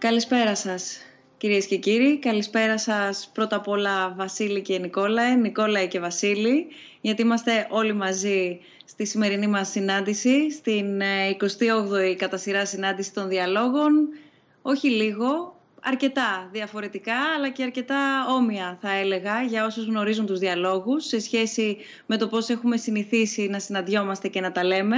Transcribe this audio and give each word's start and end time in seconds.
Καλησπέρα 0.00 0.54
σας 0.54 0.98
κυρίες 1.36 1.66
και 1.66 1.76
κύριοι. 1.76 2.18
Καλησπέρα 2.18 2.78
σας 2.78 3.30
πρώτα 3.34 3.56
απ' 3.56 3.68
όλα 3.68 4.14
Βασίλη 4.16 4.62
και 4.62 4.78
Νικόλαε, 4.78 5.34
Νικόλαε 5.34 5.86
και 5.86 6.00
Βασίλη, 6.00 6.66
γιατί 7.00 7.22
είμαστε 7.22 7.66
όλοι 7.70 7.92
μαζί 7.92 8.60
στη 8.84 9.06
σημερινή 9.06 9.46
μας 9.46 9.68
συνάντηση, 9.68 10.50
στην 10.50 11.00
28η 11.00 11.92
ε, 11.98 12.14
κατά 12.14 12.36
σειρά 12.36 12.66
συνάντηση 12.66 13.12
των 13.12 13.28
διαλόγων. 13.28 14.08
Όχι 14.62 14.88
λίγο, 14.88 15.57
αρκετά 15.82 16.48
διαφορετικά 16.52 17.14
αλλά 17.36 17.48
και 17.48 17.62
αρκετά 17.62 18.26
όμοια 18.28 18.78
θα 18.80 18.92
έλεγα 18.92 19.42
για 19.42 19.64
όσους 19.64 19.86
γνωρίζουν 19.86 20.26
τους 20.26 20.38
διαλόγους 20.38 21.06
σε 21.06 21.20
σχέση 21.20 21.76
με 22.06 22.16
το 22.16 22.28
πώς 22.28 22.48
έχουμε 22.48 22.76
συνηθίσει 22.76 23.48
να 23.48 23.58
συναντιόμαστε 23.58 24.28
και 24.28 24.40
να 24.40 24.52
τα 24.52 24.64
λέμε. 24.64 24.96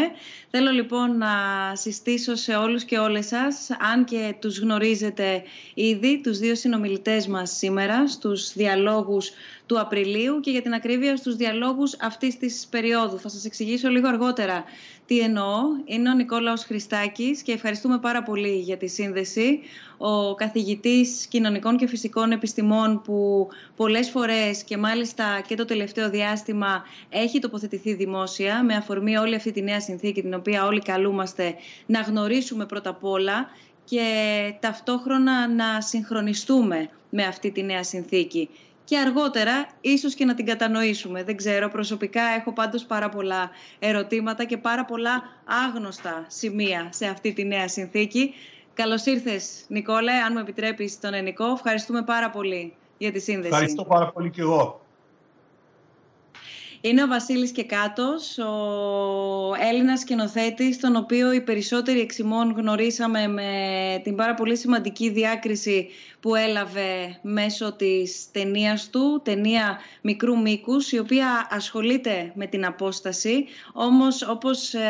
Θέλω 0.51 0.71
λοιπόν 0.71 1.19
να 1.19 1.29
συστήσω 1.73 2.35
σε 2.35 2.55
όλους 2.55 2.85
και 2.85 2.99
όλες 2.99 3.27
σας, 3.27 3.71
αν 3.93 4.05
και 4.05 4.35
τους 4.39 4.59
γνωρίζετε 4.59 5.43
ήδη, 5.75 6.21
τους 6.21 6.39
δύο 6.39 6.55
συνομιλητές 6.55 7.27
μας 7.27 7.51
σήμερα 7.51 8.09
στους 8.09 8.53
διαλόγους 8.53 9.31
του 9.67 9.81
Απριλίου 9.81 10.41
και 10.41 10.51
για 10.51 10.63
την 10.63 10.73
ακρίβεια 10.73 11.17
στους 11.17 11.37
διαλόγους 11.37 11.97
αυτής 12.01 12.39
της 12.39 12.67
περίοδου. 12.71 13.19
Θα 13.19 13.29
σας 13.29 13.45
εξηγήσω 13.45 13.89
λίγο 13.89 14.09
αργότερα 14.09 14.65
τι 15.11 15.19
εννοώ; 15.21 15.61
Είναι 15.85 16.11
ο 16.11 16.15
Νικόλαος 16.15 16.65
Χριστάκης 16.65 17.43
και 17.43 17.53
ευχαριστούμε 17.53 17.99
πάρα 17.99 18.23
πολύ 18.23 18.59
για 18.59 18.77
τη 18.77 18.87
σύνδεση. 18.89 19.61
Ο 19.99 20.35
καθηγητής 20.35 21.27
κοινωνικών 21.27 21.77
και 21.77 21.87
φυσικών 21.87 22.33
επιστημών 22.33 23.03
που 23.03 23.49
πολλές 23.77 24.11
φορές 24.11 24.63
και 24.65 24.77
μάλιστα 24.77 25.43
και 25.47 25.55
το 25.55 25.65
τελευταίο 25.65 26.11
διάστημα 26.11 26.83
έχει 27.09 27.39
τοποθετηθεί 27.39 27.95
δημόσια 27.95 28.63
με 28.65 28.75
αφορμή 28.75 29.17
όλη 29.17 29.35
αυτή 29.35 29.53
τη 29.53 29.63
νέα 29.63 29.81
συνθήκη 29.81 30.23
την 30.23 30.35
οποία 30.35 30.67
όλοι 30.67 30.81
καλούμαστε 30.81 31.55
να 31.87 32.01
γνωρίσουμε 32.01 32.67
πρώτα 32.67 32.91
απ' 32.91 33.05
όλα 33.05 33.49
και 33.85 34.05
ταυτόχρονα 34.61 35.49
να 35.49 35.81
συγχρονιστούμε 35.81 36.89
με 37.11 37.23
αυτή 37.25 37.51
τη 37.51 37.63
νέα 37.63 37.85
συνθήκη 37.85 38.49
και 38.91 38.99
αργότερα 38.99 39.69
ίσως 39.81 40.15
και 40.15 40.25
να 40.25 40.35
την 40.35 40.47
κατανοήσουμε. 40.47 41.25
Δεν 41.25 41.37
ξέρω, 41.37 41.69
προσωπικά 41.69 42.23
έχω 42.23 42.53
πάντως 42.53 42.85
πάρα 42.85 43.09
πολλά 43.09 43.51
ερωτήματα 43.79 44.45
και 44.45 44.57
πάρα 44.57 44.85
πολλά 44.85 45.23
άγνωστα 45.67 46.25
σημεία 46.29 46.89
σε 46.93 47.07
αυτή 47.07 47.33
τη 47.33 47.45
νέα 47.45 47.69
συνθήκη. 47.69 48.35
Καλώς 48.75 49.05
ήρθες 49.05 49.65
Νικόλε, 49.69 50.13
αν 50.13 50.33
μου 50.33 50.39
επιτρέπεις 50.39 51.01
τον 51.01 51.15
Ενικό. 51.15 51.51
Ευχαριστούμε 51.51 52.03
πάρα 52.03 52.31
πολύ 52.31 52.75
για 52.99 53.13
τη 53.13 53.21
σύνδεση. 53.21 53.49
Ευχαριστώ 53.49 53.85
πάρα 53.85 54.11
πολύ 54.13 54.31
και 54.31 54.41
εγώ. 54.41 54.81
Είναι 56.83 57.03
ο 57.03 57.07
Βασίλης 57.07 57.51
Κεκάτος, 57.51 58.39
ο 58.39 59.55
Έλληνας 59.71 60.01
σκηνοθέτης, 60.01 60.79
τον 60.79 60.97
οποίο 60.97 61.33
οι 61.33 61.41
περισσότεροι 61.41 62.01
εξημών 62.01 62.55
γνωρίσαμε 62.57 63.29
με 63.29 63.51
την 64.03 64.17
πάρα 64.17 64.35
πολύ 64.35 64.57
σημαντική 64.57 65.11
διάκριση 65.11 65.89
που 66.21 66.35
έλαβε 66.35 67.19
μέσω 67.23 67.73
της 67.73 68.31
ταινίας 68.33 68.91
του, 68.91 69.21
ταινία 69.25 69.79
μικρού 70.03 70.41
μήκους, 70.41 70.93
η 70.93 70.99
οποία 70.99 71.49
ασχολείται 71.51 72.33
με 72.35 72.47
την 72.47 72.67
απόσταση. 72.67 73.47
Όμως, 73.73 74.23
όπως 74.23 74.75
ε, 74.75 74.81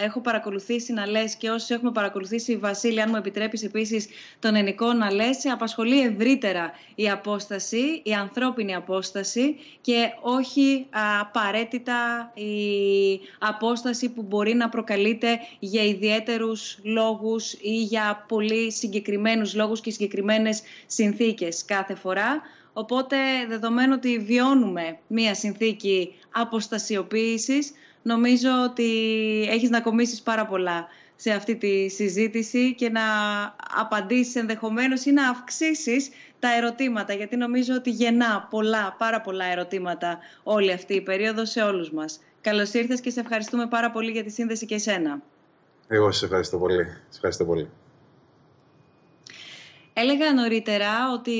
έχω 0.00 0.20
παρακολουθήσει 0.20 0.92
να 0.92 1.06
λες 1.06 1.34
και 1.34 1.50
όσοι 1.50 1.74
έχουμε 1.74 1.90
παρακολουθήσει, 1.92 2.56
Βασίλη, 2.56 3.00
αν 3.00 3.08
μου 3.10 3.16
επιτρέπεις 3.16 3.62
επίσης 3.62 4.08
τον 4.38 4.54
ενικό 4.54 4.92
να 4.92 5.12
λες, 5.12 5.46
απασχολεί 5.52 6.00
ευρύτερα 6.00 6.72
η 6.94 7.10
απόσταση, 7.10 8.00
η 8.04 8.12
ανθρώπινη 8.12 8.74
απόσταση 8.74 9.56
και 9.80 10.08
όχι 10.20 10.86
απαραίτητα 11.20 12.30
η 12.34 13.20
απόσταση 13.38 14.08
που 14.08 14.22
μπορεί 14.22 14.54
να 14.54 14.68
προκαλείται 14.68 15.38
για 15.58 15.82
ιδιαίτερους 15.82 16.78
λόγους 16.82 17.52
ή 17.52 17.82
για 17.82 18.24
πολύ 18.28 18.72
συγκεκριμένους 18.72 19.54
λόγους 19.54 19.80
και 19.80 19.90
συγκεκριμένες 19.90 20.62
συνθήκες 20.86 21.64
κάθε 21.64 21.94
φορά. 21.94 22.40
Οπότε, 22.72 23.16
δεδομένου 23.48 23.92
ότι 23.96 24.18
βιώνουμε 24.18 24.98
μία 25.06 25.34
συνθήκη 25.34 26.14
αποστασιοποίησης, 26.30 27.72
νομίζω 28.02 28.48
ότι 28.70 28.90
έχεις 29.50 29.70
να 29.70 29.80
κομίσεις 29.80 30.22
πάρα 30.22 30.46
πολλά 30.46 30.88
σε 31.16 31.30
αυτή 31.30 31.56
τη 31.56 31.88
συζήτηση 31.88 32.74
και 32.74 32.88
να 32.88 33.02
απαντήσεις 33.80 34.34
ενδεχομένως 34.34 35.04
ή 35.04 35.12
να 35.12 35.28
αυξήσεις 35.28 36.10
τα 36.38 36.56
ερωτήματα, 36.56 37.12
γιατί 37.12 37.36
νομίζω 37.36 37.74
ότι 37.74 37.90
γεννά 37.90 38.46
πολλά, 38.50 38.94
πάρα 38.98 39.20
πολλά 39.20 39.44
ερωτήματα 39.44 40.18
όλη 40.42 40.72
αυτή 40.72 40.94
η 40.94 41.00
περίοδο 41.00 41.44
σε 41.44 41.62
όλους 41.62 41.90
μας. 41.90 42.20
Καλώς 42.40 42.72
ήρθες 42.72 43.00
και 43.00 43.10
σε 43.10 43.20
ευχαριστούμε 43.20 43.66
πάρα 43.66 43.90
πολύ 43.90 44.10
για 44.10 44.24
τη 44.24 44.30
σύνδεση 44.30 44.66
και 44.66 44.74
εσένα. 44.74 45.22
Εγώ 45.88 46.12
σας 46.12 46.22
ευχαριστώ 46.22 46.58
πολύ. 46.58 46.84
Σας 46.84 47.14
ευχαριστώ 47.14 47.44
πολύ. 47.44 47.68
Έλεγα 49.94 50.32
νωρίτερα 50.32 51.12
ότι 51.12 51.34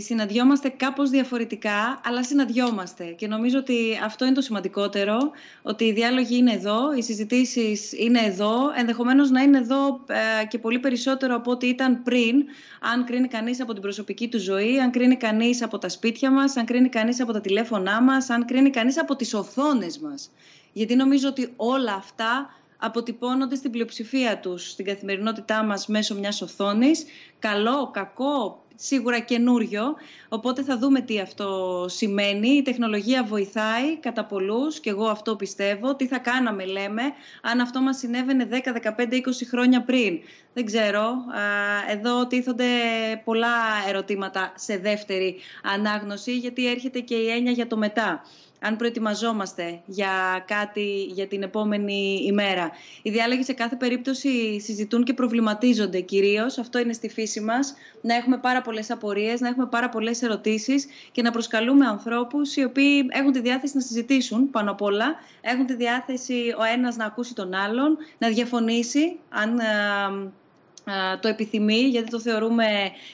συναντιόμαστε 0.00 0.68
κάπως 0.68 1.10
διαφορετικά, 1.10 2.00
αλλά 2.04 2.24
συναντιόμαστε. 2.24 3.04
Και 3.04 3.26
νομίζω 3.26 3.58
ότι 3.58 4.00
αυτό 4.04 4.24
είναι 4.24 4.34
το 4.34 4.40
σημαντικότερο, 4.40 5.30
ότι 5.62 5.84
οι 5.84 5.92
διάλογοι 5.92 6.36
είναι 6.36 6.52
εδώ, 6.52 6.94
οι 6.94 7.02
συζητήσεις 7.02 7.92
είναι 7.92 8.20
εδώ, 8.20 8.72
ενδεχομένως 8.76 9.30
να 9.30 9.42
είναι 9.42 9.58
εδώ 9.58 10.04
ε, 10.06 10.46
και 10.46 10.58
πολύ 10.58 10.78
περισσότερο 10.78 11.34
από 11.34 11.50
ό,τι 11.50 11.66
ήταν 11.66 12.02
πριν, 12.02 12.44
αν 12.80 13.04
κρίνει 13.04 13.28
κανείς 13.28 13.60
από 13.60 13.72
την 13.72 13.82
προσωπική 13.82 14.28
του 14.28 14.38
ζωή, 14.38 14.80
αν 14.80 14.90
κρίνει 14.90 15.16
κανείς 15.16 15.62
από 15.62 15.78
τα 15.78 15.88
σπίτια 15.88 16.30
μας, 16.30 16.56
αν 16.56 16.64
κρίνει 16.64 16.88
κανείς 16.88 17.20
από 17.20 17.32
τα 17.32 17.40
τηλέφωνά 17.40 18.02
μας, 18.02 18.30
αν 18.30 18.44
κρίνει 18.44 18.70
κανείς 18.70 18.98
από 18.98 19.16
τις 19.16 19.34
οθόνες 19.34 19.98
μας. 19.98 20.30
Γιατί 20.72 20.94
νομίζω 20.94 21.28
ότι 21.28 21.52
όλα 21.56 21.94
αυτά 21.94 22.50
αποτυπώνονται 22.84 23.54
στην 23.54 23.70
πλειοψηφία 23.70 24.38
τους 24.38 24.70
στην 24.70 24.84
καθημερινότητά 24.84 25.64
μας 25.64 25.86
μέσω 25.86 26.14
μιας 26.14 26.42
οθόνης. 26.42 27.04
Καλό, 27.38 27.90
κακό, 27.90 28.64
σίγουρα 28.76 29.18
καινούριο, 29.18 29.94
οπότε 30.28 30.62
θα 30.62 30.78
δούμε 30.78 31.00
τι 31.00 31.20
αυτό 31.20 31.84
σημαίνει. 31.88 32.48
Η 32.48 32.62
τεχνολογία 32.62 33.24
βοηθάει 33.24 33.96
κατά 33.96 34.24
πολλούς 34.24 34.80
και 34.80 34.90
εγώ 34.90 35.06
αυτό 35.06 35.36
πιστεύω. 35.36 35.96
Τι 35.96 36.06
θα 36.06 36.18
κάναμε 36.18 36.64
λέμε 36.64 37.02
αν 37.42 37.60
αυτό 37.60 37.80
μας 37.80 37.98
συνέβαινε 37.98 38.48
10, 38.50 38.54
15, 38.54 39.14
20 39.14 39.20
χρόνια 39.50 39.82
πριν. 39.82 40.18
Δεν 40.54 40.64
ξέρω. 40.64 41.14
Εδώ 41.90 42.26
τίθονται 42.26 42.64
πολλά 43.24 43.56
ερωτήματα 43.88 44.52
σε 44.56 44.76
δεύτερη 44.76 45.36
ανάγνωση 45.62 46.36
γιατί 46.36 46.70
έρχεται 46.70 47.00
και 47.00 47.14
η 47.14 47.28
έννοια 47.30 47.52
για 47.52 47.66
το 47.66 47.76
μετά 47.76 48.22
αν 48.60 48.76
προετοιμαζόμαστε 48.76 49.80
για 49.86 50.44
κάτι 50.46 51.04
για 51.04 51.26
την 51.26 51.42
επόμενη 51.42 52.22
ημέρα. 52.26 52.70
Οι 53.02 53.10
διάλογοι 53.10 53.42
σε 53.42 53.52
κάθε 53.52 53.76
περίπτωση 53.76 54.60
συζητούν 54.60 55.04
και 55.04 55.12
προβληματίζονται 55.14 56.00
κυρίως. 56.00 56.58
Αυτό 56.58 56.78
είναι 56.78 56.92
στη 56.92 57.08
φύση 57.08 57.40
μας. 57.40 57.74
Να 58.00 58.14
έχουμε 58.14 58.38
πάρα 58.38 58.62
πολλές 58.62 58.90
απορίες, 58.90 59.40
να 59.40 59.48
έχουμε 59.48 59.66
πάρα 59.66 59.88
πολλές 59.88 60.22
ερωτήσεις 60.22 60.86
και 61.12 61.22
να 61.22 61.30
προσκαλούμε 61.30 61.86
ανθρώπους 61.86 62.56
οι 62.56 62.64
οποίοι 62.64 63.06
έχουν 63.10 63.32
τη 63.32 63.40
διάθεση 63.40 63.76
να 63.76 63.80
συζητήσουν 63.82 64.50
πάνω 64.50 64.70
απ' 64.70 64.82
όλα. 64.82 65.14
Έχουν 65.40 65.66
τη 65.66 65.74
διάθεση 65.74 66.54
ο 66.58 66.62
ένας 66.74 66.96
να 66.96 67.04
ακούσει 67.04 67.34
τον 67.34 67.54
άλλον, 67.54 67.96
να 68.18 68.28
διαφωνήσει 68.28 69.18
αν 69.28 69.58
ε, 69.58 69.64
το 71.20 71.28
επιθυμεί, 71.28 71.80
γιατί 71.80 72.10
το 72.10 72.20
θεωρούμε 72.20 72.66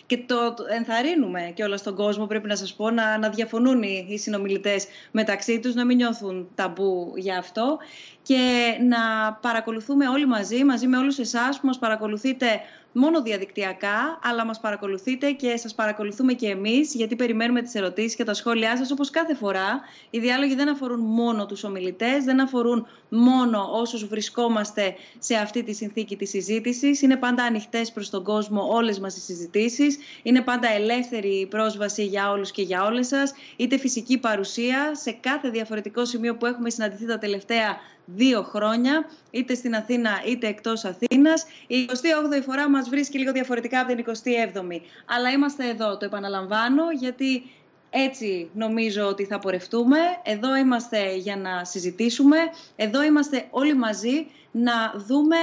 και 0.06 0.19
το 0.26 0.54
ενθαρρύνουμε 0.76 1.53
και 1.54 1.62
όλα 1.62 1.76
στον 1.76 1.94
κόσμο, 1.94 2.26
πρέπει 2.26 2.48
να 2.48 2.56
σας 2.56 2.75
πω, 2.75 2.91
να, 2.91 3.19
να 3.19 3.28
διαφωνούν 3.28 3.82
οι 3.82 4.19
συνομιλητές 4.19 4.86
μεταξύ 5.10 5.60
τους, 5.60 5.75
να 5.75 5.84
μην 5.84 5.97
νιώθουν 5.97 6.48
ταμπού 6.54 7.12
για 7.16 7.38
αυτό. 7.38 7.78
Και 8.22 8.76
να 8.88 9.32
παρακολουθούμε 9.32 10.08
όλοι 10.08 10.26
μαζί, 10.26 10.64
μαζί 10.64 10.86
με 10.86 10.97
όλους 10.97 11.19
εσάς 11.19 11.60
που 11.60 11.66
μας 11.66 11.78
παρακολουθείτε 11.78 12.47
μόνο 12.93 13.23
διαδικτυακά, 13.23 14.19
αλλά 14.23 14.45
μας 14.45 14.61
παρακολουθείτε 14.61 15.31
και 15.31 15.56
σας 15.56 15.75
παρακολουθούμε 15.75 16.33
και 16.33 16.49
εμείς, 16.49 16.95
γιατί 16.95 17.17
περιμένουμε 17.17 17.62
τις 17.62 17.75
ερωτήσεις 17.75 18.15
και 18.15 18.25
τα 18.25 18.34
σχόλιά 18.34 18.77
σας, 18.77 18.91
όπως 18.91 19.11
κάθε 19.11 19.34
φορά. 19.34 19.81
Οι 20.11 20.19
διάλογοι 20.19 20.55
δεν 20.55 20.69
αφορούν 20.69 21.00
μόνο 21.00 21.47
τους 21.47 21.65
ομιλητές, 21.65 22.25
δεν 22.25 22.41
αφορούν 22.41 22.87
μόνο 23.09 23.69
όσους 23.73 24.06
βρισκόμαστε 24.06 24.94
σε 25.19 25.35
αυτή 25.35 25.62
τη 25.62 25.75
συνθήκη 25.75 26.17
της 26.17 26.31
συζήτησης. 26.31 27.03
Είναι 27.03 27.17
πάντα 27.17 27.43
ανοιχτές 27.44 27.93
προς 27.93 28.11
τον 28.11 28.25
κόσμο 28.25 28.69
όλες 28.70 28.99
μας 28.99 29.17
οι 29.17 29.20
συζητήσεις. 29.20 29.99
Είναι 30.23 30.41
πάντα 30.41 30.69
ελεύθερη 30.69 31.29
η 31.29 31.47
πρόσβαση 31.47 32.05
για 32.05 32.31
όλους 32.31 32.50
και 32.50 32.62
για 32.62 32.85
όλες 32.85 33.06
σας. 33.06 33.32
Είτε 33.56 33.79
φυσική 33.79 34.19
παρουσία 34.19 34.94
σε 34.94 35.11
κάθε 35.20 35.49
διαφορετικό 35.50 36.05
σημείο 36.05 36.37
που 36.37 36.47
έχουμε 36.47 36.70
συναντηθεί 36.70 37.06
τα 37.06 37.19
τελευταία 37.19 37.76
δύο 38.15 38.43
χρόνια, 38.43 39.05
είτε 39.31 39.55
στην 39.55 39.75
Αθήνα 39.75 40.11
είτε 40.27 40.47
εκτός 40.47 40.85
Αθήνας. 40.85 41.47
Η 41.67 41.89
28η 41.89 42.43
φορά 42.45 42.69
μας 42.69 42.89
βρίσκει 42.89 43.19
λίγο 43.19 43.33
διαφορετικά 43.33 43.81
από 43.81 43.95
την 43.95 44.05
27η. 44.07 44.81
Αλλά 45.07 45.31
είμαστε 45.31 45.69
εδώ, 45.69 45.97
το 45.97 46.05
επαναλαμβάνω, 46.05 46.83
γιατί 46.99 47.43
έτσι 47.91 48.51
νομίζω 48.55 49.07
ότι 49.07 49.25
θα 49.25 49.39
πορευτούμε. 49.39 49.99
Εδώ 50.23 50.57
είμαστε 50.57 51.15
για 51.17 51.37
να 51.37 51.65
συζητήσουμε. 51.65 52.37
Εδώ 52.77 53.03
είμαστε 53.03 53.47
όλοι 53.51 53.75
μαζί 53.75 54.27
να 54.51 54.93
δούμε 54.97 55.37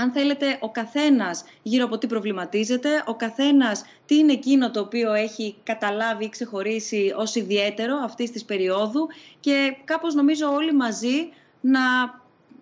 αν 0.00 0.12
θέλετε, 0.12 0.58
ο 0.60 0.70
καθένας 0.70 1.44
γύρω 1.62 1.84
από 1.84 1.98
τι 1.98 2.06
προβληματίζεται, 2.06 3.02
ο 3.06 3.14
καθένας 3.14 3.84
τι 4.06 4.16
είναι 4.16 4.32
εκείνο 4.32 4.70
το 4.70 4.80
οποίο 4.80 5.12
έχει 5.12 5.56
καταλάβει 5.62 6.24
ή 6.24 6.28
ξεχωρίσει 6.28 7.14
ως 7.16 7.34
ιδιαίτερο 7.34 7.96
αυτής 8.04 8.30
της 8.30 8.44
περίοδου 8.44 9.08
και 9.40 9.76
κάπως 9.84 10.14
νομίζω 10.14 10.52
όλοι 10.52 10.72
μαζί 10.74 11.28
να 11.60 11.80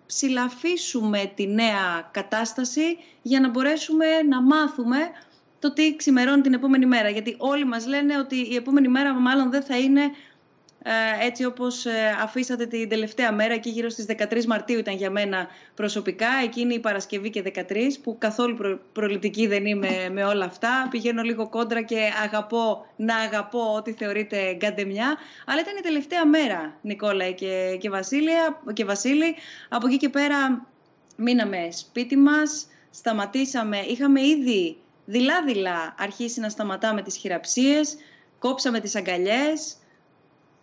ψηλαφίσουμε 0.05 1.31
τη 1.35 1.47
νέα 1.47 2.09
κατάσταση 2.11 2.97
για 3.21 3.39
να 3.39 3.49
μπορέσουμε 3.49 4.05
να 4.29 4.41
μάθουμε 4.41 4.97
το 5.59 5.73
τι 5.73 5.95
ξημερώνει 5.95 6.41
την 6.41 6.53
επόμενη 6.53 6.85
μέρα. 6.85 7.09
Γιατί 7.09 7.35
όλοι 7.37 7.65
μας 7.65 7.85
λένε 7.85 8.17
ότι 8.17 8.35
η 8.35 8.55
επόμενη 8.55 8.87
μέρα 8.87 9.13
μάλλον 9.13 9.49
δεν 9.51 9.63
θα 9.63 9.77
είναι 9.77 10.01
ε, 10.03 10.09
έτσι 11.21 11.45
όπως 11.45 11.85
ε, 11.85 12.17
αφήσατε 12.21 12.65
την 12.65 12.89
τελευταία 12.89 13.33
μέρα, 13.33 13.53
εκεί 13.53 13.69
γύρω 13.69 13.89
στις 13.89 14.05
13 14.09 14.45
Μαρτίου 14.45 14.79
ήταν 14.79 14.95
για 14.95 15.09
μένα 15.11 15.47
προσωπικά, 15.75 16.27
εκείνη 16.43 16.73
η 16.73 16.79
Παρασκευή 16.79 17.29
και 17.29 17.43
13, 17.55 17.75
που 18.03 18.17
καθόλου 18.17 18.79
προληπτική 18.93 19.47
δεν 19.47 19.65
είμαι 19.65 20.09
με 20.11 20.23
όλα 20.23 20.45
αυτά. 20.45 20.87
Πηγαίνω 20.89 21.21
λίγο 21.21 21.49
κόντρα 21.49 21.81
και 21.81 22.09
αγαπώ 22.23 22.85
να 22.95 23.15
αγαπώ 23.15 23.73
ό,τι 23.75 23.93
θεωρείται 23.93 24.53
γκαντεμιά. 24.53 25.17
Αλλά 25.45 25.61
ήταν 25.61 25.77
η 25.77 25.81
τελευταία 25.81 26.25
μέρα, 26.25 26.77
Νικόλα 26.81 27.31
και, 27.31 27.77
και, 27.79 27.89
Βασίλεια, 27.89 28.61
και 28.73 28.85
Βασίλη. 28.85 29.35
Από 29.69 29.87
εκεί 29.87 29.97
και 29.97 30.09
πέρα 30.09 30.67
μείναμε 31.15 31.67
σπίτι 31.71 32.17
μας, 32.17 32.67
σταματήσαμε, 32.89 33.77
είχαμε 33.79 34.25
ήδη 34.25 34.77
δειλά-δειλά 35.05 35.95
αρχίσει 35.97 36.39
να 36.39 36.49
σταματάμε 36.49 37.01
τις 37.01 37.15
χειραψίες, 37.15 37.95
κόψαμε 38.39 38.79
τις 38.79 38.95
αγκαλιές, 38.95 39.77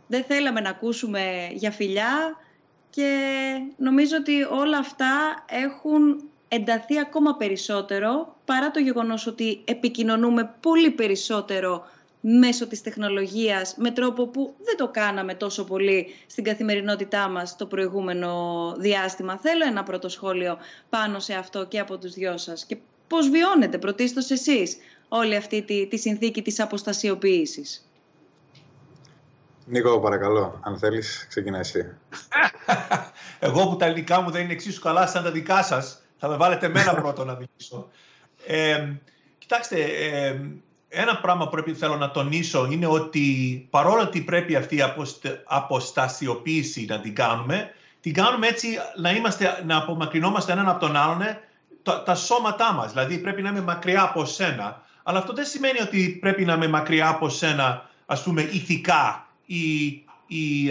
δεν 0.06 0.24
θέλαμε 0.24 0.60
να 0.60 0.68
ακούσουμε 0.70 1.50
για 1.52 1.70
φιλιά 1.70 2.36
και 2.90 3.18
νομίζω 3.76 4.16
ότι 4.16 4.42
όλα 4.42 4.78
αυτά 4.78 5.44
έχουν 5.48 6.22
ενταθεί 6.48 6.98
ακόμα 6.98 7.36
περισσότερο 7.36 8.36
παρά 8.44 8.70
το 8.70 8.78
γεγονός 8.78 9.26
ότι 9.26 9.62
επικοινωνούμε 9.64 10.54
πολύ 10.60 10.90
περισσότερο 10.90 11.84
μέσω 12.26 12.66
της 12.66 12.82
τεχνολογίας 12.82 13.74
με 13.76 13.90
τρόπο 13.90 14.26
που 14.26 14.54
δεν 14.64 14.76
το 14.76 14.88
κάναμε 14.88 15.34
τόσο 15.34 15.64
πολύ 15.64 16.06
στην 16.26 16.44
καθημερινότητά 16.44 17.28
μας 17.28 17.56
το 17.56 17.66
προηγούμενο 17.66 18.74
διάστημα. 18.78 19.38
Θέλω 19.38 19.64
ένα 19.66 19.82
πρώτο 19.82 20.08
σχόλιο 20.08 20.58
πάνω 20.90 21.18
σε 21.18 21.34
αυτό 21.34 21.66
και 21.66 21.78
από 21.78 21.98
τους 21.98 22.12
δυο 22.12 22.36
σας. 22.38 22.64
Και 22.64 22.76
πώς 23.08 23.28
βιώνετε 23.28 23.78
πρωτίστως 23.78 24.30
εσείς 24.30 24.76
όλη 25.08 25.36
αυτή 25.36 25.62
τη, 25.62 25.86
τη 25.86 25.98
συνθήκη 25.98 26.42
της 26.42 26.60
αποστασιοποίησης; 26.60 27.88
Νίκο, 29.66 30.00
παρακαλώ, 30.00 30.58
αν 30.62 30.78
θέλεις, 30.78 31.26
ξεκινά 31.28 31.58
εσύ. 31.58 31.94
Εγώ 33.38 33.68
που 33.68 33.76
τα 33.76 33.84
ελληνικά 33.84 34.20
μου 34.20 34.30
δεν 34.30 34.42
είναι 34.42 34.52
εξίσου 34.52 34.80
καλά 34.80 35.06
σαν 35.06 35.22
τα 35.22 35.30
δικά 35.30 35.62
σας, 35.62 36.02
θα 36.16 36.28
με 36.28 36.36
βάλετε 36.36 36.68
μένα 36.68 36.94
πρώτο 37.00 37.24
να 37.24 37.32
μιλήσω. 37.32 37.88
Ε, 38.46 38.92
κοιτάξτε, 39.38 39.82
ε, 39.82 40.40
ένα 40.88 41.16
πράγμα 41.16 41.44
που 41.44 41.50
πρέπει 41.50 41.74
θέλω 41.74 41.96
να 41.96 42.10
τονίσω 42.10 42.68
είναι 42.70 42.86
ότι 42.86 43.66
παρόλο 43.70 44.02
ότι 44.02 44.20
πρέπει 44.20 44.56
αυτή 44.56 44.76
η 44.76 44.82
αποστασιοποίηση 45.44 46.86
να 46.88 47.00
την 47.00 47.14
κάνουμε, 47.14 47.70
την 48.00 48.14
κάνουμε 48.14 48.46
έτσι 48.46 48.68
να, 48.96 49.10
είμαστε, 49.10 49.62
να 49.66 49.76
απομακρυνόμαστε 49.76 50.52
έναν 50.52 50.68
από 50.68 50.80
τον 50.80 50.96
άλλον 50.96 51.22
ε, 51.22 51.40
τα, 51.82 52.02
τα 52.02 52.14
σώματά 52.14 52.72
μας. 52.72 52.92
Δηλαδή 52.92 53.18
πρέπει 53.18 53.42
να 53.42 53.48
είμαι 53.48 53.60
μακριά 53.60 54.02
από 54.02 54.24
σένα. 54.24 54.82
Αλλά 55.02 55.18
αυτό 55.18 55.32
δεν 55.32 55.44
σημαίνει 55.44 55.80
ότι 55.80 56.18
πρέπει 56.20 56.44
να 56.44 56.54
είμαι 56.54 56.68
μακριά 56.68 57.08
από 57.08 57.28
σένα, 57.28 57.90
ας 58.06 58.22
πούμε, 58.22 58.42
ηθικά 58.42 59.26
ή, 59.46 59.86
ή 60.26 60.68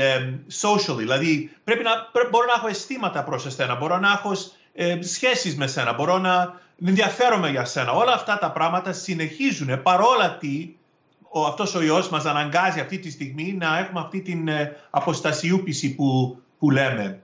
social. 0.61 0.95
Δηλαδή 0.97 1.51
πρέπει 1.63 1.83
να, 1.83 1.91
μπορώ 2.29 2.45
να 2.45 2.53
έχω 2.53 2.67
αισθήματα 2.67 3.23
προς 3.23 3.45
εσένα, 3.45 3.75
μπορώ 3.75 3.97
να 3.97 4.11
έχω 4.11 4.31
ε, 4.73 5.01
σχέσεις 5.01 5.55
με 5.55 5.67
σένα, 5.67 5.93
μπορώ 5.93 6.17
να 6.17 6.61
ενδιαφέρομαι 6.85 7.49
για 7.49 7.65
σένα. 7.65 7.91
Όλα 7.91 8.13
αυτά 8.13 8.37
τα 8.37 8.51
πράγματα 8.51 8.93
συνεχίζουν 8.93 9.81
παρόλα 9.81 10.37
τι 10.37 10.75
ο, 11.29 11.45
αυτός 11.45 11.75
ο 11.75 11.81
ιός 11.81 12.09
μας 12.09 12.25
αναγκάζει 12.25 12.79
αυτή 12.79 12.99
τη 12.99 13.11
στιγμή 13.11 13.55
να 13.59 13.77
έχουμε 13.77 13.99
αυτή 13.99 14.21
την 14.21 14.47
ε, 14.47 14.75
αποστασιούπηση 14.89 15.95
που, 15.95 16.37
που 16.59 16.71
λέμε. 16.71 17.21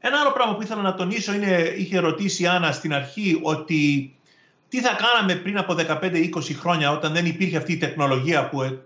Ένα 0.00 0.20
άλλο 0.20 0.32
πράγμα 0.32 0.54
που 0.54 0.62
ήθελα 0.62 0.82
να 0.82 0.94
τονίσω 0.94 1.32
είναι, 1.32 1.74
είχε 1.76 1.98
ρωτήσει 1.98 2.42
η 2.42 2.46
Άννα 2.46 2.72
στην 2.72 2.94
αρχή 2.94 3.40
ότι 3.42 4.12
τι 4.68 4.80
θα 4.80 4.96
κάναμε 4.96 5.34
πριν 5.34 5.58
από 5.58 5.74
15-20 5.78 6.30
χρόνια 6.58 6.92
όταν 6.92 7.12
δεν 7.12 7.26
υπήρχε 7.26 7.56
αυτή 7.56 7.72
η 7.72 7.76
τεχνολογία 7.76 8.48
που 8.48 8.80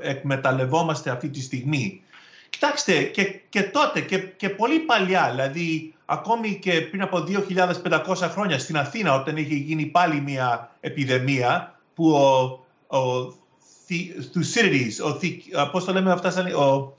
εκμεταλλευόμαστε 0.00 1.10
αυτή 1.10 1.28
τη 1.28 1.40
στιγμή. 1.40 2.02
Κοιτάξτε, 2.50 3.02
και, 3.02 3.24
και 3.48 3.62
τότε 3.62 4.00
και, 4.00 4.18
και 4.18 4.48
πολύ 4.48 4.78
παλιά, 4.78 5.28
δηλαδή 5.30 5.94
ακόμη 6.04 6.58
και 6.58 6.80
πριν 6.80 7.02
από 7.02 7.24
2.500 7.28 8.16
χρόνια 8.16 8.58
στην 8.58 8.76
Αθήνα 8.76 9.14
όταν 9.14 9.36
είχε 9.36 9.54
γίνει 9.54 9.86
πάλι 9.86 10.20
μια 10.20 10.76
επιδημία 10.80 11.78
που 11.94 12.10
ο, 12.10 12.98
ο 12.98 13.34
Thucydides, 14.34 14.94
ο, 15.04 15.70
πώς 15.70 15.84
το 15.84 15.92
λέμε 15.92 16.12
αυτά 16.12 16.44
ο, 16.54 16.96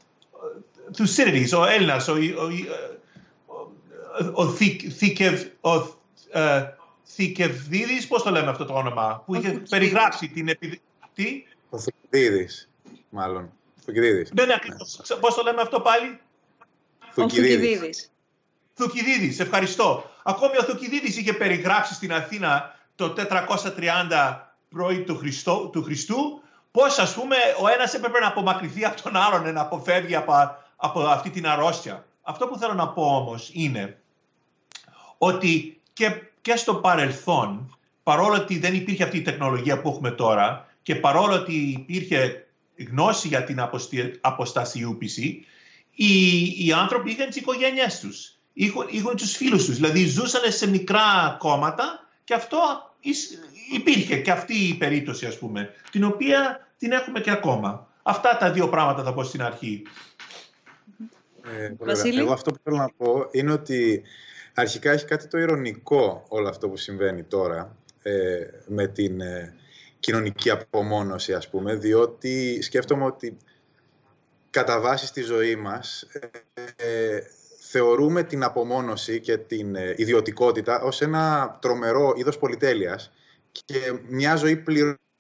Thucydides, 0.98 1.60
ο 1.60 1.66
Έλληνας, 1.66 2.08
ο, 2.08 2.14
ο, 2.14 2.18
ο, 4.32 4.42
ο, 5.62 5.82
ο, 7.12 7.14
Θηκευδίδης, 7.14 8.08
πώς 8.08 8.24
το 8.24 8.30
λέμε 8.30 8.50
αυτό 8.50 8.66
το 8.66 8.74
όνομα, 8.74 9.24
που 9.26 9.36
είχε 9.36 9.52
περιγράψει 9.70 10.28
την 10.28 10.48
επιδημία. 10.48 10.82
Τι; 11.14 11.44
Ο 11.70 11.78
Θουκυδίδης, 11.78 12.70
μάλλον. 13.10 13.52
Θουκυδίδης. 13.86 14.32
Ναι, 14.32 14.46
ναι, 14.46 14.54
ναι. 14.54 15.16
Πώς 15.20 15.36
το 15.36 15.42
λέμε 15.44 15.62
αυτό 15.62 15.80
πάλι; 15.80 16.20
Θουκυδίδης. 17.12 18.12
Θουκυδίδης, 18.74 19.40
ευχαριστώ. 19.40 20.10
Ακόμη 20.24 20.58
ο 20.58 20.64
Θουκυδίδης 20.64 21.18
είχε 21.18 21.34
περιγράψει 21.34 21.94
στην 21.94 22.14
Αθήνα 22.14 22.80
το 22.96 23.14
430 23.18 24.40
πρώην 24.70 25.06
του, 25.06 25.18
Χριστό, 25.18 25.70
του 25.72 25.84
Χριστού 25.84 26.42
πώς 26.72 26.98
ας 27.00 27.14
πούμε 27.14 27.36
ο 27.62 27.68
ένας 27.68 27.94
έπρεπε 27.94 28.20
να 28.20 28.28
απομακρυνθεί 28.28 28.86
από 28.86 29.02
τον 29.02 29.16
άλλον 29.16 29.54
να 29.54 29.62
αποφεύγει 29.62 30.16
από, 30.16 30.34
από 30.76 31.00
αυτή 31.00 31.30
την 31.30 31.48
αρρώστια. 31.48 32.06
Αυτό 32.22 32.48
που 32.48 32.58
θέλω 32.58 32.74
να 32.74 32.90
πω 32.90 33.04
όμως 33.04 33.50
είναι 33.54 34.02
ότι 35.18 35.82
και 35.94 36.31
και 36.42 36.56
στο 36.56 36.76
παρελθόν, 36.76 37.78
παρόλο 38.04 38.36
ότι 38.36 38.60
δεν 38.60 38.74
υπήρχε 38.74 39.04
αυτή 39.04 39.18
η 39.18 39.22
τεχνολογία 39.22 39.82
που 39.82 39.90
έχουμε 39.90 40.12
τώρα 40.12 40.68
και 40.82 40.96
παρόλο 40.96 41.34
ότι 41.34 41.54
υπήρχε 41.54 42.48
γνώση 42.90 43.28
για 43.28 43.44
την 43.44 43.70
αποστασιούπηση, 44.22 45.46
οι, 45.96 46.44
οι 46.66 46.72
άνθρωποι 46.72 47.12
είχαν 47.12 47.28
τις 47.28 47.36
οικογένειές 47.36 48.00
τους, 48.00 48.38
είχαν, 48.54 48.88
είχαν 48.90 49.16
τους 49.16 49.36
φίλους 49.36 49.66
τους. 49.66 49.76
Δηλαδή 49.76 50.06
ζούσαν 50.06 50.52
σε 50.52 50.70
μικρά 50.70 51.36
κόμματα 51.40 52.08
και 52.24 52.34
αυτό 52.34 52.60
υπήρχε 53.74 54.18
και 54.18 54.32
αυτή 54.32 54.54
η 54.54 54.74
περίπτωση, 54.74 55.26
ας 55.26 55.38
πούμε, 55.38 55.70
την 55.92 56.04
οποία 56.04 56.68
την 56.78 56.92
έχουμε 56.92 57.20
και 57.20 57.32
ακόμα. 57.32 57.88
Αυτά 58.04 58.38
τα 58.38 58.52
δύο 58.52 58.70
πράγματα 58.70 59.04
θα 59.04 59.14
πω 59.14 59.24
στην 59.24 59.42
αρχή. 59.42 59.82
Ε, 61.44 62.20
Εγώ 62.20 62.34
αυτό 62.34 62.52
που 62.52 62.60
θέλω 62.64 62.78
να 62.78 62.90
πω 62.98 63.28
είναι 63.32 63.52
ότι 63.52 64.02
Αρχικά 64.54 64.92
έχει 64.92 65.06
κάτι 65.06 65.28
το 65.28 65.38
ηρωνικό 65.38 66.26
όλο 66.28 66.50
αυτό 66.50 66.70
που 66.70 66.78
συμβαίνει 66.78 67.24
τώρα 67.24 67.76
ε, 68.02 68.38
με 68.68 68.88
την 68.88 69.22
ε, 69.22 69.54
κοινωνική 70.00 70.50
απομόνωση, 70.50 71.34
ας 71.34 71.50
πούμε, 71.50 71.76
διότι 71.76 72.62
σκέφτομαι 72.62 73.06
ότι 73.06 73.38
κατά 74.50 74.80
βάση 74.80 75.06
στη 75.06 75.22
ζωή 75.22 75.56
μας 75.56 76.08
ε, 76.76 77.20
θεωρούμε 77.60 78.24
την 78.24 78.44
απομόνωση 78.44 79.20
και 79.20 79.38
την 79.38 79.76
ιδιωτικότητα 79.96 80.82
ως 80.82 81.02
ένα 81.02 81.58
τρομερό 81.62 82.14
είδος 82.16 82.38
πολυτέλειας 82.38 83.12
και 83.52 83.94
μια 84.08 84.36
ζωή 84.36 84.56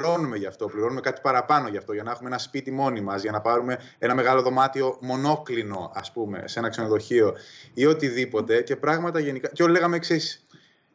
πληρώνουμε 0.02 0.38
γι' 0.38 0.46
αυτό, 0.46 0.66
πληρώνουμε 0.66 1.02
κάτι 1.02 1.22
παραπάνω 1.22 1.68
γι' 1.68 1.78
αυτό, 1.78 1.94
για 1.94 2.04
να 2.04 2.12
έχουμε 2.12 2.30
ένα 2.30 2.38
σπίτι 2.38 2.72
μόνοι 2.72 3.02
μας, 3.02 3.22
για 3.22 3.32
να 3.32 3.42
πάρουμε 3.42 3.78
ένα 4.00 4.16
μεγάλο 4.16 4.42
δωμάτιο 4.42 4.98
μονόκλινο, 5.02 5.92
ας 5.96 6.12
πούμε, 6.12 6.44
σε 6.46 6.60
ένα 6.60 6.70
ξενοδοχείο 6.70 7.36
ή 7.74 7.86
οτιδήποτε 7.86 8.62
και 8.62 8.76
πράγματα 8.76 9.20
γενικά. 9.20 9.50
Και 9.50 9.64
όλοι 9.64 9.72
λέγαμε 9.72 9.96
εξής. 9.96 10.46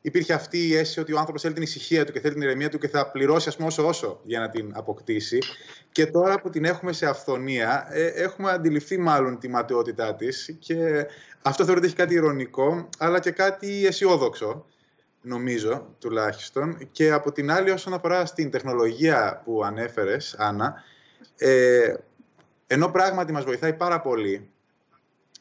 Υπήρχε 0.00 0.32
αυτή 0.32 0.68
η 0.68 0.74
αίσθηση 0.76 1.00
ότι 1.00 1.12
ο 1.12 1.18
άνθρωπος 1.18 1.42
θέλει 1.42 1.54
την 1.54 1.62
ησυχία 1.62 2.04
του 2.04 2.12
και 2.12 2.20
θέλει 2.20 2.32
την 2.32 2.42
ηρεμία 2.42 2.68
του 2.68 2.78
και 2.78 2.88
θα 2.88 3.10
πληρώσει, 3.10 3.48
ας 3.48 3.56
πούμε, 3.56 3.68
όσο 3.68 3.86
όσο 3.86 4.20
για 4.22 4.40
να 4.40 4.48
την 4.48 4.72
αποκτήσει. 4.74 5.38
Και 5.92 6.06
τώρα 6.06 6.40
που 6.40 6.50
την 6.50 6.64
έχουμε 6.64 6.92
σε 6.92 7.06
αυθονία, 7.06 7.86
ε, 7.90 8.06
έχουμε 8.06 8.50
αντιληφθεί 8.50 8.98
μάλλον 8.98 9.38
τη 9.38 9.48
ματαιότητά 9.48 10.14
της. 10.14 10.56
Και 10.58 11.06
αυτό 11.42 11.64
θεωρείται 11.64 11.86
ότι 11.86 11.86
έχει 11.86 11.96
κάτι 11.96 12.14
ηρωνικό, 12.14 12.88
αλλά 12.98 13.20
και 13.20 13.30
κάτι 13.30 13.86
αισιόδοξο 13.86 14.66
νομίζω 15.26 15.94
τουλάχιστον. 15.98 16.88
Και 16.92 17.12
από 17.12 17.32
την 17.32 17.50
άλλη 17.50 17.70
όσον 17.70 17.94
αφορά 17.94 18.26
στην 18.26 18.50
τεχνολογία 18.50 19.42
που 19.44 19.64
ανέφερες, 19.64 20.34
Άννα, 20.38 20.82
ε, 21.36 21.94
ενώ 22.66 22.88
πράγματι 22.88 23.32
μας 23.32 23.44
βοηθάει 23.44 23.72
πάρα 23.72 24.00
πολύ 24.00 24.50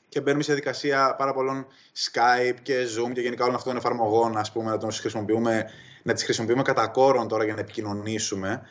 και 0.09 0.21
μπαίνουμε 0.21 0.43
σε 0.43 0.53
διαδικασία 0.53 1.15
πάρα 1.17 1.33
πολλών 1.33 1.67
Skype 1.95 2.55
και 2.61 2.75
Zoom 2.83 3.11
και 3.13 3.21
γενικά 3.21 3.43
όλων 3.43 3.55
αυτών 3.55 3.73
των 3.73 3.81
εφαρμογών, 3.81 4.37
ας 4.37 4.51
πούμε, 4.51 4.71
να, 4.71 4.77
τις 4.77 4.99
χρησιμοποιούμε, 4.99 5.69
να 6.03 6.13
τις 6.13 6.23
χρησιμοποιούμε 6.23 6.61
κατά 6.61 6.87
κόρον 6.87 7.27
τώρα 7.27 7.43
για 7.43 7.53
να 7.53 7.59
επικοινωνήσουμε. 7.59 8.61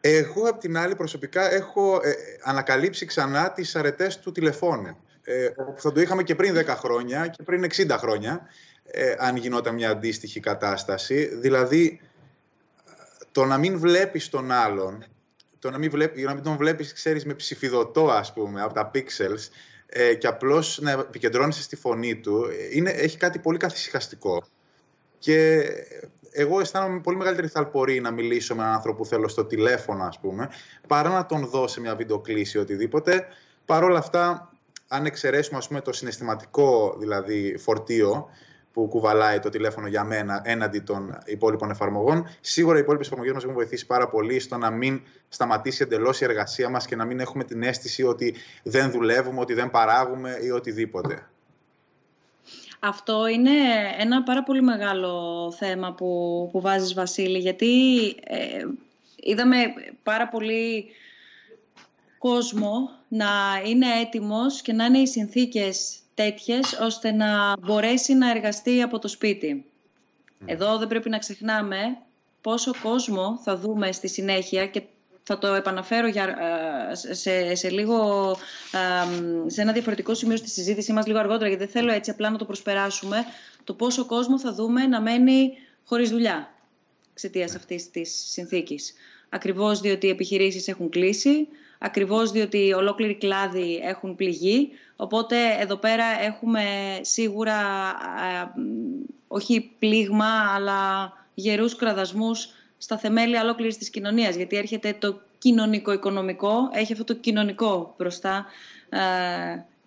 Εγώ, 0.00 0.48
απ' 0.48 0.58
την 0.58 0.76
άλλη, 0.76 0.94
προσωπικά 0.94 1.52
έχω 1.52 2.00
ε, 2.02 2.12
ανακαλύψει 2.42 3.06
ξανά 3.06 3.52
τις 3.52 3.76
αρετές 3.76 4.18
του 4.18 4.32
τηλεφώνου. 4.32 4.96
Ε, 5.24 5.48
θα 5.76 5.92
το 5.92 6.00
είχαμε 6.00 6.22
και 6.22 6.34
πριν 6.34 6.56
10 6.58 6.66
χρόνια 6.66 7.26
και 7.26 7.42
πριν 7.42 7.64
60 7.64 7.96
χρόνια 7.98 8.48
ε, 8.84 9.14
αν 9.18 9.36
γινόταν 9.36 9.74
μια 9.74 9.90
αντίστοιχη 9.90 10.40
κατάσταση. 10.40 11.24
Δηλαδή, 11.24 12.00
το 13.32 13.44
να 13.44 13.58
μην 13.58 13.78
βλέπεις 13.78 14.28
τον 14.28 14.50
άλλον, 14.50 15.04
το 15.58 15.70
να 15.70 15.78
μην, 15.78 15.90
βλέπει, 15.90 16.22
να 16.22 16.34
μην 16.34 16.42
τον 16.42 16.56
βλέπεις, 16.56 16.92
ξέρεις, 16.92 17.24
με 17.24 17.34
ψηφιδωτό, 17.34 18.10
ας 18.10 18.32
πούμε, 18.32 18.62
από 18.62 18.74
τα 18.74 18.90
pixels 18.94 19.48
ε, 19.86 20.14
και 20.14 20.26
απλώς 20.26 20.78
να 20.82 20.90
επικεντρώνεσαι 20.90 21.62
στη 21.62 21.76
φωνή 21.76 22.16
του, 22.16 22.46
είναι, 22.72 22.90
έχει 22.90 23.16
κάτι 23.16 23.38
πολύ 23.38 23.58
καθησυχαστικό. 23.58 24.44
Και 25.18 25.62
εγώ 26.30 26.60
αισθάνομαι 26.60 27.00
πολύ 27.00 27.16
μεγαλύτερη 27.16 27.48
θαλπορή 27.48 28.00
να 28.00 28.10
μιλήσω 28.10 28.54
με 28.54 28.62
έναν 28.62 28.74
άνθρωπο 28.74 28.98
που 28.98 29.06
θέλω 29.06 29.28
στο 29.28 29.44
τηλέφωνο, 29.44 30.04
ας 30.04 30.18
πούμε, 30.20 30.48
παρά 30.86 31.08
να 31.08 31.26
τον 31.26 31.46
δω 31.46 31.68
σε 31.68 31.80
μια 31.80 31.94
βιντεοκλήση 31.94 32.58
ή 32.58 32.60
οτιδήποτε. 32.60 33.26
Παρ' 33.64 33.84
όλα 33.84 33.98
αυτά, 33.98 34.52
αν 34.88 35.06
εξαιρέσουμε 35.06 35.58
ας 35.58 35.68
πούμε, 35.68 35.80
το 35.80 35.92
συναισθηματικό 35.92 36.96
δηλαδή, 36.98 37.56
φορτίο 37.58 38.28
που 38.74 38.88
κουβαλάει 38.88 39.38
το 39.38 39.48
τηλέφωνο 39.48 39.86
για 39.86 40.04
μένα 40.04 40.40
έναντι 40.44 40.80
των 40.80 41.18
υπόλοιπων 41.24 41.70
εφαρμογών, 41.70 42.28
σίγουρα 42.40 42.76
οι 42.76 42.80
υπόλοιπες 42.80 43.06
εφαρμογές 43.06 43.34
μας 43.34 43.42
έχουν 43.42 43.54
βοηθήσει 43.54 43.86
πάρα 43.86 44.08
πολύ 44.08 44.38
στο 44.40 44.56
να 44.56 44.70
μην 44.70 45.02
σταματήσει 45.28 45.82
εντελώς 45.82 46.20
η 46.20 46.24
εργασία 46.24 46.68
μας 46.68 46.86
και 46.86 46.96
να 46.96 47.04
μην 47.04 47.20
έχουμε 47.20 47.44
την 47.44 47.62
αίσθηση 47.62 48.02
ότι 48.02 48.34
δεν 48.62 48.90
δουλεύουμε, 48.90 49.40
ότι 49.40 49.54
δεν 49.54 49.70
παράγουμε 49.70 50.38
ή 50.42 50.50
οτιδήποτε. 50.50 51.28
Αυτό 52.80 53.26
είναι 53.26 53.50
ένα 53.98 54.22
πάρα 54.22 54.42
πολύ 54.42 54.62
μεγάλο 54.62 55.52
θέμα 55.58 55.92
που, 55.92 56.48
που 56.52 56.60
βάζεις 56.60 56.94
Βασίλη, 56.94 57.38
γιατί 57.38 58.04
ε, 58.24 58.64
είδαμε 59.16 59.56
πάρα 60.02 60.28
πολύ 60.28 60.86
κόσμο 62.18 62.90
να 63.08 63.26
είναι 63.66 63.86
έτοιμος 64.00 64.62
και 64.62 64.72
να 64.72 64.84
είναι 64.84 64.98
οι 64.98 65.06
συνθήκες 65.06 65.98
τέτοιες 66.14 66.78
ώστε 66.80 67.12
να 67.12 67.58
μπορέσει 67.60 68.14
να 68.14 68.30
εργαστεί 68.30 68.82
από 68.82 68.98
το 68.98 69.08
σπίτι. 69.08 69.66
Εδώ 70.46 70.78
δεν 70.78 70.88
πρέπει 70.88 71.08
να 71.08 71.18
ξεχνάμε 71.18 71.78
πόσο 72.40 72.72
κόσμο 72.82 73.40
θα 73.42 73.56
δούμε 73.56 73.92
στη 73.92 74.08
συνέχεια 74.08 74.66
και 74.66 74.82
θα 75.22 75.38
το 75.38 75.46
επαναφέρω 75.46 76.06
για, 76.06 76.24
ε, 76.90 77.14
σε, 77.14 77.54
σε, 77.54 77.70
λίγο, 77.70 78.30
ε, 78.72 79.48
σε 79.50 79.60
ένα 79.60 79.72
διαφορετικό 79.72 80.14
σημείο 80.14 80.36
στη 80.36 80.48
συζήτησή 80.48 80.92
μας 80.92 81.06
λίγο 81.06 81.18
αργότερα, 81.18 81.48
γιατί 81.48 81.64
δεν 81.64 81.72
θέλω 81.72 81.92
έτσι 81.92 82.10
απλά 82.10 82.30
να 82.30 82.38
το 82.38 82.44
προσπεράσουμε, 82.44 83.24
το 83.64 83.74
πόσο 83.74 84.06
κόσμο 84.06 84.38
θα 84.40 84.52
δούμε 84.52 84.86
να 84.86 85.00
μένει 85.00 85.52
χωρίς 85.84 86.10
δουλειά 86.10 86.54
εξαιτίας 87.10 87.54
αυτής 87.54 87.90
της 87.90 88.24
συνθήκης. 88.30 88.94
Ακριβώς 89.28 89.80
διότι 89.80 90.06
οι 90.06 90.10
επιχειρήσεις 90.10 90.68
έχουν 90.68 90.88
κλείσει, 90.88 91.48
ακριβώς 91.84 92.30
διότι 92.30 92.72
ολόκληροι 92.72 93.14
κλάδοι 93.14 93.80
έχουν 93.82 94.16
πληγεί, 94.16 94.70
οπότε 94.96 95.36
εδώ 95.60 95.76
πέρα 95.76 96.04
έχουμε 96.22 96.62
σίγουρα 97.00 97.60
ε, 98.42 98.60
όχι 99.28 99.74
πλήγμα, 99.78 100.52
αλλά 100.54 101.12
γερούς 101.34 101.76
κραδασμούς 101.76 102.48
στα 102.78 102.98
θεμέλια 102.98 103.42
ολόκληρης 103.42 103.78
της 103.78 103.90
κοινωνίας, 103.90 104.36
γιατί 104.36 104.56
έρχεται 104.56 104.96
το 104.98 105.20
κοινωνικό-οικονομικό, 105.38 106.70
έχει 106.72 106.92
αυτό 106.92 107.04
το 107.04 107.14
κοινωνικό 107.14 107.94
μπροστά 107.98 108.46
ε, 108.88 108.98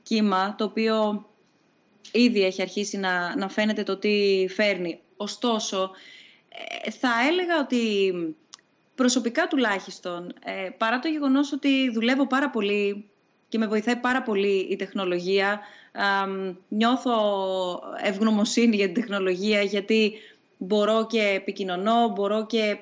κύμα, 0.03 0.55
το 0.57 0.63
οποίο 0.63 1.25
ήδη 2.11 2.43
έχει 2.43 2.61
αρχίσει 2.61 2.97
να, 2.97 3.35
να 3.35 3.49
φαίνεται 3.49 3.83
το 3.83 3.97
τι 3.97 4.45
φέρνει. 4.49 4.99
Ωστόσο, 5.17 5.91
ε, 6.85 6.91
θα 6.91 7.09
έλεγα 7.29 7.59
ότι 7.59 8.13
προσωπικά 8.97 9.47
τουλάχιστον, 9.47 10.33
ε, 10.43 10.69
παρά 10.77 10.99
το 10.99 11.07
γεγονός 11.07 11.51
ότι 11.51 11.91
δουλεύω 11.91 12.27
πάρα 12.27 12.49
πολύ 12.49 13.09
και 13.49 13.57
με 13.57 13.67
βοηθάει 13.67 13.95
πάρα 13.95 14.21
πολύ 14.21 14.67
η 14.69 14.75
τεχνολογία, 14.75 15.59
ε, 15.91 16.01
νιώθω 16.67 17.13
ευγνωμοσύνη 18.03 18.75
για 18.75 18.85
την 18.85 18.93
τεχνολογία, 18.93 19.61
γιατί 19.61 20.13
μπορώ 20.57 21.07
και 21.07 21.21
επικοινωνώ, 21.21 22.07
μπορώ 22.07 22.45
και 22.45 22.77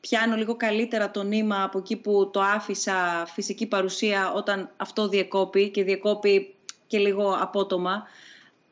πιάνω 0.00 0.36
λίγο 0.36 0.56
καλύτερα 0.56 1.10
το 1.10 1.22
νήμα 1.22 1.62
από 1.62 1.78
εκεί 1.78 1.96
που 1.96 2.30
το 2.32 2.40
άφησα 2.40 3.26
φυσική 3.34 3.66
παρουσία 3.66 4.32
όταν 4.32 4.70
αυτό 4.76 5.08
διεκόπη 5.08 5.70
και 5.70 5.84
διεκόπη 5.84 6.54
και 6.86 6.98
λίγο 6.98 7.36
απότομα. 7.40 8.02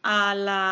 Αλλά 0.01 0.63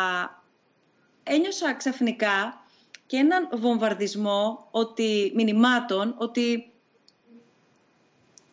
ένιωσα 1.23 1.73
ξαφνικά 1.73 2.61
και 3.07 3.17
έναν 3.17 3.49
βομβαρδισμό 3.53 4.67
ότι, 4.71 5.31
μηνυμάτων 5.35 6.15
ότι 6.17 6.71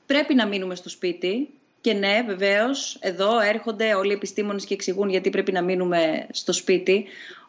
πρέπει 0.06 0.34
να 0.34 0.46
μείνουμε 0.46 0.75
στο 0.75 0.88
σπίτι 0.88 1.49
και 1.80 1.92
ναι, 1.92 2.23
βεβαίως, 2.26 2.96
εδώ 3.00 3.40
έρχονται 3.40 3.94
όλοι 3.94 4.11
οι 4.11 4.14
επιστήμονες 4.14 4.64
και 4.64 4.75
εξηγούν 4.75 5.08
γιατί 5.08 5.30
πρέπει 5.30 5.52
να 5.52 5.62
μείνουμε 5.62 6.26
στο 6.30 6.52
σπίτι. 6.52 7.04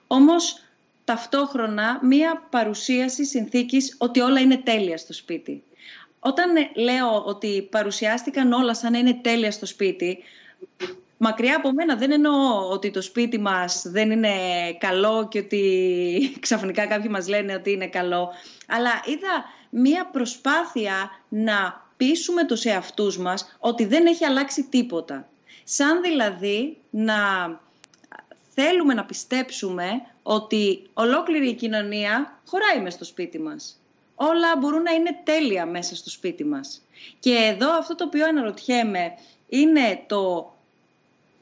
Όμως 0.08 0.64
ταυτόχρονα 1.06 2.00
μία 2.02 2.48
παρουσίαση 2.50 3.26
συνθήκης 3.26 3.96
ότι 3.98 4.20
όλα 4.20 4.40
είναι 4.40 4.58
τέλεια 4.58 4.98
στο 4.98 5.14
σπίτι. 5.14 5.64
Όταν 6.20 6.56
ε, 6.56 6.72
λέω 6.76 7.24
ότι 7.26 7.68
παρουσιάστηκαν 7.72 8.52
όλα 8.52 8.74
σαν 8.74 8.92
να 8.92 8.98
είναι 8.98 9.14
τέλεια 9.14 9.52
στο 9.52 9.66
σπίτι, 9.66 10.18
μακριά 11.26 11.56
από 11.56 11.72
μένα 11.72 11.96
δεν 11.96 12.12
εννοώ 12.12 12.70
ότι 12.70 12.92
το 12.92 13.02
σπίτι 13.02 13.40
μας 13.40 13.82
δεν 13.86 14.12
είναι 14.12 14.34
καλό 14.78 15.28
και 15.28 15.40
ότι 15.40 15.64
ξαφνικά 16.46 16.86
κάποιοι 16.88 17.10
μας 17.12 17.28
λένε 17.28 17.54
ότι 17.54 17.72
είναι 17.72 17.88
καλό, 17.88 18.30
αλλά 18.68 18.92
είδα 19.06 19.46
μία 19.70 20.06
προσπάθεια 20.06 21.10
να 21.30 21.88
πείσουμε 21.98 22.46
τους 22.46 22.66
εαυτούς 22.66 23.18
μας 23.18 23.58
ότι 23.60 23.86
δεν 23.86 24.06
έχει 24.06 24.26
αλλάξει 24.26 24.64
τίποτα. 24.64 25.30
Σαν 25.64 26.02
δηλαδή 26.02 26.78
να 26.90 27.16
θέλουμε 28.54 28.94
να 28.94 29.06
πιστέψουμε 29.06 29.88
ότι 30.24 30.90
ολόκληρη 30.94 31.50
η 31.50 31.54
κοινωνία 31.54 32.40
χωράει 32.46 32.82
μέσα 32.82 32.96
στο 32.96 33.06
σπίτι 33.06 33.40
μας. 33.40 33.80
Όλα 34.16 34.58
μπορούν 34.58 34.82
να 34.82 34.92
είναι 34.92 35.20
τέλεια 35.24 35.66
μέσα 35.66 35.96
στο 35.96 36.10
σπίτι 36.10 36.46
μας. 36.46 36.82
Και 37.20 37.36
εδώ 37.54 37.78
αυτό 37.78 37.96
το 37.96 38.04
οποίο 38.04 38.26
αναρωτιέμαι 38.26 39.14
είναι 39.48 40.04
το 40.08 40.55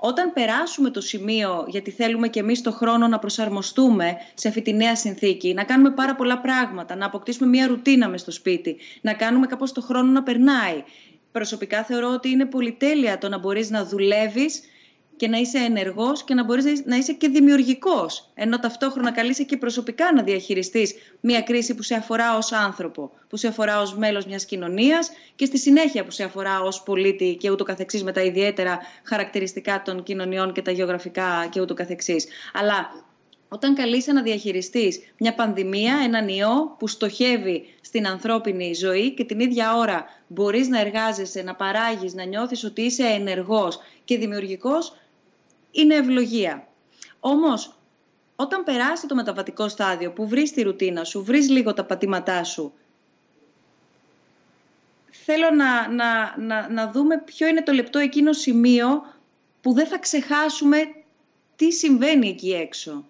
όταν 0.06 0.34
περάσουμε 0.34 0.90
το 0.90 1.02
σημείο, 1.02 1.66
γιατί 1.68 1.92
θέλουμε 1.92 2.28
και 2.28 2.40
εμείς 2.40 2.62
το 2.62 2.72
χρόνο 2.72 3.08
να 3.08 3.20
προσαρμοστούμε 3.20 4.16
σε 4.34 4.48
αυτή 4.48 4.62
τη 4.62 4.74
νέα 4.74 4.96
συνθήκη, 4.96 5.54
να 5.54 5.64
κάνουμε 5.64 5.92
πάρα 5.92 6.16
πολλά 6.16 6.40
πράγματα, 6.40 6.96
να 6.96 7.06
αποκτήσουμε 7.06 7.50
μια 7.50 7.68
ρουτίνα 7.68 8.10
μες 8.10 8.22
στο 8.22 8.32
σπίτι, 8.32 8.78
να 9.02 9.14
κάνουμε 9.14 9.48
κάπως 9.48 9.72
το 9.72 9.82
χρόνο 9.82 10.12
να 10.12 10.24
περνάει. 10.24 10.84
Προσωπικά 11.32 11.84
θεωρώ 11.84 12.10
ότι 12.10 12.30
είναι 12.30 12.46
πολυτέλεια 12.46 13.18
το 13.18 13.30
να 13.30 13.38
μπορείς 13.38 13.70
να 13.70 13.86
δουλεύεις 13.86 14.62
και 15.16 15.28
να 15.28 15.38
είσαι 15.38 15.58
ενεργός 15.58 16.24
και 16.24 16.34
να 16.34 16.44
μπορείς 16.44 16.84
να 16.86 16.96
είσαι 16.96 17.14
και 17.14 17.28
δημιουργικός. 17.28 18.32
Ενώ 18.34 18.60
ταυτόχρονα 18.60 19.12
καλείσαι 19.12 19.44
και 19.44 19.58
προσωπικά 19.58 20.14
να 20.14 20.24
διαχειριστείς 20.24 20.94
μια 21.20 21.42
κρίση 21.42 21.76
που 21.76 21.84
σε 21.84 21.96
αφορά 21.96 22.38
ως 22.38 22.52
άνθρωπο, 22.52 23.12
που 23.30 23.38
σε 23.38 23.48
αφορά 23.48 23.82
ως 23.82 23.96
μέλος 23.96 24.26
μιας 24.26 24.46
κοινωνίας 24.46 25.12
και 25.36 25.46
στη 25.46 25.58
συνέχεια 25.58 26.04
που 26.04 26.12
σε 26.12 26.24
αφορά 26.24 26.62
ως 26.62 26.84
πολίτη 26.84 27.36
και 27.40 27.52
ούτω 27.52 27.64
καθεξής 27.64 28.04
με 28.04 28.12
τα 28.12 28.22
ιδιαίτερα 28.22 28.80
χαρακτηριστικά 29.04 29.82
των 29.82 30.04
κοινωνιών 30.04 30.54
και 30.54 30.62
τα 30.62 30.72
γεωγραφικά 30.72 31.48
και 31.50 31.62
ούτω 31.62 31.74
καθεξής. 31.74 32.28
Αλλά 32.54 32.90
όταν 33.54 33.76
καλείσαι 33.76 34.12
να 34.12 34.22
διαχειριστείς 34.22 35.00
μια 35.18 35.34
πανδημία, 35.34 35.96
έναν 36.04 36.28
ιό 36.28 36.76
που 36.80 36.88
στοχεύει 36.88 37.66
στην 37.82 38.08
ανθρώπινη 38.08 38.74
ζωή 38.74 39.14
και 39.14 39.24
την 39.24 39.40
ίδια 39.40 39.76
ώρα 39.76 40.06
μπορείς 40.28 40.68
να 40.68 40.80
εργάζεσαι, 40.80 41.42
να 41.42 41.56
παράγεις, 41.56 42.14
να 42.14 42.24
νιώθεις 42.24 42.64
ότι 42.64 42.82
είσαι 42.82 43.04
ενεργός 43.04 43.80
και 44.04 44.18
δημιουργικός, 44.18 44.96
είναι 45.74 45.96
ευλογία. 45.96 46.68
Όμως, 47.20 47.78
όταν 48.36 48.64
περάσει 48.64 49.08
το 49.08 49.16
μεταβατικό 49.16 49.68
στάδιο 49.70 50.12
που 50.12 50.28
βρεις 50.28 50.52
τη 50.52 50.62
ρουτίνα 50.62 51.04
σου, 51.04 51.24
βρεις 51.24 51.50
λίγο 51.50 51.74
τα 51.74 51.84
πατήματά 51.84 52.44
σου, 52.44 52.74
θέλω 55.12 55.50
να, 55.50 55.90
να, 55.90 56.38
να, 56.38 56.70
να 56.70 56.92
δούμε 56.92 57.22
ποιο 57.26 57.48
είναι 57.48 57.64
το 57.64 57.72
λεπτό 57.72 58.00
εκείνο 58.00 58.34
σημείο 58.34 59.02
που 59.62 59.74
δεν 59.74 59.88
θα 59.88 59.98
ξεχάσουμε 59.98 60.78
τι 61.56 61.72
συμβαίνει 61.72 62.28
εκεί 62.28 62.52
έξω 62.52 63.06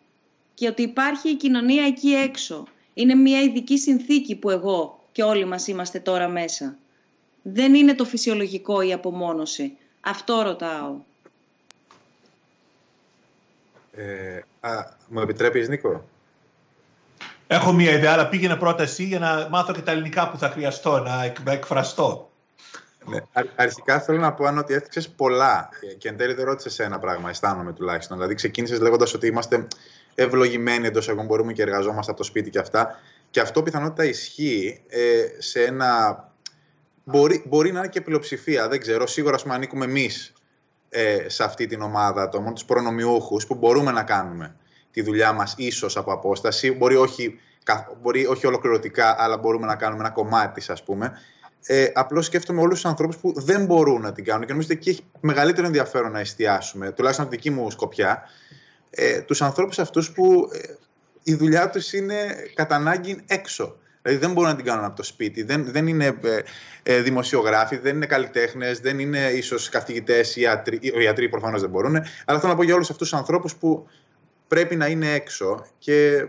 και 0.53 0.67
ότι 0.67 0.81
υπάρχει 0.81 1.29
η 1.29 1.35
κοινωνία 1.35 1.85
εκεί 1.85 2.09
έξω. 2.09 2.67
Είναι 2.93 3.15
μια 3.15 3.41
ειδική 3.41 3.77
συνθήκη 3.77 4.35
που 4.35 4.49
εγώ 4.49 5.03
και 5.11 5.23
όλοι 5.23 5.45
μας 5.45 5.67
είμαστε 5.67 5.99
τώρα 5.99 6.27
μέσα. 6.27 6.77
Δεν 7.41 7.73
είναι 7.73 7.95
το 7.95 8.05
φυσιολογικό 8.05 8.81
η 8.81 8.93
απομόνωση. 8.93 9.77
Αυτό 10.01 10.41
ρωτάω. 10.41 10.95
Ε, 13.95 14.39
α, 14.59 14.71
μου 15.07 15.19
επιτρέπεις, 15.19 15.67
Νίκο; 15.67 16.05
Έχω 17.47 17.73
μία 17.73 17.91
ιδέα, 17.91 18.11
αλλά 18.13 18.29
πήγαινε 18.29 18.55
πρώτα 18.55 18.83
εσύ 18.83 19.03
για 19.03 19.19
να 19.19 19.47
μάθω 19.49 19.73
και 19.73 19.81
τα 19.81 19.91
ελληνικά 19.91 20.29
που 20.29 20.37
θα 20.37 20.49
χρειαστώ 20.49 20.99
να 20.99 21.51
εκφραστώ. 21.51 22.31
Ναι. 23.05 23.17
Αρχικά 23.55 23.99
θέλω 23.99 24.17
να 24.19 24.33
πω 24.33 24.45
αν 24.45 24.57
ότι 24.57 24.73
έθιξες 24.73 25.09
πολλά 25.09 25.69
και 25.97 26.09
εν 26.09 26.17
τέλει 26.17 26.33
δεν 26.33 26.45
ρώτησες 26.45 26.79
ένα 26.79 26.99
πράγμα, 26.99 27.29
αισθάνομαι 27.29 27.73
τουλάχιστον. 27.73 28.17
Δηλαδή, 28.17 28.35
ξεκίνησες 28.35 28.79
λέγοντας 28.79 29.13
ότι 29.13 29.27
είμαστε 29.27 29.67
ευλογημένοι 30.15 30.87
εντός 30.87 31.09
εγώ 31.09 31.23
μπορούμε 31.23 31.53
και 31.53 31.61
εργαζόμαστε 31.61 32.11
από 32.11 32.19
το 32.19 32.25
σπίτι 32.25 32.49
και 32.49 32.59
αυτά. 32.59 32.99
Και 33.29 33.39
αυτό 33.39 33.63
πιθανότητα 33.63 34.05
ισχύει 34.05 34.81
ε, 34.87 35.25
σε 35.37 35.63
ένα. 35.63 36.17
Μπορεί, 37.03 37.43
μπορεί 37.47 37.71
να 37.71 37.79
είναι 37.79 37.87
και 37.87 38.01
πλειοψηφία, 38.01 38.67
δεν 38.67 38.79
ξέρω. 38.79 39.07
Σίγουρα, 39.07 39.35
ας 39.35 39.41
πούμε, 39.41 39.53
ανήκουμε 39.53 39.85
εμείς 39.85 40.33
ε, 40.95 41.29
σε 41.29 41.43
αυτή 41.43 41.67
την 41.67 41.81
ομάδα 41.81 42.21
ατόμων, 42.21 42.53
τους 42.53 42.65
προνομιούχους, 42.65 43.47
που 43.47 43.55
μπορούμε 43.55 43.91
να 43.91 44.03
κάνουμε 44.03 44.55
τη 44.91 45.01
δουλειά 45.01 45.33
μας 45.33 45.53
ίσως 45.57 45.97
από 45.97 46.13
απόσταση. 46.13 46.71
Μπορεί 46.71 46.95
όχι, 46.95 47.39
μπορεί 48.01 48.25
όχι 48.25 48.47
ολοκληρωτικά, 48.47 49.15
αλλά 49.17 49.37
μπορούμε 49.37 49.65
να 49.65 49.75
κάνουμε 49.75 50.03
ένα 50.03 50.13
κομμάτι 50.13 50.61
τη, 50.61 50.71
ας 50.71 50.83
πούμε. 50.83 51.11
Ε, 51.65 51.87
Απλώς 51.93 52.25
σκέφτομαι 52.25 52.61
όλους 52.61 52.73
τους 52.73 52.85
ανθρώπους 52.85 53.17
που 53.17 53.33
δεν 53.35 53.65
μπορούν 53.65 54.01
να 54.01 54.11
την 54.11 54.23
κάνουν 54.23 54.45
και 54.45 54.51
νομίζω 54.51 54.67
ότι 54.71 54.77
εκεί 54.77 54.89
έχει 54.89 55.03
μεγαλύτερο 55.19 55.67
ενδιαφέρον 55.67 56.11
να 56.11 56.19
εστιάσουμε, 56.19 56.91
τουλάχιστον 56.91 57.25
από 57.25 57.35
τη 57.35 57.41
δική 57.41 57.55
μου 57.55 57.71
σκοπιά, 57.71 58.21
ε, 58.89 59.21
τους 59.21 59.41
ανθρώπους 59.41 59.79
αυτούς 59.79 60.11
που 60.11 60.49
ε, 60.53 60.73
η 61.23 61.35
δουλειά 61.35 61.69
τους 61.69 61.93
είναι 61.93 62.35
κατά 62.53 62.75
ανάγκη 62.75 63.23
έξω. 63.27 63.77
Δηλαδή 64.03 64.21
δεν 64.25 64.33
μπορούν 64.33 64.49
να 64.49 64.55
την 64.55 64.65
κάνουν 64.65 64.85
από 64.85 64.95
το 64.95 65.03
σπίτι. 65.03 65.43
Δεν, 65.43 65.65
δεν 65.71 65.87
είναι 65.87 66.05
ε, 66.05 66.39
ε 66.83 67.01
δημοσιογράφοι, 67.01 67.77
δεν 67.77 67.95
είναι 67.95 68.05
καλλιτέχνες, 68.05 68.79
δεν 68.79 68.99
είναι 68.99 69.19
ίσως 69.19 69.69
καθηγητές 69.69 70.35
ή 70.35 70.41
ιατροί. 70.41 70.79
Οι 70.81 71.03
ιατροί 71.03 71.29
προφανώς 71.29 71.61
δεν 71.61 71.69
μπορούν. 71.69 71.95
Αλλά 72.25 72.39
θέλω 72.39 72.51
να 72.51 72.55
πω 72.57 72.63
για 72.63 72.73
όλους 72.73 72.89
αυτούς 72.89 73.09
τους 73.09 73.17
ανθρώπους 73.17 73.55
που 73.55 73.87
πρέπει 74.47 74.75
να 74.75 74.87
είναι 74.87 75.13
έξω 75.13 75.65
και 75.77 76.27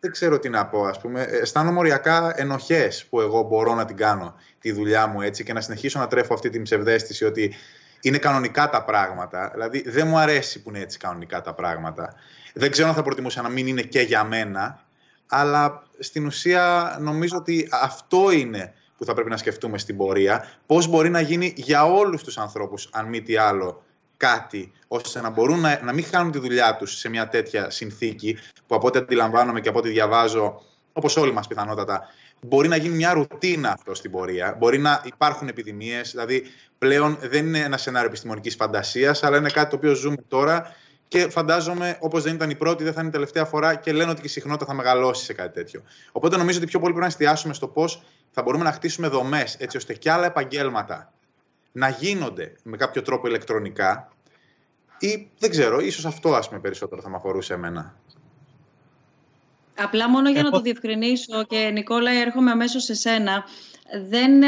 δεν 0.00 0.10
ξέρω 0.10 0.38
τι 0.38 0.48
να 0.48 0.66
πω, 0.66 0.84
ας 0.84 1.00
πούμε. 1.00 1.22
Αισθάνομαι 1.22 1.78
οριακά 1.78 2.32
ενοχές 2.36 3.04
που 3.04 3.20
εγώ 3.20 3.42
μπορώ 3.42 3.74
να 3.74 3.84
την 3.84 3.96
κάνω 3.96 4.34
τη 4.60 4.72
δουλειά 4.72 5.06
μου 5.06 5.20
έτσι 5.20 5.44
και 5.44 5.52
να 5.52 5.60
συνεχίσω 5.60 5.98
να 5.98 6.06
τρέφω 6.06 6.34
αυτή 6.34 6.50
την 6.50 6.62
ψευδέστηση 6.62 7.24
ότι 7.24 7.54
είναι 8.00 8.18
κανονικά 8.18 8.68
τα 8.68 8.84
πράγματα. 8.84 9.50
Δηλαδή 9.52 9.90
δεν 9.90 10.06
μου 10.06 10.18
αρέσει 10.18 10.62
που 10.62 10.68
είναι 10.68 10.80
έτσι 10.80 10.98
κανονικά 10.98 11.40
τα 11.40 11.54
πράγματα. 11.54 12.14
Δεν 12.54 12.70
ξέρω 12.70 12.88
αν 12.88 12.94
θα 12.94 13.02
προτιμούσα 13.02 13.42
να 13.42 13.48
μην 13.48 13.66
είναι 13.66 13.82
και 13.82 14.00
για 14.00 14.24
μένα, 14.24 14.85
αλλά 15.26 15.82
στην 15.98 16.26
ουσία 16.26 16.96
νομίζω 17.00 17.36
ότι 17.36 17.68
αυτό 17.82 18.30
είναι 18.30 18.74
που 18.96 19.04
θα 19.04 19.14
πρέπει 19.14 19.30
να 19.30 19.36
σκεφτούμε 19.36 19.78
στην 19.78 19.96
πορεία. 19.96 20.48
Πώς 20.66 20.86
μπορεί 20.86 21.10
να 21.10 21.20
γίνει 21.20 21.52
για 21.56 21.84
όλους 21.84 22.22
τους 22.22 22.38
ανθρώπους, 22.38 22.88
αν 22.92 23.06
μη 23.06 23.22
τι 23.22 23.36
άλλο, 23.36 23.82
κάτι, 24.16 24.72
ώστε 24.88 25.20
να 25.20 25.30
μπορούν 25.30 25.60
να, 25.60 25.80
να 25.82 25.92
μην 25.92 26.04
χάνουν 26.04 26.32
τη 26.32 26.38
δουλειά 26.38 26.76
τους 26.76 26.98
σε 26.98 27.08
μια 27.08 27.28
τέτοια 27.28 27.70
συνθήκη, 27.70 28.38
που 28.66 28.74
από 28.74 28.86
ό,τι 28.86 28.98
αντιλαμβάνομαι 28.98 29.60
και 29.60 29.68
από 29.68 29.78
ό,τι 29.78 29.88
διαβάζω, 29.88 30.62
όπως 30.92 31.16
όλοι 31.16 31.32
μας 31.32 31.46
πιθανότατα, 31.46 32.08
μπορεί 32.40 32.68
να 32.68 32.76
γίνει 32.76 32.94
μια 32.94 33.12
ρουτίνα 33.12 33.72
αυτό 33.72 33.94
στην 33.94 34.10
πορεία. 34.10 34.54
Μπορεί 34.58 34.78
να 34.78 35.02
υπάρχουν 35.04 35.48
επιδημίες, 35.48 36.10
δηλαδή 36.10 36.42
πλέον 36.78 37.18
δεν 37.20 37.46
είναι 37.46 37.58
ένα 37.58 37.76
σενάριο 37.76 38.08
επιστημονικής 38.08 38.54
φαντασίας, 38.54 39.22
αλλά 39.22 39.36
είναι 39.36 39.50
κάτι 39.50 39.70
το 39.70 39.76
οποίο 39.76 39.94
ζούμε 39.94 40.16
τώρα 40.28 40.74
και 41.08 41.28
φαντάζομαι, 41.28 41.98
όπως 42.00 42.22
δεν 42.22 42.34
ήταν 42.34 42.50
η 42.50 42.54
πρώτη, 42.54 42.84
δεν 42.84 42.92
θα 42.92 43.00
είναι 43.00 43.08
η 43.08 43.12
τελευταία 43.12 43.44
φορά 43.44 43.74
και 43.74 43.92
λένε 43.92 44.10
ότι 44.10 44.20
η 44.24 44.28
συχνότητα 44.28 44.66
θα 44.66 44.74
μεγαλώσει 44.74 45.24
σε 45.24 45.32
κάτι 45.32 45.52
τέτοιο. 45.52 45.82
Οπότε 46.12 46.36
νομίζω 46.36 46.58
ότι 46.58 46.66
πιο 46.66 46.78
πολύ 46.78 46.92
πρέπει 46.92 47.06
να 47.06 47.12
εστιάσουμε 47.12 47.54
στο 47.54 47.68
πώς 47.68 48.02
θα 48.30 48.42
μπορούμε 48.42 48.64
να 48.64 48.72
χτίσουμε 48.72 49.08
δομές 49.08 49.56
έτσι 49.58 49.76
ώστε 49.76 49.94
και 49.94 50.10
άλλα 50.10 50.26
επαγγέλματα 50.26 51.12
να 51.72 51.88
γίνονται 51.88 52.56
με 52.62 52.76
κάποιο 52.76 53.02
τρόπο 53.02 53.28
ηλεκτρονικά 53.28 54.12
ή 54.98 55.28
δεν 55.38 55.50
ξέρω, 55.50 55.80
ίσως 55.80 56.06
αυτό 56.06 56.34
ας 56.34 56.48
πούμε 56.48 56.60
περισσότερο 56.60 57.02
θα 57.02 57.08
με 57.08 57.16
αφορούσε 57.16 57.54
εμένα. 57.54 57.94
Απλά 59.78 60.08
μόνο 60.08 60.30
για 60.30 60.42
να 60.42 60.50
το 60.50 60.60
διευκρινίσω 60.60 61.44
και 61.44 61.70
Νικόλα 61.72 62.10
έρχομαι 62.10 62.50
αμέσως 62.50 62.84
σε 62.84 62.94
σένα. 62.94 63.44
Δεν 64.08 64.42
ε, 64.42 64.46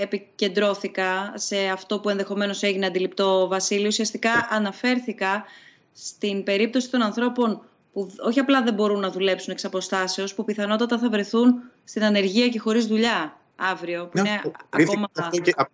επικεντρώθηκα 0.00 1.32
σε 1.34 1.56
αυτό 1.72 2.00
που 2.00 2.08
ενδεχομένως 2.08 2.62
έγινε 2.62 2.86
αντιληπτό 2.86 3.48
Βασίλη. 3.48 3.86
Ουσιαστικά 3.86 4.48
αναφέρθηκα 4.50 5.44
στην 5.92 6.44
περίπτωση 6.44 6.90
των 6.90 7.02
ανθρώπων 7.02 7.62
που 7.92 8.10
όχι 8.18 8.40
απλά 8.40 8.62
δεν 8.62 8.74
μπορούν 8.74 9.00
να 9.00 9.10
δουλέψουν 9.10 9.52
εξ 9.52 9.64
αποστάσεως, 9.64 10.34
που 10.34 10.44
πιθανότατα 10.44 10.98
θα 10.98 11.08
βρεθούν 11.10 11.62
στην 11.84 12.04
ανεργία 12.04 12.48
και 12.48 12.58
χωρίς 12.58 12.86
δουλειά 12.86 13.36
αύριο, 13.56 14.06
που 14.06 14.18
είναι 14.18 14.40
ακόμα 14.70 15.10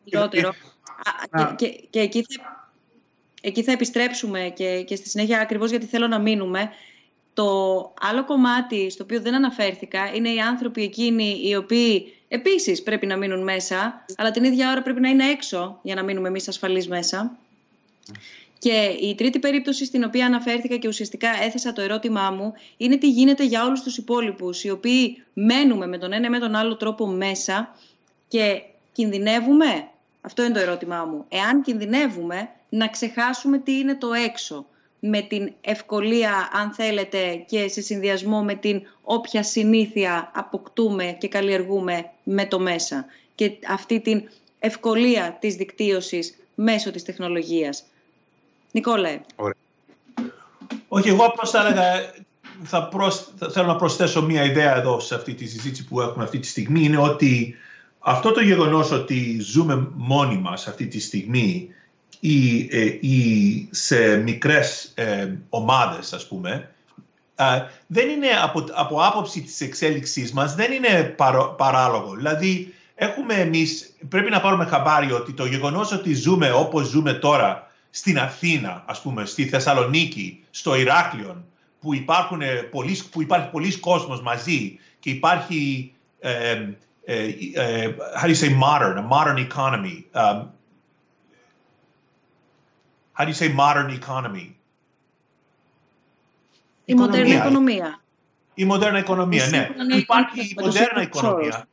χειρότερο. 0.04 0.52
Και, 1.56 1.66
και, 1.90 2.00
εκεί, 2.00 2.22
θα, 2.22 2.70
εκεί 3.40 3.62
θα 3.62 3.72
επιστρέψουμε 3.72 4.52
και, 4.56 4.82
και 4.82 4.96
στη 4.96 5.08
συνέχεια 5.08 5.40
ακριβώς 5.40 5.70
γιατί 5.70 5.86
θέλω 5.86 6.06
να 6.06 6.18
μείνουμε. 6.18 6.70
Το 7.34 7.44
άλλο 8.00 8.24
κομμάτι 8.24 8.90
στο 8.90 9.04
οποίο 9.04 9.20
δεν 9.20 9.34
αναφέρθηκα 9.34 10.14
είναι 10.14 10.28
οι 10.28 10.40
άνθρωποι 10.40 10.82
εκείνοι 10.82 11.40
οι 11.42 11.56
οποίοι 11.56 12.14
επίσης 12.28 12.82
πρέπει 12.82 13.06
να 13.06 13.16
μείνουν 13.16 13.42
μέσα, 13.42 14.04
αλλά 14.16 14.30
την 14.30 14.44
ίδια 14.44 14.70
ώρα 14.70 14.82
πρέπει 14.82 15.00
να 15.00 15.08
είναι 15.08 15.30
έξω 15.30 15.78
για 15.82 15.94
να 15.94 16.02
μείνουμε 16.02 16.28
εμείς 16.28 16.48
ασφαλείς 16.48 16.88
μέσα. 16.88 17.36
Και 18.58 18.96
η 19.00 19.14
τρίτη 19.14 19.38
περίπτωση 19.38 19.84
στην 19.84 20.04
οποία 20.04 20.26
αναφέρθηκα 20.26 20.76
και 20.76 20.88
ουσιαστικά 20.88 21.28
έθεσα 21.42 21.72
το 21.72 21.80
ερώτημά 21.80 22.30
μου 22.30 22.52
είναι 22.76 22.96
τι 22.96 23.10
γίνεται 23.10 23.44
για 23.44 23.64
όλους 23.64 23.82
τους 23.82 23.96
υπόλοιπους 23.96 24.64
οι 24.64 24.70
οποίοι 24.70 25.22
μένουμε 25.32 25.86
με 25.86 25.98
τον 25.98 26.12
ένα 26.12 26.26
ή 26.26 26.30
με 26.30 26.38
τον 26.38 26.54
άλλο 26.54 26.76
τρόπο 26.76 27.06
μέσα 27.06 27.76
και 28.28 28.62
κινδυνεύουμε, 28.92 29.88
αυτό 30.20 30.42
είναι 30.42 30.52
το 30.54 30.60
ερώτημά 30.60 31.04
μου, 31.04 31.24
εάν 31.28 31.62
κινδυνεύουμε 31.62 32.48
να 32.68 32.88
ξεχάσουμε 32.88 33.58
τι 33.58 33.78
είναι 33.78 33.94
το 33.94 34.12
έξω 34.12 34.66
με 35.00 35.20
την 35.20 35.52
ευκολία, 35.60 36.50
αν 36.52 36.72
θέλετε, 36.72 37.44
και 37.46 37.68
σε 37.68 37.80
συνδυασμό 37.80 38.42
με 38.42 38.54
την 38.54 38.82
όποια 39.02 39.42
συνήθεια 39.42 40.30
αποκτούμε 40.34 41.16
και 41.20 41.28
καλλιεργούμε 41.28 42.10
με 42.22 42.46
το 42.46 42.58
μέσα 42.58 43.06
και 43.34 43.52
αυτή 43.68 44.00
την 44.00 44.28
ευκολία 44.58 45.36
της 45.40 45.54
δικτύωσης 45.54 46.36
μέσω 46.54 46.90
της 46.90 47.02
τεχνολογίας. 47.02 47.84
Νικόλαε. 48.76 49.20
Όχι, 50.88 51.08
εγώ 51.08 51.24
απλώς 51.24 51.50
θα 51.50 51.60
έλεγα, 51.60 51.84
θα, 52.62 52.90
θέλω 53.50 53.66
να 53.66 53.76
προσθέσω 53.76 54.22
μία 54.22 54.44
ιδέα 54.44 54.76
εδώ 54.76 55.00
σε 55.00 55.14
αυτή 55.14 55.34
τη 55.34 55.46
συζήτηση 55.46 55.84
που 55.84 56.00
έχουμε 56.00 56.24
αυτή 56.24 56.38
τη 56.38 56.46
στιγμή, 56.46 56.82
είναι 56.82 56.98
ότι 56.98 57.54
αυτό 57.98 58.32
το 58.32 58.40
γεγονός 58.40 58.90
ότι 58.90 59.38
ζούμε 59.40 59.88
μόνοι 59.94 60.38
μας 60.38 60.66
αυτή 60.66 60.86
τη 60.86 61.00
στιγμή 61.00 61.68
ή, 62.20 62.68
ε, 62.70 62.84
ή 63.00 63.68
σε 63.70 64.16
μικρές 64.16 64.92
ε, 64.94 65.32
ομάδες, 65.48 66.12
ας 66.12 66.26
πούμε, 66.28 66.70
ε, 67.36 67.44
δεν 67.86 68.08
είναι 68.08 68.28
από, 68.42 68.64
από 68.72 69.04
άποψη 69.04 69.42
της 69.42 69.60
εξέλιξής 69.60 70.32
μας, 70.32 70.54
δεν 70.54 70.72
είναι 70.72 71.14
παράλογο. 71.56 72.14
Δηλαδή, 72.14 72.74
έχουμε 72.94 73.34
εμείς, 73.34 73.96
πρέπει 74.08 74.30
να 74.30 74.40
πάρουμε 74.40 74.64
χαμπάρι 74.64 75.12
ότι 75.12 75.32
το 75.32 75.46
γεγονός 75.46 75.92
ότι 75.92 76.14
ζούμε 76.14 76.52
όπως 76.52 76.86
ζούμε 76.86 77.12
τώρα 77.12 77.65
στην 77.96 78.18
Αθήνα, 78.18 78.82
ας 78.86 79.02
πούμε, 79.02 79.24
στη 79.24 79.48
Θεσσαλονίκη, 79.48 80.44
στο 80.50 80.74
Ηράκλειο, 80.74 81.44
που, 81.80 81.94
υπάρχουν 81.94 82.40
πολλοί, 82.70 83.02
που 83.10 83.22
υπάρχει 83.22 83.50
πολλοί 83.50 83.78
κόσμος 83.78 84.22
μαζί 84.22 84.78
και 84.98 85.10
υπάρχει, 85.10 85.92
ε, 86.20 86.68
ε, 87.04 87.28
ε, 87.54 87.94
how 88.20 88.26
do 88.26 88.28
you 88.28 88.34
say 88.34 88.50
modern, 88.50 88.96
a 88.98 89.06
modern 89.14 89.38
economy. 89.48 90.04
Um, 90.14 90.48
how 93.12 93.24
do 93.24 93.28
you 93.28 93.34
say 93.34 93.48
modern 93.48 93.90
economy? 94.00 94.54
Η 96.84 96.94
μοντέρνα 96.94 97.34
οικονομία. 97.34 98.00
Η 98.54 98.64
μοντέρνα 98.64 98.98
οικονομία, 98.98 99.46
ναι. 99.46 99.68
Υπάρχει 99.96 100.40
η 100.40 100.56
μοντέρνα 100.60 101.02
οικονομία. 101.02 101.68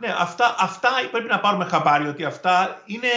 Ναι, 0.00 0.14
αυτά, 0.18 0.56
αυτά 0.58 0.90
πρέπει 1.10 1.28
να 1.28 1.40
πάρουμε 1.40 1.64
χαμπάρι 1.64 2.08
ότι 2.08 2.24
αυτά 2.24 2.82
είναι 2.86 3.08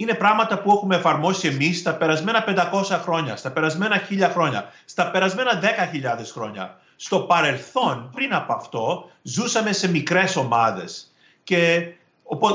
είναι 0.00 0.14
πράγματα 0.14 0.58
που 0.58 0.72
έχουμε 0.72 0.96
εφαρμόσει 0.96 1.48
εμείς 1.48 1.78
στα 1.78 1.94
περασμένα 1.94 2.44
500 2.72 3.00
χρόνια, 3.02 3.36
στα 3.36 3.50
περασμένα 3.50 4.00
1000 4.10 4.30
χρόνια, 4.32 4.72
στα 4.84 5.10
περασμένα 5.10 5.60
10.000 5.62 6.24
χρόνια. 6.32 6.80
Στο 6.96 7.20
παρελθόν, 7.20 8.10
πριν 8.14 8.34
από 8.34 8.52
αυτό, 8.52 9.10
ζούσαμε 9.22 9.72
σε 9.72 9.90
μικρές 9.90 10.36
ομάδες. 10.36 11.14
Και 11.44 11.92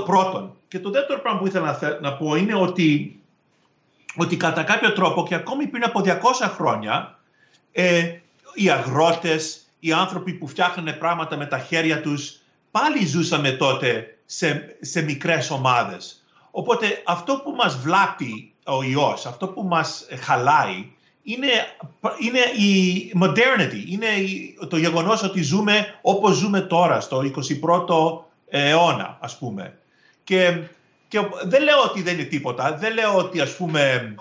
πρώτον. 0.06 0.56
Και 0.68 0.80
το 0.80 0.90
δεύτερο 0.90 1.20
πράγμα 1.20 1.40
που 1.40 1.48
ήθελα 1.48 2.00
να 2.02 2.14
πω 2.14 2.36
είναι 2.36 2.56
ότι, 2.56 3.20
ότι 4.16 4.38
κατά 4.38 4.64
κάποιο 4.64 4.94
τρόπο 4.94 5.26
και 5.28 5.36
ακόμη 5.36 5.68
πριν 5.68 5.84
από 5.84 6.02
200 6.06 6.50
χρόνια, 6.56 7.20
ε, 7.72 8.18
οι 8.54 8.70
αγρότες, 8.70 9.62
οι 9.80 9.92
άνθρωποι 9.92 10.34
που 10.34 10.48
φτιάχνουν 10.48 10.98
πράγματα 10.98 11.38
με 11.38 11.46
τα 11.46 11.60
χέρια 11.60 12.02
τους, 12.02 12.40
πάλι 12.72 13.06
ζούσαμε 13.06 13.52
τότε 13.52 14.18
σε, 14.26 14.78
σε 14.82 15.02
μικρές 15.02 15.50
ομάδες. 15.50 16.23
Οπότε 16.56 17.02
αυτό 17.06 17.42
που 17.44 17.52
μας 17.52 17.78
βλάπτει 17.78 18.54
ο 18.66 18.84
ιός, 18.84 19.26
αυτό 19.26 19.48
που 19.48 19.64
μας 19.64 20.06
χαλάει, 20.22 20.92
είναι, 21.24 21.48
είναι 22.20 22.66
η 22.66 23.12
modernity, 23.22 23.90
είναι 23.90 24.08
το 24.68 24.78
γεγονός 24.78 25.24
ότι 25.24 25.42
ζούμε 25.42 26.00
όπως 26.02 26.36
ζούμε 26.36 26.62
τώρα, 26.62 27.00
στο 27.00 27.22
21ο 27.36 28.24
αιώνα, 28.48 29.18
ας 29.22 29.38
πούμε. 29.38 29.78
Και, 30.24 30.62
και 31.08 31.20
δεν 31.44 31.64
λέω 31.64 31.82
ότι 31.84 32.02
δεν 32.02 32.14
είναι 32.14 32.24
τίποτα, 32.24 32.78
δεν 32.78 32.94
λέω 32.94 33.16
ότι 33.18 33.40
ας 33.40 33.56
πούμε 33.56 34.16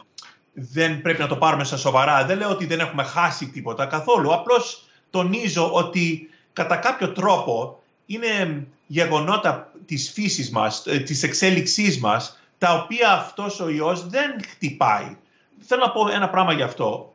δεν 0.52 1.02
πρέπει 1.02 1.20
να 1.20 1.28
το 1.28 1.36
πάρουμε 1.36 1.64
στα 1.64 1.76
σοβαρά, 1.76 2.24
δεν 2.24 2.38
λέω 2.38 2.50
ότι 2.50 2.66
δεν 2.66 2.80
έχουμε 2.80 3.02
χάσει 3.02 3.48
τίποτα 3.48 3.86
καθόλου, 3.86 4.34
απλώς 4.34 4.86
τονίζω 5.10 5.72
ότι 5.72 6.28
κατά 6.52 6.76
κάποιο 6.76 7.12
τρόπο 7.12 7.82
είναι 8.06 8.66
γεγονότα 8.92 9.72
της 9.86 10.10
φύσης 10.12 10.50
μας, 10.50 10.86
ε, 10.86 10.98
της 10.98 11.22
εξέλιξής 11.22 12.00
μας, 12.00 12.38
τα 12.58 12.74
οποία 12.74 13.12
αυτός 13.12 13.60
ο 13.60 13.68
ιός 13.68 14.06
δεν 14.06 14.30
χτυπάει. 14.50 15.16
Θέλω 15.60 15.84
να 15.84 15.90
πω 15.90 16.08
ένα 16.08 16.28
πράγμα 16.28 16.52
γι' 16.52 16.62
αυτό. 16.62 17.14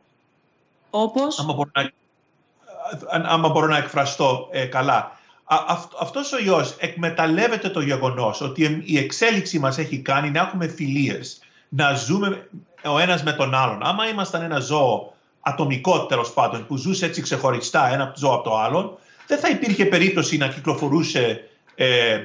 Όπως; 0.90 1.38
Άμα 1.38 1.52
μπορώ 1.52 1.70
να, 1.74 1.90
άμα 3.28 3.48
μπορώ 3.48 3.66
να 3.66 3.76
εκφραστώ 3.76 4.48
ε, 4.50 4.64
καλά. 4.64 5.18
Α, 5.44 5.56
αυτός 6.00 6.32
ο 6.32 6.38
ιός 6.38 6.76
εκμεταλλεύεται 6.78 7.68
το 7.68 7.80
γεγονός 7.80 8.40
ότι 8.40 8.82
η 8.84 8.98
εξέλιξη 8.98 9.58
μας 9.58 9.78
έχει 9.78 9.98
κάνει 9.98 10.30
να 10.30 10.40
έχουμε 10.40 10.68
φιλίες, 10.68 11.40
να 11.68 11.94
ζούμε 11.94 12.48
ο 12.84 12.98
ένας 12.98 13.22
με 13.22 13.32
τον 13.32 13.54
άλλον. 13.54 13.82
Άμα 13.82 14.08
ήμασταν 14.08 14.42
ένα 14.42 14.58
ζώο 14.58 15.12
ατομικό 15.40 16.06
τέλος 16.06 16.32
πάντων 16.32 16.66
που 16.66 16.76
ζούσε 16.76 17.06
έτσι 17.06 17.22
ξεχωριστά 17.22 17.92
ένα 17.92 18.12
ζώο 18.16 18.34
από 18.34 18.44
το 18.44 18.58
άλλο, 18.58 18.98
δεν 19.26 19.38
θα 19.38 19.48
υπήρχε 19.48 19.84
περίπτωση 19.84 20.36
να 20.36 20.48
κυκλοφορούσε 20.48 21.42
ε, 21.80 22.20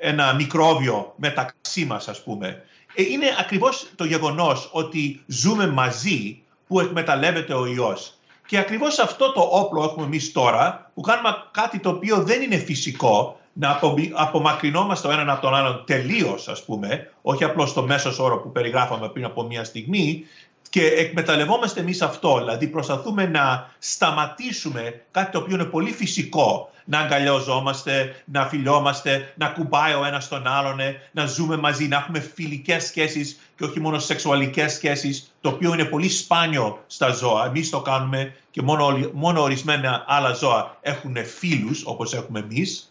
ένα 0.00 0.34
μικρόβιο 0.34 1.12
μεταξύ 1.16 1.84
μας 1.84 2.08
ας 2.08 2.22
πούμε. 2.22 2.62
Ε, 2.94 3.02
είναι 3.02 3.26
ακριβώς 3.38 3.90
το 3.96 4.04
γεγονός 4.04 4.68
ότι 4.72 5.22
ζούμε 5.26 5.66
μαζί 5.66 6.42
που 6.66 6.80
εκμεταλλεύεται 6.80 7.54
ο 7.54 7.66
ιός. 7.66 8.14
Και 8.46 8.58
ακριβώς 8.58 8.98
αυτό 8.98 9.32
το 9.32 9.40
όπλο 9.40 9.84
έχουμε 9.84 10.04
εμείς 10.04 10.32
τώρα, 10.32 10.90
που 10.94 11.00
κάνουμε 11.00 11.34
κάτι 11.50 11.78
το 11.78 11.88
οποίο 11.88 12.22
δεν 12.22 12.42
είναι 12.42 12.56
φυσικό, 12.56 13.40
να 13.52 13.80
απομακρυνόμαστε 14.12 15.08
ο 15.08 15.10
έναν 15.10 15.30
από 15.30 15.40
τον 15.40 15.54
άλλον 15.54 15.82
τελείως, 15.86 16.48
ας 16.48 16.64
πούμε, 16.64 17.10
όχι 17.22 17.44
απλώς 17.44 17.70
στο 17.70 17.82
μέσος 17.82 18.18
όρο 18.18 18.38
που 18.38 18.52
περιγράφαμε 18.52 19.08
πριν 19.08 19.24
από 19.24 19.42
μία 19.42 19.64
στιγμή, 19.64 20.24
και 20.70 20.86
εκμεταλλευόμαστε 20.86 21.80
εμείς 21.80 22.02
αυτό. 22.02 22.38
Δηλαδή, 22.38 22.66
προσπαθούμε 22.66 23.26
να 23.26 23.70
σταματήσουμε 23.78 25.02
κάτι 25.10 25.30
το 25.30 25.38
οποίο 25.38 25.54
είναι 25.54 25.64
πολύ 25.64 25.92
φυσικό. 25.92 26.70
Να 26.84 26.98
αγκαλιαζόμαστε, 26.98 28.22
να 28.24 28.46
φιλιόμαστε, 28.46 29.32
να 29.36 29.48
κουμπάει 29.48 29.94
ο 29.94 30.04
ένας 30.04 30.28
τον 30.28 30.46
άλλον, 30.46 30.78
να 31.12 31.26
ζούμε 31.26 31.56
μαζί, 31.56 31.88
να 31.88 31.96
έχουμε 31.96 32.20
φιλικές 32.20 32.84
σχέσεις 32.84 33.40
και 33.56 33.64
όχι 33.64 33.80
μόνο 33.80 33.98
σεξουαλικές 33.98 34.72
σχέσεις, 34.72 35.34
το 35.40 35.48
οποίο 35.48 35.72
είναι 35.72 35.84
πολύ 35.84 36.08
σπάνιο 36.08 36.84
στα 36.86 37.12
ζώα. 37.12 37.44
Εμείς 37.46 37.70
το 37.70 37.80
κάνουμε 37.80 38.34
και 38.50 38.62
μόνο, 38.62 39.10
μόνο 39.12 39.42
ορισμένα 39.42 40.04
άλλα 40.06 40.32
ζώα 40.32 40.76
έχουν 40.80 41.16
φίλους, 41.26 41.82
όπως 41.84 42.14
έχουμε 42.14 42.38
εμείς 42.38 42.89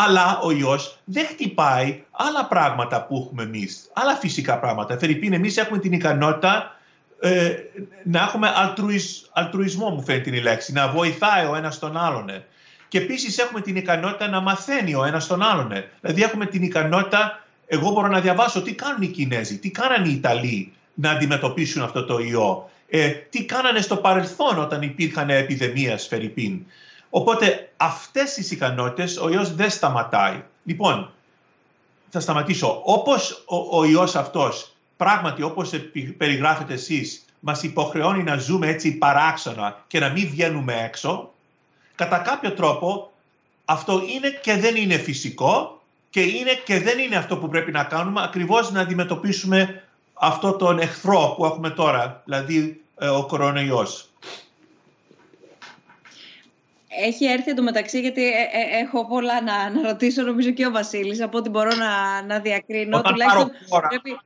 αλλά 0.00 0.38
ο 0.42 0.50
ιός 0.50 0.98
δεν 1.04 1.26
χτυπάει 1.26 2.02
άλλα 2.10 2.46
πράγματα 2.46 3.04
που 3.04 3.22
έχουμε 3.24 3.42
εμείς, 3.42 3.90
άλλα 3.92 4.14
φυσικά 4.14 4.58
πράγματα. 4.58 4.98
Φερρυπίν, 4.98 5.32
εμείς 5.32 5.56
έχουμε 5.56 5.78
την 5.78 5.92
ικανότητα 5.92 6.76
ε, 7.20 7.54
να 8.04 8.20
έχουμε 8.20 8.48
αλτρουισμό, 9.32 9.90
μου 9.90 10.02
φαίνεται 10.02 10.36
η 10.36 10.40
λέξη, 10.40 10.72
να 10.72 10.88
βοηθάει 10.88 11.46
ο 11.46 11.54
ένας 11.54 11.78
τον 11.78 11.96
άλλον. 11.96 12.26
Και 12.88 12.98
επίσης 12.98 13.38
έχουμε 13.38 13.60
την 13.60 13.76
ικανότητα 13.76 14.28
να 14.28 14.40
μαθαίνει 14.40 14.94
ο 14.94 15.04
ένας 15.04 15.26
τον 15.26 15.42
άλλον. 15.42 15.72
Δηλαδή 16.00 16.22
έχουμε 16.22 16.46
την 16.46 16.62
ικανότητα, 16.62 17.44
εγώ 17.66 17.90
μπορώ 17.90 18.08
να 18.08 18.20
διαβάσω 18.20 18.62
τι 18.62 18.74
κάνουν 18.74 19.02
οι 19.02 19.06
Κινέζοι, 19.06 19.58
τι 19.58 19.70
κάνανε 19.70 20.08
οι 20.08 20.12
Ιταλοί 20.12 20.72
να 20.94 21.10
αντιμετωπίσουν 21.10 21.82
αυτό 21.82 22.04
το 22.04 22.18
ιό. 22.18 22.70
Ε, 22.88 23.08
τι 23.08 23.44
κάνανε 23.44 23.80
στο 23.80 23.96
παρελθόν 23.96 24.58
όταν 24.58 24.82
υπήρχαν 24.82 25.30
επιδημίες, 25.30 26.06
Φερρυπίν. 26.06 26.64
Οπότε 27.10 27.72
αυτές 27.76 28.34
τις 28.34 28.50
ικανότητες 28.50 29.16
ο 29.16 29.28
ιός 29.30 29.54
δεν 29.54 29.70
σταματάει. 29.70 30.42
Λοιπόν, 30.64 31.10
θα 32.10 32.20
σταματήσω. 32.20 32.80
Όπως 32.84 33.44
ο, 33.46 33.78
ο 33.78 33.84
ιός 33.84 34.16
αυτός, 34.16 34.72
πράγματι 34.96 35.42
όπως 35.42 35.70
περιγράφετε 36.16 36.72
εσείς, 36.72 37.24
μας 37.40 37.62
υποχρεώνει 37.62 38.22
να 38.22 38.36
ζούμε 38.36 38.66
έτσι 38.66 38.92
παράξενα 38.92 39.84
και 39.86 39.98
να 39.98 40.08
μην 40.08 40.28
βγαίνουμε 40.28 40.82
έξω, 40.84 41.32
κατά 41.94 42.18
κάποιο 42.18 42.52
τρόπο 42.52 43.10
αυτό 43.64 44.02
είναι 44.06 44.30
και 44.30 44.56
δεν 44.56 44.76
είναι 44.76 44.96
φυσικό 44.96 45.80
και 46.10 46.20
είναι 46.20 46.52
και 46.64 46.80
δεν 46.80 46.98
είναι 46.98 47.16
αυτό 47.16 47.36
που 47.36 47.48
πρέπει 47.48 47.72
να 47.72 47.84
κάνουμε, 47.84 48.22
ακριβώς 48.22 48.70
να 48.70 48.80
αντιμετωπίσουμε 48.80 49.82
αυτό 50.14 50.52
τον 50.52 50.78
εχθρό 50.78 51.34
που 51.36 51.44
έχουμε 51.44 51.70
τώρα, 51.70 52.22
δηλαδή 52.24 52.80
ε, 52.98 53.08
ο 53.08 53.26
κορονοϊός. 53.26 54.07
Έχει 57.06 57.24
έρθει 57.24 57.50
εντωμεταξύ, 57.50 58.00
γιατί 58.00 58.26
ε, 58.26 58.30
ε, 58.30 58.80
έχω 58.82 59.06
πολλά 59.06 59.42
να, 59.42 59.70
να 59.70 59.88
ρωτήσω, 59.88 60.22
νομίζω 60.22 60.50
και 60.50 60.66
ο 60.66 60.70
Βασίλης, 60.70 61.22
από 61.22 61.38
ό,τι 61.38 61.48
μπορώ 61.48 61.70
να, 61.74 62.22
να 62.22 62.38
διακρίνω. 62.38 62.98
Όταν 62.98 63.14
πάρω, 63.26 63.50
φόρα, 63.68 63.88
πρέπει... 63.88 64.20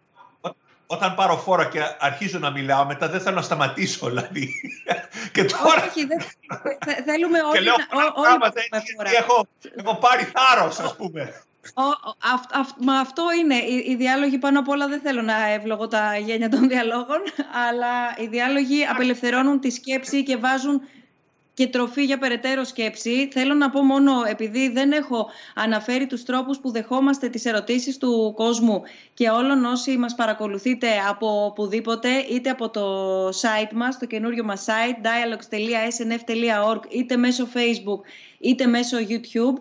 όταν 0.87 1.14
πάρω 1.14 1.37
φόρα 1.37 1.64
και 1.64 1.80
αρχίζω 1.98 2.38
να 2.38 2.50
μιλάω, 2.50 2.85
μετά 2.85 3.08
δεν 3.08 3.20
θέλω 3.20 3.37
να 3.37 3.42
σταματήσω, 3.42 4.08
δηλαδή. 4.08 4.48
και 5.35 5.44
τώρα... 5.44 5.85
Όχι, 5.88 6.06
δεν, 6.06 6.18
θέλουμε 7.04 7.38
όλοι 7.38 7.52
και 7.52 7.61
λέω, 7.61 7.74
να... 7.76 8.22
Πράγματα, 8.22 8.61
έτσι, 8.70 8.96
έχω, 9.18 9.46
έχω 9.76 9.96
πάρει 9.96 10.32
θάρρος, 10.35 10.78
ας 10.78 10.96
πούμε. 10.96 11.42
Ο, 11.74 11.82
αυ, 12.35 12.42
αυ, 12.52 12.70
μα 12.78 12.98
αυτό 12.98 13.22
είναι. 13.40 13.54
Οι, 13.54 13.85
οι 13.88 13.96
διάλογοι 13.96 14.38
πάνω 14.38 14.58
απ' 14.58 14.68
όλα 14.68 14.88
δεν 14.88 15.00
θέλω 15.00 15.22
να 15.22 15.48
εύλογω 15.48 15.88
τα 15.88 16.16
γένια 16.18 16.48
των 16.48 16.68
διαλόγων, 16.68 17.20
αλλά 17.68 18.14
οι 18.16 18.26
διάλογοι 18.26 18.85
απελευθερώνουν 18.85 19.61
τη 19.61 19.70
σκέψη 19.70 20.22
και 20.22 20.37
βάζουν 20.37 20.80
και 21.55 21.67
τροφή 21.67 22.05
για 22.05 22.19
περαιτέρω 22.19 22.65
σκέψη. 22.65 23.29
Θέλω 23.33 23.55
να 23.55 23.71
πω 23.71 23.83
μόνο, 23.83 24.12
επειδή 24.29 24.69
δεν 24.69 24.93
έχω 24.93 25.31
αναφέρει 25.55 26.07
τους 26.07 26.23
τρόπους 26.23 26.59
που 26.59 26.71
δεχόμαστε 26.71 27.29
τις 27.29 27.45
ερωτήσεις 27.45 27.99
του 27.99 28.33
κόσμου 28.37 28.83
και 29.15 29.29
όλων 29.29 29.65
όσοι 29.65 29.97
μας 29.97 30.15
παρακολουθείτε 30.15 30.88
από 31.09 31.45
οπουδήποτε, 31.45 32.09
είτε 32.31 32.51
από 32.51 32.71
το 32.71 33.29
site 33.29 33.73
μας, 33.73 33.99
το 33.99 34.07
καινούριο 34.07 34.45
μας 34.45 34.67
site, 34.67 35.07
dialogues.snf.org, 35.07 36.81
είτε 36.88 37.17
μέσω 37.17 37.49
Facebook, 37.55 38.01
είτε 38.38 38.67
μέσω 38.67 38.97
YouTube, 39.09 39.55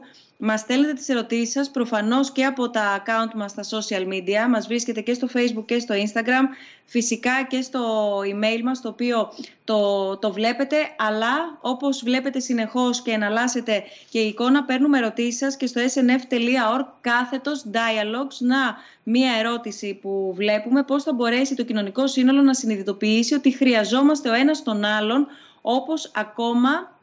Μας 0.44 0.60
στέλνετε 0.60 0.94
τις 0.94 1.10
ερωτήσεις 1.10 1.52
σας 1.52 1.70
προφανώς 1.70 2.32
και 2.32 2.46
από 2.46 2.70
τα 2.70 3.04
account 3.04 3.34
μας 3.36 3.52
στα 3.52 3.64
social 3.64 4.08
media. 4.08 4.50
Μας 4.50 4.68
βρίσκεται 4.68 5.02
και 5.02 5.14
στο 5.14 5.28
facebook 5.34 5.66
και 5.66 5.80
στο 5.80 5.96
instagram. 5.96 6.46
Φυσικά 6.86 7.44
και 7.50 7.62
στο 7.62 8.18
email 8.20 8.62
μας 8.64 8.82
το 8.82 8.88
οποίο 8.90 9.34
το, 9.64 10.18
το 10.18 10.32
βλέπετε. 10.32 10.76
Αλλά 10.98 11.58
όπως 11.62 12.04
βλέπετε 12.04 12.40
συνεχώς 12.40 13.02
και 13.02 13.12
εναλλάσσετε 13.12 13.84
και 14.10 14.20
η 14.20 14.28
εικόνα 14.28 14.64
παίρνουμε 14.64 14.98
ερωτήσεις 14.98 15.38
σας 15.38 15.58
και 15.58 15.68
στο 15.68 15.82
snf.org 15.82 16.86
κάθετος 17.02 17.66
dialogues. 17.72 18.38
Να 18.40 18.76
μία 19.04 19.32
ερώτηση 19.40 20.00
που 20.02 20.34
βλέπουμε 20.36 20.84
πώς 20.84 21.04
θα 21.04 21.14
μπορέσει 21.14 21.56
το 21.56 21.64
κοινωνικό 21.64 22.08
σύνολο 22.08 22.42
να 22.42 22.54
συνειδητοποιήσει 22.54 23.34
ότι 23.34 23.52
χρειαζόμαστε 23.52 24.30
ο 24.30 24.34
ένας 24.34 24.64
τον 24.64 24.84
άλλον 24.84 25.28
όπως 25.62 26.12
ακόμα 26.16 27.00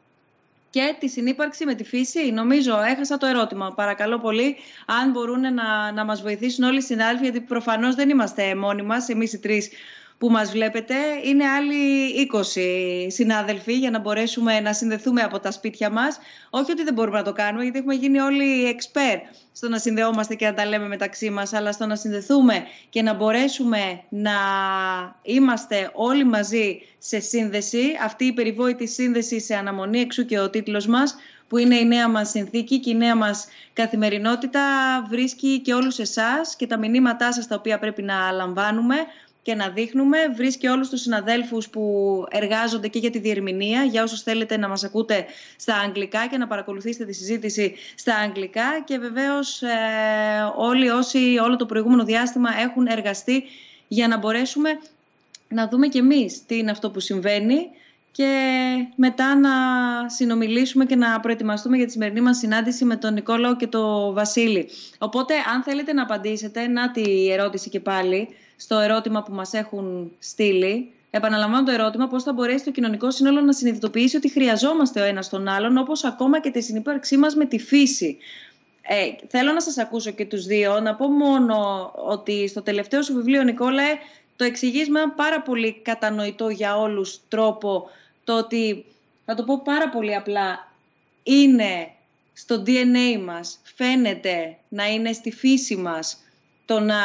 και 0.70 0.96
τη 0.98 1.09
συνύπαρξη 1.09 1.64
με 1.64 1.74
τη 1.74 1.85
φύση. 1.85 2.31
Νομίζω, 2.31 2.83
έχασα 2.83 3.16
το 3.16 3.26
ερώτημα. 3.26 3.72
Παρακαλώ 3.74 4.18
πολύ, 4.18 4.57
αν 4.87 5.11
μπορούν 5.11 5.40
να, 5.54 5.92
να 5.92 6.04
μας 6.04 6.22
βοηθήσουν 6.22 6.64
όλοι 6.64 6.78
οι 6.78 6.83
συνάδελφοι, 6.83 7.22
γιατί 7.22 7.40
προφανώς 7.40 7.94
δεν 7.94 8.09
είμαστε 8.09 8.54
μόνοι 8.54 8.83
μας, 8.83 9.09
εμείς 9.09 9.33
οι 9.33 9.38
τρεις 9.38 9.70
που 10.18 10.31
μας 10.31 10.50
βλέπετε. 10.50 10.94
Είναι 11.24 11.44
άλλοι 11.46 12.12
20 12.33 13.11
συνάδελφοι 13.11 13.72
για 13.72 13.90
να 13.90 13.98
μπορέσουμε 13.98 14.61
να 14.61 14.72
συνδεθούμε 14.72 15.22
από 15.22 15.38
τα 15.40 15.50
σπίτια 15.50 15.90
μας. 15.90 16.18
Όχι 16.50 16.70
ότι 16.70 16.83
δεν 16.83 16.94
μπορούμε 16.94 17.18
να 17.18 17.24
το 17.24 17.33
κάνουμε, 17.33 17.62
γιατί 17.62 17.78
έχουμε 17.78 17.94
γίνει 17.94 18.18
όλοι 18.18 18.76
expert 18.76 19.20
στο 19.52 19.68
να 19.68 19.78
συνδεόμαστε 19.78 20.35
και 20.35 20.46
να 20.46 20.54
τα 20.54 20.66
λέμε 20.66 20.88
μεταξύ 20.88 21.31
μας, 21.31 21.52
αλλά 21.52 21.72
στο 21.72 21.87
να 21.87 21.96
συνδεθούμε 21.96 22.64
και 22.88 23.02
να 23.02 23.14
μπορέσουμε 23.14 24.00
να 24.09 24.33
είμαστε 25.22 25.90
όλοι 25.94 26.24
μαζί 26.24 26.81
σε 26.98 27.20
σύνδεση. 27.20 27.83
Αυτή 28.04 28.24
η 28.24 28.33
περιβόητη 28.33 28.88
σύνδεση 28.88 29.40
σε 29.40 29.54
αναμονή, 29.54 30.00
εξού 30.00 30.24
και 30.24 30.38
ο 30.38 30.50
τίτλος 30.50 30.87
μας, 30.87 31.16
που 31.48 31.57
είναι 31.57 31.74
η 31.76 31.85
νέα 31.85 32.09
μας 32.09 32.31
συνθήκη 32.31 32.78
και 32.78 32.90
η 32.90 32.94
νέα 32.94 33.16
μας 33.16 33.46
καθημερινότητα 33.72 34.61
βρίσκει 35.09 35.61
και 35.61 35.74
όλους 35.74 35.98
εσάς 35.98 36.57
και 36.57 36.66
τα 36.66 36.78
μηνύματά 36.78 37.33
σας 37.33 37.46
τα 37.46 37.54
οποία 37.54 37.78
πρέπει 37.78 38.02
να 38.02 38.31
λαμβάνουμε 38.31 38.94
και 39.48 39.54
να 39.54 39.68
δείχνουμε. 39.68 40.18
Βρίσκει 40.34 40.66
όλους 40.66 40.88
τους 40.88 41.00
συναδέλφους 41.00 41.68
που 41.68 41.82
εργάζονται 42.30 42.88
και 42.88 42.98
για 42.98 43.11
τη 43.11 43.18
διερμηνία, 43.18 43.82
για 43.82 44.02
όσους 44.02 44.22
θέλετε 44.22 44.56
να 44.56 44.68
μας 44.68 44.84
ακούτε 44.84 45.24
στα 45.56 45.74
αγγλικά 45.74 46.26
και 46.26 46.37
να 46.37 46.46
παρακολουθήσετε 46.46 47.04
τη 47.04 47.12
συζήτηση 47.12 47.74
στα 47.94 48.14
αγγλικά 48.14 48.82
και 48.84 48.98
βεβαίως 48.98 49.62
ε, 49.62 49.68
όλοι 50.56 50.88
όσοι 50.88 51.38
όλο 51.42 51.56
το 51.56 51.66
προηγούμενο 51.66 52.04
διάστημα 52.04 52.50
έχουν 52.61 52.87
εργαστεί 52.87 53.44
για 53.88 54.08
να 54.08 54.18
μπορέσουμε 54.18 54.70
να 55.48 55.68
δούμε 55.68 55.87
και 55.88 55.98
εμείς 55.98 56.46
τι 56.46 56.58
είναι 56.58 56.70
αυτό 56.70 56.90
που 56.90 57.00
συμβαίνει 57.00 57.70
και 58.12 58.32
μετά 58.96 59.34
να 59.37 59.50
συνομιλήσουμε 60.08 60.84
και 60.84 60.96
να 60.96 61.20
προετοιμαστούμε 61.20 61.76
για 61.76 61.87
τη 61.87 61.92
σημερινή 61.92 62.20
μας 62.20 62.38
συνάντηση 62.38 62.84
με 62.84 62.96
τον 62.96 63.14
Νικόλαο 63.14 63.56
και 63.56 63.66
τον 63.66 64.14
Βασίλη. 64.14 64.68
Οπότε, 64.98 65.34
αν 65.54 65.62
θέλετε 65.62 65.92
να 65.92 66.02
απαντήσετε, 66.02 66.66
να 66.66 66.90
τη 66.90 67.30
ερώτηση 67.32 67.70
και 67.70 67.80
πάλι, 67.80 68.28
στο 68.60 68.78
ερώτημα 68.78 69.22
που 69.22 69.32
μας 69.32 69.52
έχουν 69.52 70.12
στείλει. 70.18 70.92
Επαναλαμβάνω 71.10 71.64
το 71.64 71.72
ερώτημα 71.72 72.06
πώς 72.06 72.22
θα 72.22 72.32
μπορέσει 72.32 72.64
το 72.64 72.70
κοινωνικό 72.70 73.10
σύνολο 73.10 73.40
να 73.40 73.52
συνειδητοποιήσει 73.52 74.16
ότι 74.16 74.30
χρειαζόμαστε 74.30 75.00
ο 75.00 75.04
ένας 75.04 75.28
τον 75.28 75.48
άλλον, 75.48 75.78
όπως 75.78 76.04
ακόμα 76.04 76.40
και 76.40 76.50
τη 76.50 76.62
συνύπαρξή 76.62 77.16
μας 77.16 77.34
με 77.34 77.44
τη 77.44 77.58
φύση. 77.58 78.18
Ε, 78.82 79.26
θέλω 79.28 79.52
να 79.52 79.60
σας 79.60 79.78
ακούσω 79.78 80.10
και 80.10 80.26
τους 80.26 80.46
δύο. 80.46 80.80
Να 80.80 80.94
πω 80.94 81.08
μόνο 81.08 81.90
ότι 81.94 82.48
στο 82.48 82.62
τελευταίο 82.62 83.02
σου 83.02 83.14
βιβλίο, 83.14 83.42
Νικόλαε, 83.42 83.94
το 84.36 84.44
εξηγείς 84.44 84.88
με 84.88 85.00
πάρα 85.16 85.42
πολύ 85.42 85.80
κατανοητό 85.82 86.48
για 86.48 86.76
όλους 86.76 87.20
τρόπο 87.28 87.90
το 88.24 88.36
ότι, 88.38 88.84
θα 89.24 89.34
το 89.34 89.44
πω 89.44 89.62
πάρα 89.62 89.88
πολύ 89.88 90.14
απλά, 90.14 90.72
είναι 91.22 91.90
στο 92.32 92.62
DNA 92.66 93.20
μας, 93.24 93.58
φαίνεται 93.76 94.56
να 94.68 94.86
είναι 94.86 95.12
στη 95.12 95.32
φύση 95.32 95.76
μας 95.76 96.16
το 96.64 96.80
να 96.80 96.96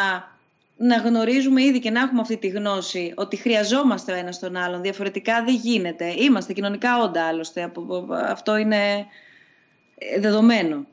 να 0.78 0.98
γνωρίζουμε 0.98 1.64
ήδη 1.64 1.80
και 1.80 1.90
να 1.90 2.00
έχουμε 2.00 2.22
αυτή 2.22 2.38
τη 2.38 2.48
γνώση 2.48 3.14
ότι 3.16 3.36
χρειαζόμαστε 3.36 4.12
ο 4.12 4.16
ένας 4.16 4.40
τον 4.40 4.56
άλλον. 4.56 4.82
Διαφορετικά 4.82 5.44
δεν 5.44 5.56
γίνεται. 5.56 6.14
Είμαστε 6.18 6.54
κοινωνικά 6.54 6.98
όντα 6.98 7.28
άλλωστε. 7.28 7.72
Αυτό 8.30 8.58
είναι 8.58 9.06
ε, 9.98 10.20
δεδομένο. 10.20 10.86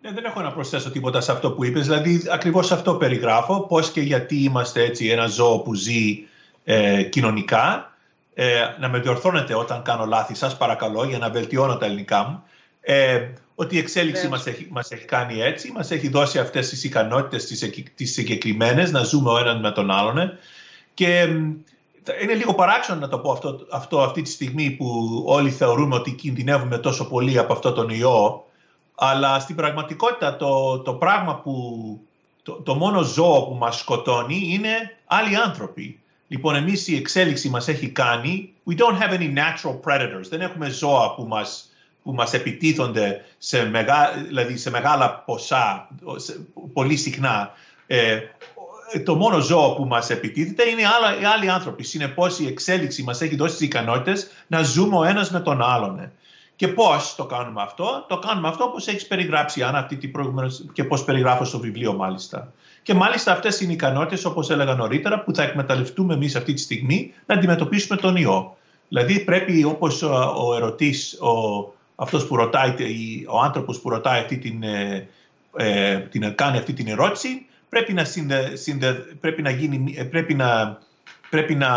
Ναι, 0.00 0.12
δεν 0.12 0.24
έχω 0.24 0.40
να 0.40 0.52
προσθέσω 0.52 0.90
τίποτα 0.90 1.20
σε 1.20 1.32
αυτό 1.32 1.52
που 1.52 1.64
είπες. 1.64 1.86
Δηλαδή, 1.86 2.22
ακριβώς 2.30 2.72
αυτό 2.72 2.94
περιγράφω. 2.94 3.60
Πώς 3.60 3.90
και 3.90 4.00
γιατί 4.00 4.36
είμαστε 4.36 4.82
έτσι 4.84 5.06
ένα 5.06 5.26
ζώο 5.26 5.58
που 5.58 5.74
ζει 5.74 6.26
ε, 6.64 7.02
κοινωνικά. 7.02 7.92
Ε, 8.34 8.60
να 8.78 8.88
με 8.88 8.98
διορθώνετε 8.98 9.54
όταν 9.54 9.82
κάνω 9.82 10.04
λάθη, 10.04 10.34
σας 10.34 10.56
παρακαλώ, 10.56 11.04
για 11.04 11.18
να 11.18 11.30
βελτιώνω 11.30 11.76
τα 11.76 11.86
ελληνικά 11.86 12.22
μου. 12.22 12.42
Ε, 12.80 13.28
ότι 13.60 13.74
η 13.74 13.78
εξέλιξη 13.78 14.28
μας 14.28 14.46
έχει, 14.46 14.66
μας 14.70 14.90
έχει 14.90 15.04
κάνει 15.04 15.40
έτσι, 15.40 15.72
μας 15.72 15.90
έχει 15.90 16.08
δώσει 16.08 16.38
αυτές 16.38 16.68
τις 16.68 16.84
ικανότητες 16.84 17.46
τις, 17.46 17.70
τις 17.94 18.12
συγκεκριμένες 18.12 18.90
να 18.90 19.02
ζούμε 19.02 19.30
ο 19.30 19.38
ένας 19.38 19.60
με 19.60 19.70
τον 19.70 19.90
άλλον. 19.90 20.32
Και 20.94 21.20
είναι 22.22 22.34
λίγο 22.34 22.54
παράξενο 22.54 23.00
να 23.00 23.08
το 23.08 23.18
πω 23.18 23.30
αυτό, 23.30 23.66
αυτό 23.70 24.00
αυτή 24.00 24.22
τη 24.22 24.30
στιγμή 24.30 24.70
που 24.70 25.22
όλοι 25.26 25.50
θεωρούμε 25.50 25.94
ότι 25.94 26.10
κινδυνεύουμε 26.10 26.78
τόσο 26.78 27.08
πολύ 27.08 27.38
από 27.38 27.52
αυτό 27.52 27.72
τον 27.72 27.88
ιό, 27.88 28.44
αλλά 28.94 29.38
στην 29.38 29.56
πραγματικότητα 29.56 30.36
το, 30.36 30.78
το 30.78 30.94
πράγμα 30.94 31.34
που 31.34 31.54
το, 32.42 32.52
το 32.52 32.74
μόνο 32.74 33.02
ζώο 33.02 33.42
που 33.42 33.54
μας 33.54 33.78
σκοτώνει 33.78 34.40
είναι 34.48 34.96
άλλοι 35.06 35.36
άνθρωποι. 35.36 36.00
Λοιπόν, 36.28 36.54
εμείς 36.54 36.88
η 36.88 36.96
εξέλιξη 36.96 37.48
μας 37.48 37.68
έχει 37.68 37.88
κάνει, 37.88 38.52
we 38.70 38.74
don't 38.74 38.98
have 39.00 39.12
any 39.12 39.34
natural 39.34 39.80
predators, 39.84 40.28
δεν 40.28 40.40
έχουμε 40.40 40.68
ζώα 40.68 41.14
που 41.14 41.22
μας, 41.22 41.67
που 42.08 42.14
μας 42.14 42.32
επιτίθονται 42.32 43.24
σε, 43.38 43.68
μεγά, 43.68 44.10
δηλαδή 44.26 44.56
σε 44.56 44.70
μεγάλα 44.70 45.10
ποσά, 45.10 45.88
πολύ 46.72 46.96
συχνά. 46.96 47.50
Ε, 47.86 48.18
το 49.04 49.14
μόνο 49.14 49.38
ζώο 49.38 49.74
που 49.74 49.84
μας 49.84 50.10
επιτίθεται 50.10 50.68
είναι 50.68 50.82
άλλοι, 50.86 51.26
άλλοι 51.26 51.50
άνθρωποι. 51.50 51.82
Συνεπώς 51.82 52.38
η 52.38 52.46
εξέλιξη 52.46 53.02
μας 53.02 53.20
έχει 53.20 53.36
δώσει 53.36 53.56
τις 53.56 53.66
ικανότητες 53.66 54.30
να 54.46 54.62
ζούμε 54.62 54.96
ο 54.96 55.04
ένας 55.04 55.30
με 55.30 55.40
τον 55.40 55.62
άλλον. 55.62 56.10
Και 56.56 56.68
πώς 56.68 57.14
το 57.14 57.24
κάνουμε 57.24 57.62
αυτό; 57.62 58.04
Το 58.08 58.18
κάνουμε 58.18 58.48
αυτό 58.48 58.64
όπως 58.64 58.86
έχεις 58.86 59.06
περιγράψει, 59.06 59.62
Άννα, 59.62 59.78
αυτή 59.78 59.96
την 59.96 60.12
προηγούμενη 60.12 60.56
και 60.72 60.84
πώς 60.84 61.04
περιγράφω 61.04 61.44
στο 61.44 61.58
βιβλίο 61.58 61.92
μάλιστα. 61.92 62.52
Και 62.82 62.94
μάλιστα 62.94 63.32
αυτές 63.32 63.60
είναι 63.60 63.70
οι 63.70 63.74
ικανότητες, 63.74 64.24
όπως 64.24 64.50
έλεγα 64.50 64.74
νωρίτερα, 64.74 65.20
που 65.20 65.34
θα 65.34 65.42
εκμεταλλευτούμε 65.42 66.14
εμείς 66.14 66.36
αυτή 66.36 66.52
τη 66.52 66.60
στιγμή 66.60 67.12
να 67.26 67.34
αντιμετωπίσουμε 67.34 67.96
τον 67.96 68.16
ιό. 68.16 68.56
Δηλαδή 68.88 69.20
πρέπει 69.20 69.64
όπως 69.64 70.02
ο 70.02 70.54
ερωτής, 70.56 71.20
ο, 71.20 71.76
αυτός 72.00 72.26
που 72.26 72.36
ρωτάει, 72.36 72.74
ο 73.28 73.40
άνθρωπος 73.40 73.80
που 73.80 73.88
ρωτάει 73.88 74.20
αυτή 74.20 74.38
την, 74.38 74.62
ε, 74.62 75.08
ε, 75.56 75.98
την, 75.98 76.34
κάνει 76.34 76.58
αυτή 76.58 76.72
την 76.72 76.88
ερώτηση, 76.88 77.46
πρέπει 77.68 77.92
να, 77.92 78.04
συνδε, 78.04 78.56
συνδε, 78.56 78.92
πρέπει 78.92 79.42
να 79.42 79.50
γίνει, 79.50 80.06
πρέπει 80.10 80.34
να, 80.34 80.78
πρέπει 81.30 81.54
να, 81.54 81.68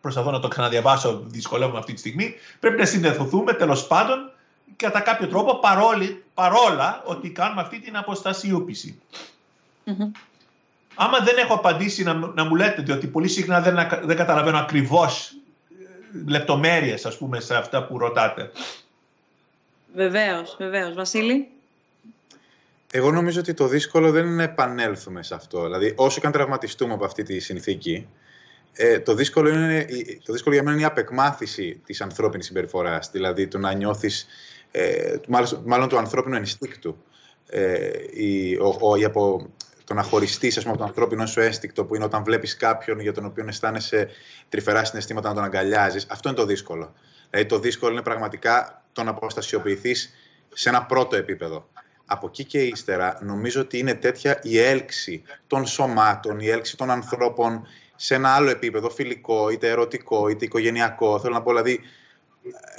προσπαθώ 0.00 0.30
να 0.30 0.40
το 0.40 0.48
ξαναδιαβάσω, 0.48 1.22
δυσκολεύομαι 1.24 1.78
αυτή 1.78 1.92
τη 1.92 1.98
στιγμή, 1.98 2.34
πρέπει 2.60 2.78
να 2.78 2.84
συνδεθούμε 2.84 3.52
τέλος 3.52 3.86
πάντων 3.86 4.30
κατά 4.76 5.00
κάποιο 5.00 5.26
τρόπο 5.28 5.58
παρόλη, 5.58 6.24
παρόλα 6.34 7.02
ότι 7.04 7.30
κάνουμε 7.30 7.60
αυτή 7.60 7.80
την 7.80 7.96
αποστασιοποίηση. 7.96 9.00
Mm-hmm. 9.86 10.10
Άμα 10.94 11.18
δεν 11.18 11.36
έχω 11.38 11.54
απαντήσει 11.54 12.02
να, 12.02 12.14
να 12.14 12.44
μου 12.44 12.54
λέτε, 12.54 12.82
διότι 12.82 13.06
πολύ 13.06 13.28
συχνά 13.28 13.60
δεν, 13.60 13.76
δεν 14.02 14.16
καταλαβαίνω 14.16 14.58
ακριβώς 14.58 15.30
ε, 15.70 16.30
λεπτομέρειες, 16.30 17.06
ας 17.06 17.16
πούμε, 17.18 17.40
σε 17.40 17.56
αυτά 17.56 17.84
που 17.84 17.98
ρωτάτε. 17.98 18.50
Βεβαίως, 19.94 20.56
βεβαίως. 20.58 20.94
Βασίλη. 20.94 21.48
Εγώ 22.92 23.10
νομίζω 23.10 23.40
ότι 23.40 23.54
το 23.54 23.66
δύσκολο 23.66 24.10
δεν 24.10 24.26
είναι 24.26 24.34
να 24.34 24.42
επανέλθουμε 24.42 25.22
σε 25.22 25.34
αυτό. 25.34 25.62
Δηλαδή, 25.62 25.92
όσο 25.96 26.20
και 26.20 26.26
αν 26.26 26.32
τραυματιστούμε 26.32 26.94
από 26.94 27.04
αυτή 27.04 27.22
τη 27.22 27.38
συνθήκη, 27.38 28.08
ε, 28.72 29.00
το, 29.00 29.14
δύσκολο 29.14 29.48
είναι, 29.48 29.86
το 30.24 30.32
δύσκολο 30.32 30.54
για 30.54 30.64
μένα 30.64 30.76
είναι 30.76 30.84
η 30.84 30.88
απεκμάθηση 30.88 31.80
της 31.86 32.00
ανθρώπινης 32.00 32.46
συμπεριφοράς. 32.46 33.10
Δηλαδή, 33.10 33.48
το 33.48 33.58
να 33.58 33.72
νιώθεις, 33.72 34.26
ε, 34.70 35.16
μάλλον, 35.28 35.62
μάλλον 35.64 35.88
του 35.88 35.98
ανθρώπινου 35.98 36.36
ενστίκτου. 36.36 37.02
Ε, 37.46 37.90
η, 38.10 38.54
ο, 38.54 38.76
ο, 38.80 38.96
η 38.96 39.04
απο, 39.04 39.50
το 39.84 39.94
να 39.94 40.02
χωριστείς 40.02 40.66
από 40.66 40.76
το 40.76 40.84
ανθρώπινο 40.84 41.26
σου 41.26 41.40
αίσθηκτο, 41.40 41.84
που 41.84 41.94
είναι 41.94 42.04
όταν 42.04 42.24
βλέπεις 42.24 42.56
κάποιον 42.56 43.00
για 43.00 43.12
τον 43.12 43.24
οποίο 43.24 43.44
αισθάνεσαι 43.48 44.08
τρυφερά 44.48 44.84
συναισθήματα 44.84 45.28
να 45.28 45.34
τον 45.34 45.44
αγκαλιάζεις. 45.44 46.06
Αυτό 46.08 46.28
είναι 46.28 46.38
το 46.38 46.44
δύσκολο. 46.44 46.94
Δηλαδή, 47.30 47.48
το 47.48 47.58
δύσκολο 47.58 47.92
είναι 47.92 48.02
πραγματικά 48.02 48.82
το 48.98 49.04
να 49.04 49.10
αποστασιοποιηθείς 49.10 50.14
σε 50.54 50.68
ένα 50.68 50.84
πρώτο 50.84 51.16
επίπεδο 51.16 51.68
από 52.06 52.26
εκεί 52.26 52.44
και 52.44 52.62
ύστερα 52.62 53.18
νομίζω 53.22 53.60
ότι 53.60 53.78
είναι 53.78 53.94
τέτοια 53.94 54.38
η 54.42 54.58
έλξη 54.58 55.22
των 55.46 55.66
σωμάτων, 55.66 56.40
η 56.40 56.48
έλξη 56.48 56.76
των 56.76 56.90
ανθρώπων 56.90 57.66
σε 57.96 58.14
ένα 58.14 58.34
άλλο 58.34 58.50
επίπεδο, 58.50 58.90
φιλικό, 58.90 59.50
είτε 59.50 59.68
ερωτικό, 59.68 60.28
είτε 60.28 60.44
οικογενειακό. 60.44 61.20
Θέλω 61.20 61.34
να 61.34 61.42
πω, 61.42 61.50
δηλαδή, 61.50 61.80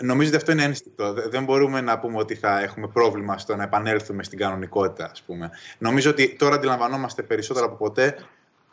νομίζω 0.02 0.28
ότι 0.30 0.38
αυτό 0.38 0.52
είναι 0.52 0.64
ένστικτο. 0.64 1.14
Δεν 1.14 1.44
μπορούμε 1.44 1.82
να 1.82 2.00
πούμε 2.00 2.18
ότι 2.18 2.36
θα 2.36 2.60
έχουμε 2.60 2.88
πρόβλημα 2.88 3.38
στο 3.38 3.56
να 3.56 3.64
επανέλθουμε 3.64 4.24
στην 4.24 4.40
κανονικότητα, 4.40 5.10
ας 5.12 5.22
πούμε. 5.22 5.50
Νομίζω 5.78 6.10
ότι 6.10 6.36
τώρα 6.36 6.56
αντιλαμβανόμαστε 6.56 7.22
περισσότερο 7.24 7.66
από 7.66 7.76
ποτέ 7.76 8.16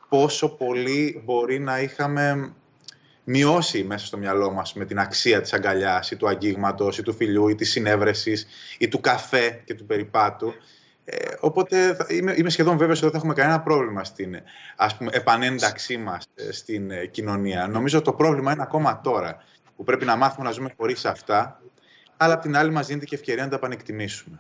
πόσο 0.09 0.49
πολύ 0.49 1.23
μπορεί 1.25 1.59
να 1.59 1.81
είχαμε 1.81 2.53
μειώσει 3.29 3.85
μέσα 3.85 4.07
στο 4.07 4.19
μυαλό 4.19 4.51
μας 4.51 4.75
με 4.75 4.85
την 4.85 4.99
αξία 4.99 5.41
της 5.41 5.53
αγκαλιάς 5.53 6.11
ή 6.11 6.17
του 6.17 6.29
αγγίγματος 6.29 6.99
ή 6.99 7.03
του 7.03 7.15
φιλιού 7.15 7.49
ή 7.49 7.55
της 7.55 7.71
συνέβρεσης 7.71 8.47
ή 8.79 8.89
του 8.89 9.01
καφέ 9.01 9.63
και 9.65 9.75
του 9.75 9.87
περιπάτου. 9.87 10.53
Ε, 11.05 11.35
οπότε 11.41 11.97
είμαι, 12.09 12.35
είμαι 12.37 12.51
σχεδόν 12.51 12.77
βέβαιος 12.77 12.97
ότι 12.97 13.07
δεν 13.07 13.11
θα 13.11 13.17
έχουμε 13.17 13.35
κανένα 13.35 13.61
πρόβλημα 13.61 14.05
στην 14.05 14.37
ας 14.77 14.97
πούμε, 14.97 15.11
επανένταξή 15.13 15.97
μας 15.97 16.25
ε, 16.35 16.53
στην 16.53 16.91
ε, 16.91 17.07
κοινωνία. 17.07 17.67
Νομίζω 17.69 18.03
το 18.03 18.13
πρόβλημα 18.13 18.53
είναι 18.53 18.63
ακόμα 18.63 19.01
τώρα 19.01 19.45
που 19.77 19.85
πρέπει 19.85 20.05
να 20.05 20.17
μάθουμε 20.17 20.47
να 20.47 20.53
ζούμε 20.53 20.75
χωρίς 20.77 21.05
αυτά 21.05 21.61
αλλά 22.17 22.35
απ' 22.35 22.43
την 22.43 22.57
άλλη 22.57 22.71
μας 22.71 22.87
δίνεται 22.87 23.05
και 23.05 23.15
ευκαιρία 23.15 23.43
να 23.43 23.51
τα 23.51 23.57
επανεκτιμήσουμε. 23.57 24.39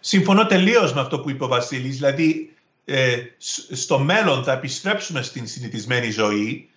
Συμφωνώ 0.00 0.46
τελείως 0.46 0.94
με 0.94 1.00
αυτό 1.00 1.20
που 1.20 1.30
είπε 1.30 1.44
ο 1.44 1.48
Βασίλης. 1.48 1.96
Δηλαδή, 1.96 2.56
ε, 2.84 3.16
στο 3.70 3.98
μέλλον 3.98 4.44
θα 4.44 4.52
επιστρέψουμε 4.52 5.22
στην 5.22 5.46
συνηθισμένη 5.46 6.10
ζωή 6.10 6.70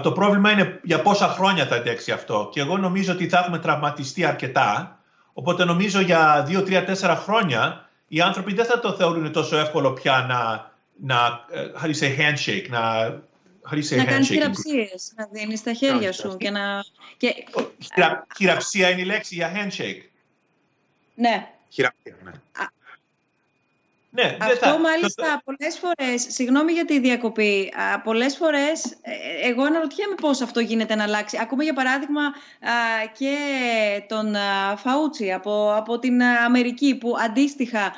το 0.00 0.12
πρόβλημα 0.12 0.50
είναι 0.50 0.80
για 0.82 1.02
πόσα 1.02 1.28
χρόνια 1.28 1.66
θα 1.66 1.76
αντέξει 1.76 2.12
αυτό. 2.12 2.48
Και 2.52 2.60
εγώ 2.60 2.76
νομίζω 2.76 3.12
ότι 3.12 3.28
θα 3.28 3.38
έχουμε 3.38 3.58
τραυματιστεί 3.58 4.24
αρκετά. 4.24 4.98
Οπότε 5.32 5.64
νομίζω 5.64 6.00
για 6.00 6.44
δύο, 6.46 6.62
τρία, 6.62 6.84
τέσσερα 6.84 7.16
χρόνια 7.16 7.88
οι 8.08 8.20
άνθρωποι 8.20 8.54
δεν 8.54 8.64
θα 8.64 8.80
το 8.80 8.92
θεωρούν 8.92 9.32
τόσο 9.32 9.56
εύκολο 9.56 9.92
πια 9.92 10.26
να, 10.28 10.70
να 11.00 11.46
how 11.82 11.86
do 11.86 11.90
you 11.90 11.98
say 11.98 12.18
handshake, 12.18 12.66
να, 12.68 12.80
how 13.70 13.74
do 13.74 13.76
you 13.76 13.92
say 13.92 13.96
να 13.96 14.04
κάνεις 14.04 14.28
χειραψίες, 14.28 15.12
να 15.16 15.28
δίνεις 15.32 15.62
τα 15.62 15.72
χέρια 15.72 16.12
σου 16.12 16.36
και 16.36 16.50
να... 16.50 16.84
Και... 17.16 17.34
Χειραψία 18.36 18.90
είναι 18.90 19.00
η 19.00 19.04
λέξη 19.04 19.34
για 19.34 19.52
handshake. 19.54 20.02
Ναι. 21.14 21.48
Χειραψία, 21.68 22.16
ναι. 22.24 22.30
Ναι, 24.14 24.36
Αυτό 24.40 24.66
θα... 24.66 24.78
μάλιστα 24.78 25.42
πολλές 25.44 25.78
φορές, 25.78 26.26
συγγνώμη 26.28 26.72
για 26.72 26.84
τη 26.84 27.00
διακοπή, 27.00 27.72
πολλές 28.04 28.36
φορές 28.36 28.84
ε, 28.84 29.48
εγώ 29.48 29.62
αναρωτιέμαι 29.62 30.14
πώς 30.14 30.40
αυτό 30.40 30.60
γίνεται 30.60 30.94
να 30.94 31.02
αλλάξει. 31.02 31.38
Ακούμε 31.40 31.64
για 31.64 31.72
παράδειγμα 31.72 32.22
και 33.18 33.36
τον 34.08 34.34
Φαούτσι 34.76 35.32
από, 35.32 35.74
από 35.76 35.98
την 35.98 36.22
Αμερική 36.22 36.94
που 36.94 37.14
αντίστοιχα 37.24 37.92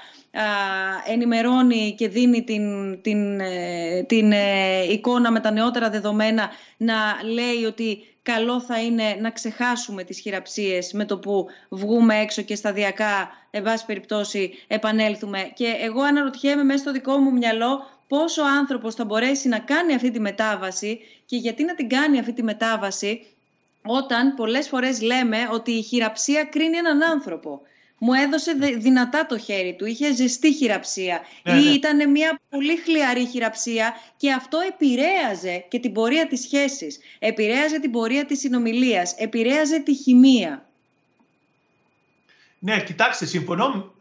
ενημερώνει 1.07 1.95
και 1.99 2.09
δίνει 2.09 2.45
την, 2.45 2.63
την, 3.03 3.41
ε, 3.41 4.03
την 4.03 4.33
ε, 4.33 4.83
εικόνα 4.91 5.31
με 5.31 5.41
τα 5.41 5.51
νεότερα 5.51 5.91
δεδομένα 5.91 6.51
να 6.77 6.95
λέει 7.33 7.65
ότι 7.65 8.14
καλό 8.25 8.61
θα 8.61 8.83
είναι 8.83 9.17
να 9.21 9.31
ξεχάσουμε 9.31 10.05
τις 10.05 10.21
χειραψίες 10.21 10.93
με 10.93 11.05
το 11.05 11.19
που 11.19 11.47
βγούμε 11.69 12.19
έξω 12.19 12.43
και 12.43 12.55
σταδιακά, 12.55 13.31
εν 13.51 13.63
πάση 13.63 13.87
περιπτώσει, 13.87 14.55
επανέλθουμε. 14.67 15.51
Και 15.55 15.75
εγώ 15.81 16.03
αναρωτιέμαι 16.03 16.63
μέσα 16.63 16.79
στο 16.79 16.93
δικό 16.93 17.19
μου 17.19 17.33
μυαλό 17.33 17.87
πόσο 18.09 18.43
ο 18.43 18.47
άνθρωπος 18.47 18.95
θα 18.95 19.05
μπορέσει 19.05 19.49
να 19.49 19.59
κάνει 19.59 19.95
αυτή 19.95 20.11
τη 20.11 20.21
μετάβαση 20.21 21.01
και 21.27 21.37
γιατί 21.37 21.65
να 21.65 21.75
την 21.75 21.89
κάνει 21.89 22.19
αυτή 22.19 22.33
τη 22.33 22.43
μετάβαση 22.43 23.27
όταν 23.87 24.35
πολλές 24.35 24.69
φορές 24.69 25.03
λέμε 25.03 25.39
ότι 25.53 25.71
η 25.71 25.83
χειραψία 25.83 26.45
κρίνει 26.45 26.77
έναν 26.77 27.03
άνθρωπο 27.03 27.61
μου 27.99 28.13
έδωσε 28.13 28.53
δυνατά 28.79 29.27
το 29.27 29.39
χέρι 29.39 29.75
του, 29.79 29.87
είχε 29.87 30.15
ζεστή 30.15 30.53
χειραψία 30.53 31.21
ναι, 31.43 31.53
ή 31.53 31.65
ναι. 31.65 31.71
ήταν 31.71 32.11
μια 32.11 32.41
πολύ 32.51 32.77
χλιαρή 32.77 33.27
χειραψία 33.27 33.95
και 34.17 34.33
αυτό 34.33 34.59
επηρέαζε 34.69 35.65
και 35.69 35.79
την 35.79 35.93
πορεία 35.93 36.27
της 36.27 36.41
σχέσης, 36.41 36.99
επηρέαζε 37.19 37.81
την 37.81 37.91
πορεία 37.91 38.25
της 38.25 38.39
συνομιλίας, 38.39 39.15
επηρέαζε 39.17 39.79
τη 39.79 39.95
χημεία. 39.95 40.67
Ναι, 42.59 42.83
κοιτάξτε, 42.83 43.27
συμφωνώ 43.27 43.95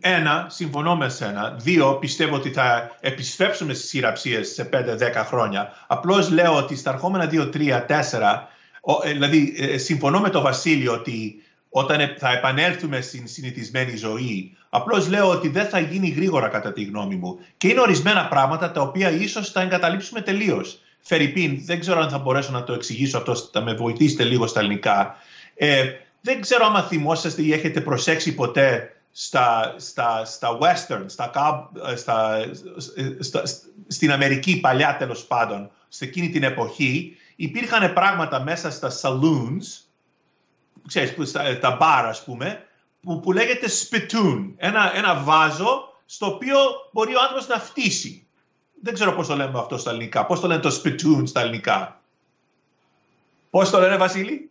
ένα, 0.00 0.46
συμφωνώ 0.50 0.96
με 0.96 1.08
σένα. 1.08 1.56
Δύο, 1.60 1.94
πιστεύω 1.94 2.34
ότι 2.34 2.50
θα 2.50 2.96
επιστρέψουμε 3.00 3.74
στις 3.74 3.90
χειραψίες 3.90 4.48
σε 4.48 4.68
5-10 4.72 5.24
χρόνια. 5.26 5.72
Απλώς 5.86 6.30
λέω 6.30 6.56
ότι 6.56 6.76
στα 6.76 6.92
ερχόμενα 6.92 7.30
2, 7.32 7.50
3, 7.54 7.86
4, 7.86 8.46
δηλαδή 9.04 9.54
ε, 9.58 9.78
συμφωνώ 9.78 10.20
με 10.20 10.30
τον 10.30 10.42
Βασίλειο 10.42 10.92
ότι 10.92 11.42
όταν 11.78 12.14
θα 12.18 12.32
επανέλθουμε 12.32 13.00
στην 13.00 13.28
συνηθισμένη 13.28 13.96
ζωή. 13.96 14.56
Απλώς 14.68 15.08
λέω 15.08 15.30
ότι 15.30 15.48
δεν 15.48 15.66
θα 15.68 15.78
γίνει 15.78 16.08
γρήγορα 16.08 16.48
κατά 16.48 16.72
τη 16.72 16.84
γνώμη 16.84 17.14
μου. 17.14 17.38
Και 17.56 17.68
είναι 17.68 17.80
ορισμένα 17.80 18.28
πράγματα 18.28 18.70
τα 18.70 18.80
οποία 18.80 19.10
ίσως 19.10 19.50
θα 19.50 19.60
εγκαταλείψουμε 19.60 20.20
τελείως. 20.20 20.78
Φερρυπίν, 21.00 21.60
δεν 21.64 21.80
ξέρω 21.80 22.00
αν 22.00 22.10
θα 22.10 22.18
μπορέσω 22.18 22.52
να 22.52 22.64
το 22.64 22.72
εξηγήσω 22.72 23.18
αυτό, 23.18 23.34
θα 23.34 23.60
με 23.60 23.74
βοηθήσετε 23.74 24.24
λίγο 24.24 24.46
στα 24.46 24.60
ελληνικά. 24.60 25.16
Ε, 25.54 25.84
δεν 26.20 26.40
ξέρω 26.40 26.66
αν 26.66 26.82
θυμόσαστε 26.82 27.42
ή 27.42 27.52
έχετε 27.52 27.80
προσέξει 27.80 28.34
ποτέ 28.34 28.96
στα, 29.12 29.74
στα, 29.76 30.24
στα 30.24 30.58
western, 30.60 31.04
στα, 31.06 31.30
στα, 31.96 32.46
στα, 33.18 33.42
στην 33.86 34.12
Αμερική 34.12 34.60
παλιά 34.60 34.96
τέλος 34.96 35.24
πάντων, 35.24 35.70
σε 35.88 36.04
εκείνη 36.04 36.28
την 36.28 36.42
εποχή, 36.42 37.16
υπήρχαν 37.36 37.92
πράγματα 37.92 38.42
μέσα 38.42 38.70
στα 38.70 38.90
saloons, 39.02 39.85
ξέρεις, 40.86 41.14
που, 41.14 41.24
στα, 41.24 41.58
τα 41.58 41.70
μπαρ, 41.70 42.04
ας 42.06 42.24
πούμε, 42.24 42.66
που, 43.00 43.20
που 43.20 43.32
λέγεται 43.32 43.66
spittoon. 43.68 44.52
Ένα, 44.56 44.96
ένα 44.96 45.22
βάζο 45.22 46.00
στο 46.06 46.26
οποίο 46.26 46.58
μπορεί 46.92 47.14
ο 47.14 47.20
άνθρωπος 47.20 47.46
να 47.46 47.58
φτύσει. 47.58 48.26
Δεν 48.82 48.94
ξέρω 48.94 49.12
πώς 49.12 49.26
το 49.26 49.36
λέμε 49.36 49.58
αυτό 49.58 49.78
στα 49.78 49.90
ελληνικά. 49.90 50.26
Πώς 50.26 50.40
το 50.40 50.46
λένε 50.46 50.60
το 50.60 50.80
spittoon 50.82 51.22
στα 51.24 51.40
ελληνικά; 51.40 52.00
Πώς 53.50 53.70
το 53.70 53.78
λένε, 53.80 53.96
Βασίλη; 53.96 54.50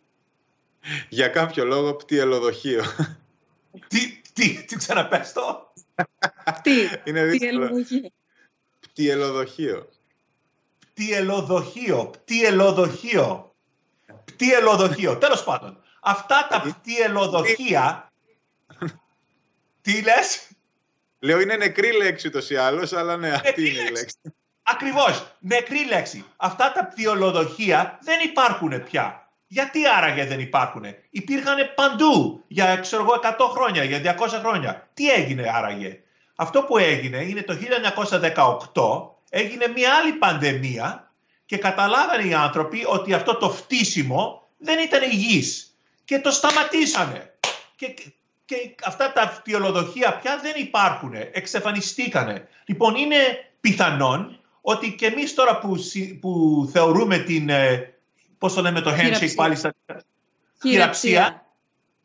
Για 1.09 1.27
κάποιο 1.27 1.65
λόγο 1.65 1.95
πτυελοδοχείο. 1.95 2.83
τι, 3.87 4.21
τι, 4.33 4.63
τι 4.63 4.75
ξαναπες 4.75 5.33
το; 5.33 5.73
τι, 6.61 6.71
Είναι 7.03 7.23
δύσκολο. 7.23 7.69
Πτυελοδοχείο. 8.79 9.89
Πτυελοδοχείο. 10.93 12.11
Πτυελοδοχείο. 12.23 13.55
Πτυελοδοχείο. 14.25 15.17
Τέλος 15.17 15.43
πάντων. 15.43 15.77
Αυτά 16.07 16.47
τα 16.49 16.61
πτυελοδοχεία... 16.61 18.11
τι 19.81 20.01
λες; 20.01 20.49
Λέω 21.19 21.39
είναι 21.39 21.55
νεκρή 21.55 21.91
λέξη 21.91 22.27
ούτως 22.27 22.49
ή 22.49 22.55
άλλως, 22.55 22.93
αλλά 22.93 23.17
ναι, 23.17 23.29
αυτή 23.31 23.69
είναι 23.69 23.79
η 23.79 23.91
λέξη. 23.91 24.17
Ακριβώς, 24.63 25.35
νεκρή 25.39 25.85
λέξη. 25.85 26.25
Αυτά 26.35 26.71
τα 26.71 26.85
πτυελοδοχεία 26.85 27.99
δεν 28.01 28.19
υπάρχουν 28.23 28.83
πια. 28.83 29.29
Γιατί 29.47 29.87
άραγε 29.87 30.25
δεν 30.25 30.39
υπάρχουν. 30.39 30.83
Υπήρχαν 31.09 31.73
παντού 31.75 32.43
για 32.47 32.77
ξέρω 32.77 33.05
100 33.23 33.35
χρόνια, 33.51 33.83
για 33.83 34.17
200 34.19 34.27
χρόνια. 34.27 34.89
Τι 34.93 35.11
έγινε 35.11 35.51
άραγε; 35.53 35.99
Αυτό 36.35 36.63
που 36.63 36.77
έγινε 36.77 37.17
είναι 37.17 37.41
το 37.41 37.57
1918 38.73 39.09
έγινε 39.29 39.67
μια 39.67 39.93
άλλη 39.93 40.13
πανδημία 40.13 41.11
και 41.45 41.57
καταλάβανε 41.57 42.23
οι 42.23 42.33
άνθρωποι 42.33 42.83
ότι 42.87 43.13
αυτό 43.13 43.35
το 43.35 43.49
φτύσιμο 43.49 44.49
δεν 44.57 44.79
ήταν 44.79 45.01
υγιής 45.01 45.74
και 46.05 46.19
το 46.19 46.31
σταματήσανε. 46.31 47.33
Και, 47.75 47.93
και 48.45 48.75
αυτά 48.83 49.11
τα 49.11 49.27
φτιολοδοχεία 49.27 50.17
πια 50.17 50.39
δεν 50.41 50.53
υπάρχουν, 50.57 51.13
εξεφανιστήκανε. 51.31 52.47
Λοιπόν, 52.65 52.95
είναι 52.95 53.17
πιθανόν 53.61 54.39
ότι 54.61 54.95
και 54.95 55.05
εμείς 55.05 55.33
τώρα 55.33 55.59
που, 55.59 55.77
που 56.21 56.69
θεωρούμε 56.71 57.17
την 57.17 57.49
ε, 57.49 57.93
πώς 58.37 58.53
το 58.53 58.61
λέμε 58.61 58.81
το 58.81 58.91
handshake 58.91 59.33
πάλι 59.35 59.55
στα... 59.55 59.73
Χειραψία. 60.61 61.45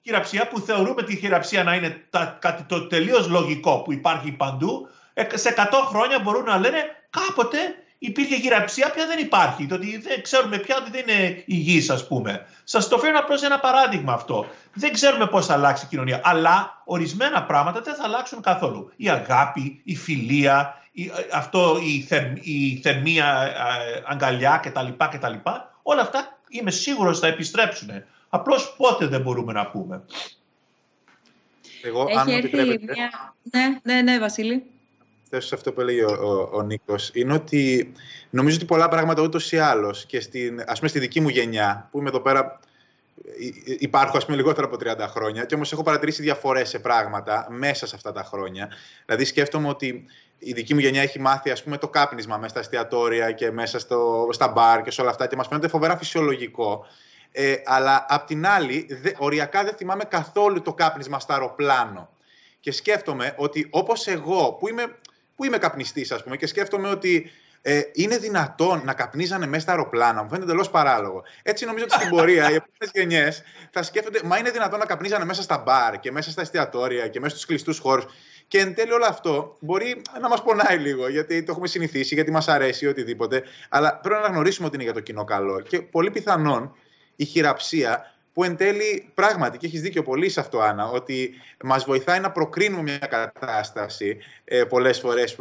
Χειραψία 0.02 0.48
που 0.48 0.60
θεωρούμε 0.60 1.02
τη 1.02 1.16
χειραψία 1.16 1.64
να 1.64 1.74
είναι 1.74 2.06
τα, 2.10 2.38
κάτι 2.40 2.62
το 2.62 2.86
τελείως 2.86 3.28
λογικό 3.28 3.82
που 3.82 3.92
υπάρχει 3.92 4.32
παντού. 4.32 4.88
Ε, 5.14 5.36
σε 5.36 5.54
100 5.56 5.64
χρόνια 5.88 6.18
μπορούν 6.18 6.44
να 6.44 6.58
λένε 6.58 6.84
κάποτε 7.10 7.58
υπήρχε 8.02 8.36
χειραψία, 8.36 8.90
πια 8.90 9.06
δεν 9.06 9.18
υπάρχει. 9.18 9.68
Ότι 9.72 9.98
δεν 9.98 10.22
ξέρουμε 10.22 10.58
πια 10.58 10.76
ότι 10.76 10.90
δεν 10.90 11.04
είναι 11.08 11.42
υγιής, 11.46 11.90
ας 11.90 12.06
πούμε. 12.06 12.46
Σας 12.64 12.88
το 12.88 12.98
φέρνω 12.98 13.18
απλώς 13.18 13.42
ένα 13.42 13.60
παράδειγμα 13.60 14.12
αυτό. 14.12 14.46
Δεν 14.74 14.92
ξέρουμε 14.92 15.26
πώς 15.26 15.46
θα 15.46 15.52
αλλάξει 15.52 15.84
η 15.84 15.88
κοινωνία, 15.88 16.20
αλλά 16.24 16.82
ορισμένα 16.84 17.42
πράγματα 17.42 17.80
δεν 17.80 17.94
θα 17.94 18.04
αλλάξουν 18.04 18.42
καθόλου. 18.42 18.92
Η 18.96 19.08
αγάπη, 19.08 19.80
η 19.84 19.96
φιλία, 19.96 20.82
η, 20.92 21.10
αυτό, 21.32 21.78
η, 21.82 22.00
θερ, 22.00 22.22
η 22.40 22.80
θερμία 22.82 23.42
ε, 23.42 24.02
αγκαλιά 24.06 24.60
κτλ. 24.62 24.88
κτλ 25.10 25.34
όλα 25.82 26.02
αυτά 26.02 26.38
είμαι 26.48 26.70
σίγουρος 26.70 27.18
θα 27.18 27.26
επιστρέψουν. 27.26 27.90
Απλώς 28.28 28.74
πότε 28.76 29.06
δεν 29.06 29.20
μπορούμε 29.20 29.52
να 29.52 29.66
πούμε. 29.66 30.02
Εγώ, 31.82 32.06
Έχει 32.08 32.18
αν 32.18 32.26
μου 32.28 32.36
επιτρέπετε... 32.36 32.92
Μια... 32.92 33.34
Ναι, 33.42 33.78
ναι, 33.82 34.02
ναι, 34.02 34.18
Βασίλη. 34.18 34.64
Θέσω 35.30 35.46
σε 35.46 35.54
αυτό 35.54 35.72
που 35.72 35.80
έλεγε 35.80 36.04
ο, 36.04 36.12
ο, 36.20 36.56
ο 36.56 36.62
Νίκος, 36.62 37.10
είναι 37.14 37.32
ότι 37.32 37.92
νομίζω 38.30 38.56
ότι 38.56 38.64
πολλά 38.64 38.88
πράγματα 38.88 39.22
ούτως 39.22 39.52
ή 39.52 39.58
άλλως 39.58 40.06
και 40.06 40.20
στην, 40.20 40.62
ας 40.66 40.78
πούμε 40.78 40.88
στη 40.90 40.98
δική 40.98 41.20
μου 41.20 41.28
γενιά, 41.28 41.88
που 41.90 41.98
είμαι 41.98 42.08
εδώ 42.08 42.20
πέρα 42.20 42.60
υπάρχω 43.78 44.16
ας 44.16 44.24
πούμε 44.24 44.36
λιγότερο 44.36 44.66
από 44.66 44.76
30 45.04 45.08
χρόνια 45.08 45.44
και 45.44 45.54
όμως 45.54 45.72
έχω 45.72 45.82
παρατηρήσει 45.82 46.22
διαφορές 46.22 46.68
σε 46.68 46.78
πράγματα 46.78 47.46
μέσα 47.50 47.86
σε 47.86 47.94
αυτά 47.96 48.12
τα 48.12 48.22
χρόνια. 48.22 48.68
Δηλαδή 49.04 49.24
σκέφτομαι 49.24 49.68
ότι 49.68 50.04
η 50.38 50.52
δική 50.52 50.74
μου 50.74 50.80
γενιά 50.80 51.02
έχει 51.02 51.20
μάθει 51.20 51.50
ας 51.50 51.62
πούμε, 51.62 51.78
το 51.78 51.88
κάπνισμα 51.88 52.36
μέσα 52.36 52.48
στα 52.48 52.60
εστιατόρια 52.60 53.32
και 53.32 53.50
μέσα 53.50 53.78
στο, 53.78 54.28
στα 54.30 54.48
μπαρ 54.48 54.82
και 54.82 54.90
σε 54.90 55.00
όλα 55.00 55.10
αυτά 55.10 55.26
και 55.26 55.36
μας 55.36 55.46
φαίνεται 55.46 55.68
φοβερά 55.68 55.96
φυσιολογικό. 55.96 56.86
Ε, 57.32 57.54
αλλά 57.64 58.06
απ' 58.08 58.26
την 58.26 58.46
άλλη, 58.46 58.86
δε, 59.02 59.10
οριακά 59.18 59.64
δεν 59.64 59.74
θυμάμαι 59.74 60.04
καθόλου 60.04 60.62
το 60.62 60.74
κάπνισμα 60.74 61.20
στο 61.20 61.32
αεροπλάνο. 61.32 62.08
Και 62.60 62.72
σκέφτομαι 62.72 63.34
ότι 63.36 63.66
όπως 63.70 64.06
εγώ, 64.06 64.52
που 64.52 64.68
είμαι, 64.68 64.98
που 65.40 65.46
είμαι 65.46 65.58
καπνιστής 65.58 66.12
ας 66.12 66.22
πούμε, 66.22 66.36
και 66.36 66.46
σκέφτομαι 66.46 66.88
ότι 66.88 67.30
ε, 67.62 67.80
είναι 67.92 68.18
δυνατόν 68.18 68.82
να 68.84 68.94
καπνίζανε 68.94 69.46
μέσα 69.46 69.60
στα 69.60 69.70
αεροπλάνα. 69.70 70.22
Μου 70.22 70.28
φαίνεται 70.28 70.44
εντελώς 70.44 70.70
παράλογο. 70.70 71.22
Έτσι 71.42 71.64
νομίζω 71.64 71.84
ότι 71.84 71.94
στην 71.94 72.08
πορεία 72.08 72.42
οι 72.50 72.54
επόμενες 72.54 72.90
γενιές 72.94 73.42
θα 73.70 73.82
σκέφτονται, 73.82 74.20
μα 74.24 74.38
είναι 74.38 74.50
δυνατόν 74.50 74.78
να 74.78 74.84
καπνίζανε 74.84 75.24
μέσα 75.24 75.42
στα 75.42 75.58
μπαρ 75.58 76.00
και 76.00 76.12
μέσα 76.12 76.30
στα 76.30 76.40
εστιατόρια 76.40 77.08
και 77.08 77.20
μέσα 77.20 77.34
στους 77.34 77.46
κλειστούς 77.46 77.78
χώρους. 77.78 78.04
Και 78.48 78.58
εν 78.58 78.74
τέλει 78.74 78.92
όλο 78.92 79.04
αυτό 79.08 79.56
μπορεί 79.60 80.02
να 80.20 80.28
μας 80.28 80.42
πονάει 80.42 80.78
λίγο, 80.78 81.08
γιατί 81.08 81.42
το 81.42 81.52
έχουμε 81.52 81.66
συνηθίσει, 81.66 82.14
γιατί 82.14 82.30
μας 82.30 82.48
αρέσει 82.48 82.86
οτιδήποτε. 82.86 83.42
Αλλά 83.68 83.96
πρέπει 83.96 84.14
να 84.14 84.20
αναγνωρίσουμε 84.20 84.66
ότι 84.66 84.74
είναι 84.74 84.84
για 84.84 84.94
το 84.94 85.00
κοινό 85.00 85.24
καλό. 85.24 85.60
Και 85.60 85.80
πολύ 85.80 86.10
πιθανόν 86.10 86.74
η 87.16 87.24
χειραψία 87.24 88.14
που 88.32 88.44
εν 88.44 88.56
τέλει 88.56 89.10
πράγματι, 89.14 89.58
και 89.58 89.66
έχεις 89.66 89.80
δίκιο 89.80 90.02
πολύ 90.02 90.28
σε 90.28 90.40
αυτό, 90.40 90.60
Άννα, 90.60 90.88
ότι 90.88 91.34
μας 91.64 91.84
βοηθάει 91.84 92.20
να 92.20 92.30
προκρίνουμε 92.30 92.82
μια 92.82 92.98
κατάσταση 92.98 94.18
ε, 94.44 94.64
πολλές 94.64 95.00
φορές. 95.00 95.36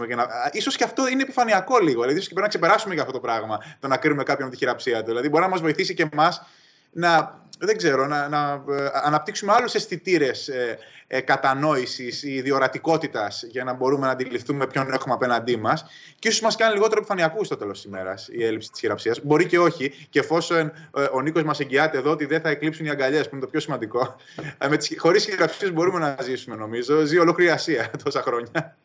ίσως 0.52 0.76
και 0.76 0.84
αυτό 0.84 1.08
είναι 1.08 1.22
επιφανειακό 1.22 1.80
λίγο. 1.80 2.02
Δηλαδή, 2.02 2.14
ίσως 2.14 2.28
και 2.28 2.34
πρέπει 2.34 2.42
να 2.42 2.58
ξεπεράσουμε 2.58 2.94
για 2.94 3.04
αυτό 3.04 3.14
το 3.14 3.20
πράγμα, 3.20 3.60
το 3.80 3.88
να 3.88 3.98
κρίνουμε 3.98 4.24
κάποιον 4.24 4.48
από 4.48 4.52
τη 4.52 4.62
χειραψία 4.62 5.00
του. 5.00 5.06
Δηλαδή, 5.06 5.30
μπορεί 5.30 5.44
να 5.44 5.50
μας 5.50 5.62
βοηθήσει 5.62 5.94
και 5.94 6.08
εμάς 6.12 6.46
να, 6.92 7.42
δεν 7.60 7.78
ξέρω, 7.78 8.06
να, 8.08 8.28
να 8.28 8.64
ε, 8.70 8.90
αναπτύξουμε 8.94 9.54
άλλους 9.54 9.74
αισθητήρες 9.74 10.48
ε, 10.48 10.78
ε, 11.12 11.22
κατανόησης 11.22 12.24
ή 12.24 12.42
διορατικότητας 12.42 13.44
για 13.48 13.64
να 13.64 13.74
μπορούμε 13.74 14.06
να 14.06 14.12
αντιληφθούμε 14.12 14.68
ποιον 14.68 14.94
έχουμε 14.94 15.14
απέναντί 15.14 15.58
μας 15.58 15.86
και 16.20 16.28
ίσως 16.28 16.42
μας 16.42 16.56
κάνει 16.56 16.74
λιγότερο 16.74 16.98
επιφανειακούς 17.00 17.46
στο 17.46 17.58
τέλος 17.58 17.82
της 17.82 17.92
ημέρας 17.92 18.28
η 18.32 18.44
έλλειψη 18.44 18.72
της 18.72 18.80
χειραψίας. 18.80 19.20
Μπορεί 19.24 19.46
και 19.46 19.60
όχι 19.60 20.08
και 20.10 20.20
εφόσον 20.20 20.72
ε, 20.96 21.04
ο 21.12 21.22
Νίκος 21.22 21.44
μας 21.44 21.60
εγγυάται 21.60 21.98
εδώ 21.98 22.12
ότι 22.12 22.26
δεν 22.26 22.42
θα 22.42 22.50
εκλείψουν 22.50 22.86
οι 22.86 22.90
αγκαλιές 22.90 23.30
που 23.30 23.36
είναι 23.36 23.44
το 23.44 23.50
πιο 23.50 23.60
σημαντικό. 23.60 24.16
Ε, 24.58 24.68
με 24.68 24.78
τις, 24.78 24.96
χωρίς 24.98 25.26
χειραψίες 25.26 25.74
μπορούμε 25.74 26.00
να 26.00 26.18
ζήσουμε 26.24 26.56
νομίζω. 26.56 27.06
Ζει 27.06 27.18
ολόκληρη 27.18 27.52
Ασία 27.52 27.92
τόσα 28.04 28.22
χρόνια. 28.22 28.78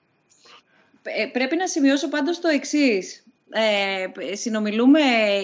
Ε, 1.03 1.27
πρέπει 1.33 1.57
να 1.57 1.67
σημειώσω 1.67 2.09
πάντως 2.09 2.41
το 2.41 2.49
εξής 2.49 3.24
ε, 3.57 4.35
συνομιλούμε 4.35 5.01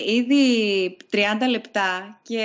ήδη 0.07 0.97
30 1.13 1.17
λεπτά 1.49 2.21
και 2.23 2.45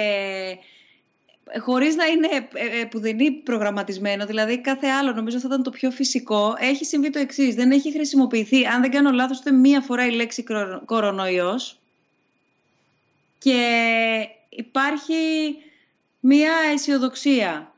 χωρίς 1.59 1.95
να 1.95 2.05
είναι 2.05 2.27
ε, 2.53 2.79
ε, 2.79 2.85
πουδενή 2.85 3.31
προγραμματισμένο, 3.31 4.25
δηλαδή 4.25 4.61
κάθε 4.61 4.87
άλλο 4.87 5.11
νομίζω 5.11 5.39
θα 5.39 5.47
ήταν 5.47 5.63
το 5.63 5.69
πιο 5.69 5.91
φυσικό, 5.91 6.55
έχει 6.59 6.85
συμβεί 6.85 7.09
το 7.09 7.19
εξής. 7.19 7.55
Δεν 7.55 7.71
έχει 7.71 7.91
χρησιμοποιηθεί, 7.91 8.65
αν 8.65 8.81
δεν 8.81 8.91
κάνω 8.91 9.11
λάθος, 9.11 9.39
ούτε 9.39 9.51
μία 9.51 9.81
φορά 9.81 10.05
η 10.05 10.11
λέξη 10.11 10.43
κορονοϊός 10.85 11.79
και 13.37 14.27
υπάρχει 14.49 15.13
μία 16.19 16.53
αισιοδοξία 16.73 17.73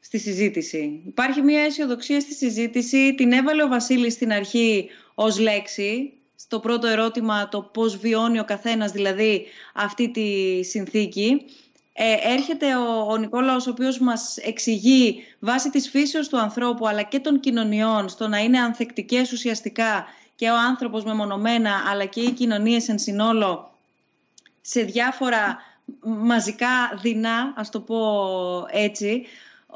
στη 0.00 0.18
συζήτηση. 0.18 1.02
Υπάρχει 1.06 1.42
μία 1.42 1.60
αισιοδοξία 1.60 2.20
στη 2.20 2.34
συζήτηση, 2.34 3.14
την 3.14 3.32
έβαλε 3.32 3.62
ο 3.62 3.68
Βασίλης 3.68 4.12
στην 4.12 4.32
αρχή 4.32 4.88
ως 5.14 5.38
λέξη, 5.38 6.12
στο 6.36 6.60
πρώτο 6.60 6.86
ερώτημα 6.86 7.48
το 7.48 7.60
πώς 7.60 7.96
βιώνει 7.96 8.38
ο 8.38 8.44
καθένας 8.44 8.90
δηλαδή 8.92 9.46
αυτή 9.74 10.10
τη 10.10 10.62
συνθήκη. 10.64 11.44
Ε, 11.92 12.32
έρχεται 12.32 12.76
ο, 12.76 13.06
ο 13.08 13.16
Νικόλαος 13.16 13.66
ο 13.66 13.70
οποίος 13.70 13.98
μας 13.98 14.36
εξηγεί 14.36 15.24
βάσει 15.38 15.70
της 15.70 15.88
φύσεως 15.88 16.28
του 16.28 16.38
ανθρώπου 16.38 16.88
αλλά 16.88 17.02
και 17.02 17.18
των 17.18 17.40
κοινωνιών 17.40 18.08
στο 18.08 18.28
να 18.28 18.38
είναι 18.38 18.58
ανθεκτικές 18.58 19.32
ουσιαστικά 19.32 20.06
και 20.34 20.50
ο 20.50 20.56
άνθρωπος 20.56 21.04
μεμονωμένα 21.04 21.84
αλλά 21.90 22.04
και 22.04 22.20
οι 22.20 22.30
κοινωνίες 22.30 22.88
εν 22.88 22.98
συνόλο 22.98 23.70
σε 24.60 24.82
διάφορα 24.82 25.58
μαζικά 26.00 26.98
δεινά, 27.02 27.52
ας 27.56 27.70
το 27.70 27.80
πω 27.80 27.98
έτσι, 28.70 29.26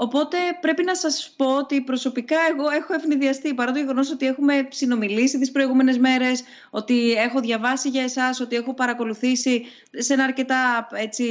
Οπότε 0.02 0.36
πρέπει 0.60 0.84
να 0.84 0.94
σας 0.94 1.32
πω 1.36 1.56
ότι 1.56 1.80
προσωπικά 1.80 2.36
εγώ 2.50 2.70
έχω 2.70 2.94
ευνηδιαστεί 2.94 3.54
παρά 3.54 3.72
το 3.72 3.78
γεγονός 3.78 4.10
ότι 4.10 4.26
έχουμε 4.26 4.68
συνομιλήσει 4.70 5.38
τις 5.38 5.50
προηγούμενες 5.50 5.98
μέρες, 5.98 6.42
ότι 6.70 7.12
έχω 7.12 7.40
διαβάσει 7.40 7.88
για 7.88 8.02
εσάς, 8.02 8.40
ότι 8.40 8.56
έχω 8.56 8.74
παρακολουθήσει 8.74 9.64
σε 9.90 10.12
ένα 10.12 10.24
αρκετά 10.24 10.88
έτσι, 10.92 11.24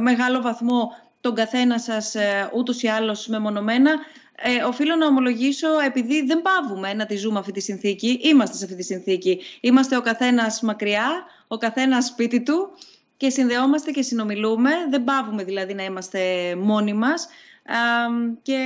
μεγάλο 0.00 0.40
βαθμό 0.40 0.90
τον 1.20 1.34
καθένα 1.34 1.78
σας 1.78 2.14
ε, 2.14 2.50
ούτως 2.54 2.82
ή 2.82 2.88
άλλως 2.88 3.26
μεμονωμένα. 3.26 3.90
Ε, 4.36 4.62
οφείλω 4.62 4.96
να 4.96 5.06
ομολογήσω, 5.06 5.68
επειδή 5.86 6.22
δεν 6.22 6.42
πάβουμε 6.42 6.94
να 6.94 7.06
τη 7.06 7.16
ζούμε 7.16 7.38
αυτή 7.38 7.52
τη 7.52 7.60
συνθήκη, 7.60 8.20
είμαστε 8.22 8.56
σε 8.56 8.64
αυτή 8.64 8.76
τη 8.76 8.84
συνθήκη. 8.84 9.40
Είμαστε 9.60 9.96
ο 9.96 10.00
καθένας 10.00 10.60
μακριά, 10.60 11.24
ο 11.48 11.56
καθένας 11.56 12.06
σπίτι 12.06 12.42
του 12.42 12.70
και 13.16 13.30
συνδεόμαστε 13.30 13.90
και 13.90 14.02
συνομιλούμε. 14.02 14.70
Δεν 14.90 15.04
πάβουμε 15.04 15.44
δηλαδή 15.44 15.74
να 15.74 15.84
είμαστε 15.84 16.20
μόνοι 16.58 16.94
μας 16.94 17.28
και 18.42 18.60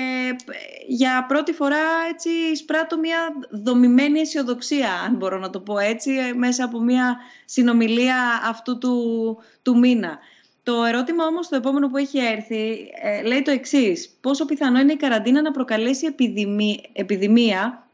για 0.86 1.24
πρώτη 1.28 1.52
φορά 1.52 1.84
έτσι 2.12 2.56
σπράττω 2.56 2.98
μια 2.98 3.18
δομημένη 3.50 4.20
αισιοδοξία, 4.20 4.92
αν 4.92 5.16
μπορώ 5.16 5.38
να 5.38 5.50
το 5.50 5.60
πω 5.60 5.78
έτσι, 5.78 6.10
μέσα 6.36 6.64
από 6.64 6.80
μια 6.80 7.16
συνομιλία 7.44 8.40
αυτού 8.44 8.78
του, 8.78 9.38
του 9.62 9.78
μήνα. 9.78 10.18
Το 10.62 10.84
ερώτημα 10.84 11.24
όμως 11.24 11.48
το 11.48 11.56
επόμενο 11.56 11.88
που 11.88 11.96
έχει 11.96 12.18
έρθει 12.18 12.90
ε, 13.02 13.22
λέει 13.22 13.42
το 13.42 13.50
εξής. 13.50 14.16
Πόσο 14.20 14.44
πιθανό 14.44 14.78
είναι 14.80 14.92
η 14.92 14.96
καραντίνα 14.96 15.42
να 15.42 15.50
προκαλέσει 15.50 16.06
επιδημία, 16.06 16.80
επιδημία 16.92 17.88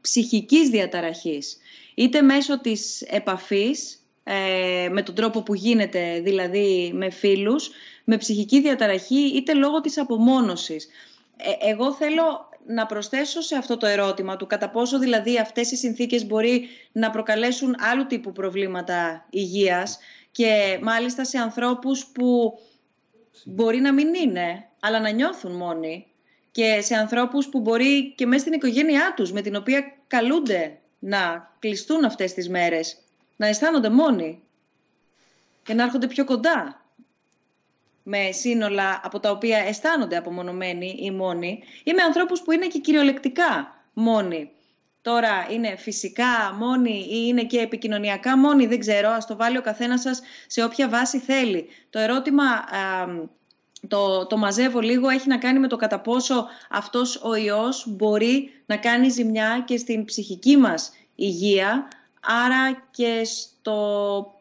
ψυχικής 0.00 0.68
διαταραχής. 0.68 1.56
Είτε 1.94 2.22
μέσω 2.22 2.60
της 2.60 3.00
επαφής 3.00 3.98
ε, 4.24 4.88
με 4.90 5.02
τον 5.02 5.14
τρόπο 5.14 5.42
που 5.42 5.54
γίνεται, 5.54 6.20
δηλαδή 6.24 6.92
με 6.94 7.10
φίλους, 7.10 7.70
με 8.04 8.16
ψυχική 8.16 8.60
διαταραχή 8.60 9.32
είτε 9.34 9.54
λόγω 9.54 9.80
της 9.80 9.98
απομόνωσης. 9.98 10.88
Ε, 11.36 11.70
εγώ 11.70 11.92
θέλω 11.92 12.48
να 12.66 12.86
προσθέσω 12.86 13.40
σε 13.40 13.56
αυτό 13.56 13.76
το 13.76 13.86
ερώτημα 13.86 14.36
του 14.36 14.46
κατά 14.46 14.70
πόσο 14.70 14.98
δηλαδή 14.98 15.38
αυτές 15.38 15.70
οι 15.70 15.76
συνθήκες 15.76 16.26
μπορεί 16.26 16.68
να 16.92 17.10
προκαλέσουν 17.10 17.76
άλλου 17.78 18.06
τύπου 18.06 18.32
προβλήματα 18.32 19.26
υγείας 19.30 19.98
και 20.30 20.78
μάλιστα 20.82 21.24
σε 21.24 21.38
ανθρώπους 21.38 22.06
που 22.06 22.58
μπορεί 23.44 23.80
να 23.80 23.92
μην 23.92 24.14
είναι, 24.14 24.68
αλλά 24.80 25.00
να 25.00 25.10
νιώθουν 25.10 25.52
μόνοι 25.52 26.06
και 26.50 26.80
σε 26.80 26.94
ανθρώπους 26.94 27.48
που 27.48 27.60
μπορεί 27.60 28.14
και 28.14 28.26
μέσα 28.26 28.40
στην 28.40 28.52
οικογένειά 28.52 29.12
τους, 29.16 29.32
με 29.32 29.40
την 29.40 29.56
οποία 29.56 29.92
καλούνται 30.06 30.78
να 30.98 31.52
κλειστούν 31.58 32.04
αυτές 32.04 32.34
τις 32.34 32.48
μέρες, 32.48 32.96
να 33.36 33.46
αισθάνονται 33.46 33.90
μόνοι 33.90 34.42
και 35.62 35.74
να 35.74 35.82
έρχονται 35.82 36.06
πιο 36.06 36.24
κοντά 36.24 36.83
με 38.06 38.30
σύνολα 38.32 39.00
από 39.02 39.20
τα 39.20 39.30
οποία 39.30 39.58
αισθάνονται 39.58 40.16
απομονωμένοι 40.16 40.96
ή 40.98 41.10
μόνοι 41.10 41.62
ή 41.84 41.92
με 41.92 42.02
ανθρώπους 42.02 42.40
που 42.40 42.52
είναι 42.52 42.66
και 42.66 42.78
κυριολεκτικά 42.78 43.74
μόνοι. 43.92 44.50
Τώρα 45.02 45.46
είναι 45.50 45.76
φυσικά 45.76 46.54
μόνοι 46.58 46.98
ή 47.10 47.24
είναι 47.26 47.44
και 47.44 47.58
επικοινωνιακά 47.60 48.38
μόνοι, 48.38 48.66
δεν 48.66 48.78
ξέρω, 48.78 49.10
ας 49.10 49.26
το 49.26 49.36
βάλει 49.36 49.58
ο 49.58 49.62
καθένας 49.62 50.00
σας 50.00 50.22
σε 50.46 50.64
όποια 50.64 50.88
βάση 50.88 51.18
θέλει. 51.18 51.66
Το 51.90 51.98
ερώτημα 51.98 52.44
το, 53.88 54.26
το 54.26 54.36
μαζεύω 54.36 54.80
λίγο, 54.80 55.08
έχει 55.08 55.28
να 55.28 55.38
κάνει 55.38 55.58
με 55.58 55.68
το 55.68 55.76
κατά 55.76 56.00
πόσο 56.00 56.46
αυτός 56.70 57.22
ο 57.22 57.34
ιός 57.34 57.84
μπορεί 57.88 58.50
να 58.66 58.76
κάνει 58.76 59.08
ζημιά 59.08 59.62
και 59.66 59.76
στην 59.76 60.04
ψυχική 60.04 60.56
μας 60.56 60.92
υγεία, 61.14 61.88
άρα 62.20 62.86
και 62.90 63.22
στο 63.24 64.34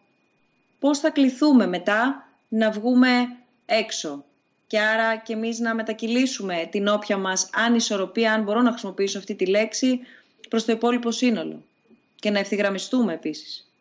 πώς 0.79 0.99
θα 0.99 1.09
κληθούμε 1.09 1.67
μετά 1.67 2.27
να 2.47 2.71
βγούμε 2.71 3.09
έξω. 3.65 4.25
Και 4.67 4.79
άρα 4.79 5.17
και 5.17 5.33
εμείς 5.33 5.59
να 5.59 5.75
μετακυλήσουμε 5.75 6.67
την 6.71 6.87
όποια 6.87 7.17
μας 7.17 7.49
ανισορροπία, 7.53 8.33
αν 8.33 8.43
μπορώ 8.43 8.61
να 8.61 8.69
χρησιμοποιήσω 8.69 9.17
αυτή 9.17 9.35
τη 9.35 9.45
λέξη, 9.45 9.99
προς 10.49 10.65
το 10.65 10.71
υπόλοιπο 10.71 11.11
σύνολο. 11.11 11.63
Και 12.15 12.29
να 12.29 12.39
ευθυγραμμιστούμε 12.39 13.13
επίσης. 13.13 13.71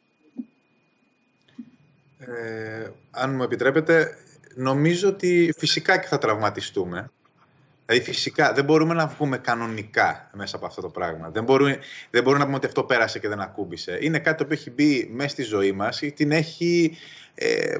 Ε, 2.18 2.90
αν 3.10 3.34
μου 3.34 3.42
επιτρέπετε, 3.42 4.16
νομίζω 4.54 5.08
ότι 5.08 5.54
φυσικά 5.58 5.98
και 5.98 6.06
θα 6.06 6.18
τραυματιστούμε. 6.18 7.10
Δηλαδή 7.92 8.10
φυσικά 8.12 8.52
δεν 8.52 8.64
μπορούμε 8.64 8.94
να 8.94 9.06
βγούμε 9.06 9.38
κανονικά 9.38 10.30
μέσα 10.32 10.56
από 10.56 10.66
αυτό 10.66 10.80
το 10.80 10.88
πράγμα. 10.88 11.30
Δεν 11.30 11.44
μπορούμε, 11.44 11.78
δεν 12.10 12.22
μπορούμε 12.22 12.38
να 12.38 12.44
πούμε 12.44 12.56
ότι 12.56 12.66
αυτό 12.66 12.82
πέρασε 12.84 13.18
και 13.18 13.28
δεν 13.28 13.40
ακούμπησε. 13.40 13.98
Είναι 14.00 14.18
κάτι 14.18 14.36
το 14.36 14.44
οποίο 14.44 14.56
έχει 14.56 14.70
μπει 14.70 15.10
μέσα 15.12 15.28
στη 15.28 15.42
ζωή 15.42 15.72
μας 15.72 16.02
ή 16.02 16.12
την 16.12 16.32
έχει, 16.32 16.96
ε, 17.34 17.76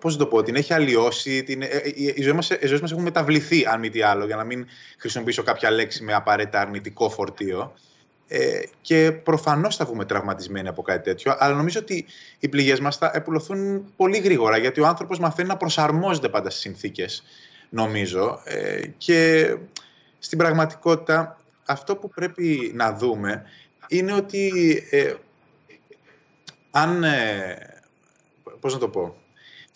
πώς 0.00 0.16
το 0.16 0.26
πω, 0.26 0.42
την 0.42 0.54
έχει 0.54 0.72
αλλοιώσει. 0.72 1.42
Την, 1.42 1.62
ε, 1.62 1.68
οι, 1.94 2.22
ζωές 2.22 2.34
μας, 2.34 2.50
οι 2.50 2.66
ζωές 2.66 2.80
μας 2.80 2.90
έχουν 2.90 3.02
μεταβληθεί 3.02 3.66
αν 3.66 3.78
μη 3.78 3.90
τι 3.90 4.02
άλλο 4.02 4.26
για 4.26 4.36
να 4.36 4.44
μην 4.44 4.66
χρησιμοποιήσω 4.98 5.42
κάποια 5.42 5.70
λέξη 5.70 6.02
με 6.04 6.14
απαραίτητα 6.14 6.60
αρνητικό 6.60 7.10
φορτίο. 7.10 7.74
Ε, 8.28 8.60
και 8.80 9.12
προφανώς 9.12 9.76
θα 9.76 9.84
βγούμε 9.84 10.04
τραυματισμένοι 10.04 10.68
από 10.68 10.82
κάτι 10.82 11.02
τέτοιο, 11.02 11.36
αλλά 11.38 11.54
νομίζω 11.54 11.80
ότι 11.80 12.06
οι 12.38 12.48
πληγές 12.48 12.80
μας 12.80 12.96
θα 12.96 13.10
επουλωθούν 13.14 13.92
πολύ 13.96 14.18
γρήγορα 14.18 14.56
γιατί 14.56 14.80
ο 14.80 14.86
άνθρωπος 14.86 15.18
μαθαίνει 15.18 15.48
να 15.48 15.56
προσαρμόζεται 15.56 16.28
πάντα 16.28 16.50
στις 16.50 16.62
συνθήκες, 16.62 17.22
νομίζω. 17.74 18.40
Ε, 18.44 18.80
και 18.98 19.50
στην 20.18 20.38
πραγματικότητα, 20.38 21.40
αυτό 21.66 21.96
που 21.96 22.08
πρέπει 22.08 22.72
να 22.74 22.92
δούμε 22.92 23.44
είναι 23.88 24.12
ότι 24.12 24.52
ε, 24.90 25.14
αν. 26.70 27.04
Ε, 27.04 27.82
πώς 28.60 28.72
να 28.72 28.78
το 28.78 28.88
πω 28.88 29.16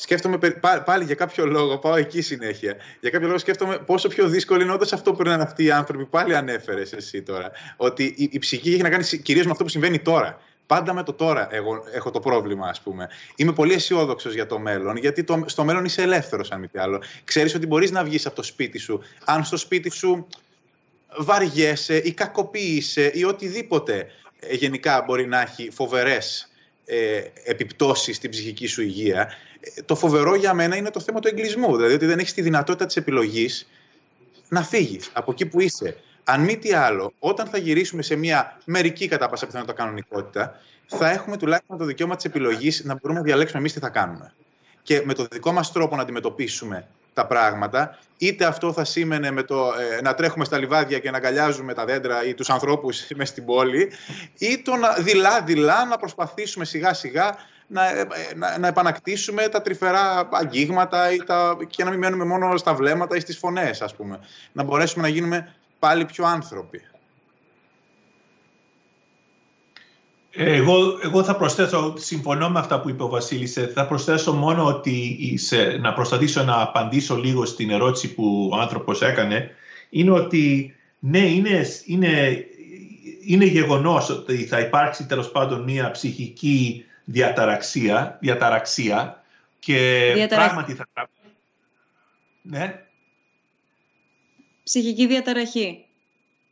σκέφτομαι 0.00 0.38
πάλι 0.84 1.04
για 1.04 1.14
κάποιο 1.14 1.46
λόγο, 1.46 1.78
πάω 1.78 1.94
εκεί 1.94 2.22
συνέχεια. 2.22 2.76
Για 3.00 3.10
κάποιο 3.10 3.26
λόγο 3.26 3.38
σκέφτομαι 3.38 3.78
πόσο 3.78 4.08
πιο 4.08 4.28
δύσκολο 4.28 4.62
είναι 4.62 4.72
όντως 4.72 4.92
αυτό 4.92 5.12
που 5.12 5.22
είναι 5.22 5.42
αυτοί 5.42 5.64
οι 5.64 5.70
άνθρωποι. 5.70 6.04
Πάλι 6.04 6.36
ανέφερες 6.36 6.92
εσύ 6.92 7.22
τώρα. 7.22 7.50
Ότι 7.76 8.04
η, 8.04 8.28
η 8.32 8.38
ψυχή 8.38 8.72
έχει 8.72 8.82
να 8.82 8.90
κάνει 8.90 9.04
κυρίως 9.04 9.44
με 9.44 9.50
αυτό 9.50 9.64
που 9.64 9.70
συμβαίνει 9.70 9.98
τώρα. 9.98 10.40
Πάντα 10.68 10.92
με 10.94 11.02
το 11.02 11.12
τώρα 11.12 11.48
εγώ 11.50 11.82
έχω 11.92 12.10
το 12.10 12.20
πρόβλημα, 12.20 12.68
ας 12.68 12.80
πούμε. 12.80 13.08
Είμαι 13.36 13.52
πολύ 13.52 13.72
αισιόδοξος 13.72 14.34
για 14.34 14.46
το 14.46 14.58
μέλλον, 14.58 14.96
γιατί 14.96 15.24
το, 15.24 15.42
στο 15.46 15.64
μέλλον 15.64 15.84
είσαι 15.84 16.02
ελεύθερος, 16.02 16.50
αν 16.50 16.60
μη 16.60 16.68
τι 16.68 16.78
άλλο. 16.78 17.02
Ξέρεις 17.24 17.54
ότι 17.54 17.66
μπορείς 17.66 17.90
να 17.90 18.04
βγεις 18.04 18.26
από 18.26 18.36
το 18.36 18.42
σπίτι 18.42 18.78
σου. 18.78 19.02
Αν 19.24 19.44
στο 19.44 19.56
σπίτι 19.56 19.90
σου 19.90 20.26
βαριέσαι 21.18 21.96
ή 21.96 22.12
κακοποίησε 22.12 23.10
ή 23.14 23.24
οτιδήποτε 23.24 24.06
ε, 24.40 24.54
γενικά 24.54 25.02
μπορεί 25.06 25.26
να 25.26 25.40
έχει 25.40 25.70
φοβερές 25.70 26.50
ε, 26.84 27.20
επιπτώσεις 27.44 28.16
στην 28.16 28.30
ψυχική 28.30 28.66
σου 28.66 28.82
υγεία. 28.82 29.28
Ε, 29.60 29.82
το 29.82 29.96
φοβερό 29.96 30.34
για 30.34 30.54
μένα 30.54 30.76
είναι 30.76 30.90
το 30.90 31.00
θέμα 31.00 31.20
του 31.20 31.28
εγκλισμού. 31.28 31.76
Δηλαδή 31.76 31.94
ότι 31.94 32.06
δεν 32.06 32.18
έχεις 32.18 32.34
τη 32.34 32.42
δυνατότητα 32.42 32.86
της 32.86 32.96
επιλογής 32.96 33.68
να 34.48 34.62
φύγεις 34.62 35.10
από 35.12 35.30
εκεί 35.30 35.46
που 35.46 35.60
είσαι. 35.60 35.96
Αν 36.30 36.40
μη 36.40 36.56
τι 36.56 36.72
άλλο, 36.72 37.12
όταν 37.18 37.46
θα 37.46 37.58
γυρίσουμε 37.58 38.02
σε 38.02 38.16
μια 38.16 38.58
μερική 38.64 39.08
κατά 39.08 39.28
πάσα 39.28 39.46
πιθανότητα 39.46 39.76
κανονικότητα, 39.76 40.60
θα 40.86 41.10
έχουμε 41.10 41.36
τουλάχιστον 41.36 41.78
το 41.78 41.84
δικαίωμα 41.84 42.16
της 42.16 42.24
επιλογής 42.24 42.84
να 42.84 42.94
μπορούμε 42.94 43.20
να 43.20 43.26
διαλέξουμε 43.26 43.58
εμείς 43.58 43.72
τι 43.72 43.78
θα 43.78 43.88
κάνουμε. 43.88 44.32
Και 44.82 45.02
με 45.04 45.14
το 45.14 45.26
δικό 45.30 45.52
μας 45.52 45.72
τρόπο 45.72 45.96
να 45.96 46.02
αντιμετωπίσουμε 46.02 46.86
τα 47.14 47.26
πράγματα, 47.26 47.98
είτε 48.18 48.44
αυτό 48.44 48.72
θα 48.72 48.84
σήμαινε 48.84 49.30
με 49.30 49.42
το 49.42 49.72
ε, 49.96 50.00
να 50.02 50.14
τρέχουμε 50.14 50.44
στα 50.44 50.58
λιβάδια 50.58 50.98
και 50.98 51.10
να 51.10 51.16
αγκαλιάζουμε 51.16 51.74
τα 51.74 51.84
δέντρα 51.84 52.24
ή 52.24 52.34
τους 52.34 52.50
ανθρώπους 52.50 53.06
μέσα 53.16 53.30
στην 53.32 53.44
πόλη, 53.44 53.92
ή 54.38 54.62
το 54.62 54.76
να 54.76 54.92
δειλά-δειλά 54.92 55.84
να 55.84 55.96
προσπαθήσουμε 55.96 56.64
σιγά-σιγά 56.64 57.36
να, 57.66 57.88
ε, 57.88 58.06
να, 58.36 58.58
να 58.58 58.66
επανακτήσουμε 58.66 59.48
τα 59.48 59.62
τρυφερά 59.62 60.28
αγγίγματα 60.32 61.12
ή 61.12 61.16
τα, 61.16 61.56
και 61.68 61.84
να 61.84 61.90
μην 61.90 61.98
μένουμε 61.98 62.24
μόνο 62.24 62.56
στα 62.56 62.74
βλέμματα 62.74 63.16
ή 63.16 63.20
στις 63.20 63.38
φωνές, 63.38 63.82
ας 63.82 63.94
πούμε. 63.94 64.18
Να 64.52 64.62
μπορέσουμε 64.62 65.02
να 65.02 65.08
γίνουμε 65.08 65.52
πάλι 65.78 66.04
πιο 66.04 66.24
άνθρωποι. 66.26 66.82
Εγώ, 70.30 70.98
εγώ 71.02 71.24
θα 71.24 71.36
προσθέσω, 71.36 71.94
συμφωνώ 71.96 72.50
με 72.50 72.58
αυτά 72.58 72.80
που 72.80 72.88
είπε 72.88 73.02
ο 73.02 73.08
Βασίλης, 73.08 73.56
ε, 73.56 73.66
θα 73.74 73.86
προσθέσω 73.86 74.32
μόνο 74.32 74.64
ότι 74.64 75.18
να 75.80 75.92
προσπαθήσω 75.92 76.42
να 76.42 76.60
απαντήσω 76.60 77.16
λίγο 77.16 77.44
στην 77.44 77.70
ερώτηση 77.70 78.14
που 78.14 78.50
ο 78.52 78.56
άνθρωπος 78.56 79.02
έκανε, 79.02 79.50
είναι 79.90 80.10
ότι 80.10 80.74
ναι, 80.98 81.18
είναι, 81.18 81.66
είναι, 81.84 82.44
είναι 83.24 83.44
γεγονός 83.44 84.10
ότι 84.10 84.46
θα 84.46 84.60
υπάρξει 84.60 85.06
τέλος 85.06 85.30
πάντων 85.30 85.62
μια 85.62 85.90
ψυχική 85.90 86.84
διαταραξία, 87.04 88.18
διαταραξία 88.20 89.22
και 89.58 90.26
πράγματι 90.28 90.74
θα... 90.74 90.86
Ναι. 92.42 92.82
Ψυχική 94.68 95.06
διαταραχή. 95.06 95.84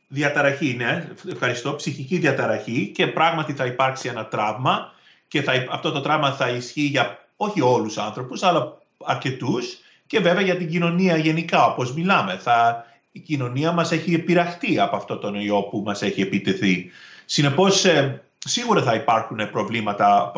Διαταραχή, 0.07 0.73
ναι, 0.77 1.07
ευχαριστώ. 1.31 1.75
Ψυχική 1.75 2.17
διαταραχή 2.17 2.91
και 2.95 3.07
πράγματι 3.07 3.53
θα 3.53 3.65
υπάρξει 3.65 4.07
ένα 4.07 4.25
τραύμα 4.25 4.93
και 5.27 5.41
θα, 5.41 5.51
αυτό 5.69 5.91
το 5.91 6.01
τραύμα 6.01 6.31
θα 6.31 6.49
ισχύει 6.49 6.81
για 6.81 7.27
όχι 7.35 7.61
όλους 7.61 7.93
τους 7.93 8.03
άνθρωπους, 8.03 8.43
αλλά 8.43 8.81
αρκετούς 9.03 9.77
και 10.07 10.19
βέβαια 10.19 10.41
για 10.41 10.57
την 10.57 10.69
κοινωνία 10.69 11.17
γενικά, 11.17 11.65
όπως 11.65 11.93
μιλάμε. 11.93 12.37
Θα, 12.37 12.85
η 13.11 13.19
κοινωνία 13.19 13.71
μας 13.71 13.91
έχει 13.91 14.13
επηραχτεί 14.13 14.79
από 14.79 14.95
αυτό 14.95 15.17
το 15.17 15.33
ιό 15.35 15.61
που 15.61 15.81
μας 15.85 16.01
έχει 16.01 16.21
επιτεθεί. 16.21 16.89
Συνεπώς, 17.25 17.85
ε, 17.85 18.23
σίγουρα 18.37 18.81
θα 18.81 18.93
υπάρχουν 18.93 19.49
προβλήματα 19.51 20.31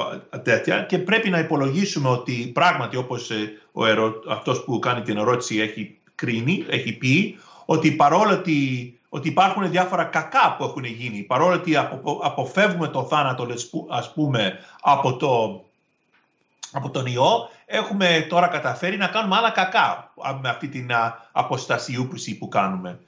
τέτοια 0.43 0.82
και 0.82 0.97
πρέπει 0.97 1.30
να 1.30 1.39
υπολογίσουμε 1.39 2.09
ότι 2.09 2.51
πράγματι 2.53 2.97
όπως 2.97 3.32
ε, 3.32 3.51
ο 3.71 3.86
ερω... 3.86 4.13
αυτός 4.30 4.63
που 4.63 4.80
κάνει 4.80 5.01
την 5.01 5.17
ερώτηση 5.17 5.59
έχει 5.59 5.97
κρίνει, 6.15 6.65
έχει 6.69 6.91
πει 6.97 7.38
ότι 7.72 7.91
παρόλο 7.91 8.32
ότι, 8.34 8.99
ότι 9.09 9.28
υπάρχουν 9.28 9.70
διάφορα 9.70 10.03
κακά 10.03 10.55
που 10.57 10.63
έχουν 10.63 10.84
γίνει, 10.84 11.22
παρόλο 11.22 11.53
ότι 11.55 11.76
αποφεύγουμε 12.24 12.88
το 12.88 13.03
θάνατο 13.03 13.47
ας 13.89 14.13
πούμε 14.13 14.59
από, 14.82 15.15
το, 15.15 15.63
από 16.72 16.89
τον 16.89 17.05
ιό, 17.05 17.49
έχουμε 17.65 18.26
τώρα 18.30 18.47
καταφέρει 18.47 18.97
να 18.97 19.07
κάνουμε 19.07 19.36
άλλα 19.36 19.49
κακά 19.49 20.13
με 20.41 20.49
αυτή 20.49 20.67
την 20.67 20.91
αποστασιούπηση 21.32 22.38
που 22.38 22.47
κάνουμε. 22.47 22.99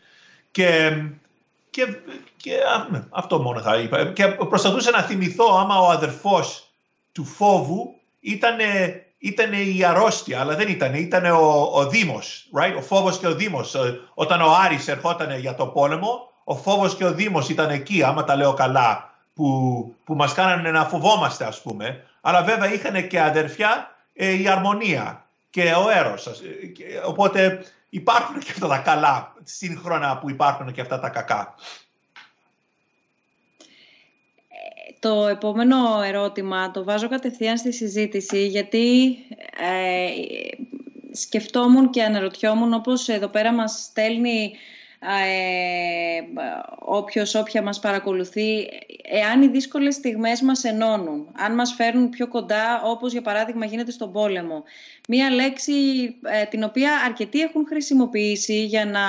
Και 0.51 0.95
και, 1.69 1.95
και 2.37 2.57
ναι, 2.91 3.03
αυτό 3.09 3.39
μόνο 3.39 3.61
θα 3.61 3.77
είπα. 3.77 4.05
Και 4.05 4.27
προσπαθούσα 4.27 4.91
να 4.91 5.01
θυμηθώ 5.01 5.57
άμα 5.59 5.79
ο 5.79 5.89
αδερφός 5.89 6.67
του 7.11 7.25
φόβου 7.25 7.95
ήταν 8.19 8.57
ήτανε 9.21 9.57
η 9.57 9.83
αρρώστια, 9.83 10.39
αλλά 10.39 10.55
δεν 10.55 10.67
ήταν, 10.67 10.93
ήταν 10.93 11.25
ο, 11.25 11.69
ο 11.73 11.87
Δήμος, 11.87 12.49
right? 12.59 12.75
ο 12.77 12.81
φόβος 12.81 13.19
και 13.19 13.27
ο 13.27 13.35
Δήμος. 13.35 13.75
Όταν 14.13 14.41
ο 14.41 14.51
Άρης 14.63 14.87
ερχόταν 14.87 15.39
για 15.39 15.55
το 15.55 15.67
πόλεμο, 15.67 16.31
ο 16.43 16.55
φόβος 16.55 16.95
και 16.95 17.05
ο 17.05 17.13
Δήμος 17.13 17.49
ήταν 17.49 17.69
εκεί, 17.69 18.03
άμα 18.03 18.23
τα 18.23 18.35
λέω 18.35 18.53
καλά, 18.53 19.11
που, 19.33 19.95
που 20.03 20.15
μας 20.15 20.33
κάνανε 20.33 20.71
να 20.71 20.85
φοβόμαστε 20.85 21.45
ας 21.45 21.61
πούμε. 21.61 22.03
Αλλά 22.21 22.43
βέβαια 22.43 22.73
είχαν 22.73 23.07
και 23.07 23.21
αδερφιά 23.21 23.95
ε, 24.13 24.41
η 24.41 24.47
αρμονία 24.47 25.25
και 25.49 25.73
ο 25.73 25.89
έρος. 25.89 26.27
Οπότε 27.05 27.65
υπάρχουν 27.89 28.39
και 28.39 28.51
αυτά 28.51 28.67
τα 28.67 28.77
καλά 28.77 29.33
σύγχρονα 29.43 30.17
που 30.17 30.29
υπάρχουν 30.29 30.71
και 30.71 30.81
αυτά 30.81 30.99
τα 30.99 31.09
κακά. 31.09 31.55
Ε, 34.47 34.90
το 35.01 35.27
επόμενο 35.27 36.01
ερώτημα 36.05 36.71
το 36.71 36.83
βάζω 36.83 37.07
κατευθείαν 37.09 37.57
στη 37.57 37.73
συζήτηση 37.73 38.47
γιατί 38.47 39.17
ε, 39.59 40.07
σκεφτόμουν 41.11 41.89
και 41.89 42.03
αναρωτιόμουν 42.03 42.73
όπως 42.73 43.07
εδώ 43.07 43.27
πέρα 43.27 43.53
μας 43.53 43.83
στέλνει 43.83 44.53
ε, 45.03 46.21
όποιος, 46.79 47.35
όποια 47.35 47.61
μας 47.61 47.79
παρακολουθεί, 47.79 48.69
εάν 49.03 49.41
οι 49.41 49.47
δύσκολες 49.47 49.95
στιγμές 49.95 50.41
μας 50.41 50.63
ενώνουν, 50.63 51.27
αν 51.37 51.55
μας 51.55 51.73
φέρνουν 51.73 52.09
πιο 52.09 52.27
κοντά, 52.27 52.81
όπως 52.83 53.11
για 53.11 53.21
παράδειγμα 53.21 53.65
γίνεται 53.65 53.91
στον 53.91 54.11
πόλεμο. 54.11 54.63
Μία 55.07 55.29
λέξη 55.29 55.73
ε, 56.21 56.45
την 56.45 56.63
οποία 56.63 56.91
αρκετοί 57.05 57.39
έχουν 57.39 57.65
χρησιμοποιήσει 57.67 58.65
για 58.65 58.85
να 58.85 59.01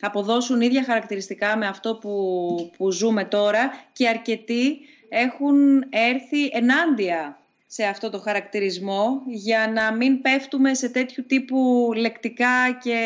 αποδώσουν 0.00 0.60
ίδια 0.60 0.84
χαρακτηριστικά 0.84 1.56
με 1.56 1.66
αυτό 1.66 1.94
που, 1.94 2.70
που 2.76 2.90
ζούμε 2.90 3.24
τώρα 3.24 3.70
και 3.92 4.08
αρκετοί 4.08 4.78
έχουν 5.08 5.84
έρθει 5.90 6.46
ενάντια 6.52 7.39
σε 7.72 7.84
αυτό 7.84 8.10
το 8.10 8.18
χαρακτηρισμό 8.18 9.22
για 9.26 9.70
να 9.74 9.92
μην 9.92 10.20
πέφτουμε 10.20 10.74
σε 10.74 10.88
τέτοιου 10.88 11.24
τύπου 11.26 11.90
λεκτικά 11.96 12.78
και 12.82 12.98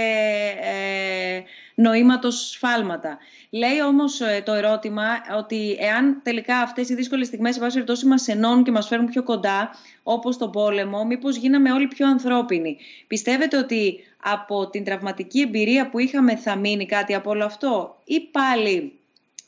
ε, 0.60 1.42
νοήματος 1.74 2.50
σφάλματα. 2.50 3.18
Λέει 3.50 3.80
όμως 3.80 4.20
ε, 4.20 4.42
το 4.44 4.52
ερώτημα 4.52 5.04
ότι 5.38 5.76
εάν 5.80 6.20
τελικά 6.22 6.58
αυτές 6.58 6.88
οι 6.88 6.94
δύσκολες 6.94 7.26
στιγμές 7.26 7.54
σε 7.54 7.60
βάση 7.60 8.06
μας 8.06 8.28
ενώνουν 8.28 8.64
και 8.64 8.70
μας 8.70 8.86
φέρουν 8.86 9.06
πιο 9.06 9.22
κοντά, 9.22 9.70
όπως 10.02 10.36
το 10.36 10.48
πόλεμο, 10.48 11.04
μήπως 11.04 11.36
γίναμε 11.36 11.72
όλοι 11.72 11.88
πιο 11.88 12.08
ανθρώπινοι. 12.08 12.76
Πιστεύετε 13.06 13.56
ότι 13.56 13.98
από 14.22 14.70
την 14.70 14.84
τραυματική 14.84 15.40
εμπειρία 15.40 15.90
που 15.90 15.98
είχαμε 15.98 16.36
θα 16.36 16.56
μείνει 16.56 16.86
κάτι 16.86 17.14
από 17.14 17.30
όλο 17.30 17.44
αυτό; 17.44 18.00
Ή 18.04 18.20
πάλι 18.20 18.98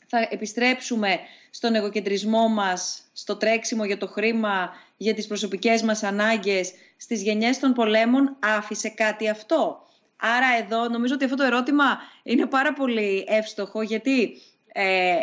θα 0.07 0.27
επιστρέψουμε 0.29 1.19
στον 1.49 1.75
εγωκεντρισμό 1.75 2.47
μας, 2.47 3.01
στο 3.13 3.35
τρέξιμο 3.35 3.85
για 3.85 3.97
το 3.97 4.07
χρήμα, 4.07 4.69
για 4.97 5.13
τις 5.13 5.27
προσωπικές 5.27 5.81
μας 5.81 6.03
ανάγκες, 6.03 6.71
στις 6.97 7.21
γενιές 7.21 7.59
των 7.59 7.73
πολέμων, 7.73 8.35
άφησε 8.39 8.89
κάτι 8.89 9.29
αυτό; 9.29 9.87
Άρα 10.19 10.47
εδώ 10.63 10.89
νομίζω 10.89 11.13
ότι 11.13 11.23
αυτό 11.23 11.35
το 11.35 11.43
ερώτημα 11.43 11.97
είναι 12.23 12.45
πάρα 12.45 12.73
πολύ 12.73 13.25
εύστοχο, 13.27 13.81
γιατί 13.81 14.37
ε, 14.73 15.15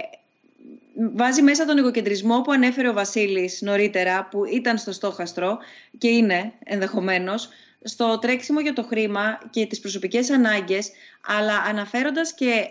βάζει 1.15 1.43
μέσα 1.43 1.65
τον 1.65 1.79
εγωκεντρισμό 1.79 2.41
που 2.41 2.53
ανέφερε 2.53 2.89
ο 2.89 2.93
Βασίλης 2.93 3.63
νωρίτερα, 3.63 4.29
που 4.31 4.45
ήταν 4.45 4.79
στο 4.79 4.93
στόχαστρο 4.93 5.59
και 5.99 6.09
είναι 6.09 6.53
ενδεχομένως, 6.65 7.49
στο 7.83 8.19
τρέξιμο 8.19 8.61
για 8.61 8.73
το 8.73 8.83
χρήμα 8.83 9.39
και 9.51 9.67
τις 9.67 9.81
προσωπικές 9.81 10.31
ανάγκες, 10.31 10.91
αλλά 11.27 11.57
αναφέροντας 11.57 12.35
και 12.35 12.71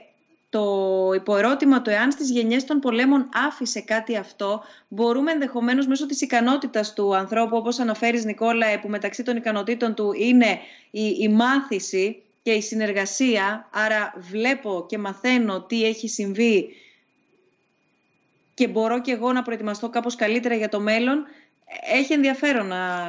το 0.53 1.11
υποερώτημα 1.15 1.81
το 1.81 1.91
εάν 1.91 2.11
στις 2.11 2.29
γενιές 2.29 2.65
των 2.65 2.79
πολέμων 2.79 3.29
άφησε 3.47 3.81
κάτι 3.81 4.15
αυτό, 4.17 4.63
μπορούμε 4.87 5.31
ενδεχομένως 5.31 5.87
μέσω 5.87 6.05
της 6.05 6.21
ικανότητας 6.21 6.93
του 6.93 7.15
ανθρώπου, 7.15 7.57
όπως 7.57 7.79
αναφέρεις 7.79 8.25
Νικόλα, 8.25 8.79
που 8.79 8.89
μεταξύ 8.89 9.23
των 9.23 9.37
ικανοτήτων 9.37 9.93
του 9.93 10.13
είναι 10.17 10.59
η, 10.91 11.05
η 11.19 11.27
μάθηση 11.29 12.21
και 12.43 12.51
η 12.51 12.61
συνεργασία, 12.61 13.69
άρα 13.71 14.13
βλέπω 14.17 14.85
και 14.89 14.97
μαθαίνω 14.97 15.61
τι 15.61 15.85
έχει 15.85 16.07
συμβεί 16.07 16.69
και 18.53 18.67
μπορώ 18.67 19.01
και 19.01 19.11
εγώ 19.11 19.31
να 19.33 19.41
προετοιμαστώ 19.41 19.89
κάπως 19.89 20.15
καλύτερα 20.15 20.55
για 20.55 20.69
το 20.69 20.79
μέλλον, 20.79 21.25
έχει 21.93 22.13
ενδιαφέρον 22.13 22.67
να, 22.67 23.07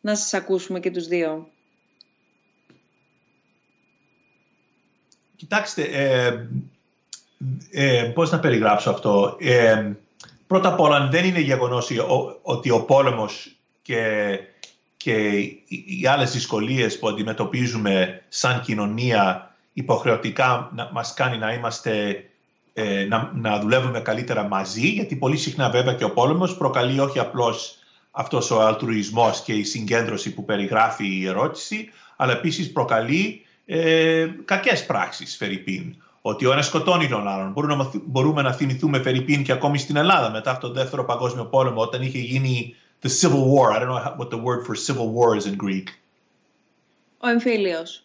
να 0.00 0.14
σας 0.14 0.34
ακούσουμε 0.34 0.80
και 0.80 0.90
τους 0.90 1.06
δύο. 1.06 1.48
Κοιτάξτε, 5.40 5.82
ε, 5.82 6.46
ε, 7.70 8.02
πώς 8.14 8.30
να 8.30 8.40
περιγράψω 8.40 8.90
αυτό. 8.90 9.36
Ε, 9.40 9.92
πρώτα 10.46 10.68
απ' 10.68 10.80
όλα 10.80 11.08
δεν 11.08 11.24
είναι 11.24 11.40
γεγονός 11.40 11.90
ότι 12.42 12.70
ο 12.70 12.80
πόλεμος 12.80 13.56
και, 13.82 14.38
και 14.96 15.12
οι 15.68 16.06
άλλες 16.08 16.32
δυσκολίες 16.32 16.98
που 16.98 17.08
αντιμετωπίζουμε 17.08 18.22
σαν 18.28 18.60
κοινωνία 18.60 19.54
υποχρεωτικά 19.72 20.70
να, 20.74 20.90
μας 20.92 21.14
κάνει 21.14 21.38
να 21.38 21.52
είμαστε 21.52 22.24
ε, 22.72 23.04
να, 23.04 23.32
να 23.34 23.58
δουλεύουμε 23.58 24.00
καλύτερα 24.00 24.42
μαζί, 24.42 24.88
γιατί 24.88 25.16
πολύ 25.16 25.36
συχνά 25.36 25.70
βέβαια 25.70 25.94
και 25.94 26.04
ο 26.04 26.10
πόλεμος 26.10 26.56
προκαλεί 26.56 27.00
όχι 27.00 27.18
απλώς 27.18 27.78
αυτός 28.10 28.50
ο 28.50 28.60
αλτρουισμός 28.60 29.42
και 29.42 29.52
η 29.52 29.62
συγκέντρωση 29.62 30.34
που 30.34 30.44
περιγράφει 30.44 31.06
η 31.06 31.26
ερώτηση, 31.26 31.90
αλλά 32.16 32.32
επίσης 32.32 32.72
προκαλεί 32.72 33.44
ε, 33.72 34.28
κακές 34.44 34.86
πράξεις, 34.86 35.36
Φερρυπίν. 35.36 35.96
Ότι 36.22 36.46
ο 36.46 36.52
ένας 36.52 36.66
σκοτώνει 36.66 37.08
τον 37.08 37.28
άλλον. 37.28 37.52
Μπορούμε 37.52 37.74
να, 37.76 37.90
μπορούμε 38.04 38.42
να 38.42 38.52
θυμηθούμε 38.52 39.02
Φερρυπίν 39.02 39.42
και 39.42 39.52
ακόμη 39.52 39.78
στην 39.78 39.96
Ελλάδα 39.96 40.30
μετά 40.30 40.50
από 40.50 40.60
τον 40.60 40.72
Δεύτερο 40.72 41.04
Παγκόσμιο 41.04 41.44
Πόλεμο, 41.44 41.80
όταν 41.80 42.02
είχε 42.02 42.18
γίνει 42.18 42.76
the 43.02 43.08
Civil 43.20 43.44
War. 43.54 43.72
I 43.72 43.78
don't 43.78 43.88
know 43.88 44.14
what 44.16 44.30
the 44.30 44.42
word 44.48 44.66
for 44.66 44.74
civil 44.74 45.08
war 45.12 45.36
is 45.36 45.46
in 45.46 45.56
Greek. 45.64 45.84
Ο 47.18 47.28
εμφύλιος. 47.28 48.04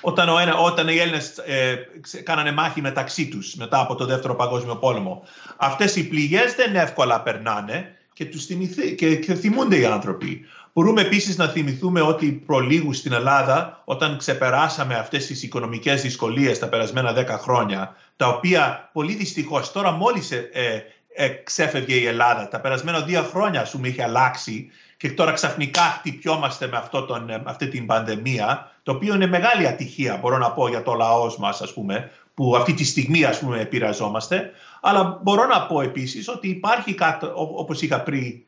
Όταν, 0.00 0.28
ο 0.28 0.38
ένα, 0.38 0.56
όταν 0.56 0.88
οι 0.88 0.98
Έλληνες 0.98 1.38
ε, 1.38 1.76
κάνανε 2.22 2.52
μάχη 2.52 2.80
μεταξύ 2.80 3.28
τους 3.28 3.54
μετά 3.54 3.80
από 3.80 3.94
τον 3.94 4.06
Δεύτερο 4.06 4.34
Παγκόσμιο 4.34 4.76
Πόλεμο. 4.76 5.22
Αυτές 5.56 5.96
οι 5.96 6.08
πληγές 6.08 6.54
δεν 6.54 6.76
εύκολα 6.76 7.20
περνάνε 7.20 7.96
και, 8.12 8.24
τους 8.24 8.44
θυμηθεί, 8.44 8.94
και, 8.94 9.16
και 9.16 9.34
θυμούνται 9.34 9.78
οι 9.78 9.84
άνθρωποι. 9.84 10.46
Μπορούμε 10.76 11.00
επίσης 11.00 11.36
να 11.36 11.48
θυμηθούμε 11.48 12.00
ότι 12.00 12.32
προλίγου 12.32 12.92
στην 12.92 13.12
Ελλάδα 13.12 13.82
όταν 13.84 14.18
ξεπεράσαμε 14.18 14.94
αυτές 14.94 15.26
τις 15.26 15.42
οικονομικές 15.42 16.02
δυσκολίες 16.02 16.58
τα 16.58 16.68
περασμένα 16.68 17.12
δέκα 17.12 17.38
χρόνια 17.38 17.96
τα 18.16 18.28
οποία 18.28 18.90
πολύ 18.92 19.14
δυστυχώς 19.14 19.72
τώρα 19.72 19.90
μόλις 19.90 20.30
ε, 20.30 20.50
ε, 20.52 20.82
ε, 21.14 21.28
ξέφευγε 21.28 21.94
η 21.94 22.06
Ελλάδα 22.06 22.48
τα 22.48 22.60
περασμένα 22.60 23.00
δύο 23.00 23.22
χρόνια 23.22 23.64
σου 23.64 23.80
είχε 23.84 24.02
αλλάξει 24.02 24.70
και 24.96 25.10
τώρα 25.10 25.32
ξαφνικά 25.32 25.80
χτυπιόμαστε 25.80 26.66
με 26.66 26.76
αυτό 26.76 27.02
τον, 27.04 27.30
ε, 27.30 27.42
αυτή 27.44 27.68
την 27.68 27.86
πανδημία 27.86 28.70
το 28.82 28.92
οποίο 28.92 29.14
είναι 29.14 29.26
μεγάλη 29.26 29.66
ατυχία 29.66 30.16
μπορώ 30.16 30.38
να 30.38 30.52
πω 30.52 30.68
για 30.68 30.82
το 30.82 30.92
λαός 30.92 31.38
μας 31.38 31.60
ας 31.60 31.72
πούμε 31.72 32.10
που 32.34 32.56
αυτή 32.56 32.72
τη 32.72 32.84
στιγμή 32.84 33.24
ας 33.24 33.38
πούμε 33.38 33.60
επηρεαζόμαστε. 33.60 34.50
Αλλά 34.80 35.20
μπορώ 35.22 35.46
να 35.46 35.66
πω 35.66 35.80
επίσης 35.80 36.28
ότι 36.28 36.48
υπάρχει 36.48 36.94
κάτι 36.94 37.26
όπως 37.34 37.82
είχα, 37.82 38.04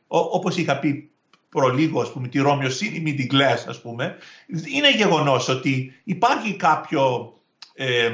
όπως 0.07 0.57
είχα 0.57 0.79
πει 0.79 1.09
προλίγο, 1.49 2.01
ας 2.01 2.11
πούμε, 2.11 2.27
τη 2.27 2.39
Ρώμιοσύνη 2.39 2.99
μην 2.99 3.15
την 3.15 3.27
κλαις, 3.27 3.67
ας 3.67 3.81
πούμε, 3.81 4.17
είναι 4.73 4.91
γεγονός 4.95 5.47
ότι 5.47 6.01
υπάρχει 6.03 6.55
κάποιο, 6.55 7.33
ε, 7.73 8.11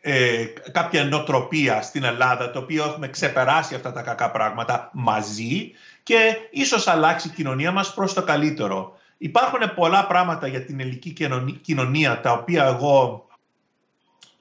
ε, 0.00 0.44
κάποια 0.72 1.04
νοοτροπία 1.04 1.82
στην 1.82 2.04
Ελλάδα 2.04 2.50
το 2.50 2.58
οποίο 2.58 2.84
έχουμε 2.84 3.08
ξεπεράσει 3.08 3.74
αυτά 3.74 3.92
τα 3.92 4.02
κακά 4.02 4.30
πράγματα 4.30 4.90
μαζί 4.92 5.72
και 6.02 6.36
ίσως 6.50 6.86
αλλάξει 6.86 7.28
η 7.28 7.30
κοινωνία 7.30 7.72
μας 7.72 7.94
προς 7.94 8.14
το 8.14 8.22
καλύτερο. 8.22 8.96
Υπάρχουν 9.18 9.74
πολλά 9.74 10.06
πράγματα 10.06 10.46
για 10.46 10.64
την 10.64 10.80
ελληνική 10.80 11.14
κοινωνία 11.60 12.20
τα 12.20 12.32
οποία 12.32 12.64
εγώ 12.64 13.26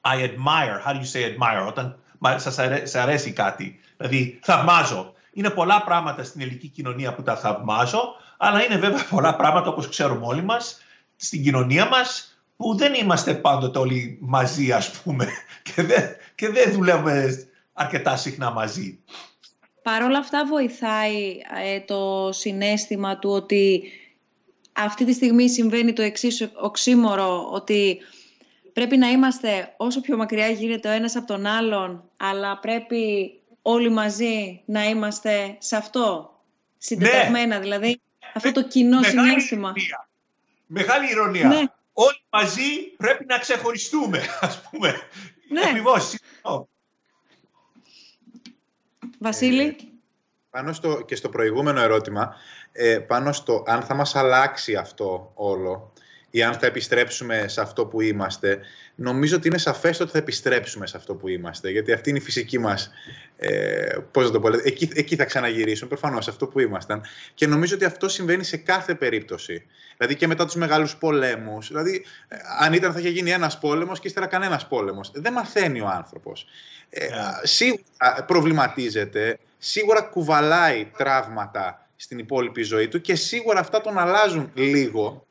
I 0.01 0.21
admire, 0.21 0.79
how 0.85 0.93
do 0.93 0.99
you 0.99 1.05
say 1.05 1.23
admire, 1.23 1.67
όταν 1.67 1.99
σας 2.35 2.59
αρέσει, 2.59 2.99
αρέσει 2.99 3.31
κάτι, 3.31 3.79
δηλαδή 3.97 4.39
θαυμάζω. 4.41 5.13
Είναι 5.37 5.49
πολλά 5.49 5.83
πράγματα 5.83 6.23
στην 6.23 6.41
ελληνική 6.41 6.67
κοινωνία 6.67 7.13
που 7.13 7.23
τα 7.23 7.35
θαυμάζω, 7.35 8.15
αλλά 8.37 8.65
είναι 8.65 8.77
βέβαια 8.77 9.05
πολλά 9.09 9.35
πράγματα 9.35 9.69
όπως 9.69 9.89
ξέρουμε 9.89 10.25
όλοι 10.25 10.43
μας 10.43 10.81
στην 11.15 11.43
κοινωνία 11.43 11.87
μας 11.87 12.39
που 12.55 12.75
δεν 12.75 12.93
είμαστε 12.93 13.33
πάντοτε 13.33 13.79
όλοι 13.79 14.17
μαζί 14.21 14.71
ας 14.71 14.91
πούμε 14.91 15.27
και 15.73 15.81
δεν, 15.81 16.03
και 16.35 16.49
δεν 16.49 16.71
δουλεύουμε 16.71 17.47
αρκετά 17.73 18.17
συχνά 18.17 18.51
μαζί. 18.51 18.99
Παρ' 19.81 20.03
όλα 20.03 20.17
αυτά 20.17 20.45
βοηθάει 20.45 21.37
ε, 21.65 21.79
το 21.79 22.29
συνέστημα 22.31 23.19
του 23.19 23.29
ότι 23.29 23.83
αυτή 24.73 25.05
τη 25.05 25.13
στιγμή 25.13 25.49
συμβαίνει 25.49 25.93
το 25.93 26.01
εξής 26.01 26.49
οξύμορο 26.61 27.49
ότι 27.51 27.97
πρέπει 28.73 28.97
να 28.97 29.07
είμαστε 29.07 29.73
όσο 29.77 30.01
πιο 30.01 30.17
μακριά 30.17 30.49
γίνεται 30.49 30.89
ο 30.89 30.91
ένας 30.91 31.15
από 31.15 31.27
τον 31.27 31.45
άλλον 31.45 32.03
αλλά 32.17 32.59
πρέπει 32.59 33.31
όλοι 33.69 33.89
μαζί 33.89 34.61
να 34.65 34.83
είμαστε 34.83 35.55
σε 35.59 35.75
αυτό, 35.75 36.35
συντεταγμένα, 36.77 37.55
ναι. 37.55 37.61
δηλαδή 37.61 38.01
αυτό 38.33 38.51
το 38.51 38.67
κοινό 38.67 38.99
Μεγάλη 38.99 39.29
συνέστημα. 39.29 39.73
Ηρωνία. 39.75 40.09
Μεγάλη 40.65 41.11
ηρωνία. 41.11 41.47
Ναι. 41.47 41.63
Όλοι 41.93 42.21
μαζί 42.29 42.95
πρέπει 42.97 43.25
να 43.25 43.37
ξεχωριστούμε, 43.37 44.21
ας 44.47 44.61
πούμε. 44.61 44.95
Ναι. 45.49 45.61
Ακριβώς. 45.65 46.15
Βασίλη. 49.19 49.63
Ε, 49.63 49.75
πάνω 50.49 50.73
στο, 50.73 51.01
και 51.01 51.15
στο 51.15 51.29
προηγούμενο 51.29 51.81
ερώτημα, 51.81 52.35
ε, 52.71 52.99
πάνω 52.99 53.31
στο 53.31 53.63
αν 53.67 53.81
θα 53.81 53.93
μας 53.93 54.15
αλλάξει 54.15 54.75
αυτό 54.75 55.31
όλο, 55.35 55.93
ή 56.29 56.43
αν 56.43 56.53
θα 56.53 56.65
επιστρέψουμε 56.65 57.47
σε 57.47 57.61
αυτό 57.61 57.85
που 57.85 58.01
είμαστε, 58.01 58.59
νομίζω 58.95 59.35
ότι 59.35 59.47
είναι 59.47 59.57
σαφές 59.57 59.99
ότι 59.99 60.11
θα 60.11 60.17
επιστρέψουμε 60.17 60.87
σε 60.87 60.97
αυτό 60.97 61.15
που 61.15 61.27
είμαστε. 61.27 61.69
Γιατί 61.69 61.93
αυτή 61.93 62.09
είναι 62.09 62.17
η 62.17 62.21
φυσική 62.21 62.59
μας, 62.59 62.91
ε, 63.37 63.97
πώς 64.11 64.25
να 64.25 64.31
το 64.31 64.39
πω, 64.39 64.49
εκεί, 64.63 64.89
εκεί 64.93 65.15
θα 65.15 65.25
ξαναγυρίσουμε, 65.25 65.89
προφανώς, 65.89 66.23
σε 66.23 66.29
αυτό 66.29 66.47
που 66.47 66.59
ήμασταν. 66.59 67.01
Και 67.33 67.47
νομίζω 67.47 67.75
ότι 67.75 67.85
αυτό 67.85 68.09
συμβαίνει 68.09 68.43
σε 68.43 68.57
κάθε 68.57 68.95
περίπτωση. 68.95 69.65
Δηλαδή 69.97 70.15
και 70.15 70.27
μετά 70.27 70.45
τους 70.45 70.55
μεγάλους 70.55 70.95
πολέμους. 70.95 71.67
Δηλαδή, 71.67 72.05
ε, 72.27 72.35
αν 72.59 72.73
ήταν 72.73 72.93
θα 72.93 72.99
είχε 72.99 73.09
γίνει 73.09 73.31
ένας 73.31 73.59
πόλεμος 73.59 73.99
και 73.99 74.07
ύστερα 74.07 74.27
κανένας 74.27 74.67
πόλεμος. 74.67 75.11
Δεν 75.13 75.33
μαθαίνει 75.33 75.81
ο 75.81 75.87
άνθρωπος. 75.87 76.45
Ε, 76.89 77.07
Σίγουρα 77.43 78.23
προβληματίζεται, 78.27 79.39
σίγουρα 79.57 80.01
κουβαλάει 80.01 80.91
τραύματα 80.97 81.87
στην 81.95 82.19
υπόλοιπη 82.19 82.61
ζωή 82.61 82.87
του 82.87 83.01
και 83.01 83.15
σίγουρα 83.15 83.59
αυτά 83.59 83.81
τον 83.81 83.97
αλλάζουν 83.97 84.51
λίγο 84.53 85.26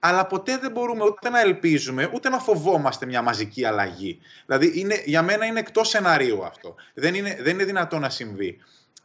αλλά 0.00 0.26
ποτέ 0.26 0.58
δεν 0.58 0.70
μπορούμε 0.70 1.04
ούτε 1.04 1.28
να 1.28 1.40
ελπίζουμε, 1.40 2.10
ούτε 2.14 2.28
να 2.28 2.38
φοβόμαστε 2.38 3.06
μια 3.06 3.22
μαζική 3.22 3.64
αλλαγή. 3.64 4.20
Δηλαδή, 4.46 4.80
είναι, 4.80 5.02
για 5.04 5.22
μένα 5.22 5.44
είναι 5.44 5.58
εκτός 5.58 5.88
σενάριου 5.88 6.44
αυτό. 6.44 6.74
Δεν 6.94 7.14
είναι, 7.14 7.38
δεν 7.40 7.54
είναι 7.54 7.64
δυνατό 7.64 7.98
να 7.98 8.10
συμβεί. 8.10 8.58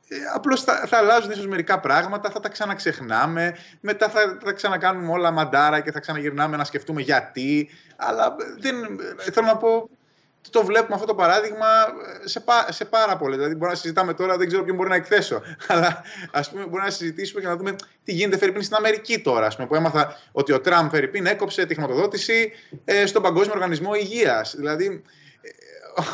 Ε, 0.07 0.15
απλώς 0.33 0.63
θα, 0.63 0.85
θα 0.87 0.97
αλλάζουν 0.97 1.31
ίσως 1.31 1.47
μερικά 1.47 1.79
πράγματα, 1.79 2.29
θα 2.29 2.39
τα 2.39 2.49
ξαναξεχνάμε, 2.49 3.55
μετά 3.79 4.09
θα, 4.09 4.37
θα 4.43 4.51
ξανακάνουμε 4.51 5.11
όλα 5.11 5.31
μαντάρα 5.31 5.79
και 5.79 5.91
θα 5.91 5.99
ξαναγυρνάμε 5.99 6.57
να 6.57 6.63
σκεφτούμε 6.63 7.01
γιατί. 7.01 7.69
Αλλά 7.95 8.35
δεν, 8.59 8.75
θέλω 9.31 9.47
να 9.47 9.57
πω, 9.57 9.89
το 10.49 10.65
βλέπουμε 10.65 10.95
αυτό 10.95 11.05
το 11.07 11.15
παράδειγμα 11.15 11.67
ε, 12.23 12.27
σε, 12.27 12.43
σε 12.69 12.85
πάρα 12.85 13.17
πολύ. 13.17 13.35
Δηλαδή, 13.35 13.53
μπορούμε 13.53 13.71
να 13.71 13.75
συζητάμε 13.75 14.13
τώρα, 14.13 14.37
δεν 14.37 14.47
ξέρω 14.47 14.63
ποιον 14.63 14.75
μπορεί 14.75 14.89
να 14.89 14.95
εκθέσω. 14.95 15.41
Αλλά 15.67 16.03
ας 16.31 16.49
πούμε, 16.49 16.61
μπορούμε 16.61 16.83
να 16.83 16.89
συζητήσουμε 16.89 17.41
και 17.41 17.47
να 17.47 17.55
δούμε 17.55 17.75
τι 18.03 18.13
γίνεται 18.13 18.37
Φερρυπίν 18.37 18.61
στην 18.61 18.75
Αμερική 18.75 19.19
τώρα. 19.19 19.45
Ας 19.45 19.55
πούμε, 19.55 19.67
που 19.67 19.75
έμαθα 19.75 20.17
ότι 20.31 20.51
ο 20.51 20.61
Τραμπ 20.61 20.89
Φερρυπίν 20.89 21.25
έκοψε 21.25 21.65
τη 21.65 21.73
χρηματοδότηση 21.73 22.51
ε, 22.85 23.05
στον 23.05 23.21
Παγκόσμιο 23.21 23.53
Οργανισμό 23.53 23.93
Υγείας. 23.93 24.55
Δηλαδή, 24.55 25.03
ε, 25.41 25.49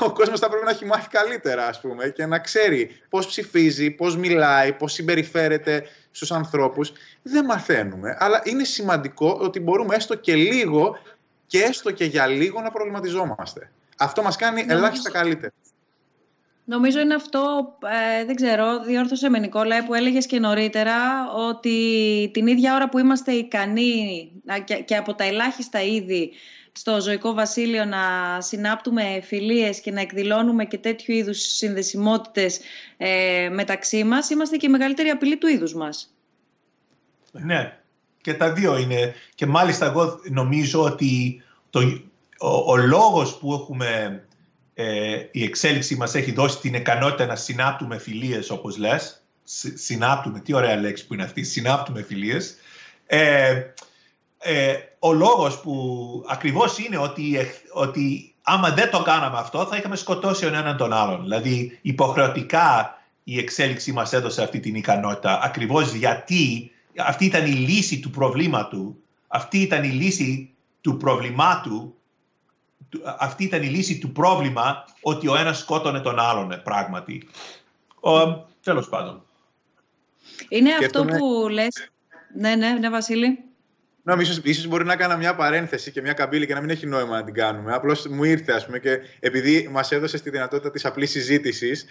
ο 0.05 0.11
κόσμος 0.11 0.39
θα 0.39 0.49
πρέπει 0.49 0.65
να 0.65 0.71
έχει 0.71 0.85
μάθει 0.85 1.09
καλύτερα, 1.09 1.67
ας 1.67 1.81
πούμε, 1.81 2.09
και 2.09 2.25
να 2.25 2.39
ξέρει 2.39 3.01
πώς 3.09 3.27
ψηφίζει, 3.27 3.91
πώς 3.91 4.17
μιλάει, 4.17 4.73
πώς 4.73 4.93
συμπεριφέρεται 4.93 5.83
στους 6.11 6.31
ανθρώπους. 6.31 6.91
Δεν 7.21 7.45
μαθαίνουμε. 7.45 8.15
Αλλά 8.19 8.41
είναι 8.43 8.63
σημαντικό 8.63 9.37
ότι 9.41 9.59
μπορούμε 9.59 9.95
έστω 9.95 10.15
και 10.15 10.35
λίγο 10.35 10.97
και 11.47 11.61
έστω 11.61 11.91
και 11.91 12.05
για 12.05 12.27
λίγο 12.27 12.61
να 12.61 12.71
προβληματιζόμαστε. 12.71 13.71
Αυτό 14.01 14.21
μας 14.21 14.35
κάνει 14.35 14.61
Νομίζω... 14.61 14.77
ελάχιστα 14.77 15.11
καλύτερα. 15.11 15.53
Νομίζω 16.65 16.99
είναι 16.99 17.13
αυτό, 17.13 17.73
ε, 18.19 18.25
δεν 18.25 18.35
ξέρω, 18.35 18.83
διόρθωσε 18.83 19.29
με 19.29 19.39
Νικόλα 19.39 19.85
που 19.85 19.93
έλεγες 19.93 20.25
και 20.25 20.39
νωρίτερα 20.39 20.95
ότι 21.31 22.29
την 22.33 22.47
ίδια 22.47 22.75
ώρα 22.75 22.89
που 22.89 22.99
είμαστε 22.99 23.31
ικανοί 23.31 24.31
και, 24.63 24.75
και 24.75 24.95
από 24.95 25.13
τα 25.13 25.23
ελάχιστα 25.23 25.81
είδη 25.81 26.31
στο 26.71 27.01
ζωικό 27.01 27.33
βασίλειο 27.33 27.85
να 27.85 28.01
συνάπτουμε 28.41 29.21
φιλίες 29.23 29.81
και 29.81 29.91
να 29.91 30.01
εκδηλώνουμε 30.01 30.65
και 30.65 30.77
τέτοιου 30.77 31.13
είδους 31.13 31.39
συνδεσιμότητες 31.39 32.59
ε, 32.97 33.49
μεταξύ 33.51 34.03
μας, 34.03 34.29
είμαστε 34.29 34.57
και 34.57 34.65
η 34.65 34.69
μεγαλύτερη 34.69 35.09
απειλή 35.09 35.37
του 35.37 35.47
είδους 35.47 35.73
μας. 35.73 36.13
Ναι, 37.31 37.77
και 38.21 38.33
τα 38.33 38.51
δύο 38.53 38.77
είναι. 38.77 39.13
Και 39.35 39.45
μάλιστα 39.45 39.85
εγώ 39.85 40.19
νομίζω 40.29 40.83
ότι 40.83 41.43
το, 41.69 42.01
ο, 42.41 42.71
ο 42.71 42.77
λόγος 42.77 43.37
που 43.37 43.53
έχουμε, 43.53 44.23
ε, 44.73 45.17
η 45.31 45.43
εξέλιξη 45.43 45.95
μας 45.95 46.15
έχει 46.15 46.31
δώσει 46.31 46.59
την 46.59 46.73
ικανότητα 46.73 47.25
να 47.25 47.35
συνάπτουμε 47.35 47.97
φιλίες, 47.97 48.49
όπως 48.49 48.77
λες, 48.77 49.23
συνάπτουμε, 49.73 50.39
τι 50.39 50.53
ωραία 50.53 50.75
λέξη 50.75 51.07
που 51.07 51.13
είναι 51.13 51.23
αυτή, 51.23 51.43
συνάπτουμε 51.43 52.01
φιλίες, 52.01 52.55
ε, 53.05 53.61
ε, 54.37 54.75
ο 54.99 55.13
λόγος 55.13 55.59
που 55.59 56.25
ακριβώς 56.27 56.77
είναι 56.77 56.97
ότι, 56.97 57.37
ότι 57.73 58.33
άμα 58.41 58.69
δεν 58.69 58.89
το 58.89 59.01
κάναμε 59.01 59.37
αυτό 59.37 59.65
θα 59.65 59.77
είχαμε 59.77 59.95
σκοτώσει 59.95 60.41
τον 60.41 60.53
έναν 60.53 60.77
τον 60.77 60.93
άλλον. 60.93 61.21
Δηλαδή 61.21 61.79
υποχρεωτικά 61.81 62.95
η 63.23 63.39
εξέλιξη 63.39 63.91
μας 63.91 64.13
έδωσε 64.13 64.43
αυτή 64.43 64.59
την 64.59 64.75
ικανότητα. 64.75 65.39
Ακριβώς 65.43 65.93
γιατί 65.93 66.71
αυτή 66.97 67.25
ήταν 67.25 67.45
η 67.45 67.51
λύση 67.51 67.99
του 67.99 68.09
προβλήματου, 68.09 68.95
αυτή 69.27 69.57
ήταν 69.57 69.83
η 69.83 69.89
λύση 69.89 70.49
του 70.81 70.97
προβλημάτου 70.97 71.95
αυτή 73.19 73.43
ήταν 73.43 73.61
η 73.63 73.67
λύση 73.67 73.97
του 73.97 74.11
πρόβλημα 74.11 74.85
ότι 75.01 75.27
ο 75.27 75.35
ένας 75.35 75.59
σκότωνε 75.59 75.99
τον 75.99 76.19
άλλον 76.19 76.51
ε, 76.51 76.57
πράγματι. 76.57 77.27
Ο, 77.99 78.11
τέλος 78.63 78.89
πάντων. 78.89 79.25
Είναι 80.49 80.69
αυτό 80.73 81.05
που 81.05 81.47
λες... 81.49 81.89
Ναι, 82.35 82.55
ναι, 82.55 82.69
ναι, 82.69 82.89
Βασίλη. 82.89 83.39
Ναι, 84.03 84.21
ίσως, 84.21 84.39
ίσως 84.43 84.67
μπορεί 84.67 84.85
να 84.85 84.95
κάνω 84.95 85.17
μια 85.17 85.35
παρένθεση 85.35 85.91
και 85.91 86.01
μια 86.01 86.13
καμπύλη 86.13 86.45
και 86.45 86.53
να 86.53 86.59
μην 86.59 86.69
έχει 86.69 86.87
νόημα 86.87 87.15
να 87.15 87.23
την 87.23 87.33
κάνουμε. 87.33 87.73
Απλώς 87.73 88.07
μου 88.07 88.23
ήρθε, 88.23 88.51
ας 88.51 88.65
πούμε, 88.65 88.79
και 88.79 88.99
επειδή 89.19 89.69
μας 89.71 89.91
έδωσε 89.91 90.19
τη 90.19 90.29
δυνατότητα 90.29 90.71
της 90.71 90.85
απλής 90.85 91.11
συζήτησης, 91.11 91.85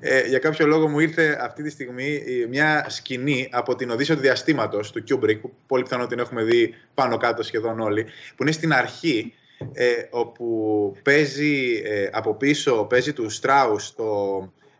ε, 0.00 0.26
για 0.26 0.38
κάποιο 0.38 0.66
λόγο 0.66 0.88
μου 0.88 0.98
ήρθε 0.98 1.38
αυτή 1.40 1.62
τη 1.62 1.70
στιγμή 1.70 2.20
μια 2.48 2.86
σκηνή 2.88 3.48
από 3.52 3.74
την 3.76 3.90
Οδύσσια 3.90 4.14
του 4.14 4.20
Διαστήματος 4.20 4.92
του 4.92 5.04
Kubrick, 5.08 5.40
που 5.40 5.54
πολύ 5.66 5.82
πιθανό 5.82 6.06
την 6.06 6.18
έχουμε 6.18 6.42
δει 6.42 6.74
πάνω 6.94 7.16
κάτω 7.16 7.42
σχεδόν 7.42 7.80
όλοι, 7.80 8.04
που 8.36 8.42
είναι 8.42 8.52
στην 8.52 8.72
αρχή 8.72 9.34
ε, 9.72 9.94
όπου 10.10 10.96
παίζει 11.02 11.82
ε, 11.84 12.08
από 12.12 12.34
πίσω, 12.34 12.84
παίζει 12.84 13.12
του 13.12 13.30
Στράους 13.30 13.94
το, 13.94 14.04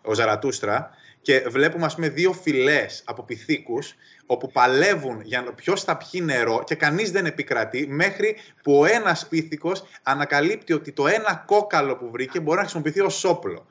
ο 0.02 0.14
Ζαρατούστρα 0.14 0.90
και 1.22 1.44
βλέπουμε 1.48 1.84
ας 1.84 1.94
πούμε 1.94 2.08
δύο 2.08 2.32
φυλές 2.32 3.02
από 3.06 3.22
πυθίκους 3.22 3.94
όπου 4.26 4.50
παλεύουν 4.50 5.20
για 5.20 5.42
ποιος 5.42 5.84
θα 5.84 5.96
πιει 5.96 6.20
νερό 6.24 6.62
και 6.66 6.74
κανείς 6.74 7.10
δεν 7.10 7.26
επικρατεί 7.26 7.86
μέχρι 7.88 8.36
που 8.62 8.78
ο 8.78 8.84
ένας 8.84 9.26
πίθηκος 9.28 9.84
ανακαλύπτει 10.02 10.72
ότι 10.72 10.92
το 10.92 11.06
ένα 11.06 11.44
κόκαλο 11.46 11.96
που 11.96 12.10
βρήκε 12.10 12.40
μπορεί 12.40 12.56
να 12.56 12.62
χρησιμοποιηθεί 12.62 13.00
ως 13.00 13.24
όπλο. 13.24 13.66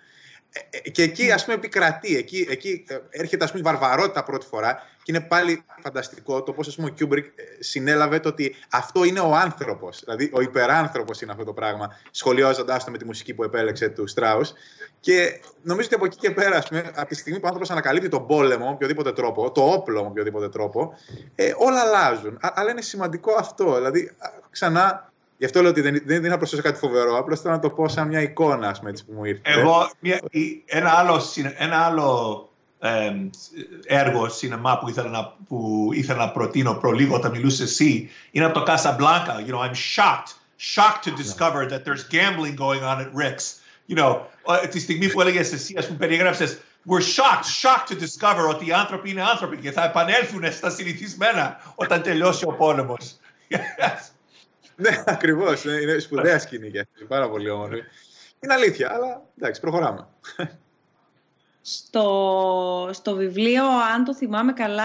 Ε, 0.52 0.78
ε, 0.84 0.90
και 0.90 1.04
εκεί 1.04 1.32
ας 1.32 1.44
πούμε 1.44 1.56
επικρατεί, 1.56 2.18
εκεί, 2.18 2.48
εκεί 2.50 2.86
ε, 2.88 2.98
έρχεται 3.10 3.44
ας 3.44 3.52
πούμε 3.52 3.62
η 3.62 3.72
βαρβαρότητα 3.72 4.24
πρώτη 4.24 4.46
φορά 4.46 4.82
και 5.06 5.12
είναι 5.12 5.22
πάλι 5.22 5.64
φανταστικό 5.82 6.44
το 6.44 6.54
πώς 6.54 6.68
ας 6.68 6.76
πούμε 6.76 6.88
ο 6.88 6.92
Κιούμπρικ 6.92 7.26
συνέλαβε 7.60 8.20
το 8.20 8.30
ότι 8.30 8.56
αυτό 8.72 9.04
είναι 9.04 9.20
ο 9.20 9.36
άνθρωπος, 9.36 10.02
δηλαδή 10.04 10.32
ο 10.34 10.42
υπεράνθρωπος 10.42 11.22
είναι 11.22 11.32
αυτό 11.32 11.44
το 11.44 11.54
πράγμα, 11.54 11.96
σχολιάζοντάς 12.12 12.84
το 12.84 12.92
με 12.92 12.98
τη 12.98 13.06
μουσική 13.06 13.34
που 13.34 13.44
επέλεξε 13.44 13.90
του 13.90 14.08
Στράους 14.08 14.54
και 15.00 15.40
νομίζω 15.62 15.88
ότι 15.88 15.96
από 15.96 16.06
εκεί 16.06 16.18
και 16.18 16.32
πέρα, 16.32 16.58
ας 16.58 16.68
πούμε, 16.68 16.92
από 16.96 17.08
τη 17.08 17.16
στιγμή 17.16 17.40
που 17.40 17.44
ο 17.46 17.48
άνθρωπος 17.48 17.72
ανακαλύπτει 17.72 18.10
τον 18.10 18.28
πόλεμο 18.28 18.66
με 18.66 18.72
οποιοδήποτε 18.72 19.12
τρόπο, 19.12 19.52
το 19.52 19.62
όπλο 19.62 20.02
με 20.02 20.08
οποιοδήποτε 20.08 20.50
τρόπο, 20.50 20.94
ε, 21.36 21.54
όλα 21.58 21.82
αλλάζουν. 21.82 22.38
Αλλά 22.42 22.72
είναι 22.72 22.82
σημαντικό 22.82 23.34
αυτό, 23.34 23.76
δηλαδή 23.76 24.12
ξανά 24.50 25.14
Γι' 25.38 25.46
αυτό 25.46 25.62
λέω 25.62 25.70
ότι 25.70 25.82
δεν, 25.82 26.02
δεν, 26.06 26.22
δεν 26.22 26.38
προσθέτω 26.38 26.62
κάτι 26.62 26.80
φοβερό. 26.80 27.18
Απλώς 27.18 27.42
θέλω 27.42 27.54
να 27.54 27.60
το 27.60 27.70
πω 27.70 27.88
σαν 27.88 28.08
μια 28.08 28.22
εικόνα 28.22 28.68
ας 28.68 28.78
πούμε, 28.78 28.90
έτσι 28.90 29.06
που 29.06 29.14
μου 29.14 29.26
ήρθε. 29.26 29.42
Εγώ, 29.44 29.90
μια, 30.00 30.20
ένα 30.66 30.90
άλλο, 30.90 31.22
ένα 31.58 31.78
άλλο 31.78 32.50
ε, 32.86 33.30
έργο 33.86 34.30
σινεμά 34.30 34.80
που 34.80 34.90
ήθελα, 34.90 35.10
να, 35.10 35.36
που 35.48 35.90
ήθελα 35.94 36.26
να 36.26 36.32
προτείνω 36.32 36.74
προ 36.74 36.92
λίγο 36.92 37.16
όταν 37.16 37.32
μιλούσε 37.32 37.64
εσύ 37.64 38.10
είναι 38.32 38.46
από 38.46 38.60
το 38.60 38.66
Casablanca. 38.68 39.48
You 39.48 39.54
know, 39.54 39.60
I'm 39.60 39.74
shocked, 39.74 40.34
shocked 40.58 41.04
to 41.04 41.12
discover 41.12 41.66
that 41.66 41.86
there's 41.86 42.04
gambling 42.04 42.56
going 42.56 42.84
on 42.84 43.00
at 43.02 43.12
Rick's. 43.14 43.60
You 43.88 43.96
know, 43.96 44.22
τη 44.70 44.80
στιγμή 44.80 45.12
που 45.12 45.22
έλεγες 45.22 45.54
εσύ, 45.54 45.76
ας 45.78 45.86
πούμε, 45.86 45.98
περιέγραψες, 45.98 46.60
we're 46.90 47.02
shocked, 47.02 47.46
shocked 47.62 47.88
to 47.92 47.96
discover 47.96 48.50
ότι 48.50 48.68
οι 48.68 48.72
άνθρωποι 48.72 49.10
είναι 49.10 49.22
άνθρωποι 49.22 49.58
και 49.58 49.72
θα 49.72 49.84
επανέλθουν 49.84 50.52
στα 50.52 50.70
συνηθισμένα 50.70 51.74
όταν 51.76 52.02
τελειώσει 52.02 52.46
ο 52.46 52.52
πόλεμος. 52.52 53.18
ναι, 54.76 55.04
ακριβώς. 55.06 55.64
Είναι 55.64 56.00
σπουδαία 56.00 56.40
σκηνή 56.40 56.72
και 56.72 56.80
αυτή. 56.80 57.06
Πάρα 57.06 57.30
πολύ 57.30 57.50
όμορφη. 57.50 57.82
Είναι 58.40 58.54
αλήθεια, 58.54 58.94
αλλά 58.94 59.22
εντάξει, 59.38 59.62
προχωράμε. 59.62 60.08
Στο, 61.68 62.90
στο 62.94 63.16
βιβλίο, 63.16 63.64
αν 63.96 64.04
το 64.04 64.16
θυμάμαι 64.16 64.54
καλά, 64.54 64.84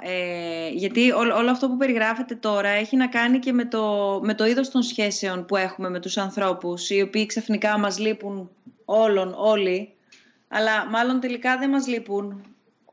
ε, 0.00 0.68
γιατί 0.68 1.12
όλο 1.12 1.50
αυτό 1.50 1.68
που 1.68 1.76
περιγράφεται 1.76 2.34
τώρα 2.34 2.68
έχει 2.68 2.96
να 2.96 3.06
κάνει 3.06 3.38
και 3.38 3.52
με 3.52 3.64
το, 3.64 4.20
με 4.22 4.34
το 4.34 4.46
είδος 4.46 4.70
των 4.70 4.82
σχέσεων 4.82 5.44
που 5.44 5.56
έχουμε 5.56 5.90
με 5.90 6.00
τους 6.00 6.16
ανθρώπους, 6.16 6.90
οι 6.90 7.00
οποίοι 7.00 7.26
ξαφνικά 7.26 7.78
μας 7.78 7.98
λείπουν 7.98 8.50
όλων, 8.84 9.34
όλοι, 9.36 9.94
αλλά 10.48 10.86
μάλλον 10.86 11.20
τελικά 11.20 11.58
δεν 11.58 11.70
μας 11.70 11.86
λείπουν 11.86 12.44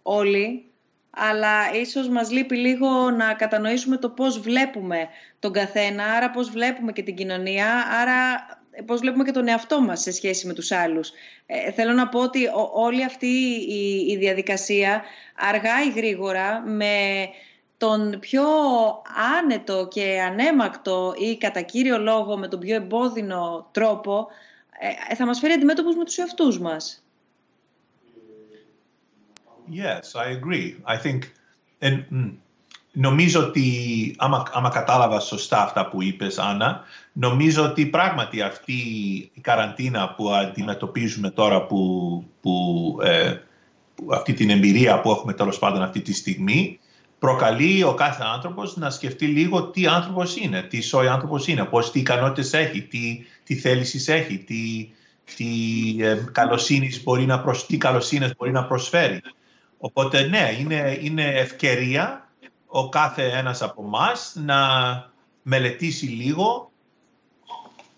όλοι, 0.01 0.71
αλλά 1.09 1.73
ίσως 1.73 2.09
μας 2.09 2.31
λείπει 2.31 2.55
λίγο 2.55 3.09
να 3.11 3.33
κατανοήσουμε 3.33 3.97
το 3.97 4.09
πώς 4.09 4.39
βλέπουμε 4.39 5.07
τον 5.39 5.51
καθένα, 5.51 6.03
άρα 6.03 6.31
πώς 6.31 6.49
βλέπουμε 6.49 6.91
και 6.91 7.03
την 7.03 7.15
κοινωνία, 7.15 7.85
άρα 8.01 8.45
πώς 8.85 8.99
βλέπουμε 8.99 9.23
και 9.23 9.31
τον 9.31 9.47
εαυτό 9.47 9.81
μας 9.81 10.01
σε 10.01 10.11
σχέση 10.11 10.47
με 10.47 10.53
τους 10.53 10.71
άλλους. 10.71 11.11
Ε, 11.45 11.71
θέλω 11.71 11.93
να 11.93 12.07
πω 12.07 12.19
ότι 12.19 12.39
όλη 12.73 13.03
αυτή 13.03 13.25
η, 13.67 14.05
η 14.11 14.17
διαδικασία 14.17 15.03
αργά 15.35 15.83
ή 15.83 15.91
γρήγορα 15.91 16.61
με 16.61 17.27
τον 17.77 18.19
πιο 18.19 18.43
άνετο 19.39 19.87
και 19.91 20.21
ανέμακτο 20.21 21.13
ή 21.17 21.37
κατά 21.37 21.61
κύριο 21.61 21.97
λόγο 21.97 22.37
με 22.37 22.47
τον 22.47 22.59
πιο 22.59 22.75
εμπόδινο 22.75 23.69
τρόπο 23.71 24.27
ε, 25.09 25.15
θα 25.15 25.25
μας 25.25 25.39
φέρει 25.39 25.53
αντιμέτωπους 25.53 25.95
με 25.95 26.03
τους 26.03 26.17
εαυτούς 26.17 26.59
μας. 26.59 26.99
Yes, 29.71 30.13
I 30.13 30.27
agree. 30.37 30.75
I 30.85 30.97
think, 30.97 31.19
and 31.81 32.05
mm, 32.11 32.31
νομίζω 32.91 33.43
ότι, 33.43 34.15
άμα, 34.17 34.43
άμα 34.53 34.69
κατάλαβα 34.69 35.19
σωστά 35.19 35.63
αυτά 35.63 35.87
που 35.89 36.01
είπες, 36.01 36.37
Άννα, 36.37 36.83
νομίζω 37.17 37.63
ότι 37.63 37.85
πράγματι 37.85 38.41
αυτή 38.41 38.73
η 39.33 39.41
καραντίνα 39.41 40.13
που 40.17 40.29
αντιμετωπίζουμε 40.29 41.29
τώρα, 41.29 41.65
που, 41.65 42.23
που, 42.41 42.97
ε, 43.03 43.37
αυτή 44.11 44.33
την 44.33 44.49
εμπειρία 44.49 45.01
που 45.01 45.11
έχουμε 45.11 45.33
τέλος 45.33 45.59
πάντων 45.59 45.81
αυτή 45.81 46.01
τη 46.01 46.13
στιγμή, 46.13 46.79
προκαλεί 47.19 47.83
ο 47.83 47.93
κάθε 47.93 48.23
άνθρωπος 48.33 48.77
να 48.77 48.89
σκεφτεί 48.89 49.25
λίγο 49.25 49.63
τι 49.63 49.87
άνθρωπος 49.87 50.35
είναι, 50.35 50.61
τι 50.61 50.81
σόι 50.81 51.07
άνθρωπος 51.07 51.47
είναι, 51.47 51.65
πώς, 51.65 51.91
τι 51.91 51.99
ικανότητες 51.99 52.53
έχει, 52.53 52.81
τι, 52.81 53.25
τι 53.43 53.55
θέλησης 53.55 54.07
έχει, 54.07 54.37
τι, 54.37 54.89
τι, 55.35 55.45
ε, 55.99 56.17
μπορεί 57.03 57.25
να 57.25 57.39
προσ, 57.41 57.65
τι 57.65 57.77
καλοσύνες 57.77 58.35
μπορεί 58.37 58.51
να 58.51 58.65
προσφέρει. 58.65 59.21
Οπότε 59.77 60.21
ναι, 60.21 60.55
είναι, 60.59 60.99
είναι 61.01 61.23
ευκαιρία 61.23 62.29
ο 62.65 62.89
κάθε 62.89 63.23
ένας 63.23 63.61
από 63.61 63.83
εμά 63.85 64.07
να 64.33 64.57
μελετήσει 65.41 66.05
λίγο 66.05 66.71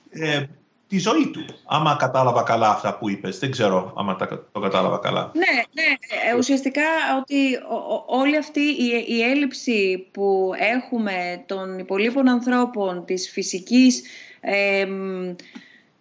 ε, 0.09 0.43
τη 0.87 0.99
ζωή 0.99 1.29
του. 1.33 1.45
Άμα 1.65 1.95
κατάλαβα 1.99 2.43
καλά 2.43 2.69
αυτά 2.69 2.97
που 2.97 3.09
είπες. 3.09 3.39
Δεν 3.39 3.51
ξέρω 3.51 3.93
άμα 3.97 4.15
το 4.51 4.59
κατάλαβα 4.59 4.97
καλά. 4.97 5.31
Ναι, 5.33 5.61
ναι. 5.73 5.95
Ε, 6.31 6.37
ουσιαστικά 6.37 6.83
ότι 7.19 7.59
όλη 8.05 8.37
αυτή 8.37 8.59
η, 8.59 9.05
η 9.07 9.21
έλλειψη 9.21 10.07
που 10.11 10.51
έχουμε 10.57 11.43
των 11.45 11.79
υπολείπων 11.79 12.27
ανθρώπων, 12.27 13.05
της 13.05 13.29
φυσικής... 13.29 14.03
Ε, 14.41 14.87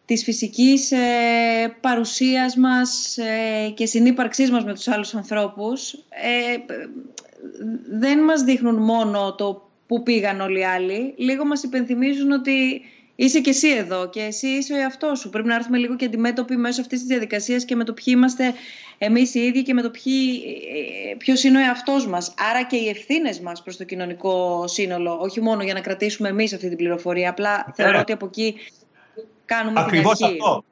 της 0.06 0.22
φυσικής 0.24 0.90
ε, 0.90 1.76
παρουσίας 1.80 2.56
μας 2.56 3.18
ε, 3.18 3.70
και 3.74 3.86
συνύπαρξής 3.86 4.50
μας 4.50 4.64
με 4.64 4.74
τους 4.74 4.88
άλλους 4.88 5.14
ανθρώπους 5.14 5.92
ε, 5.92 6.56
δεν 7.90 8.18
μας 8.18 8.42
δείχνουν 8.42 8.74
μόνο 8.74 9.34
το 9.34 9.70
που 9.86 10.02
πήγαν 10.02 10.40
όλοι 10.40 10.58
οι 10.58 10.64
άλλοι. 10.64 11.14
Λίγο 11.16 11.44
μας 11.44 11.62
υπενθυμίζουν 11.62 12.32
ότι 12.32 12.82
είσαι 13.16 13.40
και 13.40 13.50
εσύ 13.50 13.68
εδώ 13.68 14.08
και 14.08 14.20
εσύ 14.20 14.46
είσαι 14.46 14.72
ο 14.72 14.76
εαυτός 14.76 15.18
σου. 15.18 15.30
Πρέπει 15.30 15.48
να 15.48 15.54
έρθουμε 15.54 15.78
λίγο 15.78 15.96
και 15.96 16.04
αντιμέτωποι 16.04 16.56
μέσω 16.56 16.80
αυτής 16.80 16.98
της 16.98 17.08
διαδικασίας 17.08 17.64
και 17.64 17.76
με 17.76 17.84
το 17.84 17.92
ποιοι 17.92 18.14
είμαστε 18.16 18.54
εμείς 18.98 19.34
οι 19.34 19.40
ίδιοι 19.40 19.62
και 19.62 19.74
με 19.74 19.82
το 19.82 19.90
ποιοι, 19.90 20.42
ποιος 21.18 21.42
είναι 21.44 21.58
ο 21.58 21.60
εαυτός 21.60 22.06
μας. 22.06 22.34
Άρα 22.50 22.64
και 22.64 22.76
οι 22.76 22.88
ευθύνες 22.88 23.40
μας 23.40 23.62
προς 23.62 23.76
το 23.76 23.84
κοινωνικό 23.84 24.64
σύνολο, 24.66 25.18
όχι 25.20 25.40
μόνο 25.40 25.62
για 25.62 25.74
να 25.74 25.80
κρατήσουμε 25.80 26.28
εμείς 26.28 26.52
αυτή 26.52 26.68
την 26.68 26.76
πληροφορία. 26.76 27.30
Απλά 27.30 27.72
θεωρώ 27.74 27.98
ότι 27.98 28.12
από 28.12 28.26
εκεί 28.26 28.54
κάνουμε 29.44 29.80
Ακριβώς 29.80 30.16
την 30.16 30.26
αρχή. 30.26 30.38
αυτό. 30.42 30.64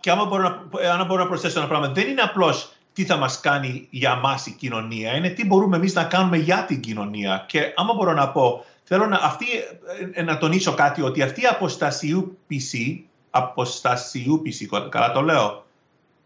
Και 0.00 0.10
άμα 0.10 0.24
μπορώ, 0.24 0.42
να, 0.42 0.90
άμα 0.92 1.04
μπορώ 1.04 1.22
να 1.22 1.28
προσθέσω 1.28 1.58
ένα 1.58 1.68
πράγμα, 1.68 1.88
δεν 1.88 2.08
είναι 2.08 2.20
απλώς 2.20 2.72
τι 2.92 3.04
θα 3.04 3.16
μας 3.16 3.40
κάνει 3.40 3.86
για 3.90 4.14
μας 4.14 4.46
η 4.46 4.50
κοινωνία, 4.58 5.16
είναι 5.16 5.28
τι 5.28 5.46
μπορούμε 5.46 5.76
εμείς 5.76 5.94
να 5.94 6.04
κάνουμε 6.04 6.36
για 6.36 6.64
την 6.64 6.80
κοινωνία. 6.80 7.44
Και 7.48 7.72
άμα 7.76 7.94
μπορώ 7.94 8.12
να 8.12 8.28
πω, 8.28 8.64
θέλω 8.92 9.06
να, 9.06 9.16
αυτή, 9.16 9.46
ε, 10.12 10.22
να 10.22 10.38
τονίσω 10.38 10.74
κάτι, 10.74 11.02
ότι 11.02 11.22
αυτή 11.22 11.42
η 11.42 11.46
αποστασιοποίηση, 11.46 13.08
αποστασιοποίηση, 13.30 14.68
καλά 14.88 15.12
το 15.12 15.20
λέω. 15.20 15.66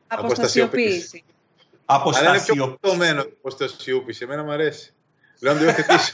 Αποστασιοποίηση. 0.07 1.25
Αποστασιοποίηση. 1.85 2.53
Αλλά 2.53 2.63
είναι 2.65 2.67
πιο 2.67 2.79
πτωμένο 2.79 3.21
αποστασιοποίηση, 3.23 4.25
εμένα 4.25 4.43
μου 4.43 4.51
αρέσει. 4.51 4.93
Λέω 5.41 5.53
να 5.53 5.59
το 5.59 5.65
υιοθετήσω. 5.65 6.13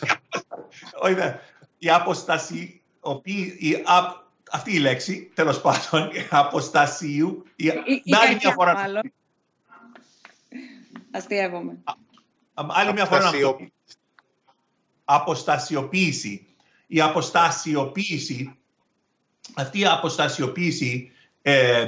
Όχι, 1.05 1.15
η 1.79 1.91
αποστασιοποίηση, 1.91 3.83
αυτή 4.51 4.75
η 4.75 4.79
λέξη, 4.79 5.31
τέλος 5.35 5.61
πάντων, 5.61 6.11
αποστασίου, 6.31 7.45
η, 7.57 7.67
η, 8.05 8.15
άλλη 8.23 8.35
μια 8.43 8.53
φορά... 8.53 8.91
Αστείευομαι. 11.11 11.79
Άλλη 12.55 12.93
μια 12.93 13.07
φορά 13.07 13.31
Αποστασιοποίηση. 15.15 16.47
Η 16.87 17.01
αποστασιοποίηση, 17.01 18.57
αυτή 19.55 19.79
η 19.79 19.87
αποστασιοποίηση 19.87 21.11
ε, 21.43 21.87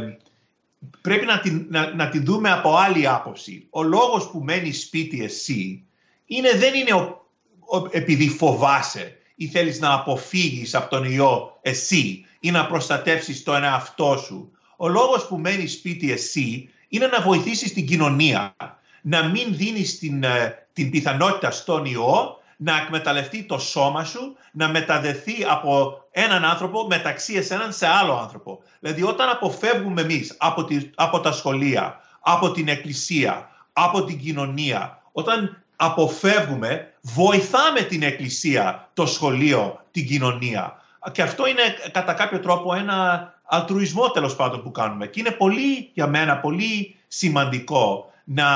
πρέπει 1.00 1.26
να 1.26 1.40
την, 1.40 1.66
να, 1.68 1.94
να 1.94 2.08
την 2.08 2.24
δούμε 2.24 2.50
από 2.50 2.76
άλλη 2.76 3.08
άποψη. 3.08 3.66
Ο 3.70 3.82
λόγος 3.82 4.30
που 4.30 4.38
μένει 4.38 4.72
σπίτι 4.72 5.24
εσύ 5.24 5.84
είναι, 6.26 6.50
δεν 6.50 6.74
είναι 6.74 6.92
ο, 6.92 7.88
επειδή 7.90 8.28
φοβάσαι 8.28 9.16
ή 9.34 9.46
θέλεις 9.46 9.80
να 9.80 9.92
αποφύγεις 9.92 10.74
από 10.74 10.90
τον 10.90 11.04
ιό 11.04 11.58
εσύ 11.62 12.26
ή 12.40 12.50
να 12.50 12.66
προστατεύσεις 12.66 13.42
τον 13.42 13.64
εαυτό 13.64 14.22
σου. 14.24 14.50
Ο 14.76 14.88
λόγος 14.88 15.26
που 15.26 15.38
μένει 15.38 15.66
σπίτι 15.66 16.12
εσύ 16.12 16.68
είναι 16.88 17.06
να 17.06 17.20
βοηθήσεις 17.20 17.72
την 17.72 17.86
κοινωνία. 17.86 18.54
Να 19.02 19.28
μην 19.28 19.56
δίνεις 19.56 19.98
την, 19.98 20.22
ε, 20.22 20.66
την 20.72 20.90
πιθανότητα 20.90 21.50
στον 21.50 21.84
ιό 21.84 22.40
να 22.62 22.76
εκμεταλλευτεί 22.76 23.42
το 23.42 23.58
σώμα 23.58 24.04
σου, 24.04 24.36
να 24.52 24.68
μεταδεθεί 24.68 25.44
από 25.48 26.04
έναν 26.10 26.44
άνθρωπο 26.44 26.86
μεταξύ 26.86 27.34
εσέναν 27.34 27.72
σε 27.72 27.86
άλλο 27.86 28.12
άνθρωπο. 28.12 28.62
Δηλαδή 28.80 29.02
όταν 29.02 29.28
αποφεύγουμε 29.28 30.00
εμείς 30.00 30.34
από, 30.38 30.66
από 30.94 31.20
τα 31.20 31.32
σχολεία, 31.32 32.00
από 32.20 32.50
την 32.50 32.68
εκκλησία, 32.68 33.48
από 33.72 34.04
την 34.04 34.18
κοινωνία, 34.18 35.02
όταν 35.12 35.62
αποφεύγουμε, 35.76 36.92
βοηθάμε 37.00 37.80
την 37.80 38.02
εκκλησία, 38.02 38.88
το 38.94 39.06
σχολείο, 39.06 39.80
την 39.90 40.06
κοινωνία. 40.06 40.76
Και 41.12 41.22
αυτό 41.22 41.46
είναι 41.46 41.62
κατά 41.92 42.12
κάποιο 42.12 42.40
τρόπο 42.40 42.74
ένα 42.74 43.28
αλτρουισμό 43.44 44.10
τέλος 44.10 44.36
πάντων 44.36 44.62
που 44.62 44.70
κάνουμε. 44.70 45.06
Και 45.06 45.20
είναι 45.20 45.30
πολύ 45.30 45.90
για 45.94 46.06
μένα 46.06 46.36
πολύ 46.36 46.96
σημαντικό 47.08 48.12
να, 48.24 48.46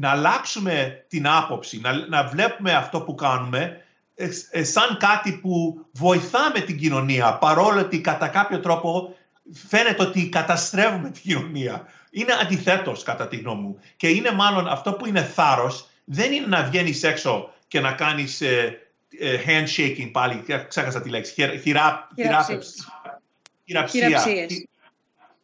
να 0.00 0.10
αλλάξουμε 0.10 1.04
την 1.08 1.28
άποψη, 1.28 1.80
να, 1.80 2.06
να 2.06 2.24
βλέπουμε 2.24 2.72
αυτό 2.72 3.00
που 3.00 3.14
κάνουμε 3.14 3.82
ε, 4.14 4.28
ε, 4.50 4.64
σαν 4.64 4.96
κάτι 5.00 5.32
που 5.32 5.86
βοηθάμε 5.92 6.60
την 6.60 6.78
κοινωνία 6.78 7.32
παρόλο 7.34 7.80
ότι 7.80 8.00
κατά 8.00 8.28
κάποιο 8.28 8.60
τρόπο 8.60 9.16
φαίνεται 9.68 10.02
ότι 10.02 10.28
καταστρέφουμε 10.28 11.10
την 11.10 11.22
κοινωνία. 11.22 11.86
Είναι 12.10 12.32
αντιθέτως 12.42 13.02
κατά 13.02 13.28
τη 13.28 13.36
γνώμη 13.36 13.60
μου. 13.62 13.78
Και 13.96 14.08
είναι 14.08 14.32
μάλλον 14.32 14.68
αυτό 14.68 14.92
που 14.92 15.06
είναι 15.06 15.22
θάρρος 15.22 15.88
δεν 16.04 16.32
είναι 16.32 16.46
να 16.46 16.62
βγαίνεις 16.62 17.02
έξω 17.02 17.52
και 17.68 17.80
να 17.80 17.92
κάνεις 17.92 18.40
ε, 18.40 18.78
ε, 19.18 19.40
handshaking 19.46 20.10
πάλι, 20.12 20.44
ξέχασα 20.68 21.00
τη 21.00 21.08
λέξη, 21.08 21.32
χειρα, 21.62 22.08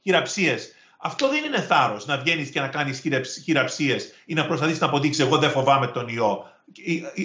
χειραψίες. 0.03 0.74
Αυτό 1.07 1.29
δεν 1.29 1.45
είναι 1.45 1.61
θάρρος 1.61 2.07
να 2.07 2.19
βγαίνεις 2.19 2.51
και 2.51 2.61
να 2.61 2.69
κάνεις 2.69 3.03
χειραψίες 3.43 4.13
ή 4.27 4.35
να 4.35 4.47
προσπαθείς 4.47 4.81
να 4.81 4.87
αποδείξεις 4.87 5.25
εγώ 5.25 5.39
δεν 5.39 5.51
φοβάμαι 5.51 5.87
τον 5.87 6.09
ιό. 6.09 6.45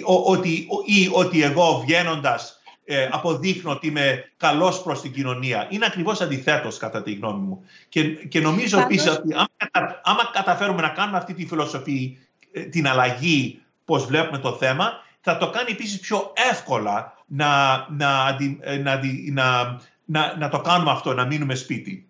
Ότι, 0.04 0.68
ή 0.84 1.10
ότι 1.12 1.42
εγώ 1.42 1.82
βγαίνοντας 1.86 2.60
ε, 2.84 3.08
αποδείχνω 3.10 3.70
ότι 3.70 3.86
είμαι 3.86 4.32
καλός 4.36 4.82
προς 4.82 5.00
την 5.00 5.12
κοινωνία. 5.12 5.66
Είναι 5.70 5.86
ακριβώς 5.86 6.20
αντιθέτως 6.20 6.76
κατά 6.76 7.02
τη 7.02 7.12
γνώμη 7.12 7.40
μου. 7.40 7.64
Και, 7.88 8.04
και 8.04 8.40
νομίζω 8.40 8.80
επίσης 8.80 9.10
ότι 9.10 9.34
άμα, 9.34 10.00
άμα 10.02 10.30
καταφέρουμε 10.32 10.82
να 10.82 10.88
κάνουμε 10.88 11.18
αυτή 11.18 11.34
τη 11.34 11.46
φιλοσοφία, 11.46 12.10
ε, 12.52 12.60
την 12.60 12.88
αλλαγή 12.88 13.62
πώς 13.84 14.04
βλέπουμε 14.04 14.38
το 14.38 14.52
θέμα, 14.52 14.92
θα 15.20 15.38
το 15.38 15.50
κάνει 15.50 15.70
επίσης 15.70 16.00
πιο 16.00 16.32
εύκολα 16.50 17.14
να, 17.26 17.86
να, 17.90 18.36
ε, 18.60 18.76
να, 18.76 19.00
να, 19.32 19.78
να, 20.04 20.36
να 20.38 20.48
το 20.48 20.60
κάνουμε 20.60 20.90
αυτό, 20.90 21.14
να 21.14 21.24
μείνουμε 21.24 21.54
σπίτι. 21.54 22.09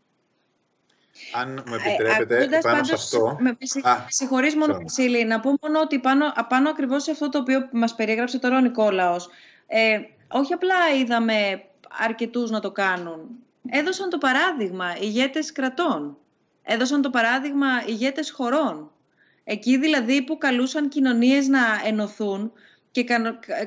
Αν 1.35 1.63
μου 1.67 1.75
επιτρέπετε, 1.75 2.57
ε, 2.57 2.61
πάνω 2.63 2.85
σε 2.85 2.95
αυτό... 2.95 3.37
Με, 3.41 3.57
συγχωρείς 4.09 4.57
μόνο, 4.57 4.79
Βασίλη, 4.83 5.25
να 5.25 5.41
πω 5.41 5.55
μόνο 5.63 5.81
ότι 5.81 5.99
πάνω, 5.99 6.33
πάνω 6.49 6.71
ακριβώς 6.71 7.03
σε 7.03 7.11
αυτό 7.11 7.29
το 7.29 7.39
οποίο 7.39 7.69
μας 7.73 7.95
περιέγραψε 7.95 8.39
τώρα 8.39 8.57
ο 8.57 8.61
Νικόλαος, 8.61 9.29
ε, 9.67 9.99
όχι 10.29 10.53
απλά 10.53 10.75
είδαμε 11.01 11.63
αρκετούς 11.99 12.51
να 12.51 12.61
το 12.61 12.71
κάνουν. 12.71 13.29
Έδωσαν 13.69 14.09
το 14.09 14.19
παράδειγμα 14.19 14.97
ηγέτες 15.01 15.53
κρατών. 15.53 16.17
Έδωσαν 16.63 17.03
το 17.03 17.11
παράδειγμα 17.11 17.67
ηγέτες 17.87 18.31
χωρών. 18.31 18.91
Εκεί 19.45 19.79
δηλαδή 19.79 20.23
που 20.23 20.39
καλούσαν 20.39 20.89
κοινωνίες 20.89 21.49
να 21.49 21.61
ενωθούν 21.85 22.53
και 22.91 23.05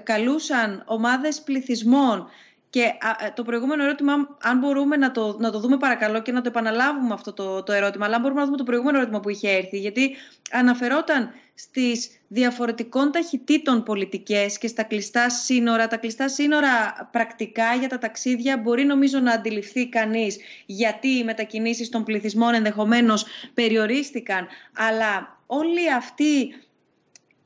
καλούσαν 0.04 0.84
ομάδες 0.86 1.42
πληθυσμών 1.42 2.28
και 2.74 2.82
ε, 2.82 3.30
το 3.36 3.44
προηγούμενο 3.44 3.84
ερώτημα, 3.84 4.14
αν 4.42 4.58
μπορούμε 4.60 4.98
να 4.98 5.12
το, 5.12 5.38
να 5.40 5.52
το 5.52 5.60
δούμε 5.60 5.78
παρακαλώ 5.78 6.22
και 6.22 6.32
να 6.32 6.42
το 6.42 6.48
επαναλάβουμε 6.48 7.14
αυτό 7.14 7.34
το, 7.34 7.64
το 7.64 7.72
ερώτημα, 7.72 8.06
αλλά 8.06 8.16
αν 8.16 8.22
μπορούμε 8.22 8.40
να 8.40 8.46
δούμε 8.46 8.58
το 8.58 8.64
προηγούμενο 8.64 8.98
ερώτημα 8.98 9.20
που 9.20 9.30
είχε 9.30 9.50
έρθει, 9.50 9.80
γιατί 9.80 10.16
αναφερόταν 10.52 11.30
στις 11.54 12.10
διαφορετικών 12.28 13.12
ταχυτήτων 13.12 13.84
πολιτικές 13.84 14.58
και 14.58 14.68
στα 14.68 14.84
κλειστά 14.84 15.30
σύνορα. 15.30 15.88
Τα 15.88 15.98
κλειστά 15.98 16.30
σύνορα 16.30 17.08
πρακτικά 17.12 17.74
για 17.74 17.90
τα 17.90 17.98
ταξίδια 17.98 18.58
μπορεί 18.58 18.84
νομίζω 18.86 19.20
να 19.20 19.32
αντιληφθεί 19.32 19.90
κανείς 19.90 20.38
γιατί 20.66 21.08
οι 21.08 21.24
μετακινήσεις 21.24 21.90
των 21.90 22.04
πληθυσμών 22.04 22.54
ενδεχομένως 22.54 23.26
περιορίστηκαν, 23.54 24.48
αλλά 24.78 25.40
όλη 25.46 25.94
αυτή 25.94 26.56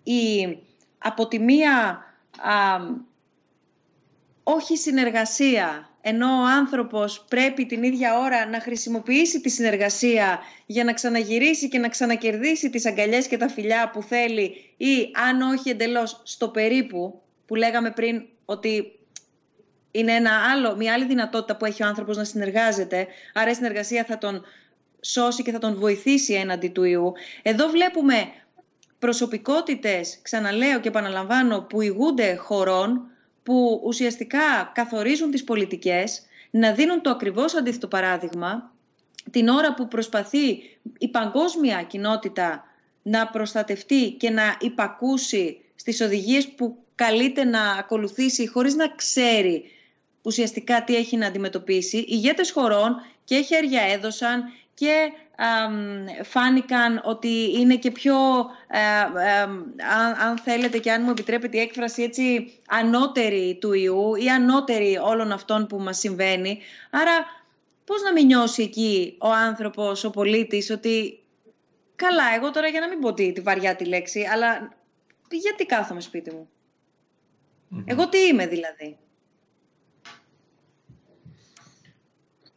η 0.03 0.57
από 0.97 1.27
τη 1.27 1.39
μία 1.39 2.03
όχι 4.49 4.77
συνεργασία, 4.77 5.89
ενώ 6.01 6.27
ο 6.27 6.45
άνθρωπος 6.45 7.25
πρέπει 7.29 7.65
την 7.65 7.83
ίδια 7.83 8.17
ώρα 8.17 8.45
να 8.45 8.59
χρησιμοποιήσει 8.61 9.41
τη 9.41 9.49
συνεργασία 9.49 10.39
για 10.65 10.83
να 10.83 10.93
ξαναγυρίσει 10.93 11.67
και 11.67 11.79
να 11.79 11.89
ξανακερδίσει 11.89 12.69
τις 12.69 12.85
αγκαλιές 12.85 13.27
και 13.27 13.37
τα 13.37 13.47
φιλιά 13.47 13.89
που 13.93 14.03
θέλει 14.03 14.73
ή 14.77 15.11
αν 15.27 15.41
όχι 15.41 15.69
εντελώς 15.69 16.21
στο 16.23 16.49
περίπου, 16.49 17.21
που 17.45 17.55
λέγαμε 17.55 17.91
πριν 17.91 18.25
ότι 18.45 18.99
είναι 19.91 20.11
ένα 20.11 20.31
άλλο, 20.51 20.75
μια 20.75 20.93
άλλη 20.93 21.05
δυνατότητα 21.05 21.57
που 21.57 21.65
έχει 21.65 21.83
ο 21.83 21.87
άνθρωπος 21.87 22.17
να 22.17 22.23
συνεργάζεται, 22.23 23.07
άρα 23.33 23.49
η 23.49 23.53
συνεργασία 23.53 24.03
θα 24.03 24.17
τον 24.17 24.45
σώσει 25.01 25.43
και 25.43 25.51
θα 25.51 25.59
τον 25.59 25.75
βοηθήσει 25.75 26.33
έναντι 26.33 26.67
του 26.67 26.83
ιού. 26.83 27.13
Εδώ 27.41 27.67
βλέπουμε 27.67 28.15
προσωπικότητες, 28.99 30.19
ξαναλέω 30.21 30.79
και 30.79 30.87
επαναλαμβάνω, 30.87 31.61
που 31.61 31.81
ηγούνται 31.81 32.35
χωρών, 32.35 33.11
που 33.47 33.81
ουσιαστικά 33.83 34.71
καθορίζουν 34.73 35.31
τις 35.31 35.43
πολιτικές, 35.43 36.21
να 36.49 36.71
δίνουν 36.71 37.01
το 37.01 37.09
ακριβώς 37.09 37.55
αντίθετο 37.55 37.87
παράδειγμα, 37.87 38.71
την 39.31 39.47
ώρα 39.47 39.73
που 39.73 39.87
προσπαθεί 39.87 40.47
η 40.97 41.07
παγκόσμια 41.07 41.83
κοινότητα 41.83 42.63
να 43.01 43.27
προστατευτεί 43.27 44.11
και 44.11 44.29
να 44.29 44.57
υπακούσει 44.59 45.61
στις 45.75 46.01
οδηγίες 46.01 46.47
που 46.47 46.77
καλείται 46.95 47.43
να 47.43 47.71
ακολουθήσει 47.71 48.47
χωρίς 48.47 48.75
να 48.75 48.87
ξέρει 48.87 49.63
ουσιαστικά 50.21 50.83
τι 50.83 50.95
έχει 50.95 51.17
να 51.17 51.27
αντιμετωπίσει. 51.27 51.97
Οι 51.97 52.05
ηγέτες 52.07 52.51
χωρών 52.51 52.95
και 53.23 53.41
χέρια 53.41 53.81
έδωσαν 53.81 54.43
και 54.73 55.11
φάνηκαν 56.23 57.01
ότι 57.03 57.59
είναι 57.59 57.75
και 57.75 57.91
πιο, 57.91 58.15
ε, 58.67 59.41
αν, 60.25 60.37
θέλετε 60.37 60.77
και 60.77 60.91
αν 60.91 61.03
μου 61.03 61.09
επιτρέπετε 61.09 61.57
η 61.57 61.59
έκφραση, 61.59 62.03
έτσι 62.03 62.53
ανώτερη 62.67 63.57
του 63.61 63.73
ιού 63.73 64.15
ή 64.15 64.29
ανώτερη 64.29 64.97
όλων 64.97 65.31
αυτών 65.31 65.67
που 65.67 65.77
μας 65.77 65.97
συμβαίνει. 65.97 66.59
Άρα 66.89 67.25
πώς 67.85 68.01
να 68.01 68.11
μην 68.11 68.25
νιώσει 68.25 68.63
εκεί 68.63 69.17
ο 69.19 69.27
άνθρωπος, 69.31 70.03
ο 70.03 70.09
πολίτης, 70.09 70.69
ότι 70.69 71.23
καλά, 71.95 72.23
εγώ 72.35 72.51
τώρα 72.51 72.67
για 72.67 72.79
να 72.79 72.87
μην 72.87 72.99
πω 72.99 73.13
τη, 73.13 73.31
τη 73.31 73.41
βαριά 73.41 73.75
τη 73.75 73.85
λέξη, 73.85 74.27
αλλά 74.31 74.75
γιατί 75.29 75.65
κάθομαι 75.65 76.01
σπίτι 76.01 76.31
μου; 76.31 76.49
Εγώ 77.85 78.09
τι 78.09 78.17
είμαι 78.17 78.47
δηλαδή; 78.47 78.97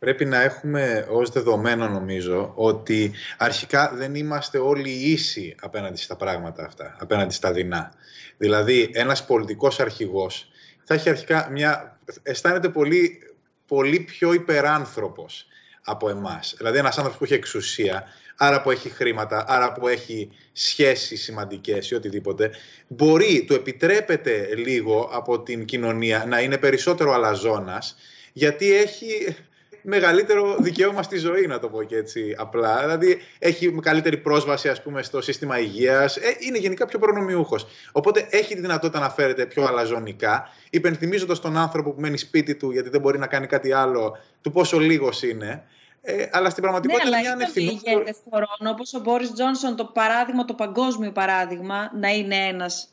Πρέπει 0.01 0.25
να 0.25 0.43
έχουμε 0.43 1.07
ως 1.11 1.31
δεδομένο 1.31 1.89
νομίζω 1.89 2.53
ότι 2.55 3.13
αρχικά 3.39 3.93
δεν 3.95 4.15
είμαστε 4.15 4.59
όλοι 4.59 4.91
ίσοι 4.91 5.55
απέναντι 5.61 6.01
στα 6.01 6.17
πράγματα 6.17 6.65
αυτά, 6.65 6.97
απέναντι 6.99 7.35
στα 7.35 7.53
δεινά. 7.53 7.93
Δηλαδή 8.37 8.91
ένας 8.93 9.25
πολιτικός 9.25 9.81
αρχηγός 9.81 10.51
θα 10.85 10.95
έχει 10.95 11.09
αρχικά 11.09 11.49
μια... 11.51 11.99
αισθάνεται 12.23 12.69
πολύ, 12.69 13.19
πολύ 13.67 14.01
πιο 14.01 14.33
υπεράνθρωπος 14.33 15.47
από 15.85 16.09
εμάς. 16.09 16.55
Δηλαδή 16.57 16.79
ένας 16.79 16.97
άνθρωπος 16.97 17.19
που 17.19 17.25
έχει 17.25 17.35
εξουσία, 17.35 18.05
άρα 18.37 18.63
που 18.63 18.71
έχει 18.71 18.89
χρήματα, 18.89 19.45
άρα 19.49 19.73
που 19.73 19.89
έχει 19.89 20.31
σχέσεις 20.53 21.23
σημαντικές 21.23 21.91
ή 21.91 21.95
οτιδήποτε, 21.95 22.51
μπορεί, 22.89 23.45
του 23.47 23.55
επιτρέπεται 23.55 24.55
λίγο 24.55 25.11
από 25.13 25.43
την 25.43 25.65
κοινωνία 25.65 26.25
να 26.29 26.41
είναι 26.41 26.59
περισσότερο 26.59 27.13
αλαζόνας, 27.13 27.97
γιατί 28.33 28.75
έχει 28.75 29.37
μεγαλύτερο 29.83 30.57
δικαίωμα 30.59 31.03
στη 31.03 31.19
ζωή, 31.19 31.47
να 31.47 31.59
το 31.59 31.69
πω 31.69 31.83
και 31.83 31.97
έτσι 31.97 32.35
απλά. 32.39 32.81
Δηλαδή 32.81 33.21
έχει 33.39 33.71
καλύτερη 33.81 34.17
πρόσβαση 34.17 34.69
ας 34.69 34.83
πούμε, 34.83 35.03
στο 35.03 35.21
σύστημα 35.21 35.59
υγείας, 35.59 36.17
ε, 36.17 36.37
είναι 36.39 36.59
γενικά 36.59 36.87
πιο 36.87 36.99
προνομιούχος. 36.99 37.67
Οπότε 37.93 38.27
έχει 38.31 38.55
τη 38.55 38.61
δυνατότητα 38.61 38.99
να 38.99 39.11
φέρεται 39.11 39.47
πιο 39.47 39.65
αλαζονικά, 39.65 40.49
υπενθυμίζοντας 40.71 41.41
τον 41.41 41.57
άνθρωπο 41.57 41.93
που 41.93 42.01
μένει 42.01 42.19
σπίτι 42.19 42.55
του 42.55 42.71
γιατί 42.71 42.89
δεν 42.89 43.01
μπορεί 43.01 43.19
να 43.19 43.27
κάνει 43.27 43.47
κάτι 43.47 43.73
άλλο, 43.73 44.17
του 44.41 44.53
πόσο 44.53 44.79
λίγος 44.79 45.23
είναι. 45.23 45.65
Ε, 46.03 46.27
αλλά 46.33 46.51
στην 46.51 46.63
πραγματικότητα 46.63 47.09
ναι, 47.09 47.17
είναι 47.19 47.37
μια 47.37 47.49
ηγέτες 47.55 48.17
χωρών, 48.31 48.67
όπως 48.67 48.95
ο 48.95 49.01
Μπόρις 49.01 49.33
Τζόνσον, 49.33 49.77
το 49.77 49.85
παράδειγμα, 49.85 50.45
το 50.45 50.55
παγκόσμιο 50.55 51.13
παράδειγμα, 51.13 51.91
να 52.01 52.09
είναι 52.09 52.37
ένας 52.37 52.89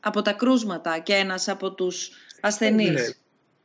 από 0.00 0.22
τα 0.22 0.32
κρούσματα 0.32 0.98
και 0.98 1.14
ένας 1.14 1.48
από 1.48 1.72
τους 1.72 2.10
ασθενείς. 2.40 3.21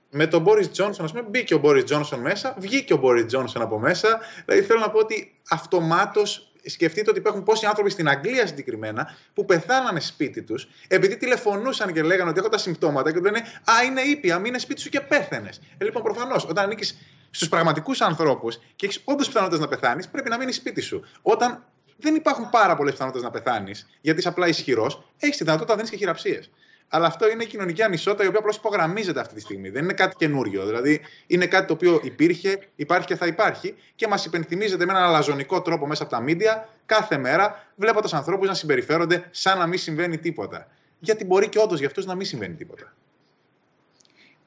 Ναι, 0.09 0.23
με 0.23 0.27
τον 0.27 0.41
Μπόρι 0.41 0.67
Τζόνσον, 0.67 1.05
ας 1.05 1.11
πούμε, 1.11 1.23
μπήκε 1.29 1.53
ο 1.53 1.57
Μπόρι 1.57 1.83
Τζόνσον 1.83 2.19
μέσα, 2.19 2.55
βγήκε 2.59 2.93
ο 2.93 2.97
Μπόρι 2.97 3.25
Τζόνσον 3.25 3.61
από 3.61 3.79
μέσα. 3.79 4.19
Δηλαδή 4.45 4.65
θέλω 4.65 4.79
να 4.79 4.89
πω 4.89 4.99
ότι 4.99 5.35
αυτομάτως 5.49 6.51
σκεφτείτε 6.65 7.09
ότι 7.09 7.19
υπάρχουν 7.19 7.43
πόσοι 7.43 7.65
άνθρωποι 7.65 7.89
στην 7.89 8.09
Αγγλία 8.09 8.47
συγκεκριμένα 8.47 9.15
που 9.33 9.45
πεθάνανε 9.45 9.99
σπίτι 9.99 10.41
τους 10.41 10.67
επειδή 10.87 11.17
τηλεφωνούσαν 11.17 11.93
και 11.93 12.01
λέγανε 12.01 12.29
ότι 12.29 12.39
έχω 12.39 12.49
τα 12.49 12.57
συμπτώματα 12.57 13.11
και 13.11 13.17
του 13.17 13.23
λένε 13.23 13.39
Α, 13.63 13.83
είναι 13.85 14.01
ήπια, 14.01 14.39
μείνε 14.39 14.57
σπίτι 14.57 14.81
σου 14.81 14.89
και 14.89 15.01
πέθανε. 15.01 15.49
Ε, 15.77 15.83
λοιπόν, 15.83 16.03
προφανώς, 16.03 16.43
όταν 16.43 16.63
ανήκεις 16.63 16.97
στους 17.31 17.49
πραγματικούς 17.49 18.01
ανθρώπους 18.01 18.59
και 18.75 18.85
έχεις 18.85 19.01
όντως 19.03 19.27
πιθανότητες 19.27 19.59
να 19.59 19.67
πεθάνεις, 19.67 20.07
πρέπει 20.07 20.29
να 20.29 20.37
μείνεις 20.37 20.55
σπίτι 20.55 20.81
σου. 20.81 21.03
Όταν 21.21 21.63
δεν 21.97 22.15
υπάρχουν 22.15 22.49
πάρα 22.49 22.75
πολλές 22.75 22.91
πιθανότητες 22.91 23.25
να 23.25 23.31
πεθάνεις, 23.31 23.87
γιατί 24.01 24.19
είσαι 24.19 24.27
απλά 24.27 24.47
ισχυρός, 24.47 25.03
έχεις 25.19 25.37
τη 25.37 25.43
δυνατότητα 25.43 25.71
να 25.71 25.75
δίνεις 25.75 25.91
και 25.91 25.97
χειραψίες. 25.97 26.49
Αλλά 26.89 27.07
αυτό 27.07 27.29
είναι 27.29 27.43
η 27.43 27.47
κοινωνική 27.47 27.83
ανισότητα 27.83 28.23
η 28.23 28.27
οποία 28.27 28.39
απλώς 28.39 28.55
υπογραμμίζεται 28.55 29.19
αυτή 29.19 29.33
τη 29.33 29.41
στιγμή. 29.41 29.69
Δεν 29.69 29.83
είναι 29.83 29.93
κάτι 29.93 30.15
καινούριο. 30.15 30.65
Δηλαδή 30.65 31.01
είναι 31.27 31.45
κάτι 31.45 31.67
το 31.67 31.73
οποίο 31.73 32.01
υπήρχε, 32.03 32.59
υπάρχει 32.75 33.07
και 33.07 33.15
θα 33.15 33.25
υπάρχει 33.25 33.75
και 33.95 34.07
μας 34.07 34.25
υπενθυμίζεται 34.25 34.85
με 34.85 34.91
έναν 34.91 35.03
αλαζονικό 35.03 35.61
τρόπο 35.61 35.87
μέσα 35.87 36.03
από 36.03 36.11
τα 36.11 36.21
μίντια 36.21 36.69
κάθε 36.85 37.17
μέρα, 37.17 37.67
βλέποντας 37.75 38.13
ανθρώπους 38.13 38.47
να 38.47 38.53
συμπεριφέρονται 38.53 39.27
σαν 39.31 39.57
να 39.57 39.67
μην 39.67 39.79
συμβαίνει 39.79 40.17
τίποτα. 40.17 40.67
Γιατί 40.99 41.25
μπορεί 41.25 41.49
και 41.49 41.59
όντως 41.59 41.79
για 41.79 41.87
αυτούς 41.87 42.05
να 42.05 42.15
μην 42.15 42.25
συμβαίνει 42.25 42.53
τίποτα. 42.53 42.93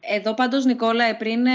Εδώ 0.01 0.34
πάντως 0.34 0.64
Νικόλα, 0.64 1.16
πριν 1.16 1.47
ε, 1.47 1.51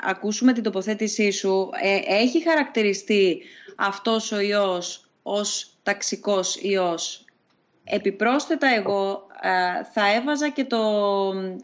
ακούσουμε 0.00 0.52
την 0.52 0.62
τοποθέτησή 0.62 1.30
σου, 1.30 1.70
ε, 1.82 2.14
έχει 2.14 2.42
χαρακτηριστεί 2.42 3.42
αυτός 3.76 4.32
ο 4.32 4.40
ιός 4.40 5.08
ως 5.22 5.76
ταξικός 5.82 6.56
ιός; 6.60 7.23
Επιπρόσθετα 7.84 8.66
εγώ 8.68 9.26
ε, 9.40 9.84
θα 9.92 10.14
έβαζα 10.14 10.48
και 10.48 10.64
το, 10.64 10.80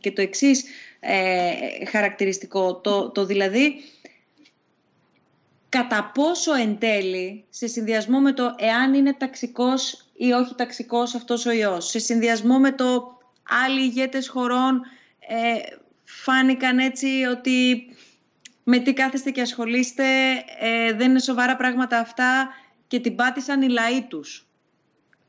και 0.01 0.13
το 0.13 0.23
εξής 0.23 0.65
ε, 1.01 1.53
χαρακτηριστικό. 1.91 2.75
Το, 2.75 3.11
το 3.11 3.25
δηλαδή, 3.25 3.75
κατά 5.69 6.11
πόσο 6.15 6.55
εν 6.55 6.79
τέλει, 6.79 7.45
σε 7.51 7.67
συνδυασμό 7.67 8.21
με 8.21 8.33
το 8.33 8.55
εάν 8.59 8.95
είναι 8.95 9.15
ταξικός 9.15 10.07
ή 10.17 10.33
όχι 10.33 10.55
ταξικός 10.55 11.15
αυτός 11.15 11.47
ο 11.47 11.51
ιός, 11.51 11.89
σε 11.89 11.99
συνδυασμό 11.99 12.59
με 12.59 12.73
το 12.73 13.19
άλλοι 13.67 13.81
ηγέτες 13.81 14.29
χωρών 14.29 14.83
ε, 15.29 15.77
φάνηκαν 16.05 16.79
έτσι 16.79 17.07
ότι 17.31 17.87
με 18.65 18.79
τι 18.79 18.93
κάθεστε 18.93 19.31
και 19.31 19.41
ασχολείστε, 19.41 20.05
ε, 20.61 20.93
δεν 20.93 21.11
είναι 21.11 21.21
σοβαρά 21.21 21.57
πράγματα 21.57 21.99
αυτά 21.99 22.49
και 22.87 23.01
την 23.01 23.15
πάτησαν 23.15 23.63
οι 23.63 23.69
λαοί 23.69 24.03
τους. 24.03 24.50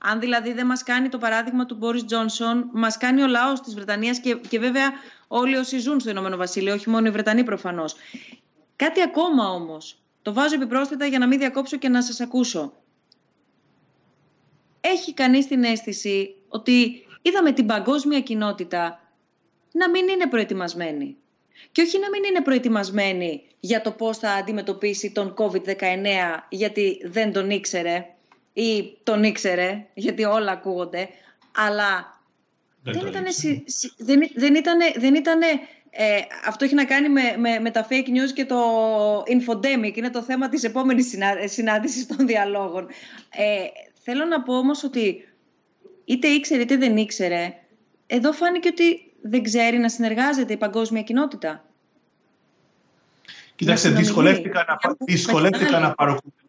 Αν 0.03 0.19
δηλαδή 0.19 0.53
δεν 0.53 0.65
μας 0.65 0.83
κάνει 0.83 1.09
το 1.09 1.17
παράδειγμα 1.17 1.65
του 1.65 1.75
Μπόρις 1.75 2.05
Τζόνσον, 2.05 2.69
μας 2.73 2.97
κάνει 2.97 3.21
ο 3.21 3.27
λαός 3.27 3.61
της 3.61 3.73
Βρετανίας 3.73 4.19
και, 4.19 4.35
και 4.35 4.59
βέβαια 4.59 4.91
όλοι 5.27 5.55
όσοι 5.55 5.79
ζουν 5.79 5.99
στο 5.99 6.09
Ηνωμένο 6.09 6.37
Βασίλειο, 6.37 6.73
όχι 6.73 6.89
μόνο 6.89 7.07
οι 7.07 7.11
Βρετανοί 7.11 7.43
προφανώς. 7.43 7.95
Κάτι 8.75 9.01
ακόμα 9.01 9.49
όμως, 9.49 10.01
το 10.21 10.33
βάζω 10.33 10.55
επιπρόσθετα 10.55 11.05
για 11.05 11.19
να 11.19 11.27
μην 11.27 11.39
διακόψω 11.39 11.77
και 11.77 11.89
να 11.89 12.01
σας 12.01 12.19
ακούσω. 12.19 12.73
Έχει 14.81 15.13
κανείς 15.13 15.47
την 15.47 15.63
αίσθηση 15.63 16.35
ότι 16.47 17.05
είδαμε 17.21 17.51
την 17.51 17.65
παγκόσμια 17.65 18.21
κοινότητα 18.21 19.11
να 19.71 19.89
μην 19.89 20.07
είναι 20.07 20.27
προετοιμασμένη; 20.27 21.17
Και 21.71 21.81
όχι 21.81 21.99
να 21.99 22.09
μην 22.09 22.23
είναι 22.23 22.41
προετοιμασμένη 22.41 23.45
για 23.59 23.81
το 23.81 23.91
πώς 23.91 24.17
θα 24.17 24.31
αντιμετωπίσει 24.31 25.11
τον 25.11 25.33
COVID-19 25.37 25.75
γιατί 26.49 27.01
δεν 27.05 27.33
τον 27.33 27.49
ήξερε 27.49 28.05
ή 28.53 28.97
τον 29.03 29.23
ήξερε, 29.23 29.85
γιατί 29.93 30.23
όλα 30.23 30.51
ακούγονται, 30.51 31.09
αλλά 31.55 32.19
δεν, 32.83 33.07
ήταν, 33.07 33.23
δεν, 33.97 34.19
δεν 34.35 34.55
ήτανε, 34.55 34.85
δεν 34.95 35.15
ήτανε, 35.15 35.45
ε, 35.89 36.19
αυτό 36.45 36.65
έχει 36.65 36.73
να 36.73 36.85
κάνει 36.85 37.09
με, 37.09 37.21
με, 37.37 37.59
με, 37.59 37.71
τα 37.71 37.87
fake 37.89 38.07
news 38.07 38.31
και 38.33 38.45
το 38.45 38.59
infodemic, 39.17 39.95
είναι 39.95 40.09
το 40.09 40.21
θέμα 40.21 40.49
της 40.49 40.63
επόμενης 40.63 41.17
συνάντησης 41.45 42.05
των 42.05 42.27
διαλόγων. 42.27 42.87
Ε, 43.29 43.65
θέλω 44.03 44.25
να 44.25 44.41
πω 44.41 44.57
όμως 44.57 44.83
ότι 44.83 45.27
είτε 46.05 46.27
ήξερε 46.27 46.61
είτε 46.61 46.77
δεν 46.77 46.97
ήξερε, 46.97 47.53
εδώ 48.07 48.31
φάνηκε 48.31 48.67
ότι 48.67 49.11
δεν 49.21 49.43
ξέρει 49.43 49.77
να 49.77 49.89
συνεργάζεται 49.89 50.53
η 50.53 50.57
παγκόσμια 50.57 51.01
κοινότητα. 51.01 51.65
Κοιτάξτε, 53.55 53.89
δυσκολεύτηκα 53.89 54.65
να, 54.67 54.95
δυσκολεύτηκα 54.99 55.79
να 55.79 55.93
παρακολουθήσω 55.93 56.40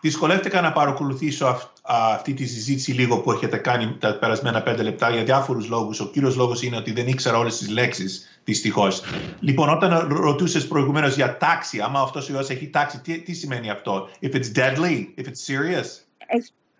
Δυσκολεύτηκα 0.00 0.60
να 0.60 0.72
παρακολουθήσω 0.72 1.70
αυτή 1.82 2.34
τη 2.34 2.46
συζήτηση 2.46 2.92
λίγο 2.92 3.18
που 3.20 3.32
έχετε 3.32 3.56
κάνει 3.56 3.96
τα 4.00 4.18
περασμένα 4.18 4.62
πέντε 4.62 4.82
λεπτά 4.82 5.10
για 5.10 5.24
διάφορους 5.24 5.68
λόγους. 5.68 6.00
Ο 6.00 6.06
κύριος 6.06 6.36
λόγος 6.36 6.62
είναι 6.62 6.76
ότι 6.76 6.92
δεν 6.92 7.06
ήξερα 7.06 7.38
όλες 7.38 7.58
τις 7.58 7.68
λέξεις, 7.68 8.40
δυστυχώς. 8.44 9.02
Λοιπόν, 9.40 9.68
όταν 9.68 10.06
ρωτούσες 10.10 10.66
προηγουμένως 10.66 11.14
για 11.14 11.36
τάξη, 11.36 11.80
άμα 11.80 12.00
αυτός 12.00 12.28
ο 12.28 12.32
ιός 12.32 12.48
έχει 12.48 12.70
τάξη, 12.70 13.00
τι, 13.00 13.18
τι 13.18 13.32
σημαίνει 13.32 13.70
αυτό, 13.70 14.08
If 14.22 14.34
it's 14.34 14.52
deadly, 14.56 15.06
if 15.16 15.24
it's 15.24 15.44
serious; 15.46 15.86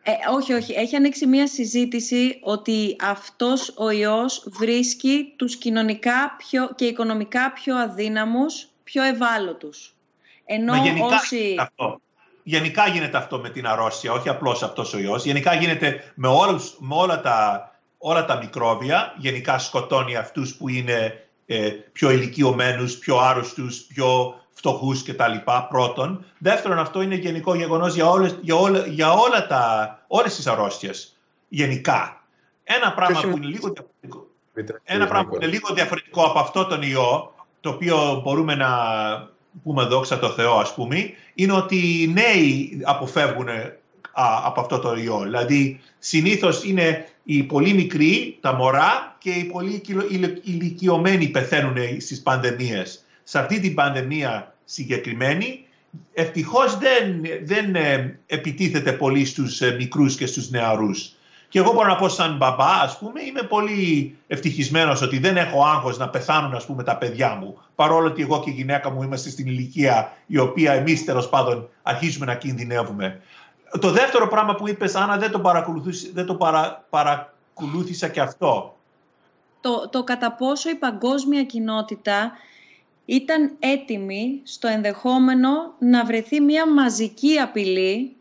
Ε, 0.08 0.12
όχι, 0.34 0.52
όχι. 0.52 0.72
Έχει 0.72 0.96
ανοίξει 0.96 1.26
μια 1.26 1.46
συζήτηση 1.46 2.40
ότι 2.42 2.96
αυτός 3.00 3.74
ο 3.76 3.90
ιός 3.90 4.48
βρίσκει 4.52 5.32
τους 5.36 5.56
κοινωνικά 5.56 6.34
πιο, 6.38 6.70
και 6.74 6.84
οικονομικά 6.84 7.52
πιο 7.52 7.76
αδύναμους, 7.76 8.68
πιο 8.84 9.02
ευάλωτους. 9.02 9.94
Ενώ 10.44 10.74
Μα 10.74 10.82
γενικά 10.82 11.06
όσοι... 11.06 11.54
αυτό 11.58 12.00
γενικά 12.49 12.88
γίνεται 12.88 13.16
αυτό 13.16 13.38
με 13.38 13.49
την 13.49 13.66
αρρώστια, 13.66 14.12
όχι 14.12 14.28
απλώς 14.28 14.62
αυτός 14.62 14.94
ο 14.94 14.99
ιός. 14.99 15.24
Γενικά 15.24 15.55
γίνεται 15.55 16.12
με, 16.14 16.28
όλους, 16.28 16.76
με 16.78 16.94
όλα 16.94 17.20
τα, 17.20 17.70
όλα 17.99 18.24
τα 18.24 18.36
μικρόβια, 18.36 19.14
γενικά 19.16 19.59
σκοτώνει 19.59 20.16
αυτούς 20.16 20.55
που 20.55 20.68
είναι 20.68 21.26
ε, 21.47 21.68
πιο 21.68 22.11
ηλικιωμένους, 22.11 22.97
πιο 22.97 23.16
άρρωστους, 23.18 23.80
πιο 23.80 24.34
φτωχούς 24.53 25.03
κτλ. 25.03 25.32
Πρώτον. 25.68 26.24
Δεύτερον, 26.38 26.78
αυτό 26.78 27.03
είναι 27.03 27.14
γενικό 27.14 27.55
γεγονός 27.55 27.94
για, 27.94 28.07
όλες, 28.07 28.38
για, 28.42 28.55
όλα, 28.55 28.86
για 28.86 29.12
όλα 29.12 29.47
τα, 29.47 29.99
όλες 30.07 30.34
τις 30.34 30.47
αρρώστιες, 30.47 31.16
γενικά. 31.49 32.24
Ένα 32.64 32.92
πράγμα 32.92 33.20
που 33.20 33.36
είναι 33.36 33.47
λίγο 33.47 33.68
διαφορετικό. 33.68 34.26
Ένα 34.84 35.07
πράγμα 35.07 35.28
που 35.28 35.34
είναι 35.34 35.47
λίγο 35.47 35.74
διαφορετικό 35.74 36.22
από 36.24 36.38
αυτό 36.38 36.66
τον 36.66 36.82
ιό, 36.82 37.34
το 37.61 37.68
οποίο 37.70 38.20
μπορούμε 38.24 38.55
να 38.55 38.68
πούμε 39.62 39.84
δόξα 39.84 40.18
τω 40.18 40.30
Θεώ 40.30 40.59
ας 40.59 40.74
πούμε, 40.74 41.11
είναι 41.34 41.52
ότι 41.52 41.76
οι 41.76 42.07
νέοι 42.09 42.80
αποφεύγουν 42.82 43.48
από 44.44 44.61
αυτό 44.61 44.78
το 44.78 44.96
ιό. 44.96 45.20
Δηλαδή, 45.22 45.80
συνήθως 45.98 46.64
είναι 46.64 47.09
οι 47.24 47.42
πολύ 47.42 47.72
μικροί, 47.72 48.38
τα 48.40 48.52
μωρά 48.52 49.16
και 49.18 49.30
οι 49.30 49.44
πολύ 49.44 49.82
ηλικιωμένοι 50.42 51.28
πεθαίνουν 51.28 51.76
στις 52.00 52.22
πανδημίες. 52.22 53.04
Σε 53.24 53.38
αυτή 53.38 53.61
την 53.61 53.74
πανδημία 53.74 54.54
συγκεκριμένη, 54.64 55.64
ευτυχώς 56.12 56.78
δεν, 56.78 57.20
δεν 57.42 57.74
ε, 57.74 58.18
επιτίθεται 58.26 58.92
πολύ 58.92 59.24
στους 59.24 59.61
ε, 59.61 59.74
μικρούς 59.78 60.16
και 60.16 60.26
στους 60.26 60.50
νεαρούς. 60.50 61.12
Και 61.49 61.59
εγώ 61.59 61.72
μπορώ 61.72 61.88
να 61.88 61.97
πω 61.97 62.09
σαν 62.09 62.36
μπαμπά, 62.36 62.80
ας 62.82 62.99
πούμε, 62.99 63.22
είμαι 63.22 63.42
πολύ 63.42 64.16
ευτυχισμένος 64.26 65.03
ότι 65.03 65.18
δεν 65.18 65.36
έχω 65.36 65.64
άγχος 65.64 65.99
να 65.99 66.09
πεθάνουν, 66.09 66.55
ας 66.55 66.66
πούμε, 66.66 66.82
τα 66.82 66.97
παιδιά 66.97 67.34
μου. 67.34 67.59
Παρόλο 67.74 68.07
ότι 68.07 68.22
εγώ 68.22 68.40
και 68.40 68.51
η 68.51 68.53
γυναίκα 68.53 68.90
μου 68.90 69.03
είμαστε 69.03 69.30
στην 69.30 69.47
ηλικία 69.47 70.12
η 70.26 70.38
οποία 70.38 70.72
εμείς 70.72 71.05
τέλος 71.05 71.28
πάντων 71.28 71.68
αρχίζουμε 71.82 72.26
να 72.26 72.34
κινδυνεύουμε. 72.34 73.20
Το 73.80 73.90
δεύτερο 73.90 74.28
πράγμα 74.28 74.55
που 74.55 74.68
είπες, 74.68 74.94
Άννα, 74.94 75.16
δεν 75.16 75.30
το, 75.30 75.42
δεν 76.12 76.26
το 76.26 76.34
παρα, 76.34 76.84
παρακολούθησα 76.90 78.09
και 78.09 78.20
αυτό. 78.20 78.76
Το, 79.61 79.88
το 79.88 80.05
κατά 80.05 80.32
πόσο 80.32 80.70
η 80.70 80.74
παγκόσμια 80.74 81.44
κοινότητα 81.44 82.32
ήταν 83.05 83.57
έτοιμη 83.59 84.40
στο 84.44 84.68
ενδεχόμενο 84.68 85.51
να 85.78 86.05
βρεθεί 86.05 86.40
μια 86.40 86.72
μαζική 86.72 87.38
απειλή 87.38 88.16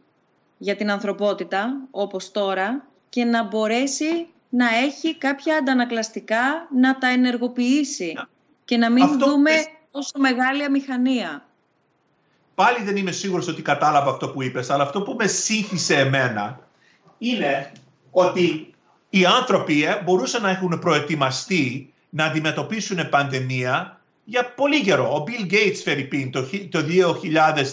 για 0.57 0.76
την 0.76 0.91
ανθρωπότητα, 0.91 1.78
όπως 1.91 2.32
τώρα, 2.32 2.86
και 3.16 3.24
να 3.24 3.43
μπορέσει 3.43 4.28
να 4.49 4.66
έχει 4.76 5.18
κάποια 5.18 5.55
αντανακλαστικά 5.55 6.68
να 6.76 6.97
τα 6.97 7.07
ενεργοποιήσει 7.07 8.13
και 8.66 8.78
να 8.78 8.91
μην 8.91 9.20
δούμε 9.20 9.51
τόσο 9.91 10.20
μεγάλη 10.20 10.63
αμηχανία. 10.63 11.45
Πάλι 12.55 12.84
δεν 12.84 12.95
είμαι 12.95 13.11
σίγουρος 13.11 13.47
ότι 13.47 13.61
κατάλαβα 13.61 14.11
αυτό 14.11 14.30
που 14.30 14.41
είπες, 14.41 14.70
αλλά 14.70 14.84
αυτό 14.84 15.01
που 15.01 15.16
με 15.20 15.28
σύγχυσε 15.28 15.95
εμένα 15.95 16.59
είναι 17.18 17.72
ότι 18.11 18.74
οι 19.09 19.26
άνθρωποι 19.26 19.84
ε, 19.84 20.01
μπορούσαν 20.03 20.41
να 20.41 20.49
έχουν 20.49 20.80
προετοιμαστεί 20.80 21.93
να 22.09 22.26
αντιμετωπίσουν 22.26 23.09
πανδημία 23.09 24.01
για 24.24 24.53
πολύ 24.53 24.82
καιρό. 24.82 25.16
Ο 25.16 25.24
Bill 25.28 25.53
Gates, 25.53 25.80
Φερρυπίν, 25.84 26.32
το, 26.32 26.41
το 26.70 26.80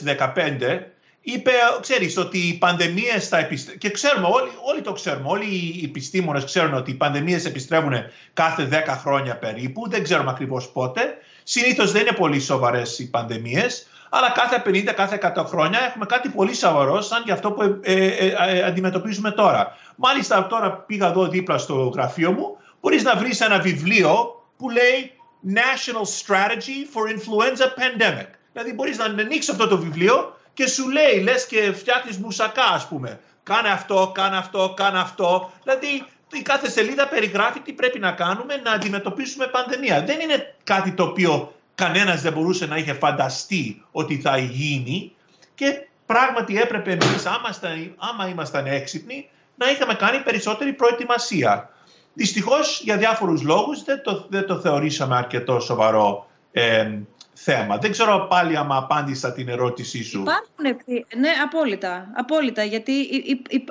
2015 0.07 0.80
είπε, 1.22 1.50
ξέρεις, 1.80 2.16
ότι 2.16 2.38
οι 2.38 2.54
πανδημίες 2.54 3.28
θα 3.28 3.38
επιστρέφουν. 3.38 3.80
Και 3.80 3.90
ξέρουμε, 3.90 4.26
όλοι, 4.30 4.50
όλοι 4.72 4.80
το 4.80 4.92
ξέρουμε, 4.92 5.28
όλοι 5.28 5.44
οι 5.44 5.84
επιστήμονες 5.84 6.44
ξέρουν 6.44 6.74
ότι 6.74 6.90
οι 6.90 6.94
πανδημίες 6.94 7.44
επιστρέφουν 7.44 7.92
κάθε 8.32 8.68
10 8.86 8.96
χρόνια 9.02 9.36
περίπου, 9.36 9.88
δεν 9.88 10.02
ξέρουμε 10.02 10.30
ακριβώς 10.30 10.68
πότε. 10.68 11.16
Συνήθως 11.42 11.92
δεν 11.92 12.00
είναι 12.00 12.16
πολύ 12.16 12.40
σοβαρές 12.40 12.98
οι 12.98 13.10
πανδημίες, 13.10 13.86
αλλά 14.10 14.30
κάθε 14.30 14.62
50, 14.66 14.92
κάθε 14.94 15.32
100 15.36 15.44
χρόνια 15.46 15.80
έχουμε 15.88 16.06
κάτι 16.06 16.28
πολύ 16.28 16.54
σοβαρό, 16.54 17.00
σαν 17.00 17.24
και 17.24 17.32
αυτό 17.32 17.52
που 17.52 17.62
ε, 17.62 17.80
ε, 17.82 18.34
ε, 18.48 18.62
αντιμετωπίζουμε 18.62 19.30
τώρα. 19.30 19.76
Μάλιστα, 19.96 20.46
τώρα 20.46 20.72
πήγα 20.72 21.08
εδώ 21.08 21.28
δίπλα 21.28 21.58
στο 21.58 21.74
γραφείο 21.74 22.32
μου, 22.32 22.56
μπορείς 22.80 23.02
να 23.02 23.16
βρεις 23.16 23.40
ένα 23.40 23.58
βιβλίο 23.58 24.42
που 24.56 24.70
λέει 24.70 25.12
National 25.54 26.06
Strategy 26.20 26.78
for 26.92 27.08
Influenza 27.14 27.64
Pandemic. 27.64 28.28
Δηλαδή 28.52 28.72
μπορείς 28.74 28.98
να 28.98 29.04
ανοίξεις 29.04 29.48
αυτό 29.48 29.68
το 29.68 29.78
βιβλίο 29.78 30.36
και 30.55 30.66
σου 30.66 30.88
λέει, 30.88 31.20
λες 31.22 31.46
και 31.46 31.72
φτιάχνεις 31.72 32.18
μουσακά 32.18 32.64
ας 32.64 32.88
πούμε. 32.88 33.20
Κάνε 33.42 33.68
αυτό, 33.68 34.12
κάνε 34.14 34.36
αυτό, 34.36 34.74
κάνε 34.76 34.98
αυτό. 34.98 35.50
Δηλαδή 35.62 36.07
η 36.32 36.42
κάθε 36.42 36.70
σελίδα 36.70 37.09
περιγράφει 37.09 37.61
τι 37.61 37.72
πρέπει 37.72 37.98
να 37.98 38.12
κάνουμε 38.12 38.57
να 38.57 38.70
αντιμετωπίσουμε 38.70 39.46
πανδημία. 39.46 40.05
Δεν 40.05 40.20
είναι 40.20 40.55
κάτι 40.64 40.92
το 40.92 41.03
οποίο 41.03 41.55
κανένας 41.74 42.22
δεν 42.22 42.32
μπορούσε 42.32 42.66
να 42.66 42.76
είχε 42.76 42.92
φανταστεί 42.92 43.84
ότι 43.92 44.20
θα 44.20 44.38
γίνει 44.38 45.12
και 45.55 45.86
πράγματι 46.07 46.59
έπρεπε 46.59 46.90
εμείς 46.90 47.26
άμα, 47.26 47.59
άμα 47.96 48.28
ήμασταν 48.28 48.66
έξυπνοι 48.66 49.28
να 49.57 49.70
είχαμε 49.70 49.94
κάνει 49.94 50.18
περισσότερη 50.18 50.72
προετοιμασία. 50.72 51.70
Δυστυχώς 52.14 52.80
για 52.84 52.96
διάφορους 52.96 53.42
λόγους 53.42 53.84
δεν 53.84 54.03
το, 54.03 54.26
δεν 54.28 54.46
το 54.46 54.61
θεωρήσαμε 54.61 55.16
αρκετό 55.16 55.61
σοβαρό 55.61 56.26
ε, 56.53 56.98
θέμα. 57.33 57.78
Δεν 57.78 57.91
ξέρω 57.91 58.26
πάλι 58.30 58.57
άμα 58.57 58.76
απάντησα 58.76 59.33
την 59.33 59.49
ερώτησή 59.49 60.05
σου. 60.05 60.20
Υπάρχουν 60.20 60.64
ευθύνες, 60.64 61.05
ναι, 61.16 61.30
απόλυτα, 61.45 62.11
απόλυτα, 62.14 62.64
γιατί 62.64 62.93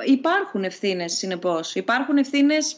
υπάρχουν 0.05 0.63
ευθύνες 0.63 1.13
συνεπώς. 1.13 1.75
Υπάρχουν 1.75 2.17
ευθύνες 2.17 2.75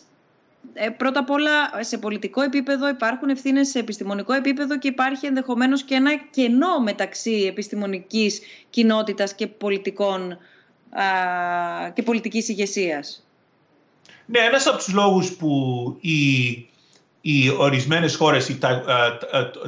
ε, 0.74 0.90
πρώτα 0.90 1.20
απ' 1.20 1.30
όλα 1.30 1.84
σε 1.84 1.98
πολιτικό 1.98 2.42
επίπεδο, 2.42 2.88
υπάρχουν 2.88 3.30
ευθύνες 3.30 3.68
σε 3.68 3.80
επιστημονικό 3.80 4.34
επίπεδο 4.34 4.78
και 4.78 4.88
υπάρχει 4.88 5.26
ενδεχομένως 5.26 5.84
και 5.84 5.96
ένα 5.96 6.16
κενό 6.16 6.80
μεταξύ 6.80 7.46
επιστημονικής 7.50 8.42
κοινότητας 8.70 9.36
και 9.36 9.48
πολιτικών 9.48 10.32
α, 10.32 11.06
και 11.94 12.04
πολιτικής 12.04 12.50
ηγεσίας. 12.50 13.28
Ναι, 14.26 14.40
ένας 14.40 14.68
από 14.68 14.78
τους 14.78 14.94
λόγους 14.94 15.36
που 15.36 15.50
οι 16.02 16.70
οι 17.26 17.50
ορισμένες 17.58 18.16
χώρες, 18.16 18.50
η 18.50 18.58